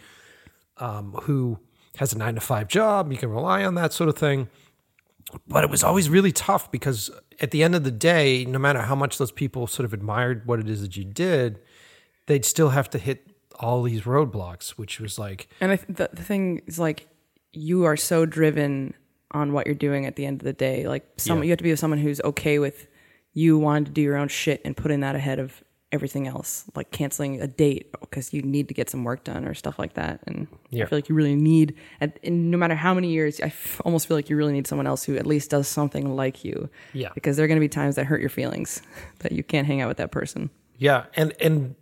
um, 0.78 1.12
who 1.22 1.58
has 1.96 2.12
a 2.12 2.18
nine 2.18 2.34
to 2.34 2.40
five 2.40 2.68
job. 2.68 3.10
You 3.10 3.18
can 3.18 3.30
rely 3.30 3.64
on 3.64 3.74
that 3.74 3.92
sort 3.92 4.08
of 4.08 4.16
thing. 4.16 4.48
But 5.46 5.62
it 5.62 5.70
was 5.70 5.84
always 5.84 6.08
really 6.08 6.32
tough 6.32 6.70
because 6.70 7.10
at 7.40 7.50
the 7.50 7.62
end 7.62 7.74
of 7.74 7.84
the 7.84 7.90
day, 7.90 8.44
no 8.44 8.58
matter 8.58 8.80
how 8.82 8.94
much 8.94 9.18
those 9.18 9.30
people 9.32 9.66
sort 9.66 9.84
of 9.84 9.92
admired 9.92 10.46
what 10.46 10.58
it 10.60 10.68
is 10.68 10.80
that 10.82 10.96
you 10.96 11.04
did, 11.04 11.60
they'd 12.26 12.44
still 12.44 12.70
have 12.70 12.90
to 12.90 12.98
hit 12.98 13.30
all 13.60 13.82
these 13.82 14.02
roadblocks, 14.02 14.70
which 14.70 15.00
was 15.00 15.18
like, 15.18 15.48
And 15.60 15.72
I 15.72 15.76
th- 15.76 15.88
the, 15.88 16.10
the 16.12 16.22
thing 16.22 16.62
is, 16.66 16.78
like, 16.78 17.08
you 17.52 17.84
are 17.84 17.96
so 17.96 18.24
driven 18.26 18.94
on 19.32 19.52
what 19.52 19.66
you're 19.66 19.74
doing 19.74 20.06
at 20.06 20.16
the 20.16 20.24
end 20.26 20.40
of 20.40 20.44
the 20.44 20.52
day. 20.52 20.86
Like, 20.86 21.04
some 21.16 21.38
Yeah. 21.38 21.44
you 21.44 21.50
have 21.50 21.58
to 21.58 21.64
be 21.64 21.70
with 21.70 21.80
someone 21.80 21.98
who's 22.00 22.20
okay 22.22 22.58
with 22.58 22.86
you 23.34 23.58
wanting 23.58 23.84
to 23.86 23.90
do 23.90 24.00
your 24.00 24.16
own 24.16 24.28
shit 24.28 24.60
and 24.64 24.76
putting 24.76 25.00
that 25.00 25.14
ahead 25.14 25.38
of 25.38 25.62
everything 25.90 26.26
else, 26.26 26.64
like 26.74 26.90
canceling 26.90 27.40
a 27.40 27.46
date 27.46 27.90
because 28.00 28.32
you 28.34 28.42
need 28.42 28.68
to 28.68 28.74
get 28.74 28.90
some 28.90 29.04
work 29.04 29.24
done 29.24 29.44
or 29.46 29.54
stuff 29.54 29.78
like 29.78 29.94
that. 29.94 30.20
And 30.26 30.46
Yeah. 30.70 30.84
I 30.84 30.86
feel 30.88 30.98
like 30.98 31.08
you 31.08 31.14
really 31.14 31.34
need, 31.36 31.74
and 32.00 32.12
and 32.22 32.50
no 32.50 32.58
matter 32.58 32.74
how 32.74 32.92
many 32.94 33.08
years, 33.10 33.40
I 33.40 33.46
f- 33.46 33.80
almost 33.84 34.06
feel 34.06 34.16
like 34.16 34.28
you 34.28 34.36
really 34.36 34.52
need 34.52 34.66
someone 34.66 34.86
else 34.86 35.04
who 35.04 35.16
at 35.16 35.26
least 35.26 35.50
does 35.50 35.66
something 35.66 36.14
like 36.14 36.44
you. 36.44 36.68
Yeah. 36.92 37.08
Because 37.14 37.36
there 37.36 37.44
are 37.44 37.48
going 37.48 37.56
to 37.56 37.64
be 37.64 37.68
times 37.70 37.94
that 37.96 38.04
hurt 38.06 38.20
your 38.20 38.28
feelings 38.30 38.82
that 39.20 39.32
you 39.32 39.42
can't 39.42 39.66
hang 39.66 39.80
out 39.80 39.88
with 39.88 39.96
that 39.96 40.10
person. 40.10 40.50
Yeah, 40.76 41.06
and 41.14 41.32
and 41.40 41.74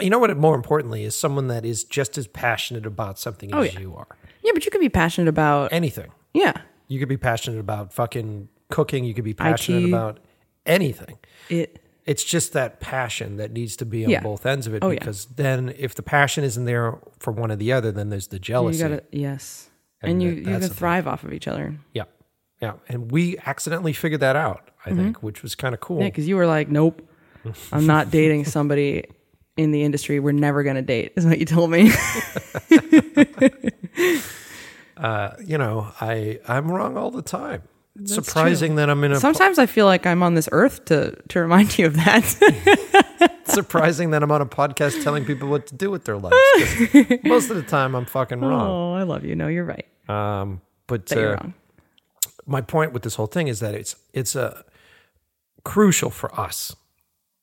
you 0.00 0.08
know 0.08 0.18
what? 0.18 0.34
More 0.36 0.54
importantly, 0.54 1.04
is 1.04 1.14
someone 1.16 1.48
that 1.48 1.64
is 1.66 1.84
just 1.84 2.16
as 2.16 2.26
passionate 2.26 2.86
about 2.86 3.18
something 3.18 3.52
oh, 3.54 3.62
as 3.62 3.74
yeah. 3.74 3.80
you 3.80 3.94
are. 3.94 4.06
Yeah, 4.42 4.52
but 4.54 4.64
you 4.64 4.70
could 4.70 4.80
be 4.80 4.88
passionate 4.88 5.28
about, 5.28 5.70
Anything. 5.72 6.10
yeah, 6.32 6.62
You 6.88 6.98
could 6.98 7.08
be 7.10 7.18
passionate 7.18 7.58
about 7.60 7.92
fucking 7.92 8.48
cooking. 8.70 9.04
You 9.04 9.12
could 9.12 9.24
be 9.24 9.34
passionate 9.34 9.82
IT. 9.82 9.88
about 9.88 10.18
anything. 10.64 11.18
it, 11.50 11.79
It's 12.06 12.24
just 12.24 12.52
that 12.54 12.80
passion 12.80 13.36
that 13.36 13.52
needs 13.52 13.76
to 13.76 13.84
be 13.86 14.04
on 14.04 14.10
Yeah. 14.10 14.20
both 14.22 14.46
ends 14.46 14.66
of 14.66 14.74
it. 14.74 14.82
Oh, 14.82 14.90
yeah. 14.90 14.98
because 14.98 15.26
then, 15.26 15.74
if 15.78 15.94
the 15.94 16.02
passion 16.02 16.44
isn't 16.44 16.64
there 16.64 16.98
for 17.18 17.32
one 17.32 17.50
or 17.52 17.56
the 17.56 17.72
other, 17.72 17.92
then 17.92 18.08
there's 18.10 18.28
the 18.28 18.36
you 18.36 18.40
jealousy. 18.40 18.78
gotta, 18.80 19.02
yes. 19.12 19.68
And 20.02 20.12
And, 20.12 20.22
you, 20.22 20.30
you 20.30 20.42
can 20.44 20.54
the 20.54 20.60
thing. 20.68 20.70
thrive 20.70 21.06
off 21.06 21.24
of 21.24 21.32
each 21.32 21.46
other. 21.46 21.76
Yeah, 21.92 22.04
yeah. 22.60 22.72
And 22.88 23.10
we 23.12 23.36
accidentally 23.44 23.92
figured 23.92 24.20
that 24.22 24.34
out. 24.36 24.70
I 24.86 24.92
think, 24.94 25.22
which 25.22 25.42
was 25.42 25.54
kind 25.54 25.74
of 25.74 25.80
cool. 25.80 25.96
Mm-hmm. 25.98 26.02
Yeah, 26.04 26.08
because 26.08 26.26
you 26.26 26.36
were 26.36 26.46
like, 26.46 26.68
nope, 26.70 27.06
I'm 27.70 27.86
not 27.86 28.10
dating 28.18 28.46
somebody 28.46 29.04
in 29.58 29.72
the 29.72 29.82
industry. 29.82 30.20
We're 30.20 30.32
never 30.32 30.62
going 30.62 30.76
to 30.76 30.82
date, 30.82 31.12
is 31.16 31.26
what 31.26 31.38
you 31.38 31.44
told 31.44 31.70
me. 31.70 31.92
Uh, 34.96 35.34
you 35.42 35.56
know, 35.56 35.90
I 36.00 36.40
I'm 36.46 36.70
wrong 36.70 36.98
all 36.98 37.10
the 37.10 37.22
time. 37.22 37.62
It's 37.98 38.14
surprising 38.14 38.76
that 38.76 38.88
I'm 38.88 39.02
in 39.04 39.12
a 39.12 39.20
Sometimes 39.20 39.58
I 39.58 39.66
feel 39.66 39.86
like 39.86 40.06
I'm 40.06 40.22
on 40.22 40.34
this 40.34 40.48
earth 40.52 40.84
to, 40.86 41.16
to 41.28 41.40
remind 41.40 41.78
you 41.78 41.86
of 41.86 41.96
that. 41.96 43.40
surprising 43.44 44.10
that 44.10 44.22
I'm 44.22 44.30
on 44.30 44.40
a 44.40 44.46
podcast 44.46 45.02
telling 45.02 45.24
people 45.24 45.48
what 45.48 45.66
to 45.68 45.74
do 45.74 45.90
with 45.90 46.04
their 46.04 46.16
lives. 46.16 46.36
Most 47.24 47.50
of 47.50 47.56
the 47.56 47.64
time, 47.66 47.94
I'm 47.94 48.04
fucking 48.06 48.40
wrong. 48.40 48.70
oh, 48.70 48.94
I 48.94 49.02
love 49.02 49.24
you. 49.24 49.34
No, 49.34 49.48
you're 49.48 49.64
right. 49.64 49.86
Um, 50.08 50.60
but 50.86 51.10
you're 51.10 51.36
uh, 51.36 51.40
wrong. 51.40 51.54
my 52.46 52.60
point 52.60 52.92
with 52.92 53.02
this 53.02 53.16
whole 53.16 53.26
thing 53.26 53.48
is 53.48 53.60
that 53.60 53.74
it's 53.74 53.96
it's 54.12 54.34
a 54.34 54.64
crucial 55.64 56.10
for 56.10 56.38
us. 56.38 56.74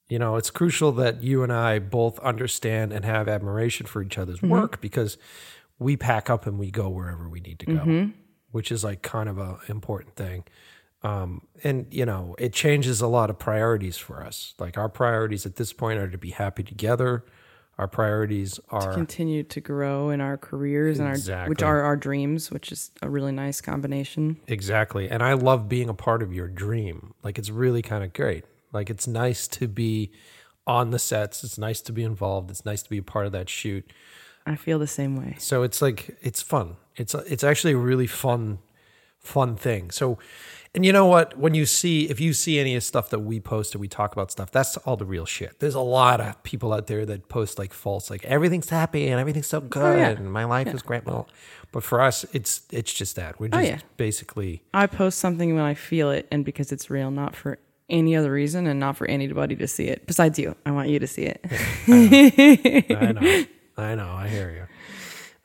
You 0.09 0.19
know, 0.19 0.37
it's 0.37 0.49
crucial 0.49 0.93
that 0.93 1.21
you 1.23 1.43
and 1.43 1.51
I 1.51 1.79
both 1.79 2.17
understand 2.19 2.93
and 2.93 3.03
have 3.03 3.27
admiration 3.27 3.85
for 3.85 4.01
each 4.01 4.17
other's 4.17 4.41
work 4.41 4.79
because 4.79 5.17
we 5.79 5.97
pack 5.97 6.29
up 6.29 6.47
and 6.47 6.57
we 6.57 6.71
go 6.71 6.87
wherever 6.87 7.27
we 7.27 7.41
need 7.41 7.59
to 7.59 7.65
go, 7.65 8.11
which 8.51 8.71
is 8.71 8.83
like 8.83 9.01
kind 9.01 9.29
of 9.29 9.37
a 9.37 9.59
important 9.67 10.15
thing. 10.15 10.43
Um, 11.03 11.43
and 11.63 11.85
you 11.91 12.05
know, 12.05 12.35
it 12.37 12.53
changes 12.53 13.01
a 13.01 13.07
lot 13.07 13.29
of 13.29 13.37
priorities 13.37 13.97
for 13.97 14.23
us. 14.23 14.53
Like 14.59 14.77
our 14.77 14.89
priorities 14.89 15.45
at 15.45 15.55
this 15.55 15.73
point 15.73 15.99
are 15.99 16.09
to 16.09 16.17
be 16.17 16.31
happy 16.31 16.63
together. 16.63 17.23
Our 17.77 17.87
priorities 17.87 18.59
are 18.69 18.89
to 18.89 18.93
Continue 18.93 19.43
to 19.43 19.61
grow 19.61 20.09
in 20.09 20.19
our 20.19 20.35
careers 20.35 20.97
and 20.97 21.07
our, 21.07 21.47
which 21.47 21.61
are 21.61 21.81
our 21.81 21.95
dreams, 21.95 22.49
which 22.49 22.71
is 22.71 22.89
a 23.03 23.09
really 23.09 23.31
nice 23.31 23.61
combination. 23.61 24.37
Exactly. 24.47 25.07
And 25.09 25.21
I 25.21 25.33
love 25.33 25.69
being 25.69 25.87
a 25.87 25.93
part 25.93 26.23
of 26.23 26.33
your 26.33 26.47
dream. 26.47 27.13
Like 27.23 27.37
it's 27.37 27.51
really 27.51 27.83
kind 27.83 28.03
of 28.03 28.13
great. 28.13 28.45
Like 28.73 28.89
it's 28.89 29.05
nice 29.05 29.47
to 29.49 29.67
be 29.67 30.11
on 30.65 30.89
the 30.89 30.97
sets. 30.97 31.43
It's 31.43 31.59
nice 31.59 31.81
to 31.81 31.93
be 31.93 32.03
involved. 32.03 32.49
It's 32.49 32.65
nice 32.65 32.81
to 32.81 32.89
be 32.89 32.97
a 32.97 33.03
part 33.03 33.27
of 33.27 33.31
that 33.33 33.47
shoot. 33.47 33.89
I 34.47 34.55
feel 34.55 34.79
the 34.79 34.87
same 34.87 35.15
way. 35.15 35.35
So 35.37 35.61
it's 35.61 35.81
like 35.81 36.17
it's 36.21 36.41
fun. 36.41 36.77
It's 36.97 37.13
it's 37.13 37.43
actually 37.43 37.73
a 37.73 37.77
really 37.77 38.07
fun 38.07 38.59
fun 39.19 39.55
thing. 39.55 39.91
So 39.91 40.17
and 40.75 40.85
you 40.85 40.91
know 40.93 41.05
what? 41.07 41.37
When 41.39 41.53
you 41.55 41.65
see 41.65 42.09
if 42.09 42.19
you 42.19 42.33
see 42.33 42.59
any 42.59 42.75
of 42.75 42.83
stuff 42.83 43.09
that 43.09 43.19
we 43.19 43.39
post 43.39 43.73
and 43.73 43.81
we 43.81 43.87
talk 43.87 44.13
about 44.13 44.31
stuff, 44.31 44.51
that's 44.51 44.77
all 44.77 44.95
the 44.97 45.05
real 45.05 45.25
shit. 45.25 45.59
There's 45.59 45.75
a 45.75 45.79
lot 45.81 46.21
of 46.21 46.41
people 46.43 46.73
out 46.73 46.87
there 46.87 47.05
that 47.05 47.29
post 47.29 47.57
like 47.57 47.73
false, 47.73 48.09
like 48.09 48.23
everything's 48.25 48.69
happy 48.69 49.07
and 49.07 49.19
everything's 49.19 49.47
so 49.47 49.57
oh, 49.57 49.61
good 49.61 49.81
Oh, 49.81 49.97
yeah. 49.97 50.09
and 50.09 50.31
my 50.31 50.43
life 50.43 50.67
is 50.67 50.81
great. 50.81 51.05
Well, 51.05 51.27
but 51.71 51.83
for 51.83 52.01
us, 52.01 52.25
it's 52.33 52.61
it's 52.71 52.93
just 52.93 53.15
that 53.15 53.39
we're 53.39 53.47
oh, 53.47 53.49
just 53.57 53.63
Oh, 53.63 53.67
yeah. 53.67 53.79
basically 53.97 54.61
I 54.73 54.87
post 54.87 55.19
something 55.19 55.55
when 55.55 55.63
I 55.63 55.73
feel 55.73 56.11
it 56.11 56.27
and 56.31 56.45
because 56.45 56.71
it's 56.71 56.89
real, 56.89 57.11
not 57.11 57.35
for 57.35 57.57
any 57.89 58.15
other 58.15 58.31
reason 58.31 58.67
and 58.67 58.79
not 58.79 58.97
for 58.97 59.07
anybody 59.07 59.55
to 59.55 59.67
see 59.67 59.85
it. 59.87 60.05
Besides 60.05 60.37
you, 60.37 60.55
I 60.65 60.71
want 60.71 60.89
you 60.89 60.99
to 60.99 61.07
see 61.07 61.23
it. 61.23 61.39
I 61.87 63.11
know. 63.13 63.45
I 63.83 63.95
know. 63.95 64.09
I 64.11 64.27
hear 64.27 64.51
you. 64.51 64.65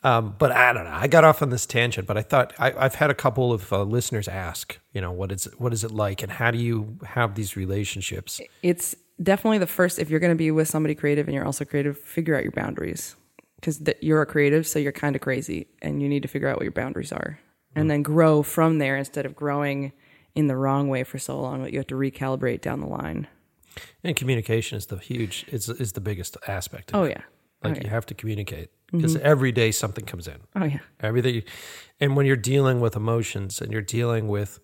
Um, 0.04 0.34
but 0.38 0.50
I 0.50 0.72
don't 0.72 0.84
know. 0.84 0.90
I 0.92 1.06
got 1.06 1.22
off 1.22 1.42
on 1.42 1.50
this 1.50 1.64
tangent, 1.64 2.08
but 2.08 2.16
I 2.18 2.22
thought 2.22 2.52
I, 2.58 2.72
I've 2.72 2.96
had 2.96 3.10
a 3.10 3.14
couple 3.14 3.52
of 3.52 3.72
uh, 3.72 3.82
listeners 3.84 4.26
ask, 4.26 4.78
you 4.92 5.00
know, 5.00 5.12
what 5.12 5.30
is 5.30 5.44
what 5.58 5.72
is 5.72 5.84
it 5.84 5.92
like, 5.92 6.22
and 6.22 6.32
how 6.32 6.50
do 6.50 6.58
you 6.58 6.98
have 7.06 7.34
these 7.36 7.56
relationships? 7.56 8.40
it's 8.62 8.96
definitely 9.22 9.58
the 9.58 9.66
first 9.66 9.98
if 10.00 10.10
you're 10.10 10.18
going 10.18 10.32
to 10.32 10.36
be 10.36 10.50
with 10.50 10.66
somebody 10.68 10.94
creative 10.96 11.28
and 11.28 11.34
you're 11.34 11.44
also 11.44 11.64
creative 11.64 11.96
figure 11.98 12.34
out 12.34 12.42
your 12.42 12.50
boundaries 12.50 13.14
because 13.60 13.78
th- 13.78 13.96
you're 14.00 14.22
a 14.22 14.26
creative 14.26 14.66
so 14.66 14.78
you're 14.80 14.90
kind 14.90 15.14
of 15.14 15.22
crazy 15.22 15.68
and 15.82 16.02
you 16.02 16.08
need 16.08 16.22
to 16.22 16.28
figure 16.28 16.48
out 16.48 16.56
what 16.56 16.64
your 16.64 16.72
boundaries 16.72 17.12
are 17.12 17.38
and 17.76 17.88
then 17.88 18.02
grow 18.02 18.42
from 18.42 18.78
there 18.78 18.96
instead 18.96 19.24
of 19.24 19.36
growing 19.36 19.92
in 20.34 20.48
the 20.48 20.56
wrong 20.56 20.88
way 20.88 21.04
for 21.04 21.18
so 21.18 21.40
long 21.40 21.62
that 21.62 21.72
you 21.72 21.78
have 21.78 21.86
to 21.86 21.94
recalibrate 21.94 22.62
down 22.62 22.80
the 22.80 22.86
line 22.86 23.28
And 24.02 24.16
communication 24.16 24.76
is 24.78 24.86
the 24.86 24.96
huge 24.96 25.44
is 25.52 25.68
is 25.68 25.92
the 25.92 26.00
biggest 26.00 26.36
aspect. 26.48 26.90
Of 26.90 26.96
oh 26.96 27.04
it. 27.04 27.10
yeah 27.10 27.22
like 27.64 27.82
you 27.84 27.90
have 27.90 28.06
to 28.06 28.14
communicate 28.14 28.70
because 28.90 29.16
every 29.16 29.52
day 29.52 29.70
something 29.72 30.04
comes 30.04 30.28
in. 30.28 30.38
oh 30.56 30.64
yeah 30.64 30.80
Everything, 31.00 31.42
and 32.00 32.16
when 32.16 32.26
you're 32.26 32.36
dealing 32.36 32.80
with 32.80 32.94
emotions 32.96 33.60
and 33.60 33.72
you're 33.72 33.80
dealing 33.82 34.28
with, 34.28 34.60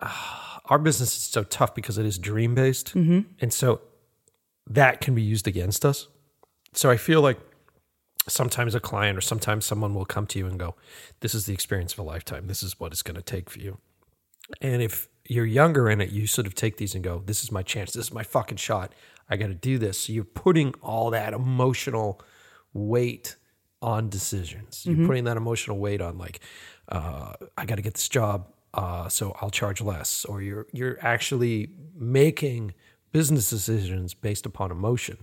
uh, 0.00 0.12
our 0.66 0.78
business 0.78 1.16
is 1.16 1.22
so 1.22 1.42
tough 1.42 1.74
because 1.74 1.98
it 1.98 2.06
is 2.06 2.18
dream 2.18 2.54
based, 2.54 2.94
and 2.94 3.52
so 3.52 3.80
that 4.68 5.00
can 5.00 5.14
be 5.14 5.22
used 5.22 5.46
against 5.48 5.84
us. 5.84 6.08
So 6.72 6.90
I 6.90 6.96
feel 6.96 7.20
like 7.20 7.38
sometimes 8.28 8.74
a 8.74 8.80
client 8.80 9.16
or 9.16 9.20
sometimes 9.20 9.64
someone 9.64 9.94
will 9.94 10.04
come 10.04 10.26
to 10.26 10.38
you 10.38 10.46
and 10.46 10.58
go, 10.58 10.74
"This 11.20 11.34
is 11.34 11.46
the 11.46 11.52
experience 11.54 11.92
of 11.92 12.00
a 12.00 12.02
lifetime. 12.02 12.46
This 12.48 12.62
is 12.62 12.78
what 12.80 12.92
it's 12.92 13.02
going 13.02 13.14
to 13.16 13.22
take 13.22 13.48
for 13.50 13.60
you." 13.60 13.78
And 14.60 14.82
if 14.82 15.08
you're 15.28 15.46
younger 15.46 15.88
in 15.90 16.00
it, 16.00 16.10
you 16.10 16.26
sort 16.26 16.46
of 16.46 16.54
take 16.54 16.76
these 16.76 16.94
and 16.94 17.02
go, 17.04 17.22
"This 17.24 17.42
is 17.44 17.50
my 17.52 17.62
chance. 17.62 17.92
This 17.92 18.06
is 18.06 18.12
my 18.12 18.22
fucking 18.22 18.58
shot. 18.58 18.92
I 19.28 19.36
got 19.36 19.48
to 19.48 19.54
do 19.54 19.78
this." 19.78 19.98
So 20.00 20.12
you're 20.12 20.24
putting 20.24 20.74
all 20.82 21.10
that 21.10 21.32
emotional 21.32 22.20
weight 22.72 23.36
on 23.82 24.08
decisions. 24.08 24.84
You're 24.86 25.06
putting 25.06 25.24
that 25.24 25.36
emotional 25.36 25.78
weight 25.78 26.00
on 26.00 26.18
like, 26.18 26.40
uh, 26.88 27.34
I 27.56 27.66
got 27.66 27.76
to 27.76 27.82
get 27.82 27.94
this 27.94 28.08
job, 28.08 28.48
uh, 28.74 29.08
so 29.08 29.36
I'll 29.40 29.50
charge 29.50 29.80
less. 29.80 30.24
Or 30.24 30.42
you're 30.42 30.66
you're 30.72 30.98
actually 31.00 31.70
making 31.94 32.74
business 33.12 33.50
decisions 33.50 34.14
based 34.14 34.46
upon 34.46 34.70
emotion. 34.70 35.18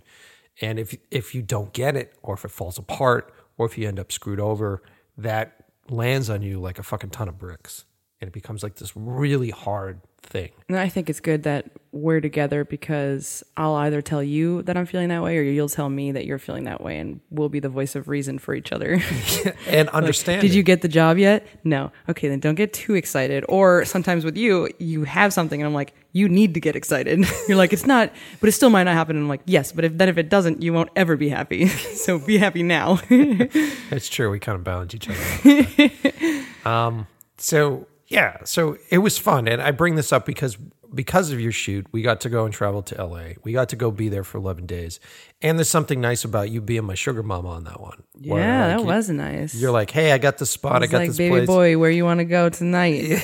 And 0.62 0.80
if 0.80 0.96
if 1.12 1.34
you 1.34 1.42
don't 1.42 1.74
get 1.74 1.96
it, 1.96 2.16
or 2.22 2.36
if 2.36 2.46
it 2.46 2.52
falls 2.52 2.78
apart, 2.78 3.34
or 3.58 3.66
if 3.66 3.78
you 3.78 3.88
end 3.88 4.00
up 4.00 4.12
screwed 4.12 4.40
over, 4.40 4.84
that 5.18 5.66
lands 5.90 6.30
on 6.30 6.42
you 6.42 6.60
like 6.60 6.80
a 6.80 6.84
fucking 6.84 7.10
ton 7.10 7.28
of 7.28 7.38
bricks, 7.38 7.86
and 8.22 8.28
it 8.28 8.34
becomes 8.34 8.64
like 8.64 8.76
this 8.76 8.96
really 8.96 9.50
hard 9.50 10.02
thing. 10.24 10.50
and 10.68 10.78
i 10.78 10.90
think 10.90 11.10
it's 11.10 11.20
good 11.20 11.44
that 11.44 11.70
we're 11.92 12.20
together 12.22 12.66
because 12.66 13.44
i'll 13.58 13.76
either 13.76 14.02
tell 14.02 14.24
you 14.24 14.62
that 14.64 14.76
i'm 14.76 14.86
feeling 14.86 15.10
that 15.10 15.22
way 15.22 15.38
or 15.38 15.42
you'll 15.44 15.70
tell 15.70 15.90
me 15.90 16.12
that 16.12 16.26
you're 16.26 16.40
feeling 16.40 16.64
that 16.64 16.82
way 16.82 16.98
and 16.98 17.20
we'll 17.30 17.50
be 17.50 17.60
the 17.60 17.70
voice 17.70 17.96
of 17.96 18.08
reason 18.08 18.40
for 18.40 18.56
each 18.56 18.72
other 18.72 19.00
And 19.68 19.90
understand. 19.90 20.42
Did 20.42 20.54
you 20.54 20.64
get 20.64 20.82
the 20.82 20.88
job 20.88 21.18
yet? 21.18 21.46
No. 21.64 21.92
Okay, 22.10 22.28
then 22.28 22.40
don't 22.40 22.56
get 22.56 22.74
too 22.74 22.96
excited. 22.96 23.44
Or 23.50 23.86
sometimes 23.86 24.24
with 24.24 24.38
you, 24.38 24.70
you 24.80 25.04
have 25.04 25.34
something 25.34 25.60
and 25.60 25.68
I'm 25.68 25.74
like, 25.74 25.94
you 26.12 26.30
need 26.30 26.54
to 26.54 26.60
get 26.60 26.76
excited. 26.76 27.26
You're 27.48 27.58
like, 27.58 27.74
it's 27.74 27.86
not, 27.86 28.12
but 28.40 28.50
it 28.50 28.52
still 28.52 28.70
might 28.70 28.84
not 28.84 28.94
happen. 28.94 29.16
And 29.16 29.24
I'm 29.24 29.30
like, 29.30 29.42
yes, 29.46 29.72
but 29.72 29.86
if 29.86 29.98
then 29.98 30.10
if 30.10 30.18
it 30.18 30.30
doesn't, 30.30 30.62
you 30.62 30.74
won't 30.74 30.90
ever 30.96 31.18
be 31.18 31.30
happy. 31.30 31.68
so 31.68 32.20
be 32.20 32.38
happy 32.38 32.64
now. 32.64 32.96
That's 33.90 34.10
true. 34.10 34.30
We 34.30 34.40
kind 34.40 34.56
of 34.56 34.64
balance 34.64 34.94
each 34.94 35.10
other. 35.10 36.70
um, 36.70 37.08
so 37.38 37.88
yeah, 38.14 38.38
so 38.46 38.78
it 38.90 39.00
was 39.00 39.18
fun, 39.18 39.48
and 39.48 39.62
I 39.62 39.72
bring 39.72 39.96
this 39.96 40.14
up 40.14 40.26
because 40.26 40.58
because 40.94 41.32
of 41.32 41.40
your 41.40 41.52
shoot, 41.52 41.88
we 41.92 42.04
got 42.04 42.22
to 42.22 42.30
go 42.30 42.46
and 42.46 42.54
travel 42.54 42.84
to 42.84 43.04
LA. 43.04 43.30
We 43.44 43.52
got 43.52 43.70
to 43.70 43.76
go 43.76 43.90
be 43.90 44.10
there 44.10 44.24
for 44.24 44.38
eleven 44.38 44.68
days, 44.68 45.00
and 45.42 45.58
there's 45.58 45.70
something 45.70 46.00
nice 46.00 46.24
about 46.24 46.52
you 46.52 46.62
being 46.62 46.84
my 46.86 46.94
sugar 46.94 47.24
mama 47.24 47.50
on 47.50 47.64
that 47.64 47.82
one. 47.82 48.04
where, 48.22 48.40
yeah, 48.42 48.68
like, 48.68 48.76
that 48.78 48.82
you- 48.82 48.88
was 48.88 49.10
nice. 49.10 49.56
You're 49.56 49.72
like, 49.72 49.90
hey, 49.90 50.12
I 50.12 50.20
got 50.20 50.38
the 50.38 50.46
spot. 50.46 50.82
I 50.82 50.86
It's 50.86 50.92
got 50.92 50.98
like, 51.00 51.08
this 51.10 51.18
baby 51.18 51.32
place, 51.38 51.48
boy, 51.48 51.78
where 51.80 51.90
you 51.90 52.06
want 52.06 52.20
to 52.20 52.26
go 52.26 52.50
tonight? 52.50 53.24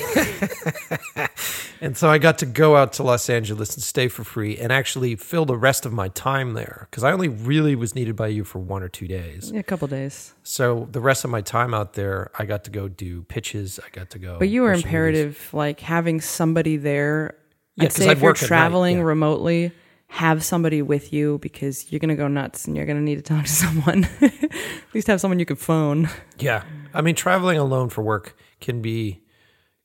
and 1.80 1.96
so 1.96 2.08
I 2.10 2.18
got 2.18 2.38
to 2.38 2.46
go 2.46 2.76
out 2.76 2.92
to 2.94 3.02
Los 3.02 3.28
Angeles 3.30 3.74
and 3.74 3.82
stay 3.82 4.08
for 4.08 4.24
free, 4.24 4.56
and 4.58 4.72
actually 4.72 5.16
fill 5.16 5.44
the 5.44 5.56
rest 5.56 5.86
of 5.86 5.92
my 5.92 6.08
time 6.08 6.52
there 6.54 6.86
because 6.90 7.04
I 7.04 7.12
only 7.12 7.28
really 7.28 7.74
was 7.74 7.94
needed 7.94 8.16
by 8.16 8.28
you 8.28 8.44
for 8.44 8.58
one 8.58 8.82
or 8.82 8.88
two 8.88 9.06
days. 9.08 9.50
a 9.52 9.62
couple 9.62 9.88
days. 9.88 10.34
So 10.42 10.88
the 10.90 11.00
rest 11.00 11.24
of 11.24 11.30
my 11.30 11.40
time 11.40 11.72
out 11.74 11.94
there, 11.94 12.30
I 12.38 12.44
got 12.44 12.64
to 12.64 12.70
go 12.70 12.88
do 12.88 13.22
pitches. 13.22 13.78
I 13.84 13.88
got 13.92 14.10
to 14.10 14.18
go. 14.18 14.38
But 14.38 14.48
you 14.48 14.62
were 14.62 14.70
push 14.72 14.78
movies. 14.78 14.84
imperative, 14.86 15.48
like 15.52 15.80
having 15.80 16.20
somebody 16.20 16.76
there. 16.76 17.34
Yeah, 17.76 17.84
I'd 17.84 17.88
'cause 17.88 17.96
say 17.96 18.08
I'd 18.08 18.12
if 18.12 18.18
you're 18.22 18.30
work 18.30 18.40
night, 18.42 18.46
traveling 18.48 18.96
yeah. 18.98 19.02
remotely, 19.04 19.72
have 20.08 20.42
somebody 20.44 20.82
with 20.82 21.12
you 21.12 21.38
because 21.38 21.90
you're 21.92 22.00
gonna 22.00 22.16
go 22.16 22.26
nuts 22.26 22.66
and 22.66 22.76
you're 22.76 22.84
gonna 22.86 23.00
need 23.00 23.16
to 23.16 23.22
talk 23.22 23.44
to 23.44 23.50
someone. 23.64 24.04
At 24.20 24.94
least 24.94 25.06
have 25.06 25.20
someone 25.20 25.38
you 25.38 25.46
can 25.46 25.56
phone. 25.56 26.08
Yeah. 26.38 26.64
I 26.92 27.00
mean, 27.00 27.14
traveling 27.14 27.58
alone 27.58 27.88
for 27.90 28.02
work 28.02 28.36
can 28.60 28.82
be 28.82 29.22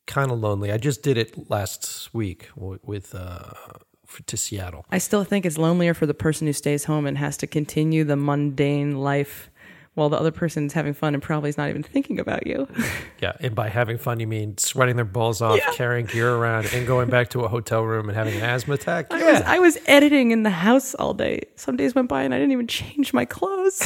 kind 0.07 0.31
of 0.31 0.39
lonely. 0.39 0.71
I 0.71 0.77
just 0.77 1.03
did 1.03 1.17
it 1.17 1.49
last 1.49 2.13
week 2.13 2.49
with 2.55 3.15
uh, 3.15 3.51
for, 4.05 4.23
to 4.23 4.37
Seattle. 4.37 4.85
I 4.91 4.97
still 4.97 5.23
think 5.23 5.45
it's 5.45 5.57
lonelier 5.57 5.93
for 5.93 6.05
the 6.05 6.13
person 6.13 6.47
who 6.47 6.53
stays 6.53 6.85
home 6.85 7.05
and 7.05 7.17
has 7.17 7.37
to 7.37 7.47
continue 7.47 8.03
the 8.03 8.15
mundane 8.15 8.97
life 8.97 9.49
while 9.95 10.09
the 10.09 10.17
other 10.17 10.31
person's 10.31 10.73
having 10.73 10.93
fun 10.93 11.13
and 11.13 11.23
probably 11.23 11.49
is 11.49 11.57
not 11.57 11.69
even 11.69 11.81
thinking 11.83 12.19
about 12.19 12.45
you. 12.47 12.67
Yeah, 13.21 13.31
and 13.39 13.55
by 13.55 13.69
having 13.69 13.97
fun, 13.97 14.19
you 14.19 14.27
mean 14.27 14.57
sweating 14.57 14.97
their 14.97 15.05
balls 15.05 15.41
off, 15.41 15.57
Yeah. 15.57 15.71
carrying 15.73 16.05
gear 16.05 16.35
around, 16.35 16.67
and 16.73 16.85
going 16.85 17.09
back 17.09 17.29
to 17.29 17.39
a 17.41 17.47
hotel 17.47 17.81
room 17.81 18.07
and 18.09 18.15
having 18.17 18.35
an 18.35 18.41
asthma 18.43 18.73
attack. 18.75 19.07
I, 19.09 19.19
Yeah, 19.19 19.31
was, 19.31 19.41
I 19.43 19.59
was 19.59 19.77
editing 19.87 20.31
in 20.31 20.43
the 20.43 20.49
house 20.51 20.93
all 20.95 21.13
day. 21.13 21.43
Some 21.55 21.75
days 21.77 21.95
went 21.95 22.09
by 22.09 22.23
and 22.23 22.33
I 22.33 22.37
didn't 22.37 22.51
even 22.51 22.67
change 22.67 23.13
my 23.13 23.23
clothes. 23.25 23.81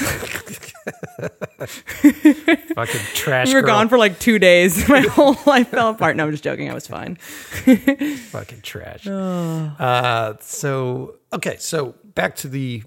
fucking 2.75 3.01
trash. 3.13 3.47
we 3.47 3.53
were 3.53 3.61
girl. 3.61 3.67
gone 3.67 3.89
for 3.89 3.97
like 3.97 4.19
two 4.19 4.39
days. 4.39 4.87
My 4.89 5.01
whole 5.01 5.35
life 5.45 5.69
fell 5.69 5.89
apart. 5.89 6.15
No, 6.15 6.25
I'm 6.25 6.31
just 6.31 6.43
joking. 6.43 6.69
I 6.69 6.73
was 6.73 6.87
fine. 6.87 7.15
fucking 7.15 8.61
trash. 8.61 9.05
Uh, 9.07 10.33
so 10.41 11.15
okay, 11.33 11.57
so 11.59 11.95
back 12.15 12.35
to 12.37 12.47
the 12.47 12.83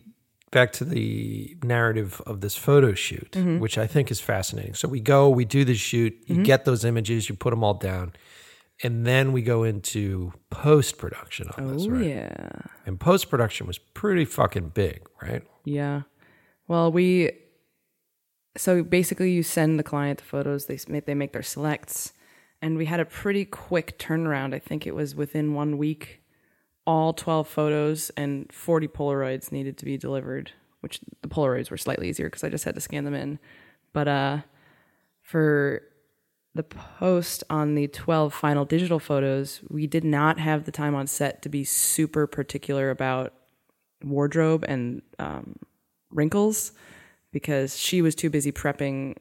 back 0.52 0.70
to 0.74 0.84
the 0.84 1.56
narrative 1.64 2.22
of 2.26 2.40
this 2.40 2.54
photo 2.54 2.94
shoot, 2.94 3.32
mm-hmm. 3.32 3.58
which 3.58 3.76
I 3.76 3.88
think 3.88 4.10
is 4.12 4.20
fascinating. 4.20 4.74
So 4.74 4.86
we 4.86 5.00
go, 5.00 5.28
we 5.28 5.44
do 5.44 5.64
the 5.64 5.74
shoot, 5.74 6.14
you 6.26 6.36
mm-hmm. 6.36 6.44
get 6.44 6.64
those 6.64 6.84
images, 6.84 7.28
you 7.28 7.34
put 7.34 7.50
them 7.50 7.64
all 7.64 7.74
down, 7.74 8.12
and 8.82 9.04
then 9.04 9.32
we 9.32 9.42
go 9.42 9.64
into 9.64 10.32
post 10.50 10.98
production 10.98 11.48
on 11.56 11.72
this, 11.72 11.86
Oh, 11.86 11.90
right? 11.90 12.06
yeah. 12.06 12.50
And 12.86 13.00
post 13.00 13.30
production 13.30 13.66
was 13.66 13.78
pretty 13.78 14.24
fucking 14.24 14.68
big, 14.70 15.08
right? 15.20 15.42
Yeah. 15.64 16.02
Well, 16.68 16.92
we 16.92 17.32
so 18.56 18.82
basically 18.82 19.32
you 19.32 19.42
send 19.42 19.78
the 19.78 19.82
client 19.82 20.18
the 20.18 20.24
photos, 20.24 20.66
they 20.66 20.76
they 20.76 21.14
make 21.14 21.32
their 21.32 21.42
selects, 21.42 22.12
and 22.60 22.76
we 22.76 22.86
had 22.86 23.00
a 23.00 23.04
pretty 23.04 23.44
quick 23.44 23.98
turnaround. 23.98 24.54
I 24.54 24.58
think 24.58 24.86
it 24.86 24.94
was 24.94 25.14
within 25.14 25.54
1 25.54 25.78
week 25.78 26.21
all 26.86 27.12
12 27.12 27.46
photos 27.48 28.10
and 28.16 28.52
40 28.52 28.88
polaroids 28.88 29.52
needed 29.52 29.76
to 29.78 29.84
be 29.84 29.96
delivered, 29.96 30.52
which 30.80 31.00
the 31.22 31.28
polaroids 31.28 31.70
were 31.70 31.76
slightly 31.76 32.08
easier 32.08 32.28
cuz 32.28 32.42
I 32.42 32.48
just 32.48 32.64
had 32.64 32.74
to 32.74 32.80
scan 32.80 33.04
them 33.04 33.14
in. 33.14 33.38
But 33.92 34.08
uh 34.08 34.38
for 35.20 35.82
the 36.54 36.62
post 36.62 37.44
on 37.48 37.74
the 37.74 37.88
12 37.88 38.34
final 38.34 38.64
digital 38.64 38.98
photos, 38.98 39.62
we 39.70 39.86
did 39.86 40.04
not 40.04 40.38
have 40.38 40.64
the 40.64 40.72
time 40.72 40.94
on 40.94 41.06
set 41.06 41.40
to 41.42 41.48
be 41.48 41.64
super 41.64 42.26
particular 42.26 42.90
about 42.90 43.32
wardrobe 44.04 44.64
and 44.68 45.00
um, 45.18 45.56
wrinkles 46.10 46.72
because 47.30 47.78
she 47.78 48.02
was 48.02 48.14
too 48.14 48.28
busy 48.28 48.52
prepping 48.52 49.16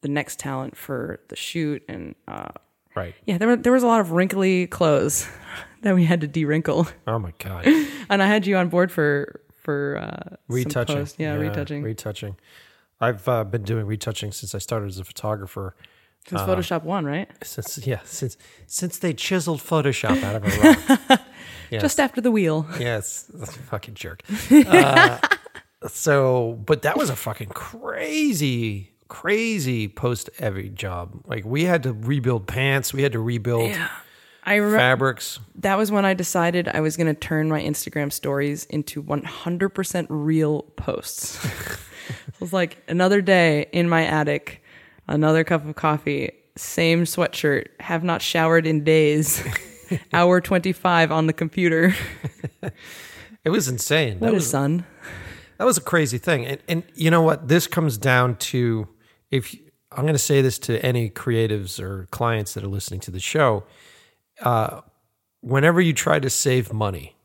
the 0.00 0.08
next 0.08 0.40
talent 0.40 0.76
for 0.76 1.20
the 1.28 1.36
shoot 1.36 1.84
and 1.88 2.14
uh, 2.26 2.48
Right. 2.96 3.14
yeah 3.26 3.38
there, 3.38 3.48
were, 3.48 3.56
there 3.56 3.72
was 3.72 3.82
a 3.84 3.86
lot 3.86 4.00
of 4.00 4.10
wrinkly 4.10 4.66
clothes 4.66 5.28
that 5.84 5.94
we 5.94 6.04
had 6.04 6.20
to 6.22 6.26
de-wrinkle 6.26 6.86
Oh 7.06 7.18
my 7.18 7.32
god. 7.38 7.66
and 8.08 8.22
i 8.22 8.26
had 8.26 8.46
you 8.46 8.56
on 8.56 8.68
board 8.68 8.90
for 8.92 9.40
for 9.54 9.98
uh, 9.98 10.36
retouching. 10.48 10.96
post- 10.96 11.20
yeah, 11.20 11.34
retouching 11.34 11.82
Retouching. 11.82 12.36
I've 13.00 13.26
uh, 13.28 13.44
been 13.44 13.62
doing 13.64 13.86
retouching 13.86 14.32
since 14.32 14.54
I 14.54 14.58
started 14.58 14.88
as 14.88 14.98
a 14.98 15.04
photographer. 15.04 15.74
since 16.28 16.40
uh, 16.40 16.46
photoshop 16.46 16.82
one 16.84 17.04
right 17.04 17.28
Since 17.44 17.86
yeah, 17.86 18.00
since 18.04 18.36
since 18.66 18.98
they 18.98 19.12
chiseled 19.12 19.60
Photoshop 19.60 20.22
out 20.22 20.36
of 20.36 20.44
a 20.44 20.50
rock. 21.08 21.20
Yes. 21.70 21.80
just 21.80 21.98
after 22.00 22.20
the 22.20 22.30
wheel 22.30 22.66
yes, 22.78 23.30
fucking 23.70 23.94
jerk. 23.94 24.22
Uh, 24.50 25.18
so, 25.88 26.60
but 26.66 26.82
that 26.82 26.98
was 26.98 27.08
a 27.08 27.16
fucking 27.16 27.48
crazy, 27.48 28.92
crazy 29.08 29.88
post 29.88 30.28
every 30.38 30.68
job. 30.68 31.22
Like 31.26 31.44
we 31.46 31.64
had 31.64 31.82
to 31.84 31.92
rebuild 31.94 32.46
pants, 32.46 32.92
we 32.92 33.02
had 33.02 33.12
to 33.12 33.20
rebuild 33.20 33.74
i 34.44 34.56
remember 34.56 34.78
fabrics. 34.78 35.38
that 35.56 35.78
was 35.78 35.90
when 35.90 36.04
I 36.04 36.14
decided 36.14 36.68
I 36.68 36.80
was 36.80 36.96
going 36.96 37.06
to 37.06 37.18
turn 37.18 37.48
my 37.48 37.60
Instagram 37.60 38.12
stories 38.12 38.64
into 38.66 39.02
100% 39.02 40.06
real 40.08 40.62
posts. 40.76 41.44
it 42.28 42.40
was 42.40 42.52
like 42.52 42.82
another 42.88 43.20
day 43.20 43.66
in 43.72 43.88
my 43.88 44.04
attic, 44.04 44.62
another 45.08 45.44
cup 45.44 45.66
of 45.66 45.76
coffee, 45.76 46.32
same 46.56 47.04
sweatshirt, 47.04 47.68
have 47.80 48.02
not 48.02 48.22
showered 48.22 48.66
in 48.66 48.84
days, 48.84 49.42
hour 50.12 50.40
25 50.40 51.12
on 51.12 51.26
the 51.26 51.32
computer. 51.32 51.94
It 53.44 53.50
was 53.50 53.68
insane. 53.68 54.14
What 54.18 54.28
that 54.28 54.32
a 54.32 54.34
was 54.34 54.50
son. 54.50 54.86
That 55.58 55.64
was 55.64 55.76
a 55.76 55.80
crazy 55.80 56.18
thing. 56.18 56.46
And, 56.46 56.60
and 56.68 56.82
you 56.94 57.10
know 57.10 57.22
what? 57.22 57.48
This 57.48 57.66
comes 57.66 57.98
down 57.98 58.36
to 58.36 58.88
if 59.30 59.54
I'm 59.90 60.02
going 60.02 60.14
to 60.14 60.18
say 60.18 60.42
this 60.42 60.58
to 60.60 60.84
any 60.84 61.10
creatives 61.10 61.80
or 61.80 62.06
clients 62.10 62.54
that 62.54 62.64
are 62.64 62.68
listening 62.68 63.00
to 63.00 63.10
the 63.10 63.20
show, 63.20 63.64
uh, 64.42 64.80
whenever 65.40 65.80
you 65.80 65.92
try 65.92 66.18
to 66.20 66.30
save 66.30 66.72
money, 66.72 67.16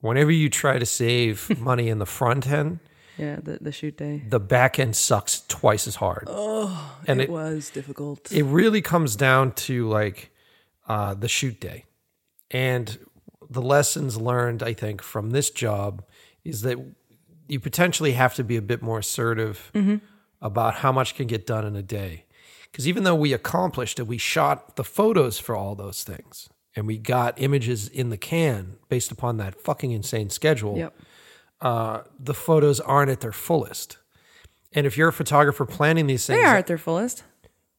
whenever 0.00 0.30
you 0.30 0.48
try 0.48 0.78
to 0.78 0.86
save 0.86 1.58
money 1.70 1.88
in 1.88 1.98
the 1.98 2.06
front 2.06 2.46
end, 2.48 2.78
Yeah, 3.16 3.36
the, 3.42 3.58
the 3.60 3.72
shoot 3.72 3.96
day. 3.96 4.22
the 4.28 4.40
back 4.40 4.78
end 4.78 4.94
sucks 4.96 5.42
twice 5.48 5.86
as 5.86 5.96
hard. 5.96 6.24
Oh, 6.28 6.98
and 7.06 7.20
it, 7.20 7.30
was 7.30 7.70
difficult. 7.70 8.30
it 8.32 8.44
really 8.44 8.80
comes 8.82 9.16
down 9.16 9.52
to 9.52 9.88
like 9.88 10.30
uh, 10.86 11.14
the 11.14 11.28
shoot 11.28 11.60
day. 11.60 11.84
And 12.50 12.98
the 13.50 13.62
lessons 13.62 14.16
learned, 14.16 14.62
I 14.62 14.72
think, 14.74 15.02
from 15.02 15.30
this 15.30 15.50
job 15.50 16.02
is 16.44 16.62
that 16.62 16.78
you 17.48 17.60
potentially 17.60 18.12
have 18.12 18.34
to 18.34 18.44
be 18.44 18.56
a 18.56 18.62
bit 18.62 18.82
more 18.82 18.98
assertive 18.98 19.70
about 20.40 20.74
how 20.76 20.92
much 20.92 21.14
can 21.14 21.26
get 21.26 21.46
done 21.46 21.66
in 21.66 21.74
a 21.76 21.82
day. 21.82 22.24
Because 22.72 22.86
even 22.86 23.02
though 23.04 23.14
we 23.14 23.32
accomplished 23.32 23.98
it, 23.98 24.06
we 24.06 24.18
shot 24.18 24.76
the 24.76 24.84
photos 24.84 25.38
for 25.38 25.56
all 25.56 25.74
those 25.74 26.04
things 26.04 26.48
and 26.76 26.86
we 26.86 26.98
got 26.98 27.40
images 27.40 27.88
in 27.88 28.10
the 28.10 28.16
can 28.16 28.76
based 28.88 29.10
upon 29.10 29.36
that 29.38 29.60
fucking 29.60 29.90
insane 29.90 30.30
schedule 30.30 30.76
Yep. 30.76 30.94
uh, 31.60 32.02
the 32.20 32.34
photos 32.34 32.78
aren't 32.80 33.10
at 33.10 33.20
their 33.20 33.32
fullest. 33.32 33.98
And 34.74 34.86
if 34.86 34.96
you're 34.96 35.08
a 35.08 35.12
photographer 35.12 35.64
planning 35.64 36.06
these 36.06 36.26
things, 36.26 36.40
They 36.40 36.44
are 36.46 36.56
at 36.56 36.66
their 36.66 36.78
fullest. 36.78 37.24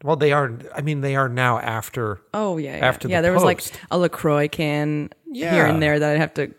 well, 0.03 0.16
they 0.16 0.32
are. 0.32 0.57
I 0.76 0.82
mean, 0.82 1.02
they 1.02 1.16
are 1.16 1.30
now 1.30 1.60
after 1.60 2.20
Oh 2.34 2.57
yeah, 2.57 2.78
yeah. 2.78 2.86
After 2.86 3.07
the 3.07 3.11
yeah. 3.14 3.22
there 3.22 3.32
was 3.34 3.44
like 3.44 3.61
a 3.91 3.98
Lacroix 3.98 4.48
can 4.49 5.11
here 5.32 5.66
and 5.66 5.82
there 5.82 5.99
that 5.99 6.14
I'd 6.14 6.20
have 6.20 6.34
to 6.34 6.53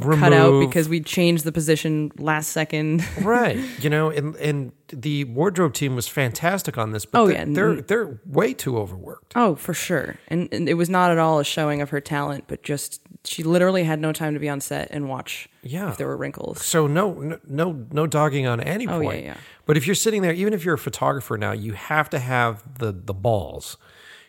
cut 0.00 0.32
out 0.32 0.60
because 0.60 0.88
we 0.88 1.00
changed 1.00 1.44
the 1.44 1.52
position 1.52 2.10
last 2.18 2.48
second. 2.50 3.04
right. 3.22 3.58
You 3.80 3.90
know, 3.90 4.10
and 4.10 4.34
and 4.36 4.72
the 4.88 5.24
wardrobe 5.24 5.74
team 5.74 5.94
was 5.94 6.06
fantastic 6.08 6.76
on 6.78 6.90
this, 6.92 7.04
but 7.04 7.20
Oh, 7.20 7.26
they're, 7.26 7.36
yeah. 7.36 7.44
they're 7.48 7.80
they're 7.80 8.20
way 8.26 8.52
too 8.54 8.78
overworked. 8.78 9.32
Oh, 9.36 9.54
for 9.54 9.74
sure. 9.74 10.16
And, 10.28 10.48
and 10.52 10.68
it 10.68 10.74
was 10.74 10.88
not 10.90 11.10
at 11.10 11.18
all 11.18 11.38
a 11.38 11.44
showing 11.44 11.80
of 11.80 11.90
her 11.90 12.00
talent, 12.00 12.44
but 12.48 12.62
just 12.62 13.00
she 13.24 13.42
literally 13.42 13.84
had 13.84 14.00
no 14.00 14.12
time 14.12 14.34
to 14.34 14.40
be 14.40 14.48
on 14.48 14.60
set 14.60 14.88
and 14.90 15.08
watch 15.08 15.48
Yeah. 15.62 15.88
if 15.90 15.96
there 15.96 16.06
were 16.06 16.16
wrinkles. 16.16 16.62
So 16.64 16.86
no, 16.86 17.38
no, 17.48 17.86
no, 17.90 18.06
dogging 18.06 18.46
on 18.46 18.60
any 18.60 18.86
point. 18.86 19.06
Oh, 19.08 19.10
yeah, 19.12 19.20
yeah. 19.20 19.36
But 19.66 19.76
if 19.78 19.86
you're 19.86 19.94
sitting 19.94 20.20
there, 20.20 20.32
even 20.34 20.52
if 20.52 20.64
you're 20.64 20.74
a 20.74 20.78
photographer 20.78 21.38
now, 21.38 21.52
you 21.52 21.72
have 21.72 22.10
to 22.10 22.18
have 22.18 22.62
the 22.78 22.92
the 22.92 23.14
balls 23.14 23.76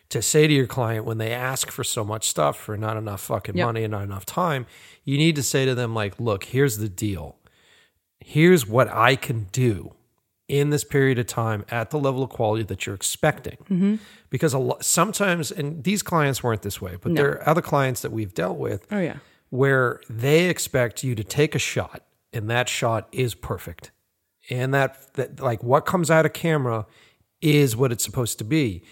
to 0.08 0.22
say 0.22 0.46
to 0.46 0.54
your 0.54 0.66
client 0.68 1.04
when 1.04 1.18
they 1.18 1.32
ask 1.32 1.70
for 1.70 1.82
so 1.84 2.04
much 2.04 2.28
stuff 2.28 2.56
for 2.56 2.76
not 2.76 2.96
enough 2.96 3.20
fucking 3.20 3.56
Yep. 3.56 3.66
money 3.66 3.82
and 3.84 3.90
not 3.90 4.04
enough 4.04 4.24
time, 4.24 4.64
you 5.06 5.16
need 5.16 5.36
to 5.36 5.42
say 5.42 5.64
to 5.64 5.74
them 5.74 5.94
like, 5.94 6.20
"Look, 6.20 6.44
here's 6.44 6.76
the 6.76 6.90
deal. 6.90 7.36
Here's 8.20 8.66
what 8.66 8.88
I 8.88 9.16
can 9.16 9.46
do." 9.52 9.92
In 10.48 10.70
this 10.70 10.84
period 10.84 11.18
of 11.18 11.26
time, 11.26 11.64
at 11.72 11.90
the 11.90 11.98
level 11.98 12.22
of 12.22 12.30
quality 12.30 12.62
that 12.62 12.86
you're 12.86 12.94
expecting, 12.94 13.56
Mm-hmm. 13.68 13.94
because 14.30 14.54
a 14.54 14.58
lot, 14.60 14.84
sometimes, 14.84 15.50
and 15.50 15.82
these 15.82 16.02
clients 16.04 16.40
weren't 16.40 16.62
this 16.62 16.80
way, 16.80 16.94
but 17.02 17.16
there 17.16 17.30
are 17.32 17.48
other 17.48 17.60
clients 17.62 18.00
that 18.02 18.12
we've 18.12 18.32
dealt 18.32 18.56
with 18.56 18.86
Oh 18.92 19.00
yeah. 19.00 19.16
where 19.50 20.00
they 20.08 20.48
expect 20.48 21.02
you 21.02 21.16
to 21.16 21.24
take 21.24 21.56
a 21.56 21.58
shot 21.58 22.02
and 22.32 22.48
that 22.48 22.68
shot 22.68 23.08
is 23.10 23.34
perfect. 23.34 23.90
And 24.48 24.72
that, 24.72 25.14
that 25.14 25.40
like 25.40 25.64
what 25.64 25.84
comes 25.84 26.12
out 26.12 26.24
of 26.26 26.32
camera 26.32 26.86
is 27.40 27.74
what 27.76 27.90
it's 27.90 28.04
supposed 28.04 28.38
to 28.38 28.44
be. 28.44 28.84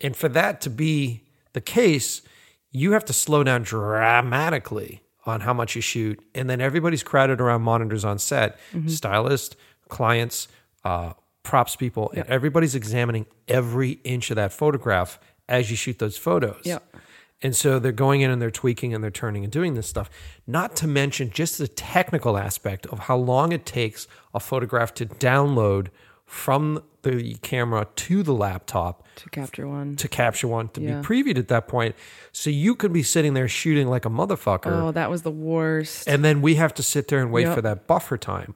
And 0.00 0.14
for 0.14 0.28
that 0.28 0.60
to 0.60 0.70
be 0.70 1.24
the 1.54 1.60
case, 1.60 2.22
you 2.70 2.92
have 2.92 3.04
to 3.06 3.12
slow 3.12 3.42
down 3.42 3.64
dramatically 3.64 5.02
on 5.26 5.40
how 5.40 5.52
much 5.52 5.76
you 5.76 5.82
shoot. 5.82 6.20
And 6.34 6.48
then 6.48 6.60
everybody's 6.60 7.02
crowded 7.02 7.40
around 7.40 7.62
monitors 7.62 8.04
on 8.04 8.18
set, 8.18 8.58
stylist, 8.86 9.56
clients, 9.88 10.48
uh, 10.84 11.12
props 11.42 11.76
people, 11.76 12.12
and 12.14 12.26
everybody's 12.26 12.74
examining 12.74 13.26
every 13.48 13.92
inch 14.04 14.30
of 14.30 14.36
that 14.36 14.52
photograph 14.52 15.18
as 15.48 15.70
you 15.70 15.76
shoot 15.76 15.98
those 15.98 16.16
photos. 16.16 16.62
Yep. 16.64 16.96
And 17.42 17.56
so 17.56 17.78
they're 17.78 17.92
going 17.92 18.20
in 18.20 18.30
and 18.30 18.40
they're 18.40 18.50
tweaking 18.50 18.94
and 18.94 19.02
they're 19.02 19.10
turning 19.10 19.44
and 19.44 19.52
doing 19.52 19.74
this 19.74 19.88
stuff. 19.88 20.10
Not 20.46 20.76
to 20.76 20.86
mention 20.86 21.30
just 21.30 21.58
the 21.58 21.68
technical 21.68 22.36
aspect 22.36 22.86
of 22.86 22.98
how 23.00 23.16
long 23.16 23.52
it 23.52 23.64
takes 23.64 24.06
a 24.34 24.40
photograph 24.40 24.92
to 24.94 25.06
download 25.06 25.88
from 26.30 26.80
the 27.02 27.34
camera 27.42 27.88
to 27.96 28.22
the 28.22 28.32
laptop 28.32 29.04
To 29.16 29.28
capture 29.30 29.66
one. 29.66 29.96
to 29.96 30.06
capture 30.06 30.46
one 30.46 30.68
to 30.68 30.80
Yeah. 30.80 31.00
be 31.00 31.04
previewed 31.06 31.38
at 31.38 31.48
that 31.48 31.66
point. 31.66 31.96
So 32.30 32.50
you 32.50 32.76
could 32.76 32.92
be 32.92 33.02
sitting 33.02 33.34
there 33.34 33.48
shooting 33.48 33.88
like 33.88 34.04
a 34.04 34.08
motherfucker. 34.10 34.66
Oh, 34.70 34.92
that 34.92 35.10
was 35.10 35.22
the 35.22 35.30
worst. 35.32 36.06
And 36.08 36.24
then 36.24 36.40
we 36.40 36.54
have 36.54 36.72
to 36.74 36.84
sit 36.84 37.08
there 37.08 37.18
and 37.20 37.32
wait 37.32 37.46
Yep. 37.46 37.54
for 37.56 37.62
that 37.62 37.88
buffer 37.88 38.16
time. 38.16 38.54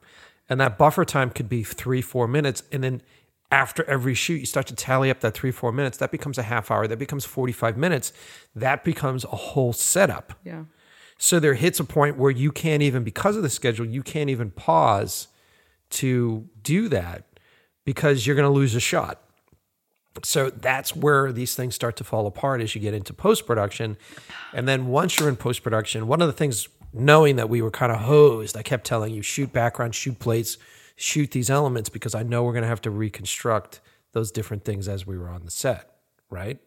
And 0.48 0.60
that 0.60 0.78
buffer 0.78 1.05
time 1.05 1.30
could 1.30 1.48
be 1.48 1.64
three, 1.64 2.01
four 2.01 2.28
minutes. 2.28 2.62
And 2.70 2.84
then 2.84 3.02
after 3.51 3.82
every 3.90 4.14
shoot, 4.14 4.36
you 4.36 4.46
start 4.46 4.68
to 4.68 4.74
tally 4.76 5.10
up 5.10 5.18
that 5.20 5.34
three, 5.34 5.51
four 5.51 5.72
minutes. 5.72 5.96
That 5.98 6.12
becomes 6.12 6.38
a 6.38 6.42
half 6.44 6.70
hour. 6.70 6.86
That 6.86 6.98
becomes 7.01 7.24
45 7.24 7.76
minutes. 7.76 8.12
That 8.55 8.84
becomes 8.84 9.24
a 9.24 9.28
whole 9.36 9.72
setup. 9.72 10.34
yeah. 10.44 10.64
So 11.18 11.40
there 11.40 11.55
hits 11.55 11.80
a 11.80 11.84
point 11.84 12.18
where 12.18 12.30
you 12.30 12.52
can't 12.52 12.82
even, 12.82 13.02
because 13.05 13.36
of 13.36 13.42
the 13.42 13.51
schedule, 13.51 13.86
you 13.86 14.02
can't 14.02 14.30
even 14.30 14.51
pause 14.51 15.28
to 15.90 16.48
do 16.62 16.88
that 16.88 17.24
because 17.85 18.27
you're 18.27 18.36
going 18.36 18.48
to 18.48 18.55
lose 18.55 18.74
a 18.74 18.81
shot. 18.81 19.20
So 20.23 20.51
that's 20.51 20.94
where 20.94 21.32
these 21.32 21.56
things 21.56 21.74
start 21.74 21.97
to 21.97 22.05
fall 22.05 22.27
apart 22.27 22.61
as 22.61 22.74
you 22.74 22.81
get 22.81 22.94
into 22.94 23.12
post 23.12 23.47
production. 23.47 23.97
And 24.52 24.69
then 24.69 24.86
once 24.86 25.19
you're 25.19 25.28
in 25.28 25.36
post 25.36 25.62
production, 25.62 26.06
one 26.06 26.23
of 26.23 26.28
the 26.28 26.32
things, 26.32 26.69
knowing 26.93 27.36
that 27.36 27.48
we 27.48 27.61
were 27.61 27.73
kind 27.73 27.90
of 27.90 28.01
hosed, 28.01 28.56
I 28.56 28.62
kept 28.62 28.85
telling 28.85 29.12
you 29.12 29.23
shoot 29.23 29.52
background, 29.52 29.94
shoot 29.94 30.19
plates, 30.20 30.56
shoot 30.94 31.32
these 31.32 31.51
elements 31.51 31.89
because 31.89 32.15
I 32.15 32.23
know 32.23 32.44
we're 32.44 32.52
going 32.52 32.62
to 32.62 32.69
have 32.69 32.82
to 32.82 32.90
reconstruct 32.90 33.81
those 34.12 34.31
different 34.31 34.65
things 34.65 34.86
as 34.86 35.06
we 35.06 35.19
were 35.19 35.28
on 35.28 35.44
the 35.44 35.51
set, 35.51 35.90
right? 36.31 36.61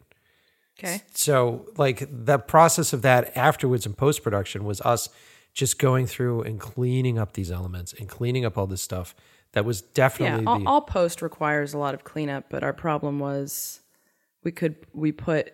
Okay. 0.78 1.02
So, 1.14 1.66
like 1.78 2.08
the 2.12 2.38
process 2.38 2.94
of 2.94 3.02
that 3.02 3.36
afterwards 3.36 3.86
in 3.86 3.94
post 3.94 4.22
production 4.22 4.64
was 4.64 4.80
us 4.82 5.10
just 5.54 5.80
going 5.80 6.06
through 6.06 6.44
and 6.44 6.60
cleaning 6.60 7.18
up 7.18 7.34
these 7.34 7.50
elements 7.50 7.94
and 7.94 8.08
cleaning 8.08 8.46
up 8.46 8.58
all 8.58 8.68
this 8.68 8.82
stuff. 8.82 9.16
That 9.54 9.66
was 9.66 9.82
Yeah, 9.82 9.88
definitely 9.94 10.46
all, 10.46 10.60
the 10.60 10.66
all 10.66 10.82
post 10.82 11.22
requires 11.22 11.74
a 11.74 11.78
lot 11.78 11.94
of 11.94 12.04
cleanup, 12.04 12.46
but 12.50 12.64
our 12.64 12.74
problem 12.74 13.20
was 13.20 13.82
we 14.44 14.52
could 14.52 14.76
we 14.94 15.12
put 15.12 15.54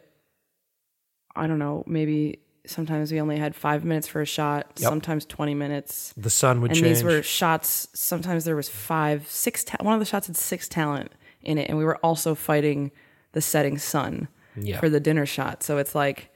I 1.36 1.48
don't 1.48 1.60
know, 1.60 1.84
maybe 1.88 2.40
sometimes 2.66 3.12
we 3.12 3.20
only 3.20 3.38
had 3.38 3.56
five 3.56 3.84
minutes 3.84 4.08
for 4.08 4.22
a 4.22 4.26
shot, 4.26 4.68
Yep. 4.78 4.90
sometimes 4.90 5.26
twenty 5.26 5.54
minutes. 5.56 6.14
the 6.16 6.30
sun 6.30 6.62
would 6.62 6.70
change. 6.72 6.78
and 6.80 6.86
change. 6.86 6.98
these 6.98 7.04
were 7.04 7.24
shots 7.24 7.88
sometimes 7.94 8.46
there 8.46 8.56
was 8.56 8.70
five 8.70 9.30
six 9.30 9.64
ta- 9.64 9.78
one 9.82 9.94
of 9.94 10.00
the 10.00 10.06
shots 10.06 10.28
had 10.28 10.36
six 10.38 10.68
talent 10.68 11.12
in 11.42 11.58
it 11.58 11.68
and 11.70 11.78
we 11.78 11.84
were 11.86 11.98
also 11.98 12.36
fighting 12.36 12.92
the 13.34 13.42
setting 13.42 13.78
sun 13.78 14.28
Yeah. 14.56 14.80
for 14.80 14.90
the 14.90 15.00
dinner 15.00 15.26
shot 15.26 15.62
so 15.64 15.78
it's 15.78 15.94
like 15.96 16.30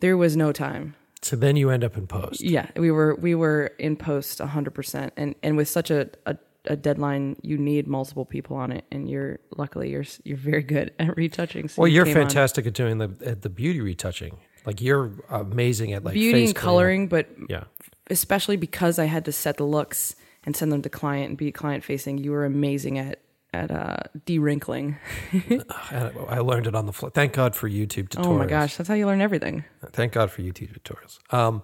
there 0.00 0.16
was 0.16 0.36
no 0.36 0.52
time 0.52 0.94
so 1.20 1.36
then 1.36 1.56
you 1.56 1.68
end 1.70 1.84
up 1.84 1.96
in 1.98 2.06
post. 2.06 2.40
yeah 2.40 2.70
we 2.76 2.90
were 2.90 3.14
we 3.16 3.34
were 3.34 3.72
in 3.78 3.96
post 3.96 4.38
100% 4.38 5.10
and 5.18 5.34
and 5.42 5.56
with 5.58 5.68
such 5.68 5.90
a, 5.90 6.08
a 6.24 6.38
a 6.68 6.76
deadline 6.76 7.36
you 7.42 7.56
need 7.58 7.86
multiple 7.86 8.24
people 8.24 8.56
on 8.56 8.72
it 8.72 8.84
and 8.90 9.08
you're 9.08 9.38
luckily 9.56 9.90
you're 9.90 10.04
you're 10.24 10.36
very 10.36 10.62
good 10.62 10.92
at 10.98 11.16
retouching 11.16 11.68
so 11.68 11.82
Well, 11.82 11.88
you 11.88 11.96
you're 11.96 12.04
came 12.04 12.16
on. 12.16 12.22
fantastic 12.24 12.66
at 12.66 12.74
doing 12.74 12.98
the 12.98 13.10
at 13.24 13.42
the 13.42 13.48
beauty 13.50 13.80
retouching. 13.80 14.36
Like 14.64 14.80
you're 14.80 15.12
amazing 15.30 15.92
at 15.92 16.04
like 16.04 16.14
beauty 16.14 16.40
face 16.40 16.48
and 16.50 16.56
coloring 16.56 17.08
but 17.08 17.28
Yeah. 17.48 17.64
especially 18.10 18.56
because 18.56 18.98
I 18.98 19.04
had 19.04 19.24
to 19.26 19.32
set 19.32 19.56
the 19.58 19.64
looks 19.64 20.16
and 20.44 20.56
send 20.56 20.70
them 20.72 20.82
to 20.82 20.88
client 20.88 21.28
and 21.30 21.36
be 21.38 21.50
client 21.52 21.82
facing, 21.84 22.18
you 22.18 22.30
were 22.32 22.44
amazing 22.44 22.98
at 22.98 23.20
at 23.54 23.70
uh, 23.70 23.96
de-wrinkling. 24.26 24.96
I 25.90 26.38
learned 26.40 26.66
it 26.66 26.74
on 26.74 26.84
the 26.86 26.92
fly. 26.92 27.08
Thank 27.14 27.32
God 27.32 27.54
for 27.54 27.70
YouTube 27.70 28.08
tutorials. 28.10 28.26
Oh 28.26 28.36
my 28.36 28.44
gosh, 28.46 28.76
that's 28.76 28.88
how 28.88 28.94
you 28.94 29.06
learn 29.06 29.20
everything. 29.22 29.64
Thank 29.92 30.12
God 30.12 30.30
for 30.30 30.42
YouTube 30.42 30.76
tutorials. 30.78 31.18
Um, 31.32 31.62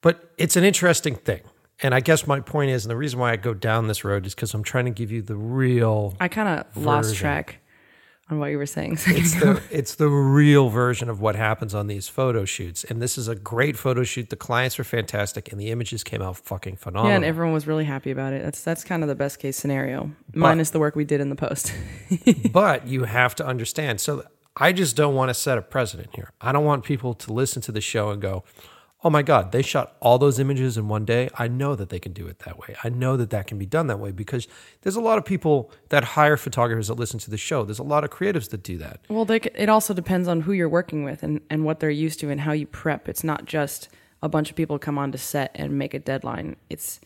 but 0.00 0.30
it's 0.38 0.56
an 0.56 0.64
interesting 0.64 1.14
thing. 1.16 1.42
And 1.82 1.94
I 1.94 2.00
guess 2.00 2.26
my 2.26 2.40
point 2.40 2.70
is, 2.70 2.84
and 2.84 2.90
the 2.90 2.96
reason 2.96 3.18
why 3.18 3.32
I 3.32 3.36
go 3.36 3.54
down 3.54 3.88
this 3.88 4.04
road 4.04 4.26
is 4.26 4.34
because 4.34 4.52
I'm 4.54 4.62
trying 4.62 4.84
to 4.84 4.90
give 4.90 5.10
you 5.10 5.22
the 5.22 5.36
real 5.36 6.14
I 6.20 6.28
kind 6.28 6.48
of 6.48 6.76
lost 6.76 7.14
track 7.14 7.60
on 8.28 8.38
what 8.38 8.46
you 8.50 8.58
were 8.58 8.66
saying. 8.66 8.98
it's 9.06 9.34
the 9.40 9.62
it's 9.70 9.94
the 9.96 10.08
real 10.08 10.68
version 10.68 11.08
of 11.08 11.20
what 11.20 11.36
happens 11.36 11.74
on 11.74 11.86
these 11.86 12.08
photo 12.08 12.44
shoots. 12.44 12.84
And 12.84 13.00
this 13.00 13.18
is 13.18 13.28
a 13.28 13.34
great 13.34 13.76
photo 13.76 14.04
shoot. 14.04 14.30
The 14.30 14.36
clients 14.36 14.78
were 14.78 14.84
fantastic, 14.84 15.50
and 15.50 15.60
the 15.60 15.70
images 15.70 16.04
came 16.04 16.22
out 16.22 16.36
fucking 16.36 16.76
phenomenal. 16.76 17.10
yeah, 17.10 17.16
and 17.16 17.24
everyone 17.24 17.54
was 17.54 17.66
really 17.66 17.84
happy 17.84 18.10
about 18.10 18.32
it. 18.32 18.42
That's 18.42 18.62
that's 18.62 18.84
kind 18.84 19.02
of 19.02 19.08
the 19.08 19.14
best 19.14 19.38
case 19.38 19.56
scenario, 19.56 20.10
minus 20.34 20.70
the 20.70 20.78
work 20.78 20.94
we 20.96 21.04
did 21.04 21.20
in 21.20 21.28
the 21.30 21.36
post. 21.36 21.72
but 22.52 22.86
you 22.86 23.04
have 23.04 23.34
to 23.36 23.46
understand. 23.46 24.00
So 24.00 24.24
I 24.56 24.72
just 24.72 24.96
don't 24.96 25.14
want 25.14 25.30
to 25.30 25.34
set 25.34 25.58
a 25.58 25.62
precedent 25.62 26.10
here. 26.14 26.30
I 26.40 26.52
don't 26.52 26.64
want 26.64 26.84
people 26.84 27.14
to 27.14 27.32
listen 27.32 27.62
to 27.62 27.72
the 27.72 27.80
show 27.80 28.10
and 28.10 28.20
go, 28.20 28.44
"Oh 29.02 29.10
my 29.10 29.22
God, 29.22 29.52
they 29.52 29.62
shot 29.62 29.96
all 30.00 30.18
those 30.18 30.38
images 30.38 30.76
in 30.76 30.88
one 30.88 31.04
day." 31.04 31.28
I 31.36 31.48
know 31.48 31.74
that 31.74 31.88
they 31.88 31.98
can 31.98 32.12
do 32.12 32.26
it 32.26 32.40
that 32.40 32.58
way. 32.58 32.76
I 32.84 32.88
know 32.88 33.16
that 33.16 33.30
that 33.30 33.46
can 33.46 33.58
be 33.58 33.66
done 33.66 33.86
that 33.88 33.98
way 33.98 34.12
because 34.12 34.48
there's 34.82 34.96
a 34.96 35.00
lot 35.00 35.18
of 35.18 35.24
people 35.24 35.70
that 35.88 36.04
hire 36.04 36.36
photographers 36.36 36.88
that 36.88 36.94
listen 36.94 37.18
to 37.20 37.30
the 37.30 37.36
show. 37.36 37.64
There's 37.64 37.78
a 37.78 37.84
lot 37.84 38.04
of 38.04 38.10
creatives 38.10 38.50
that 38.50 38.62
do 38.62 38.78
that. 38.78 39.00
Well, 39.08 39.24
they, 39.24 39.40
it 39.54 39.68
also 39.68 39.94
depends 39.94 40.28
on 40.28 40.42
who 40.42 40.52
you're 40.52 40.68
working 40.68 41.04
with 41.04 41.22
and, 41.22 41.40
and 41.50 41.64
what 41.64 41.80
they're 41.80 41.90
used 41.90 42.20
to 42.20 42.30
and 42.30 42.40
how 42.40 42.52
you 42.52 42.66
prep. 42.66 43.08
It's 43.08 43.24
not 43.24 43.44
just 43.44 43.88
a 44.22 44.28
bunch 44.28 44.50
of 44.50 44.56
people 44.56 44.78
come 44.78 44.98
on 44.98 45.12
to 45.12 45.18
set 45.18 45.50
and 45.54 45.78
make 45.78 45.94
a 45.94 45.98
deadline. 45.98 46.56
It's 46.68 47.00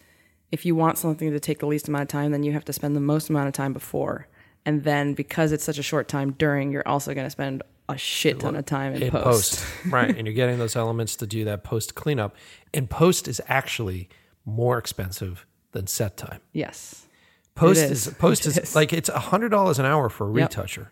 if 0.51 0.65
you 0.65 0.75
want 0.75 0.99
something 0.99 1.33
to 1.33 1.41
take 1.41 1.59
the 1.59 1.67
least 1.67 1.89
amount 1.89 2.03
of 2.03 2.09
time, 2.09 2.31
then 2.31 2.43
you 2.45 2.53
have 2.53 2.65
to 2.67 2.73
spend 2.73 2.95
the 2.95 3.01
most 3.01 3.29
amount 3.29 3.49
of 3.49 3.55
time 3.55 3.73
before. 3.73 4.29
And 4.65 4.85
then 4.85 5.15
because 5.15 5.53
it's 5.53 5.65
such 5.65 5.79
a 5.79 5.83
short 5.83 6.09
time 6.09 6.33
during, 6.33 6.71
you're 6.71 6.87
also 6.87 7.13
going 7.13 7.27
to 7.27 7.31
spend 7.31 7.63
a 7.89 7.99
shit 7.99 8.41
ton 8.41 8.57
of 8.57 8.65
time 8.67 8.95
in, 8.95 9.03
in 9.05 9.11
post. 9.11 9.25
post, 9.61 9.67
right? 9.93 10.17
And 10.17 10.27
you're 10.27 10.35
getting 10.35 10.59
those 10.59 10.77
elements 10.77 11.17
to 11.17 11.27
do 11.27 11.45
that 11.45 11.65
post 11.65 11.95
cleanup. 11.95 12.35
And 12.73 12.89
post 12.89 13.29
is 13.29 13.41
actually 13.49 14.09
more 14.45 14.79
expensive 14.79 15.47
than 15.73 15.87
set 15.87 16.17
time. 16.17 16.41
Yes. 16.53 17.07
Post 17.55 17.81
is, 17.81 18.07
is. 18.07 18.15
post 18.19 18.47
is, 18.47 18.59
is. 18.59 18.75
like 18.75 18.93
it's 18.93 19.09
a 19.09 19.19
hundred 19.19 19.51
dollars 19.51 19.79
an 19.79 19.85
hour 19.87 20.09
for 20.09 20.29
a 20.31 20.35
Yep. 20.35 20.51
retoucher. 20.51 20.91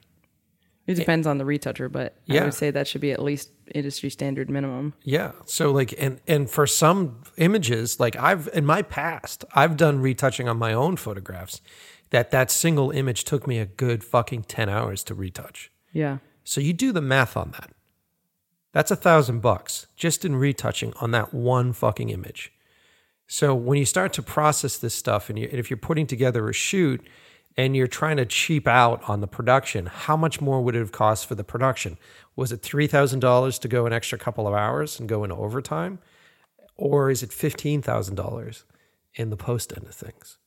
It 0.85 0.95
depends 0.95 1.29
on 1.29 1.39
the 1.39 1.45
retoucher, 1.45 1.89
but 1.89 2.17
I 2.29 2.43
would 2.43 2.55
say 2.55 2.73
that 2.73 2.89
should 2.89 3.01
be 3.01 3.13
at 3.13 3.23
least 3.23 3.51
industry 3.73 4.11
standard 4.11 4.51
minimum. 4.51 4.95
Yeah. 5.05 5.31
So 5.47 5.71
like 5.71 5.95
and 5.97 6.21
and 6.27 6.51
for 6.51 6.67
some 6.67 7.23
images, 7.37 8.01
like 8.01 8.17
I've 8.17 8.49
in 8.53 8.67
my 8.67 8.83
past, 8.83 9.45
I've 9.55 9.77
done 9.77 10.01
retouching 10.01 10.49
on 10.49 10.59
my 10.59 10.73
own 10.73 10.97
photographs 10.97 11.61
that 12.11 12.33
that 12.33 12.51
single 12.51 12.91
image 12.91 13.23
took 13.23 13.47
me 13.47 13.59
a 13.61 13.65
good 13.67 14.03
fucking 14.03 14.43
10 14.43 14.69
hours 14.69 15.05
to 15.05 15.15
retouch. 15.15 15.71
Yeah. 15.93 16.19
So 16.45 16.61
you 16.61 16.73
do 16.73 16.93
the 16.93 17.01
math 17.01 17.37
on 17.37 17.53
that. 17.53 17.71
That's 18.73 18.91
a 18.91 18.97
thousand 18.97 19.41
bucks 19.41 19.87
just 19.97 20.25
in 20.25 20.37
retouching 20.37 20.95
on 21.01 21.11
that 21.11 21.33
one 21.35 21.73
fucking 21.73 22.09
image. 22.09 22.53
So 23.27 23.55
when 23.55 23.79
you 23.79 23.85
start 23.85 24.13
to 24.15 24.23
process 24.23 24.77
this 24.77 24.95
stuff, 24.95 25.31
and, 25.31 25.39
you, 25.39 25.49
and 25.51 25.59
if 25.59 25.71
you're 25.71 25.77
putting 25.77 26.07
together 26.07 26.49
a 26.49 26.53
shoot 26.53 27.07
and 27.57 27.77
you're 27.77 27.87
trying 27.87 28.17
to 28.17 28.27
cheap 28.27 28.67
out 28.67 29.03
on 29.09 29.21
the 29.21 29.27
production, 29.27 29.87
how 29.87 30.17
much 30.17 30.41
more 30.41 30.63
would 30.63 30.75
it 30.75 30.81
have 30.81 30.93
cost 30.93 31.27
for 31.27 31.35
the 31.35 31.45
production? 31.45 31.99
Was 32.35 32.51
it 32.51 32.63
three 32.63 32.87
thousand 32.87 33.21
dollars 33.21 33.59
to 33.61 33.69
go 33.69 33.87
an 33.87 33.93
extra 33.93 34.19
couple 34.19 34.49
of 34.49 34.55
hours 34.55 34.99
and 34.99 35.09
go 35.09 35.23
into 35.23 35.37
overtime, 35.37 35.99
or 36.77 37.11
is 37.11 37.23
it 37.23 37.33
fifteen 37.33 37.83
thousand 37.83 38.15
dollars 38.15 38.65
in 39.15 39.31
the 39.31 39.37
post 39.37 39.73
end 39.77 39.87
of 39.87 39.95
things? 39.95 40.39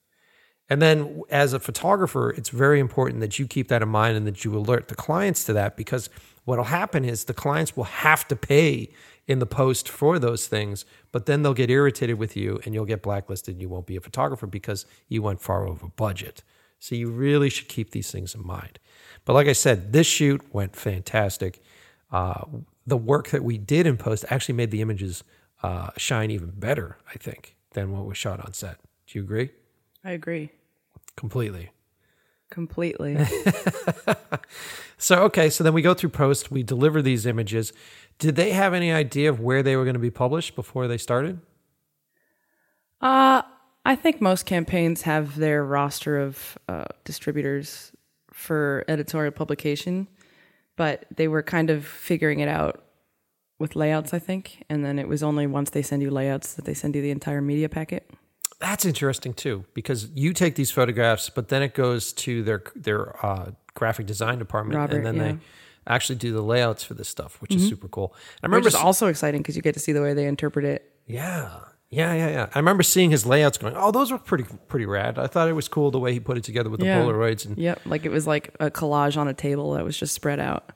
And 0.69 0.81
then 0.81 1.21
as 1.29 1.53
a 1.53 1.59
photographer, 1.59 2.31
it's 2.31 2.49
very 2.49 2.79
important 2.79 3.19
that 3.19 3.37
you 3.37 3.47
keep 3.47 3.67
that 3.67 3.81
in 3.81 3.89
mind 3.89 4.17
and 4.17 4.25
that 4.25 4.43
you 4.43 4.55
alert 4.57 4.87
the 4.87 4.95
clients 4.95 5.43
to 5.45 5.53
that 5.53 5.77
because 5.77 6.09
what'll 6.45 6.65
happen 6.65 7.05
is 7.05 7.25
the 7.25 7.33
clients 7.33 7.77
will 7.77 7.83
have 7.83 8.27
to 8.29 8.35
pay 8.35 8.89
in 9.27 9.39
the 9.39 9.45
post 9.45 9.89
for 9.89 10.19
those 10.19 10.47
things, 10.47 10.85
but 11.11 11.25
then 11.25 11.41
they'll 11.41 11.53
get 11.53 11.69
irritated 11.69 12.17
with 12.17 12.35
you 12.35 12.59
and 12.63 12.73
you'll 12.73 12.85
get 12.85 13.01
blacklisted 13.01 13.55
and 13.55 13.61
you 13.61 13.69
won't 13.69 13.87
be 13.87 13.95
a 13.95 14.01
photographer 14.01 14.47
because 14.47 14.85
you 15.07 15.21
went 15.21 15.41
far 15.41 15.67
over 15.67 15.87
budget. 15.87 16.43
So 16.79 16.93
you 16.95 17.09
really 17.09 17.49
should 17.49 17.67
keep 17.67 17.91
these 17.91 18.11
things 18.11 18.35
in 18.35 18.45
mind. 18.45 18.79
But 19.23 19.33
like 19.33 19.47
I 19.47 19.53
said, 19.53 19.93
this 19.93 20.05
shoot 20.05 20.41
went 20.53 20.75
fantastic. 20.75 21.63
Uh, 22.11 22.45
the 22.85 22.97
work 22.97 23.29
that 23.29 23.43
we 23.43 23.57
did 23.57 23.87
in 23.87 23.97
post 23.97 24.25
actually 24.29 24.55
made 24.55 24.69
the 24.69 24.81
images 24.81 25.23
uh, 25.63 25.89
shine 25.97 26.29
even 26.29 26.51
better, 26.51 26.97
I 27.09 27.17
think, 27.17 27.55
than 27.71 27.91
what 27.91 28.05
was 28.05 28.17
shot 28.17 28.39
on 28.45 28.53
set. 28.53 28.77
Do 29.07 29.17
you 29.17 29.23
agree? 29.23 29.49
I 30.05 30.11
agree 30.11 30.51
Completely. 31.17 31.71
completely. 32.51 33.17
So 34.97 35.23
okay, 35.23 35.49
so 35.49 35.61
then 35.63 35.73
we 35.73 35.81
go 35.81 35.93
through 35.93 36.11
post, 36.11 36.51
we 36.51 36.63
deliver 36.63 37.01
these 37.01 37.25
images. 37.25 37.73
Did 38.17 38.37
they 38.37 38.51
have 38.51 38.73
any 38.73 38.93
idea 38.93 39.29
of 39.29 39.41
where 39.41 39.61
they 39.61 39.75
were 39.75 39.83
going 39.83 39.95
to 39.95 39.99
be 39.99 40.09
published 40.09 40.55
before 40.55 40.87
they 40.87 40.97
started? 40.97 41.41
Uh, 43.01 43.41
I 43.85 43.95
think 43.97 44.21
most 44.21 44.45
campaigns 44.45 45.01
have 45.01 45.35
their 45.35 45.65
roster 45.65 46.17
of 46.17 46.57
uh, 46.69 46.85
distributors 47.03 47.91
for 48.31 48.85
editorial 48.87 49.33
publication, 49.33 50.07
but 50.77 51.05
they 51.13 51.27
were 51.27 51.43
kind 51.43 51.69
of 51.69 51.85
figuring 51.85 52.39
it 52.39 52.47
out 52.47 52.81
with 53.59 53.75
layouts, 53.75 54.13
I 54.13 54.19
think. 54.19 54.63
And 54.69 54.83
then 54.85 54.97
it 54.97 55.09
was 55.09 55.21
only 55.21 55.45
once 55.45 55.71
they 55.71 55.81
send 55.81 56.01
you 56.01 56.09
layouts 56.09 56.53
that 56.53 56.63
they 56.63 56.73
send 56.73 56.95
you 56.95 57.01
the 57.01 57.11
entire 57.11 57.41
media 57.41 57.67
packet. 57.67 58.09
That's 58.59 58.85
interesting 58.85 59.33
too, 59.33 59.65
because 59.73 60.09
you 60.13 60.33
take 60.33 60.55
these 60.55 60.71
photographs, 60.71 61.29
but 61.29 61.49
then 61.49 61.61
it 61.61 61.73
goes 61.73 62.13
to 62.13 62.41
their 62.43 62.63
their 62.75 63.25
uh, 63.25 63.51
graphic 63.73 64.05
design 64.05 64.39
department, 64.39 64.77
Robert, 64.79 64.95
and 64.95 65.05
then 65.05 65.15
yeah. 65.15 65.21
they 65.23 65.37
actually 65.87 66.15
do 66.15 66.31
the 66.31 66.41
layouts 66.41 66.83
for 66.83 66.93
this 66.93 67.09
stuff, 67.09 67.41
which 67.41 67.53
is 67.53 67.67
super 67.67 67.87
cool. 67.87 68.13
I 68.13 68.17
Which 68.17 68.43
remember, 68.43 68.67
is 68.69 68.75
also 68.75 69.07
exciting 69.07 69.41
because 69.41 69.55
you 69.55 69.61
get 69.61 69.73
to 69.73 69.79
see 69.79 69.91
the 69.91 70.01
way 70.01 70.13
they 70.13 70.25
interpret 70.25 70.65
it. 70.65 70.91
yeah, 71.05 71.59
yeah, 71.91 72.13
yeah, 72.13 72.29
yeah. 72.29 72.49
I 72.55 72.59
remember 72.59 72.81
seeing 72.81 73.11
his 73.11 73.25
layouts, 73.25 73.57
going, 73.57 73.75
"Oh, 73.77 73.91
those 73.91 74.11
were 74.11 74.17
pretty 74.17 74.45
pretty 74.67 74.85
rad." 74.85 75.19
I 75.19 75.27
thought 75.27 75.47
it 75.49 75.53
was 75.53 75.67
cool 75.67 75.91
the 75.91 75.99
way 75.99 76.13
he 76.13 76.19
put 76.19 76.37
it 76.37 76.43
together 76.43 76.69
with 76.69 76.79
the 76.79 76.85
Yeah. 76.87 77.01
Polaroids, 77.01 77.45
and 77.45 77.57
Yep, 77.57 77.81
like 77.85 78.05
it 78.05 78.09
was 78.11 78.25
like 78.25 78.55
a 78.59 78.71
collage 78.71 79.17
on 79.17 79.27
a 79.27 79.33
table 79.33 79.73
that 79.73 79.83
was 79.83 79.97
just 79.97 80.15
spread 80.15 80.39
out. 80.39 80.71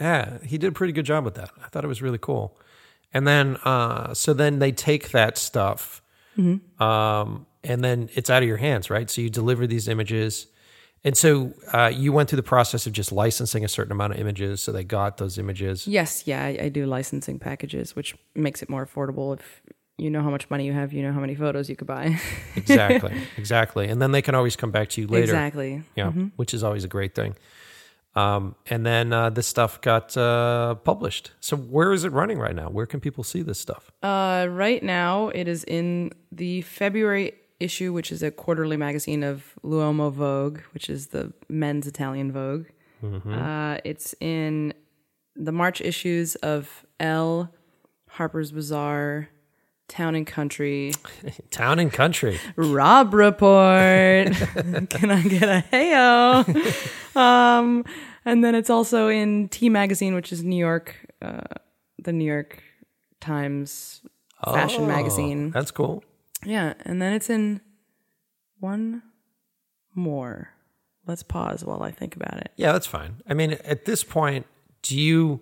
Yeah, 0.00 0.38
he 0.44 0.56
did 0.58 0.68
a 0.68 0.72
pretty 0.72 0.92
good 0.92 1.04
job 1.04 1.24
with 1.24 1.34
that. 1.34 1.50
I 1.62 1.68
thought 1.68 1.84
it 1.84 1.88
was 1.88 2.00
really 2.00 2.18
cool. 2.18 2.56
And 3.12 3.26
then, 3.26 3.56
uh, 3.64 4.14
so 4.14 4.32
then 4.32 4.58
they 4.60 4.70
take 4.70 5.10
that 5.10 5.36
stuff, 5.36 6.02
um, 6.80 7.46
and 7.64 7.82
then 7.82 8.08
it's 8.14 8.30
out 8.30 8.42
of 8.42 8.48
your 8.48 8.56
hands, 8.58 8.90
right? 8.90 9.10
So 9.10 9.20
you 9.20 9.30
deliver 9.30 9.66
these 9.66 9.88
images, 9.88 10.46
And 11.04 11.16
so 11.16 11.52
uh, 11.72 11.90
you 11.94 12.12
went 12.12 12.28
through 12.28 12.38
the 12.38 12.42
process 12.56 12.86
of 12.86 12.92
just 12.92 13.12
licensing 13.12 13.64
a 13.64 13.68
certain 13.68 13.92
amount 13.92 14.14
of 14.14 14.18
images, 14.20 14.60
so 14.60 14.72
they 14.72 14.84
got 14.84 15.16
those 15.18 15.38
images. 15.38 15.86
Yes, 15.86 16.26
yeah, 16.26 16.42
I, 16.44 16.58
I 16.64 16.68
do 16.68 16.86
licensing 16.86 17.38
packages, 17.38 17.94
which 17.94 18.16
makes 18.34 18.62
it 18.62 18.68
more 18.68 18.84
affordable. 18.84 19.38
If 19.38 19.62
you 19.96 20.10
know 20.10 20.22
how 20.22 20.30
much 20.30 20.48
money 20.50 20.66
you 20.66 20.72
have, 20.72 20.92
you 20.92 21.02
know 21.02 21.12
how 21.12 21.20
many 21.20 21.34
photos 21.34 21.68
you 21.68 21.76
could 21.76 21.86
buy. 21.86 22.18
exactly, 22.56 23.12
exactly. 23.36 23.88
And 23.88 24.00
then 24.02 24.12
they 24.12 24.22
can 24.22 24.34
always 24.34 24.56
come 24.56 24.70
back 24.70 24.88
to 24.90 25.00
you 25.00 25.06
later. 25.06 25.24
exactly. 25.24 25.82
Yeah, 25.96 26.10
which 26.36 26.52
is 26.54 26.62
always 26.64 26.84
a 26.84 26.88
great 26.88 27.14
thing. 27.14 27.36
Um, 28.14 28.56
and 28.66 28.84
then 28.84 29.12
uh, 29.12 29.30
this 29.30 29.46
stuff 29.46 29.80
got 29.80 30.16
uh, 30.16 30.74
published. 30.76 31.32
So 31.40 31.56
where 31.56 31.92
is 31.92 32.04
it 32.04 32.12
running 32.12 32.38
right 32.38 32.54
now? 32.54 32.68
Where 32.68 32.86
can 32.86 33.00
people 33.00 33.22
see 33.22 33.42
this 33.42 33.60
stuff? 33.60 33.92
Uh, 34.02 34.46
right 34.50 34.82
now, 34.82 35.28
it 35.28 35.46
is 35.46 35.62
in 35.64 36.10
the 36.32 36.62
February 36.62 37.34
issue, 37.60 37.92
which 37.92 38.10
is 38.10 38.22
a 38.22 38.30
quarterly 38.30 38.76
magazine 38.76 39.22
of 39.22 39.54
L'Uomo 39.62 40.10
Vogue, 40.10 40.60
which 40.72 40.88
is 40.90 41.08
the 41.08 41.32
men's 41.48 41.86
Italian 41.86 42.32
Vogue. 42.32 42.66
Uh, 43.02 43.78
it's 43.84 44.14
in 44.20 44.72
the 45.36 45.52
March 45.52 45.80
issues 45.80 46.34
of 46.36 46.84
Elle, 46.98 47.52
Harper's 48.08 48.50
Bazaar, 48.50 49.28
Town 49.88 50.14
and 50.14 50.26
Country, 50.26 50.92
Town 51.50 51.78
and 51.78 51.92
country. 51.92 52.38
Robb 52.56 53.14
Report. 53.14 54.32
Can 54.90 55.10
I 55.10 55.22
get 55.22 55.42
a 55.44 55.64
heyo? 55.72 57.16
um, 57.16 57.84
and 58.24 58.44
then 58.44 58.54
it's 58.54 58.70
also 58.70 59.08
in 59.08 59.48
T 59.48 59.68
Magazine, 59.68 60.14
which 60.14 60.30
is 60.32 60.44
New 60.44 60.56
York, 60.58 60.94
uh, 61.22 61.40
the 62.02 62.12
New 62.12 62.24
York 62.26 62.62
Times 63.20 64.02
fashion 64.44 64.84
Oh, 64.84 64.86
magazine. 64.88 65.50
That's 65.50 65.70
cool. 65.70 66.04
Yeah, 66.44 66.74
and 66.84 67.00
then 67.02 67.12
it's 67.14 67.30
in 67.30 67.60
one 68.60 69.02
more. 69.94 70.50
Let's 71.06 71.22
pause 71.22 71.64
while 71.64 71.82
I 71.82 71.90
think 71.90 72.14
about 72.16 72.36
it. 72.36 72.52
Yeah, 72.56 72.72
that's 72.72 72.86
fine. 72.86 73.22
I 73.28 73.32
mean, 73.34 73.52
at 73.64 73.86
this 73.86 74.04
point, 74.04 74.46
do 74.82 74.98
you 74.98 75.40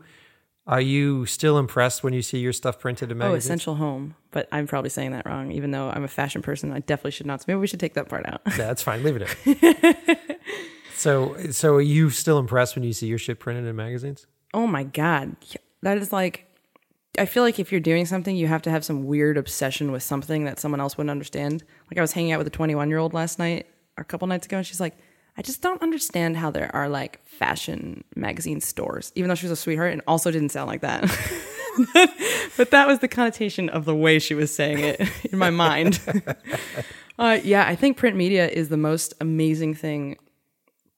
are 0.66 0.81
you 0.81 1.27
still 1.27 1.59
impressed 1.59 2.02
when 2.02 2.12
you 2.12 2.23
see 2.23 2.39
your 2.39 2.52
stuff 2.52 2.78
printed 2.81 3.10
in 3.12 3.18
Oh, 3.18 3.27
magazines? 3.27 3.44
Essential 3.44 3.74
Home, 3.77 4.14
but 4.36 4.48
I'm 4.52 4.66
probably 4.66 4.90
saying 4.90 5.12
that 5.12 5.24
wrong. 5.24 5.50
Even 5.50 5.70
though 5.70 5.88
I'm 5.88 6.04
a 6.04 6.08
fashion 6.08 6.42
person, 6.42 6.70
I 6.70 6.80
definitely 6.80 7.12
should 7.12 7.24
not. 7.24 7.40
So 7.40 7.46
maybe 7.48 7.58
we 7.58 7.66
should 7.66 7.80
take 7.80 7.94
that 7.94 8.10
part 8.10 8.26
out. 8.26 8.42
That's 8.58 8.82
fine. 8.82 9.02
Leave 9.02 9.16
it 9.16 9.34
in. 9.46 10.36
so, 10.94 11.34
so 11.52 11.76
are 11.76 11.80
you 11.80 12.10
still 12.10 12.38
impressed 12.38 12.76
when 12.76 12.84
you 12.84 12.92
see 12.92 13.06
your 13.06 13.16
shit 13.16 13.40
printed 13.40 13.64
in 13.64 13.74
magazines? 13.74 14.26
Oh 14.52 14.66
my 14.66 14.84
god, 14.84 15.36
that 15.80 15.96
is 15.96 16.12
like. 16.12 16.42
I 17.18 17.24
feel 17.24 17.42
like 17.42 17.58
if 17.58 17.72
you're 17.72 17.80
doing 17.80 18.04
something, 18.04 18.36
you 18.36 18.46
have 18.46 18.60
to 18.60 18.70
have 18.70 18.84
some 18.84 19.06
weird 19.06 19.38
obsession 19.38 19.90
with 19.90 20.02
something 20.02 20.44
that 20.44 20.60
someone 20.60 20.82
else 20.82 20.98
wouldn't 20.98 21.10
understand. 21.10 21.64
Like 21.90 21.96
I 21.96 22.02
was 22.02 22.12
hanging 22.12 22.32
out 22.32 22.38
with 22.38 22.46
a 22.46 22.50
21 22.50 22.90
year 22.90 22.98
old 22.98 23.14
last 23.14 23.38
night, 23.38 23.64
or 23.96 24.02
a 24.02 24.04
couple 24.04 24.28
nights 24.28 24.44
ago, 24.44 24.58
and 24.58 24.66
she's 24.66 24.80
like, 24.80 24.98
"I 25.38 25.40
just 25.40 25.62
don't 25.62 25.80
understand 25.80 26.36
how 26.36 26.50
there 26.50 26.70
are 26.76 26.90
like 26.90 27.26
fashion 27.26 28.04
magazine 28.14 28.60
stores." 28.60 29.12
Even 29.14 29.30
though 29.30 29.34
she 29.34 29.46
was 29.46 29.52
a 29.52 29.56
sweetheart, 29.56 29.94
and 29.94 30.02
also 30.06 30.30
didn't 30.30 30.50
sound 30.50 30.68
like 30.68 30.82
that. 30.82 31.04
but 32.57 32.70
that 32.70 32.86
was 32.86 33.01
the 33.01 33.09
connotation 33.09 33.69
of 33.69 33.85
the 33.85 33.94
way 33.94 34.19
she 34.19 34.35
was 34.35 34.55
saying 34.55 34.78
it 34.81 35.01
in 35.32 35.39
my 35.39 35.51
mind. 35.51 36.01
uh, 37.19 37.39
yeah, 37.43 37.66
I 37.66 37.74
think 37.77 37.97
print 37.97 38.16
media 38.16 38.48
is 38.48 38.69
the 38.69 38.77
most 38.77 39.15
amazing 39.20 39.74
thing 39.74 40.16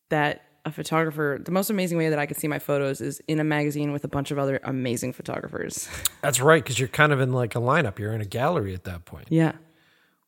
that 0.09 0.43
a 0.65 0.71
photographer, 0.73 1.39
the 1.43 1.51
most 1.53 1.71
amazing 1.71 1.97
way 1.99 2.11
that 2.11 2.19
I 2.19 2.27
could 2.27 2.37
see 2.37 2.49
my 2.49 2.59
photos 2.59 3.01
is 3.01 3.21
in 3.29 3.41
a 3.41 3.45
magazine 3.45 3.93
with 3.93 4.05
a 4.05 4.09
bunch 4.09 4.31
of 4.31 4.39
other 4.39 4.61
amazing 4.65 5.13
photographers. 5.13 5.89
That's 6.21 6.41
right, 6.41 6.63
because 6.63 6.79
you're 6.79 6.89
kind 6.89 7.13
of 7.13 7.21
in 7.21 7.33
like 7.33 7.55
a 7.55 7.59
lineup. 7.61 7.99
You're 7.99 8.13
in 8.13 8.21
a 8.21 8.27
gallery 8.27 8.75
at 8.75 8.85
that 8.85 9.05
point, 9.05 9.27
Yeah. 9.31 9.53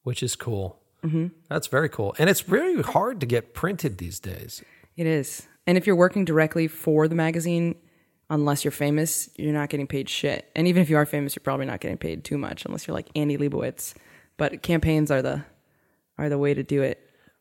which 0.02 0.22
is 0.22 0.36
cool. 0.36 0.78
Mm-hmm. 1.04 1.28
That's 1.48 1.66
very 1.66 1.88
cool, 1.88 2.14
and 2.18 2.28
it's 2.30 2.48
really 2.48 2.82
hard 2.82 3.20
to 3.20 3.26
get 3.26 3.54
printed 3.54 3.98
these 3.98 4.20
days. 4.20 4.62
It 4.96 5.06
is. 5.06 5.46
And 5.66 5.78
if 5.78 5.86
you're 5.86 5.96
working 5.96 6.24
directly 6.24 6.68
for 6.68 7.08
the 7.08 7.14
magazine, 7.14 7.74
unless 8.30 8.64
you're 8.64 8.70
famous, 8.72 9.28
you're 9.36 9.52
not 9.52 9.68
getting 9.68 9.86
paid 9.86 10.08
shit. 10.08 10.48
And 10.56 10.66
even 10.68 10.80
if 10.82 10.88
you 10.88 10.96
are 10.96 11.04
famous, 11.04 11.34
you're 11.36 11.42
probably 11.42 11.66
not 11.66 11.80
getting 11.80 11.98
paid 11.98 12.24
too 12.24 12.38
much 12.38 12.64
unless 12.64 12.86
you're 12.86 12.94
like 12.94 13.08
Annie 13.14 13.36
Leibovitz. 13.36 13.94
But 14.38 14.62
campaigns 14.62 15.10
are 15.10 15.20
the 15.20 15.44
are 16.16 16.28
the 16.28 16.38
way 16.38 16.54
to 16.54 16.62
do 16.62 16.82
it 16.82 16.98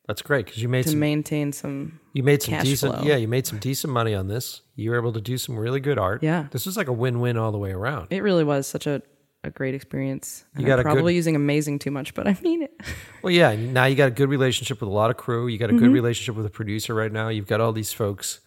That's 0.07 0.21
great 0.21 0.45
because 0.45 0.61
you 0.61 0.69
made 0.69 0.83
to 0.83 0.89
some 0.91 0.99
maintain 0.99 1.51
some 1.53 1.99
you 2.13 2.23
made 2.23 2.41
some 2.41 2.59
decent 2.63 2.95
flow. 2.95 3.03
yeah 3.05 3.17
you 3.17 3.27
made 3.27 3.45
some 3.45 3.59
decent 3.59 3.93
money 3.93 4.13
on 4.15 4.27
this. 4.27 4.61
You 4.75 4.91
were 4.91 4.97
able 4.97 5.13
to 5.13 5.21
do 5.21 5.37
some 5.37 5.57
really 5.57 5.79
good 5.79 5.97
art. 5.99 6.23
Yeah. 6.23 6.47
this 6.51 6.65
was 6.65 6.75
like 6.77 6.87
a 6.87 6.93
win 6.93 7.19
win 7.21 7.37
all 7.37 7.51
the 7.51 7.57
way 7.57 7.71
around. 7.71 8.07
it 8.09 8.23
really 8.23 8.43
was 8.45 8.67
such 8.67 8.87
a, 8.87 9.01
a 9.43 9.49
great 9.49 9.75
experience. 9.75 10.43
And 10.55 10.65
got 10.65 10.73
I'm 10.73 10.79
a 10.79 10.83
good- 10.83 10.93
probably 10.93 11.15
using 11.15 11.35
amazing 11.35 11.79
too 11.79 11.91
much, 11.91 12.13
but 12.13 12.27
I 12.27 12.37
mean 12.41 12.63
it. 12.63 12.73
Well, 13.21 13.31
yeah. 13.31 13.53
Now 13.53 13.83
you 13.83 13.95
got 13.97 14.07
a 14.07 14.11
good 14.11 14.29
relationship 14.29 14.79
with 14.79 14.87
a 14.87 14.93
lot 14.93 15.09
of 15.11 15.17
crew. 15.17 15.47
You 15.47 15.57
got 15.57 15.69
a 15.69 15.73
Mm-hmm. 15.73 15.83
good 15.85 15.91
relationship 15.93 16.35
with 16.35 16.45
a 16.45 16.49
producer 16.49 16.93
right 16.95 17.11
now. 17.11 17.27
You've 17.27 17.47
got 17.47 17.59
all 17.59 17.73
these 17.73 17.91
folks 17.91 18.39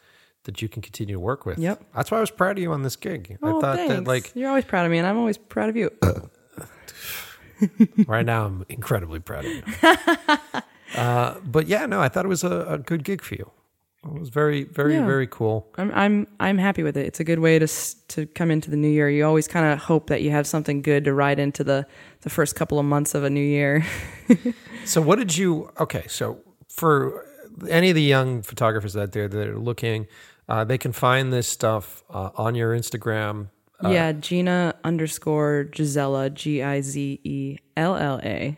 that 0.44 0.60
you 0.62 0.68
can 0.68 0.82
continue 0.82 1.14
to 1.14 1.20
work 1.20 1.46
with. 1.46 1.58
Yep. 1.58 1.82
That's 1.94 2.10
why 2.10 2.18
I 2.18 2.20
was 2.20 2.30
proud 2.30 2.58
of 2.58 2.62
you 2.62 2.72
on 2.72 2.82
this 2.82 2.96
gig. 2.96 3.38
I 3.42 3.46
Oh, 3.48 3.60
thought 3.60 3.76
that 3.76 3.88
thanks. 3.88 4.08
like 4.08 4.32
you're 4.34 4.48
always 4.48 4.64
proud 4.64 4.84
of 4.84 4.90
me, 4.90 4.98
and 4.98 5.06
I'm 5.06 5.18
always 5.18 5.38
proud 5.38 5.68
of 5.68 5.76
you. 5.76 5.90
right 8.06 8.26
now 8.26 8.46
I'm 8.46 8.64
incredibly 8.68 9.20
proud 9.20 9.44
of 9.44 9.52
you. 9.52 9.62
uh, 11.00 11.34
but 11.44 11.66
yeah, 11.68 11.86
no, 11.86 12.00
I 12.00 12.08
thought 12.08 12.24
it 12.24 12.28
was 12.28 12.44
a, 12.44 12.66
a 12.68 12.78
good 12.78 13.04
gig 13.04 13.22
for 13.22 13.34
you. 13.34 13.50
It 14.04 14.18
was 14.18 14.30
very, 14.30 14.64
very, 14.64 14.94
Yeah. 14.94 15.06
very 15.06 15.28
cool. 15.28 15.68
I'm 15.78 15.92
I'm 15.92 16.26
I'm 16.40 16.58
happy 16.58 16.82
with 16.82 16.96
it. 16.96 17.06
It's 17.06 17.20
a 17.20 17.24
good 17.24 17.38
way 17.38 17.60
to 17.60 17.68
to 18.08 18.26
come 18.26 18.50
into 18.50 18.68
the 18.68 18.76
new 18.76 18.88
year. 18.88 19.08
You 19.08 19.24
always 19.24 19.46
kind 19.46 19.72
of 19.72 19.78
hope 19.78 20.08
that 20.08 20.22
you 20.22 20.32
have 20.32 20.44
something 20.44 20.82
good 20.82 21.04
to 21.04 21.14
ride 21.14 21.38
into 21.38 21.62
the 21.62 21.86
the 22.22 22.30
first 22.30 22.56
couple 22.56 22.80
of 22.80 22.84
months 22.84 23.14
of 23.14 23.22
a 23.24 23.30
new 23.30 23.44
year. 23.44 23.84
So 24.84 25.00
what 25.00 25.20
did 25.20 25.36
you? 25.38 25.70
Okay, 25.78 26.04
so 26.08 26.40
for 26.68 27.24
any 27.70 27.90
of 27.90 27.94
the 27.94 28.02
young 28.02 28.42
photographers 28.42 28.96
out 28.96 29.12
there 29.12 29.28
that 29.28 29.48
are 29.48 29.56
looking, 29.56 30.08
uh, 30.48 30.64
they 30.64 30.78
can 30.78 30.92
find 30.92 31.32
this 31.32 31.48
stuff 31.48 32.02
uh, 32.10 32.30
on 32.36 32.54
your 32.54 32.76
Instagram. 32.76 33.48
yeah, 33.82 34.12
Gina 34.12 34.74
underscore 34.84 35.66
Gizella 35.70 36.32
G 36.32 36.62
I 36.62 36.80
Z 36.80 37.20
E 37.24 37.58
L 37.76 37.96
L 37.96 38.20
A. 38.22 38.56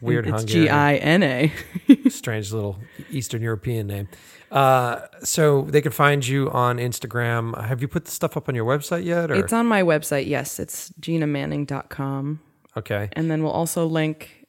Weird 0.00 0.26
It's. 0.28 0.44
G 0.44 0.68
I 0.68 0.96
N 0.96 1.22
A. 1.22 1.52
strange 2.08 2.52
little 2.52 2.78
Eastern 3.10 3.42
European 3.42 3.86
name. 3.86 4.08
Uh, 4.50 5.00
so 5.22 5.62
they 5.62 5.80
can 5.80 5.92
find 5.92 6.26
you 6.26 6.50
on 6.50 6.78
Instagram. 6.78 7.58
Have 7.66 7.82
you 7.82 7.88
put 7.88 8.04
the 8.06 8.10
stuff 8.10 8.36
up 8.36 8.48
on 8.48 8.54
your 8.54 8.64
website 8.64 9.04
yet? 9.04 9.30
Or 9.30 9.34
It's 9.34 9.52
on 9.52 9.66
my 9.66 9.82
website. 9.82 10.26
Yes, 10.26 10.58
it's 10.58 10.90
ginamanning.com. 11.00 12.40
okay, 12.76 13.08
And 13.12 13.30
then 13.30 13.42
we'll 13.42 13.52
also 13.52 13.86
link 13.86 14.46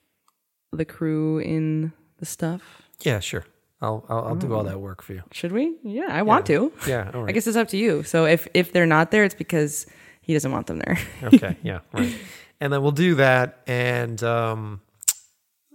the 0.71 0.85
crew 0.85 1.39
in 1.39 1.91
the 2.19 2.25
stuff. 2.25 2.61
yeah, 3.01 3.19
sure. 3.19 3.45
I'll 3.81 4.05
I'll, 4.09 4.25
I'll 4.27 4.35
do 4.35 4.53
all 4.53 4.63
that 4.63 4.79
work 4.79 5.01
for 5.01 5.13
you. 5.13 5.23
Should 5.31 5.51
we? 5.51 5.75
Yeah, 5.83 6.07
I 6.09 6.21
want 6.23 6.45
to. 6.47 6.71
Yeah, 6.87 7.11
all 7.13 7.27
I 7.27 7.31
guess 7.31 7.47
it's 7.47 7.57
up 7.57 7.69
to 7.69 7.77
you. 7.77 8.03
So 8.03 8.25
if 8.25 8.47
if 8.53 8.73
they're 8.73 8.85
not 8.85 9.11
there, 9.11 9.23
it's 9.23 9.35
because 9.35 9.85
he 10.21 10.33
doesn't 10.33 10.51
want 10.51 10.67
them 10.67 10.79
there. 10.79 10.97
okay, 11.23 11.57
yeah, 11.63 11.79
right. 11.93 12.13
And 12.59 12.73
then 12.73 12.81
we'll 12.81 12.91
do 12.91 13.15
that. 13.15 13.61
And 13.67 14.21
um, 14.21 14.81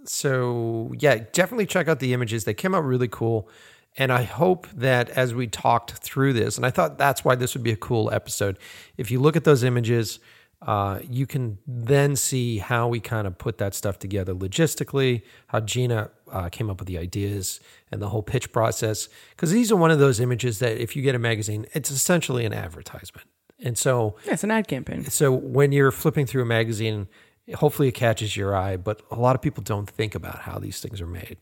so 0.05 0.93
yeah, 0.99 1.23
definitely 1.33 1.65
check 1.65 1.87
out 1.87 1.99
the 1.99 2.13
images. 2.13 2.43
They 2.43 2.53
came 2.53 2.75
out 2.75 2.83
really 2.83 3.07
cool. 3.07 3.49
And 3.97 4.11
I 4.11 4.23
hope 4.23 4.67
that 4.75 5.09
as 5.11 5.33
we 5.33 5.47
talked 5.47 5.91
through 5.91 6.33
this, 6.33 6.57
and 6.57 6.65
I 6.65 6.69
thought 6.69 6.97
that's 6.97 7.23
why 7.23 7.35
this 7.35 7.53
would 7.53 7.63
be 7.63 7.71
a 7.71 7.77
cool 7.77 8.11
episode. 8.11 8.59
If 8.97 9.09
you 9.09 9.21
look 9.21 9.37
at 9.37 9.45
those 9.45 9.63
images, 9.63 10.19
uh, 10.61 10.99
you 11.09 11.25
can 11.25 11.59
then 11.65 12.17
see 12.17 12.57
how 12.57 12.89
we 12.89 12.99
kind 12.99 13.25
of 13.25 13.37
put 13.37 13.57
that 13.59 13.73
stuff 13.73 13.97
together 13.97 14.33
logistically, 14.35 15.21
how 15.47 15.61
Gina 15.61 16.11
uh, 16.31 16.49
came 16.49 16.69
up 16.69 16.79
with 16.79 16.87
the 16.87 16.97
ideas 16.97 17.59
and 17.91 18.01
the 18.01 18.09
whole 18.09 18.23
pitch 18.23 18.51
process. 18.51 19.09
Because 19.31 19.51
these 19.51 19.71
are 19.71 19.75
one 19.75 19.91
of 19.91 19.99
those 19.99 20.19
images 20.19 20.59
that 20.59 20.77
if 20.77 20.95
you 20.95 21.01
get 21.01 21.15
a 21.15 21.19
magazine, 21.19 21.65
it's 21.73 21.91
essentially 21.91 22.45
an 22.45 22.53
advertisement. 22.53 23.27
And 23.59 23.77
so 23.77 24.15
yeah, 24.25 24.33
it's 24.33 24.43
an 24.43 24.51
ad 24.51 24.67
campaign. 24.67 25.05
so 25.05 25.31
when 25.31 25.71
you're 25.71 25.91
flipping 25.91 26.25
through 26.25 26.41
a 26.41 26.45
magazine, 26.45 27.07
hopefully 27.55 27.87
it 27.87 27.93
catches 27.93 28.35
your 28.35 28.55
eye, 28.55 28.77
but 28.77 29.01
a 29.11 29.15
lot 29.15 29.35
of 29.35 29.41
people 29.41 29.63
don't 29.63 29.89
think 29.89 30.15
about 30.15 30.39
how 30.39 30.59
these 30.59 30.81
things 30.81 30.99
are 30.99 31.07
made. 31.07 31.37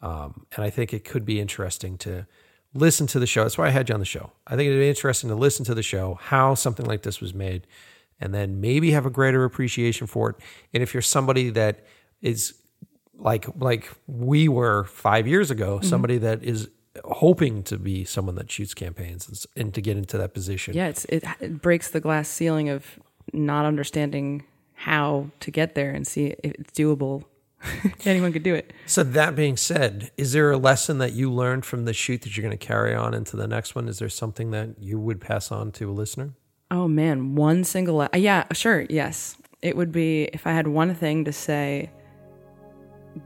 Um, 0.00 0.46
and 0.56 0.64
I 0.64 0.70
think 0.70 0.92
it 0.92 1.04
could 1.04 1.24
be 1.24 1.40
interesting 1.40 1.98
to 1.98 2.26
listen 2.74 3.06
to 3.08 3.18
the 3.18 3.26
show. 3.26 3.42
That's 3.42 3.58
why 3.58 3.66
I 3.66 3.70
had 3.70 3.88
you 3.88 3.94
on 3.94 4.00
the 4.00 4.06
show. 4.06 4.32
I 4.46 4.56
think 4.56 4.68
it'd 4.68 4.80
be 4.80 4.88
interesting 4.88 5.28
to 5.30 5.36
listen 5.36 5.64
to 5.66 5.74
the 5.74 5.82
show, 5.82 6.18
how 6.20 6.54
something 6.54 6.86
like 6.86 7.02
this 7.02 7.20
was 7.20 7.34
made, 7.34 7.66
and 8.20 8.32
then 8.32 8.60
maybe 8.60 8.92
have 8.92 9.06
a 9.06 9.10
greater 9.10 9.44
appreciation 9.44 10.06
for 10.06 10.30
it. 10.30 10.36
And 10.72 10.82
if 10.82 10.94
you're 10.94 11.02
somebody 11.02 11.50
that 11.50 11.84
is 12.20 12.54
like 13.18 13.46
like 13.58 13.90
we 14.06 14.48
were 14.48 14.84
five 14.84 15.26
years 15.26 15.50
ago, 15.50 15.80
somebody 15.80 16.18
that 16.18 16.42
is 16.42 16.68
hoping 17.04 17.62
to 17.64 17.78
be 17.78 18.04
someone 18.04 18.34
that 18.34 18.50
shoots 18.50 18.74
campaigns 18.74 19.28
and, 19.28 19.64
and 19.64 19.74
to 19.74 19.80
get 19.80 19.96
into 19.96 20.18
that 20.18 20.34
position. 20.34 20.74
Yeah, 20.74 20.88
it's 20.88 21.04
it, 21.06 21.24
it 21.40 21.62
breaks 21.62 21.90
the 21.90 22.00
glass 22.00 22.28
ceiling 22.28 22.68
of 22.68 22.98
not 23.32 23.64
understanding 23.64 24.44
how 24.74 25.30
to 25.40 25.50
get 25.50 25.74
there 25.74 25.90
and 25.90 26.06
see 26.06 26.34
if 26.42 26.52
it's 26.52 26.72
doable. 26.72 27.24
Anyone 28.04 28.32
could 28.32 28.42
do 28.42 28.54
it. 28.54 28.72
So 28.86 29.04
that 29.04 29.36
being 29.36 29.56
said, 29.56 30.10
is 30.16 30.32
there 30.32 30.50
a 30.50 30.56
lesson 30.56 30.98
that 30.98 31.12
you 31.12 31.32
learned 31.32 31.64
from 31.64 31.84
the 31.84 31.92
shoot 31.92 32.22
that 32.22 32.36
you're 32.36 32.42
going 32.42 32.58
to 32.58 32.66
carry 32.66 32.92
on 32.92 33.14
into 33.14 33.36
the 33.36 33.46
next 33.46 33.76
one? 33.76 33.88
Is 33.88 34.00
there 34.00 34.08
something 34.08 34.50
that 34.50 34.80
you 34.80 34.98
would 34.98 35.20
pass 35.20 35.52
on 35.52 35.70
to 35.72 35.88
a 35.88 35.92
listener? 35.92 36.34
Oh 36.72 36.88
man, 36.88 37.36
one 37.36 37.64
single. 37.64 38.00
Uh, 38.00 38.08
yeah, 38.14 38.44
sure. 38.52 38.86
Yes, 38.90 39.36
it 39.60 39.76
would 39.76 39.92
be 39.92 40.24
if 40.32 40.46
I 40.46 40.52
had 40.52 40.66
one 40.66 40.94
thing 40.94 41.24
to 41.24 41.32
say. 41.32 41.90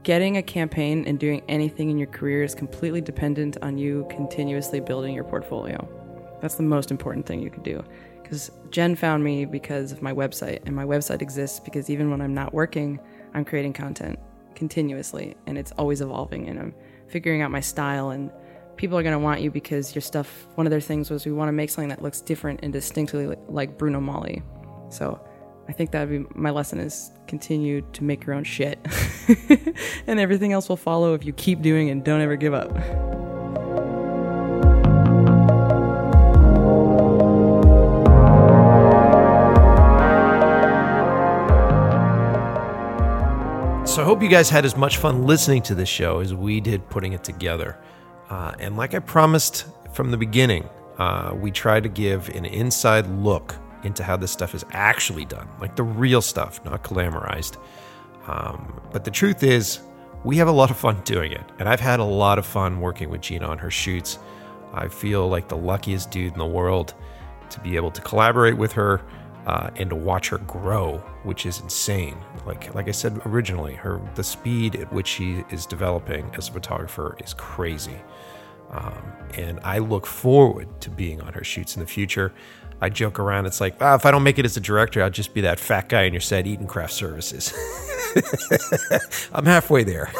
Getting 0.03 0.37
a 0.37 0.43
campaign 0.43 1.05
and 1.07 1.19
doing 1.19 1.41
anything 1.47 1.89
in 1.89 1.97
your 1.97 2.07
career 2.07 2.43
is 2.43 2.53
completely 2.53 3.01
dependent 3.01 3.57
on 3.61 3.77
you 3.77 4.05
continuously 4.09 4.79
building 4.79 5.13
your 5.13 5.23
portfolio. 5.23 5.87
That's 6.41 6.55
the 6.55 6.63
most 6.63 6.91
important 6.91 7.25
thing 7.25 7.41
you 7.41 7.49
could 7.49 7.63
do. 7.63 7.83
Because 8.21 8.51
Jen 8.71 8.95
found 8.95 9.23
me 9.23 9.45
because 9.45 9.91
of 9.91 10.01
my 10.01 10.13
website, 10.13 10.59
and 10.65 10.75
my 10.75 10.83
website 10.83 11.21
exists 11.21 11.59
because 11.61 11.89
even 11.89 12.11
when 12.11 12.21
I'm 12.21 12.33
not 12.33 12.53
working, 12.53 12.99
I'm 13.33 13.45
creating 13.45 13.73
content 13.73 14.19
continuously, 14.53 15.35
and 15.45 15.57
it's 15.57 15.71
always 15.73 16.01
evolving, 16.01 16.49
and 16.49 16.59
I'm 16.59 16.75
figuring 17.07 17.41
out 17.41 17.51
my 17.51 17.61
style. 17.61 18.09
And 18.09 18.29
people 18.75 18.97
are 18.97 19.03
going 19.03 19.13
to 19.13 19.19
want 19.19 19.41
you 19.41 19.49
because 19.49 19.95
your 19.95 20.01
stuff, 20.01 20.47
one 20.55 20.67
of 20.67 20.71
their 20.71 20.81
things 20.81 21.09
was 21.09 21.25
we 21.25 21.31
want 21.31 21.47
to 21.47 21.53
make 21.53 21.69
something 21.69 21.89
that 21.89 22.01
looks 22.01 22.19
different 22.19 22.59
and 22.63 22.73
distinctly 22.73 23.33
like 23.47 23.77
Bruno 23.77 24.01
Magli. 24.01 24.43
So 24.89 25.25
I 25.69 25.73
think 25.73 25.91
that 25.91 26.07
would 26.07 26.29
be 26.29 26.39
my 26.39 26.49
lesson 26.49 26.79
is 26.79 27.11
continue 27.27 27.81
to 27.91 28.03
make 28.03 28.25
your 28.25 28.35
own 28.35 28.45
shit. 28.45 28.79
and 30.07 30.17
everything 30.19 30.53
else 30.53 30.69
will 30.69 30.77
follow 30.77 31.13
if 31.13 31.25
you 31.25 31.33
keep 31.33 31.61
doing 31.61 31.89
and 31.89 32.03
don't 32.03 32.21
ever 32.21 32.37
give 32.37 32.53
up. 32.53 32.71
So 43.87 44.03
I 44.03 44.05
hope 44.05 44.21
you 44.21 44.29
guys 44.29 44.49
had 44.49 44.63
as 44.63 44.77
much 44.77 44.97
fun 44.97 45.25
listening 45.25 45.63
to 45.63 45.75
this 45.75 45.89
show 45.89 46.19
as 46.19 46.33
we 46.33 46.61
did 46.61 46.87
putting 46.89 47.11
it 47.11 47.25
together. 47.25 47.77
Uh, 48.29 48.53
and 48.59 48.77
like 48.77 48.93
I 48.93 48.99
promised 48.99 49.65
from 49.91 50.11
the 50.11 50.17
beginning, 50.17 50.69
uh, 50.97 51.33
we 51.35 51.51
try 51.51 51.81
to 51.81 51.89
give 51.89 52.29
an 52.29 52.45
inside 52.45 53.07
look 53.07 53.55
into 53.83 54.03
how 54.03 54.17
this 54.17 54.31
stuff 54.31 54.55
is 54.55 54.65
actually 54.71 55.25
done, 55.25 55.47
like 55.59 55.75
the 55.75 55.83
real 55.83 56.21
stuff, 56.21 56.63
not 56.65 56.83
glamorized. 56.83 57.57
Um, 58.27 58.81
but 58.91 59.03
the 59.03 59.11
truth 59.11 59.43
is, 59.43 59.79
we 60.23 60.35
have 60.37 60.47
a 60.47 60.51
lot 60.51 60.71
of 60.71 60.77
fun 60.77 61.01
doing 61.03 61.31
it, 61.31 61.43
and 61.59 61.69
I've 61.69 61.79
had 61.79 61.99
a 61.99 62.03
lot 62.03 62.39
of 62.39 62.45
fun 62.45 62.81
working 62.81 63.09
with 63.09 63.21
Gina 63.21 63.47
on 63.47 63.57
her 63.57 63.71
shoots. 63.71 64.19
I 64.73 64.87
feel 64.87 65.27
like 65.27 65.47
the 65.47 65.57
luckiest 65.57 66.11
dude 66.11 66.33
in 66.33 66.39
the 66.39 66.45
world 66.45 66.93
to 67.49 67.59
be 67.61 67.75
able 67.75 67.91
to 67.91 68.01
collaborate 68.01 68.57
with 68.57 68.73
her 68.73 69.01
uh, 69.45 69.69
and 69.77 69.89
to 69.89 69.95
watch 69.95 70.27
her 70.29 70.39
grow, 70.39 70.97
which 71.23 71.45
is 71.45 71.61
insane. 71.61 72.17
Like 72.45 72.73
like 72.75 72.89
I 72.89 72.91
said 72.91 73.21
originally, 73.25 73.75
her 73.75 74.01
the 74.15 74.23
speed 74.23 74.75
at 74.75 74.91
which 74.91 75.07
she 75.07 75.45
is 75.49 75.65
developing 75.65 76.29
as 76.35 76.49
a 76.49 76.51
photographer 76.51 77.15
is 77.23 77.33
crazy. 77.33 78.01
Um, 78.69 79.01
and 79.35 79.59
I 79.61 79.77
look 79.77 80.05
forward 80.05 80.81
to 80.81 80.89
being 80.89 81.21
on 81.21 81.31
her 81.31 81.43
shoots 81.43 81.77
in 81.77 81.79
the 81.79 81.87
future. 81.87 82.33
I 82.81 82.89
joke 82.89 83.19
around. 83.19 83.45
It's 83.45 83.59
like, 83.59 83.75
ah, 83.81 83.95
if 83.95 84.05
I 84.05 84.11
don't 84.11 84.23
make 84.23 84.37
it 84.37 84.45
as 84.45 84.55
a 84.57 84.59
director, 84.59 85.03
I'll 85.03 85.09
just 85.09 85.33
be 85.33 85.41
that 85.41 85.59
fat 85.59 85.89
guy 85.89 86.03
in 86.03 86.13
your 86.13 86.21
set 86.21 86.45
eating 86.45 86.67
craft 86.67 86.93
services. 86.93 87.53
I'm 89.33 89.45
halfway 89.45 89.83
there. 89.83 90.11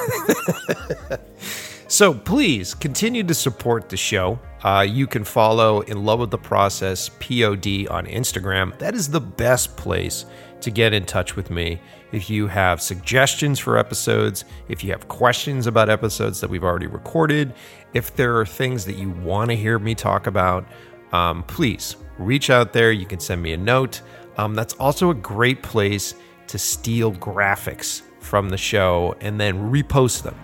so 1.88 2.14
please 2.14 2.74
continue 2.74 3.24
to 3.24 3.34
support 3.34 3.90
the 3.90 3.98
show. 3.98 4.40
Uh, 4.64 4.82
you 4.82 5.06
can 5.06 5.24
follow 5.24 5.82
In 5.82 6.04
Love 6.04 6.20
with 6.20 6.32
the 6.32 6.38
Process 6.38 7.10
POD 7.10 7.88
on 7.90 8.08
Instagram. 8.08 8.78
That 8.80 8.96
is 8.96 9.10
the 9.10 9.22
best 9.22 9.78
place 9.78 10.26
to 10.62 10.72
get 10.72 10.94
in 10.94 11.06
touch 11.06 11.36
with 11.36 11.52
me. 11.52 11.80
If 12.12 12.30
you 12.30 12.48
have 12.48 12.82
suggestions 12.82 13.60
for 13.60 13.78
episodes, 13.78 14.46
if 14.70 14.84
you 14.84 14.92
have 14.92 15.08
questions 15.08 15.68
about 15.68 15.90
episodes 15.90 16.42
that 16.42 16.50
we've 16.50 16.64
already 16.64 16.88
recorded, 16.88 17.54
if 17.94 18.16
there 18.16 18.38
are 18.38 18.46
things 18.46 18.86
that 18.86 18.96
you 18.96 19.12
want 19.12 19.52
to 19.52 19.56
hear 19.56 19.78
me 19.78 19.94
talk 19.94 20.26
about, 20.26 20.66
um, 21.12 21.44
please 21.44 21.96
reach 22.18 22.50
out 22.50 22.74
there. 22.74 22.92
You 22.92 23.06
can 23.06 23.20
send 23.20 23.42
me 23.42 23.54
a 23.54 23.58
note. 23.58 24.02
Um, 24.38 24.54
that's 24.56 24.74
also 24.76 25.10
a 25.10 25.16
great 25.16 25.64
place 25.64 26.16
to 26.48 26.58
steal 26.58 27.14
graphics 27.14 28.04
from 28.20 28.50
the 28.50 28.58
show 28.58 29.16
and 29.22 29.40
then 29.40 29.72
repost 29.72 30.24
them. 30.24 30.36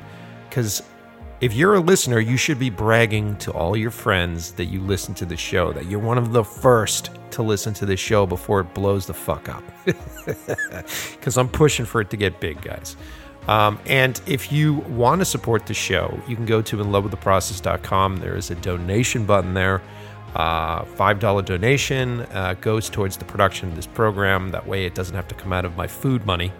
Because 0.50 0.84
if 1.42 1.54
you're 1.54 1.76
a 1.76 1.80
listener, 1.80 2.20
you 2.20 2.38
should 2.38 2.60
be 2.60 2.70
bragging 2.70 3.36
to 3.38 3.52
all 3.52 3.76
your 3.76 3.92
friends 3.92 4.54
that 4.54 4.66
you 4.66 4.80
listen 4.80 5.14
to 5.16 5.26
the 5.26 5.36
show, 5.36 5.74
that 5.74 5.88
you're 5.88 6.00
one 6.00 6.18
of 6.18 6.32
the 6.32 6.44
first 6.44 7.10
to 7.32 7.44
listen 7.44 7.74
to 7.74 7.86
the 7.86 7.98
show 7.98 8.26
before 8.26 8.62
it 8.62 8.74
blows 8.74 9.06
the 9.06 9.14
fuck 9.14 9.50
up. 9.50 9.64
Because 11.12 11.38
I'm 11.38 11.50
pushing 11.50 11.86
for 11.86 12.00
it 12.00 12.10
to 12.12 12.18
get 12.18 12.40
big, 12.40 12.62
guys. 12.62 12.96
Um, 13.48 13.80
and 13.86 14.22
if 14.26 14.52
you 14.52 14.76
want 14.76 15.20
to 15.20 15.26
support 15.26 15.66
the 15.66 15.74
show, 15.74 16.18
you 16.28 16.36
can 16.36 16.46
go 16.46 16.62
to 16.62 16.78
inlovewiththeprocess.com. 16.78 18.18
There 18.18 18.38
is 18.38 18.52
a 18.52 18.56
donation 18.56 19.26
button 19.26 19.54
there. 19.54 19.82
Uh, 20.36 20.84
$5 20.84 21.46
donation 21.46 22.22
uh, 22.32 22.56
goes 22.60 22.90
towards 22.90 23.18
the 23.18 23.26
production 23.26 23.70
of 23.70 23.76
this 23.76 23.86
program. 23.86 24.52
That 24.52 24.66
way, 24.66 24.86
it 24.86 24.96
doesn't 24.96 25.16
have 25.16 25.28
to 25.28 25.36
come 25.36 25.54
out 25.54 25.66
of 25.66 25.78
my 25.78 25.88
food 25.88 26.26
money. 26.26 26.52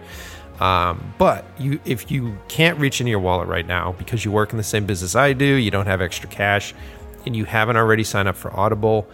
Um, 0.60 1.12
but 1.18 1.44
you, 1.58 1.80
if 1.84 2.10
you 2.10 2.38
can't 2.48 2.78
reach 2.78 3.00
into 3.00 3.10
your 3.10 3.18
wallet 3.18 3.48
right 3.48 3.66
now 3.66 3.92
because 3.92 4.24
you 4.24 4.30
work 4.30 4.52
in 4.52 4.56
the 4.56 4.62
same 4.62 4.86
business 4.86 5.16
I 5.16 5.32
do, 5.32 5.44
you 5.44 5.70
don't 5.70 5.86
have 5.86 6.00
extra 6.00 6.28
cash, 6.28 6.72
and 7.26 7.34
you 7.34 7.44
haven't 7.44 7.76
already 7.76 8.04
signed 8.04 8.28
up 8.28 8.36
for 8.36 8.56
Audible, 8.56 9.08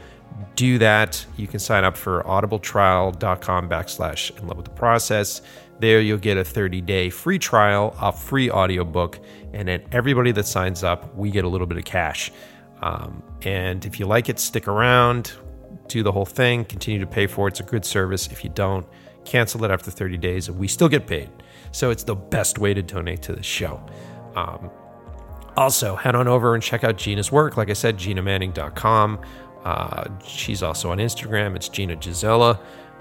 do 0.56 0.78
that. 0.78 1.24
You 1.36 1.46
can 1.46 1.58
sign 1.58 1.84
up 1.84 1.96
for 1.96 2.22
audibletrial.com 2.24 3.68
backslash 3.68 4.38
in 4.38 4.46
love 4.46 4.58
with 4.58 4.66
the 4.66 4.72
process. 4.72 5.42
There 5.78 6.00
you'll 6.00 6.18
get 6.18 6.36
a 6.36 6.44
30 6.44 6.82
day 6.82 7.08
free 7.08 7.38
trial, 7.38 7.96
a 8.00 8.12
free 8.12 8.50
audiobook, 8.50 9.18
and 9.54 9.68
then 9.68 9.82
everybody 9.92 10.32
that 10.32 10.46
signs 10.46 10.84
up, 10.84 11.14
we 11.16 11.30
get 11.30 11.44
a 11.44 11.48
little 11.48 11.66
bit 11.66 11.78
of 11.78 11.84
cash. 11.84 12.30
Um, 12.80 13.22
and 13.42 13.84
if 13.84 14.00
you 14.00 14.06
like 14.06 14.28
it, 14.28 14.38
stick 14.38 14.68
around, 14.68 15.32
do 15.88 16.02
the 16.02 16.12
whole 16.12 16.24
thing, 16.24 16.64
continue 16.64 17.00
to 17.00 17.06
pay 17.06 17.26
for 17.26 17.48
it. 17.48 17.52
It's 17.52 17.60
a 17.60 17.64
good 17.64 17.84
service. 17.84 18.28
If 18.28 18.44
you 18.44 18.50
don't, 18.50 18.86
cancel 19.24 19.64
it 19.64 19.70
after 19.70 19.90
30 19.90 20.16
days, 20.18 20.48
and 20.48 20.58
we 20.58 20.68
still 20.68 20.88
get 20.88 21.06
paid. 21.06 21.30
So 21.72 21.90
it's 21.90 22.04
the 22.04 22.16
best 22.16 22.58
way 22.58 22.74
to 22.74 22.82
donate 22.82 23.22
to 23.22 23.32
the 23.32 23.42
show. 23.42 23.84
Um, 24.34 24.70
also, 25.56 25.94
head 25.96 26.14
on 26.14 26.26
over 26.26 26.54
and 26.54 26.62
check 26.62 26.84
out 26.84 26.96
Gina's 26.96 27.30
work. 27.30 27.56
Like 27.56 27.70
I 27.70 27.74
said, 27.74 27.98
ginamanning.com. 27.98 29.20
Uh, 29.64 30.04
she's 30.24 30.62
also 30.62 30.90
on 30.90 30.98
Instagram. 30.98 31.54
It's 31.54 31.68
Gina 31.68 31.96
Gizella. 31.96 32.58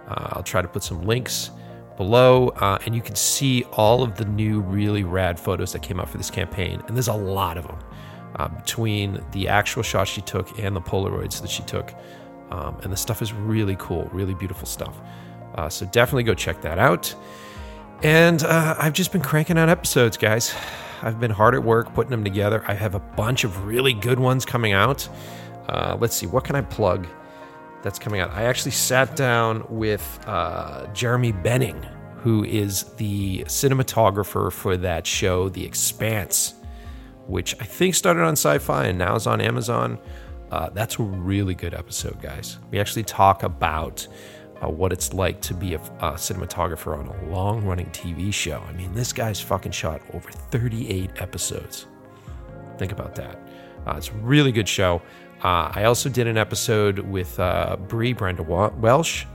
Uh, 0.08 0.30
I'll 0.32 0.44
try 0.44 0.62
to 0.62 0.68
put 0.68 0.84
some 0.84 1.04
links 1.04 1.52
below, 1.96 2.50
uh, 2.50 2.80
and 2.86 2.96
you 2.96 3.02
can 3.02 3.16
see 3.16 3.64
all 3.74 4.04
of 4.04 4.16
the 4.16 4.26
new, 4.26 4.62
really 4.62 5.04
rad 5.04 5.40
photos 5.40 5.74
that 5.74 5.82
came 5.82 6.00
out 6.00 6.10
for 6.10 6.18
this 6.18 6.30
campaign. 6.30 6.82
And 6.88 6.96
there's 6.96 7.08
a 7.08 7.14
lot 7.14 7.58
of 7.58 7.68
them 7.68 7.78
uh, 8.36 8.48
between 8.48 9.24
the 9.32 9.48
actual 9.48 9.84
shots 9.84 10.10
she 10.10 10.22
took 10.22 10.60
and 10.60 10.76
the 10.76 10.82
Polaroids 10.82 11.42
that 11.42 11.50
she 11.50 11.64
took. 11.64 11.94
Um, 12.52 12.80
and 12.84 12.92
the 12.92 12.98
stuff 12.98 13.22
is 13.22 13.34
really 13.34 13.76
cool, 13.80 14.10
really 14.12 14.34
beautiful 14.34 14.68
stuff. 14.68 15.00
Uh, 15.56 15.70
so 15.70 15.86
definitely 15.88 16.24
go 16.24 16.34
check 16.34 16.62
that 16.62 16.80
out. 16.80 17.14
And 18.02 18.44
uh, 18.44 18.76
I've 18.80 18.94
just 18.94 19.12
been 19.12 19.22
cranking 19.22 19.58
out 19.58 19.70
episodes, 19.70 20.18
guys. 20.18 20.54
I've 21.02 21.20
been 21.20 21.32
hard 21.32 21.54
at 21.56 21.64
work 21.64 21.94
putting 21.94 22.12
them 22.12 22.24
together. 22.24 22.64
I 22.68 22.74
have 22.74 22.96
a 22.96 23.00
bunch 23.00 23.44
of 23.44 23.66
really 23.66 23.94
good 23.94 24.20
ones 24.20 24.46
coming 24.46 24.74
out. 24.74 25.08
Uh, 25.68 25.98
let's 26.00 26.16
see, 26.16 26.28
what 26.28 26.44
can 26.44 26.56
I 26.56 26.62
plug 26.62 27.08
that's 27.84 28.00
coming 28.00 28.22
out? 28.22 28.32
I 28.32 28.44
actually 28.44 28.72
sat 28.72 29.16
down 29.16 29.66
with 29.70 30.20
uh, 30.26 30.88
Jeremy 30.94 31.32
Benning, 31.32 31.82
who 32.18 32.44
is 32.44 32.84
the 32.96 33.44
cinematographer 33.46 34.52
for 34.52 34.76
that 34.78 35.06
show, 35.06 35.50
The 35.50 35.64
Expanse, 35.64 36.56
which 37.30 37.56
I 37.60 37.64
think 37.64 37.94
started 37.96 38.24
on 38.24 38.34
sci 38.34 38.58
fi 38.58 38.86
and 38.86 38.98
now 38.98 39.16
is 39.16 39.28
on 39.28 39.40
Amazon. 39.40 40.00
Uh, 40.52 40.70
that's 40.70 40.98
a 40.98 41.04
really 41.04 41.54
good 41.54 41.76
episode, 41.76 42.20
guys. 42.22 42.58
We 42.72 42.80
actually 42.80 43.04
talk 43.04 43.44
about 43.44 44.08
uh, 44.62 44.68
what 44.68 44.92
it's 44.92 45.14
like 45.14 45.40
to 45.42 45.54
be 45.54 45.76
a, 45.76 45.78
a 45.78 46.14
cinematographer 46.14 46.98
on 46.98 47.08
a 47.08 47.30
long 47.30 47.64
running 47.64 47.86
TV 47.92 48.34
show. 48.34 48.64
I 48.68 48.74
mean, 48.74 48.94
this 48.94 49.14
guy's 49.14 49.40
fucking 49.40 49.74
shot 49.74 50.02
over 50.14 50.32
38 50.32 51.22
episodes. 51.22 51.86
Think 52.80 52.92
about 52.92 53.14
that. 53.16 53.40
Uh, 53.86 53.94
it's 53.98 54.10
a 54.10 54.14
really 54.14 54.52
good 54.52 54.68
show. 54.68 55.02
Uh, 55.44 55.72
I 55.74 55.84
also 55.84 56.10
did 56.10 56.28
an 56.28 56.38
episode 56.38 57.00
with 57.00 57.40
uh, 57.40 57.78
Brie 57.88 58.14
Brenda 58.14 58.44
Welsh, 58.44 59.26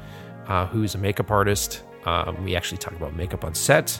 uh, 0.48 0.66
who's 0.66 0.96
a 0.96 0.98
makeup 0.98 1.30
artist. 1.30 1.82
Um, 2.04 2.44
we 2.44 2.56
actually 2.56 2.78
talk 2.78 2.92
about 2.94 3.14
makeup 3.14 3.44
on 3.44 3.54
set. 3.54 3.98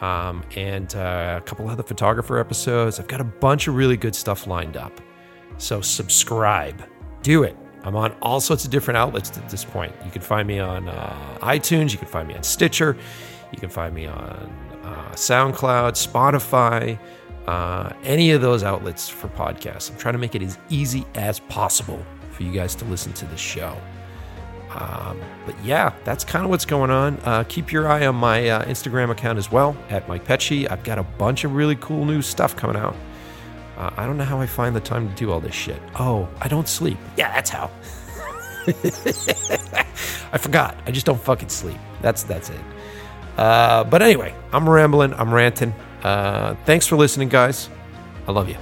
Um, 0.00 0.44
and 0.54 0.94
uh, 0.94 1.40
a 1.42 1.44
couple 1.44 1.68
other 1.68 1.82
photographer 1.82 2.38
episodes. 2.38 3.00
I've 3.00 3.08
got 3.08 3.20
a 3.20 3.24
bunch 3.24 3.66
of 3.66 3.74
really 3.74 3.96
good 3.96 4.14
stuff 4.14 4.46
lined 4.46 4.76
up. 4.76 5.00
So 5.56 5.80
subscribe. 5.80 6.84
Do 7.22 7.42
it. 7.42 7.56
I'm 7.82 7.96
on 7.96 8.12
all 8.22 8.40
sorts 8.40 8.64
of 8.64 8.70
different 8.70 8.96
outlets 8.96 9.36
at 9.36 9.48
this 9.48 9.64
point. 9.64 9.92
You 10.04 10.10
can 10.10 10.22
find 10.22 10.46
me 10.46 10.58
on 10.58 10.88
uh, 10.88 11.38
iTunes, 11.42 11.92
you 11.92 11.98
can 11.98 12.08
find 12.08 12.28
me 12.28 12.34
on 12.34 12.42
Stitcher, 12.42 12.96
you 13.52 13.58
can 13.58 13.70
find 13.70 13.94
me 13.94 14.06
on 14.06 14.52
uh, 14.82 15.10
SoundCloud, 15.12 15.92
Spotify, 15.92 16.98
uh, 17.46 17.92
any 18.02 18.32
of 18.32 18.40
those 18.40 18.62
outlets 18.62 19.08
for 19.08 19.28
podcasts. 19.28 19.90
I'm 19.90 19.96
trying 19.96 20.14
to 20.14 20.18
make 20.18 20.34
it 20.34 20.42
as 20.42 20.58
easy 20.68 21.06
as 21.14 21.40
possible 21.40 22.04
for 22.30 22.42
you 22.42 22.52
guys 22.52 22.74
to 22.76 22.84
listen 22.84 23.12
to 23.14 23.24
the 23.26 23.36
show. 23.36 23.76
Um, 24.78 25.20
but 25.44 25.56
yeah, 25.64 25.92
that's 26.04 26.24
kind 26.24 26.44
of 26.44 26.50
what's 26.50 26.64
going 26.64 26.90
on. 26.90 27.18
Uh, 27.24 27.44
keep 27.48 27.72
your 27.72 27.88
eye 27.88 28.06
on 28.06 28.14
my 28.14 28.48
uh, 28.48 28.64
Instagram 28.66 29.10
account 29.10 29.36
as 29.36 29.50
well 29.50 29.76
at 29.90 30.08
Mike 30.08 30.24
Pecci. 30.24 30.70
I've 30.70 30.84
got 30.84 30.98
a 30.98 31.02
bunch 31.02 31.42
of 31.42 31.54
really 31.54 31.74
cool 31.76 32.04
new 32.04 32.22
stuff 32.22 32.54
coming 32.54 32.76
out. 32.76 32.94
Uh, 33.76 33.90
I 33.96 34.06
don't 34.06 34.16
know 34.16 34.24
how 34.24 34.40
I 34.40 34.46
find 34.46 34.76
the 34.76 34.80
time 34.80 35.08
to 35.08 35.14
do 35.16 35.32
all 35.32 35.40
this 35.40 35.54
shit. 35.54 35.80
Oh, 35.98 36.28
I 36.40 36.46
don't 36.48 36.68
sleep. 36.68 36.98
Yeah, 37.16 37.32
that's 37.32 37.50
how. 37.50 37.70
I 38.68 40.38
forgot. 40.38 40.76
I 40.86 40.90
just 40.92 41.06
don't 41.06 41.20
fucking 41.20 41.48
sleep. 41.48 41.78
That's 42.00 42.22
that's 42.22 42.50
it. 42.50 42.60
Uh, 43.36 43.84
but 43.84 44.02
anyway, 44.02 44.34
I'm 44.52 44.68
rambling. 44.68 45.14
I'm 45.14 45.32
ranting. 45.32 45.72
Uh, 46.02 46.54
thanks 46.66 46.86
for 46.86 46.96
listening, 46.96 47.28
guys. 47.28 47.68
I 48.26 48.32
love 48.32 48.48
you. 48.48 48.56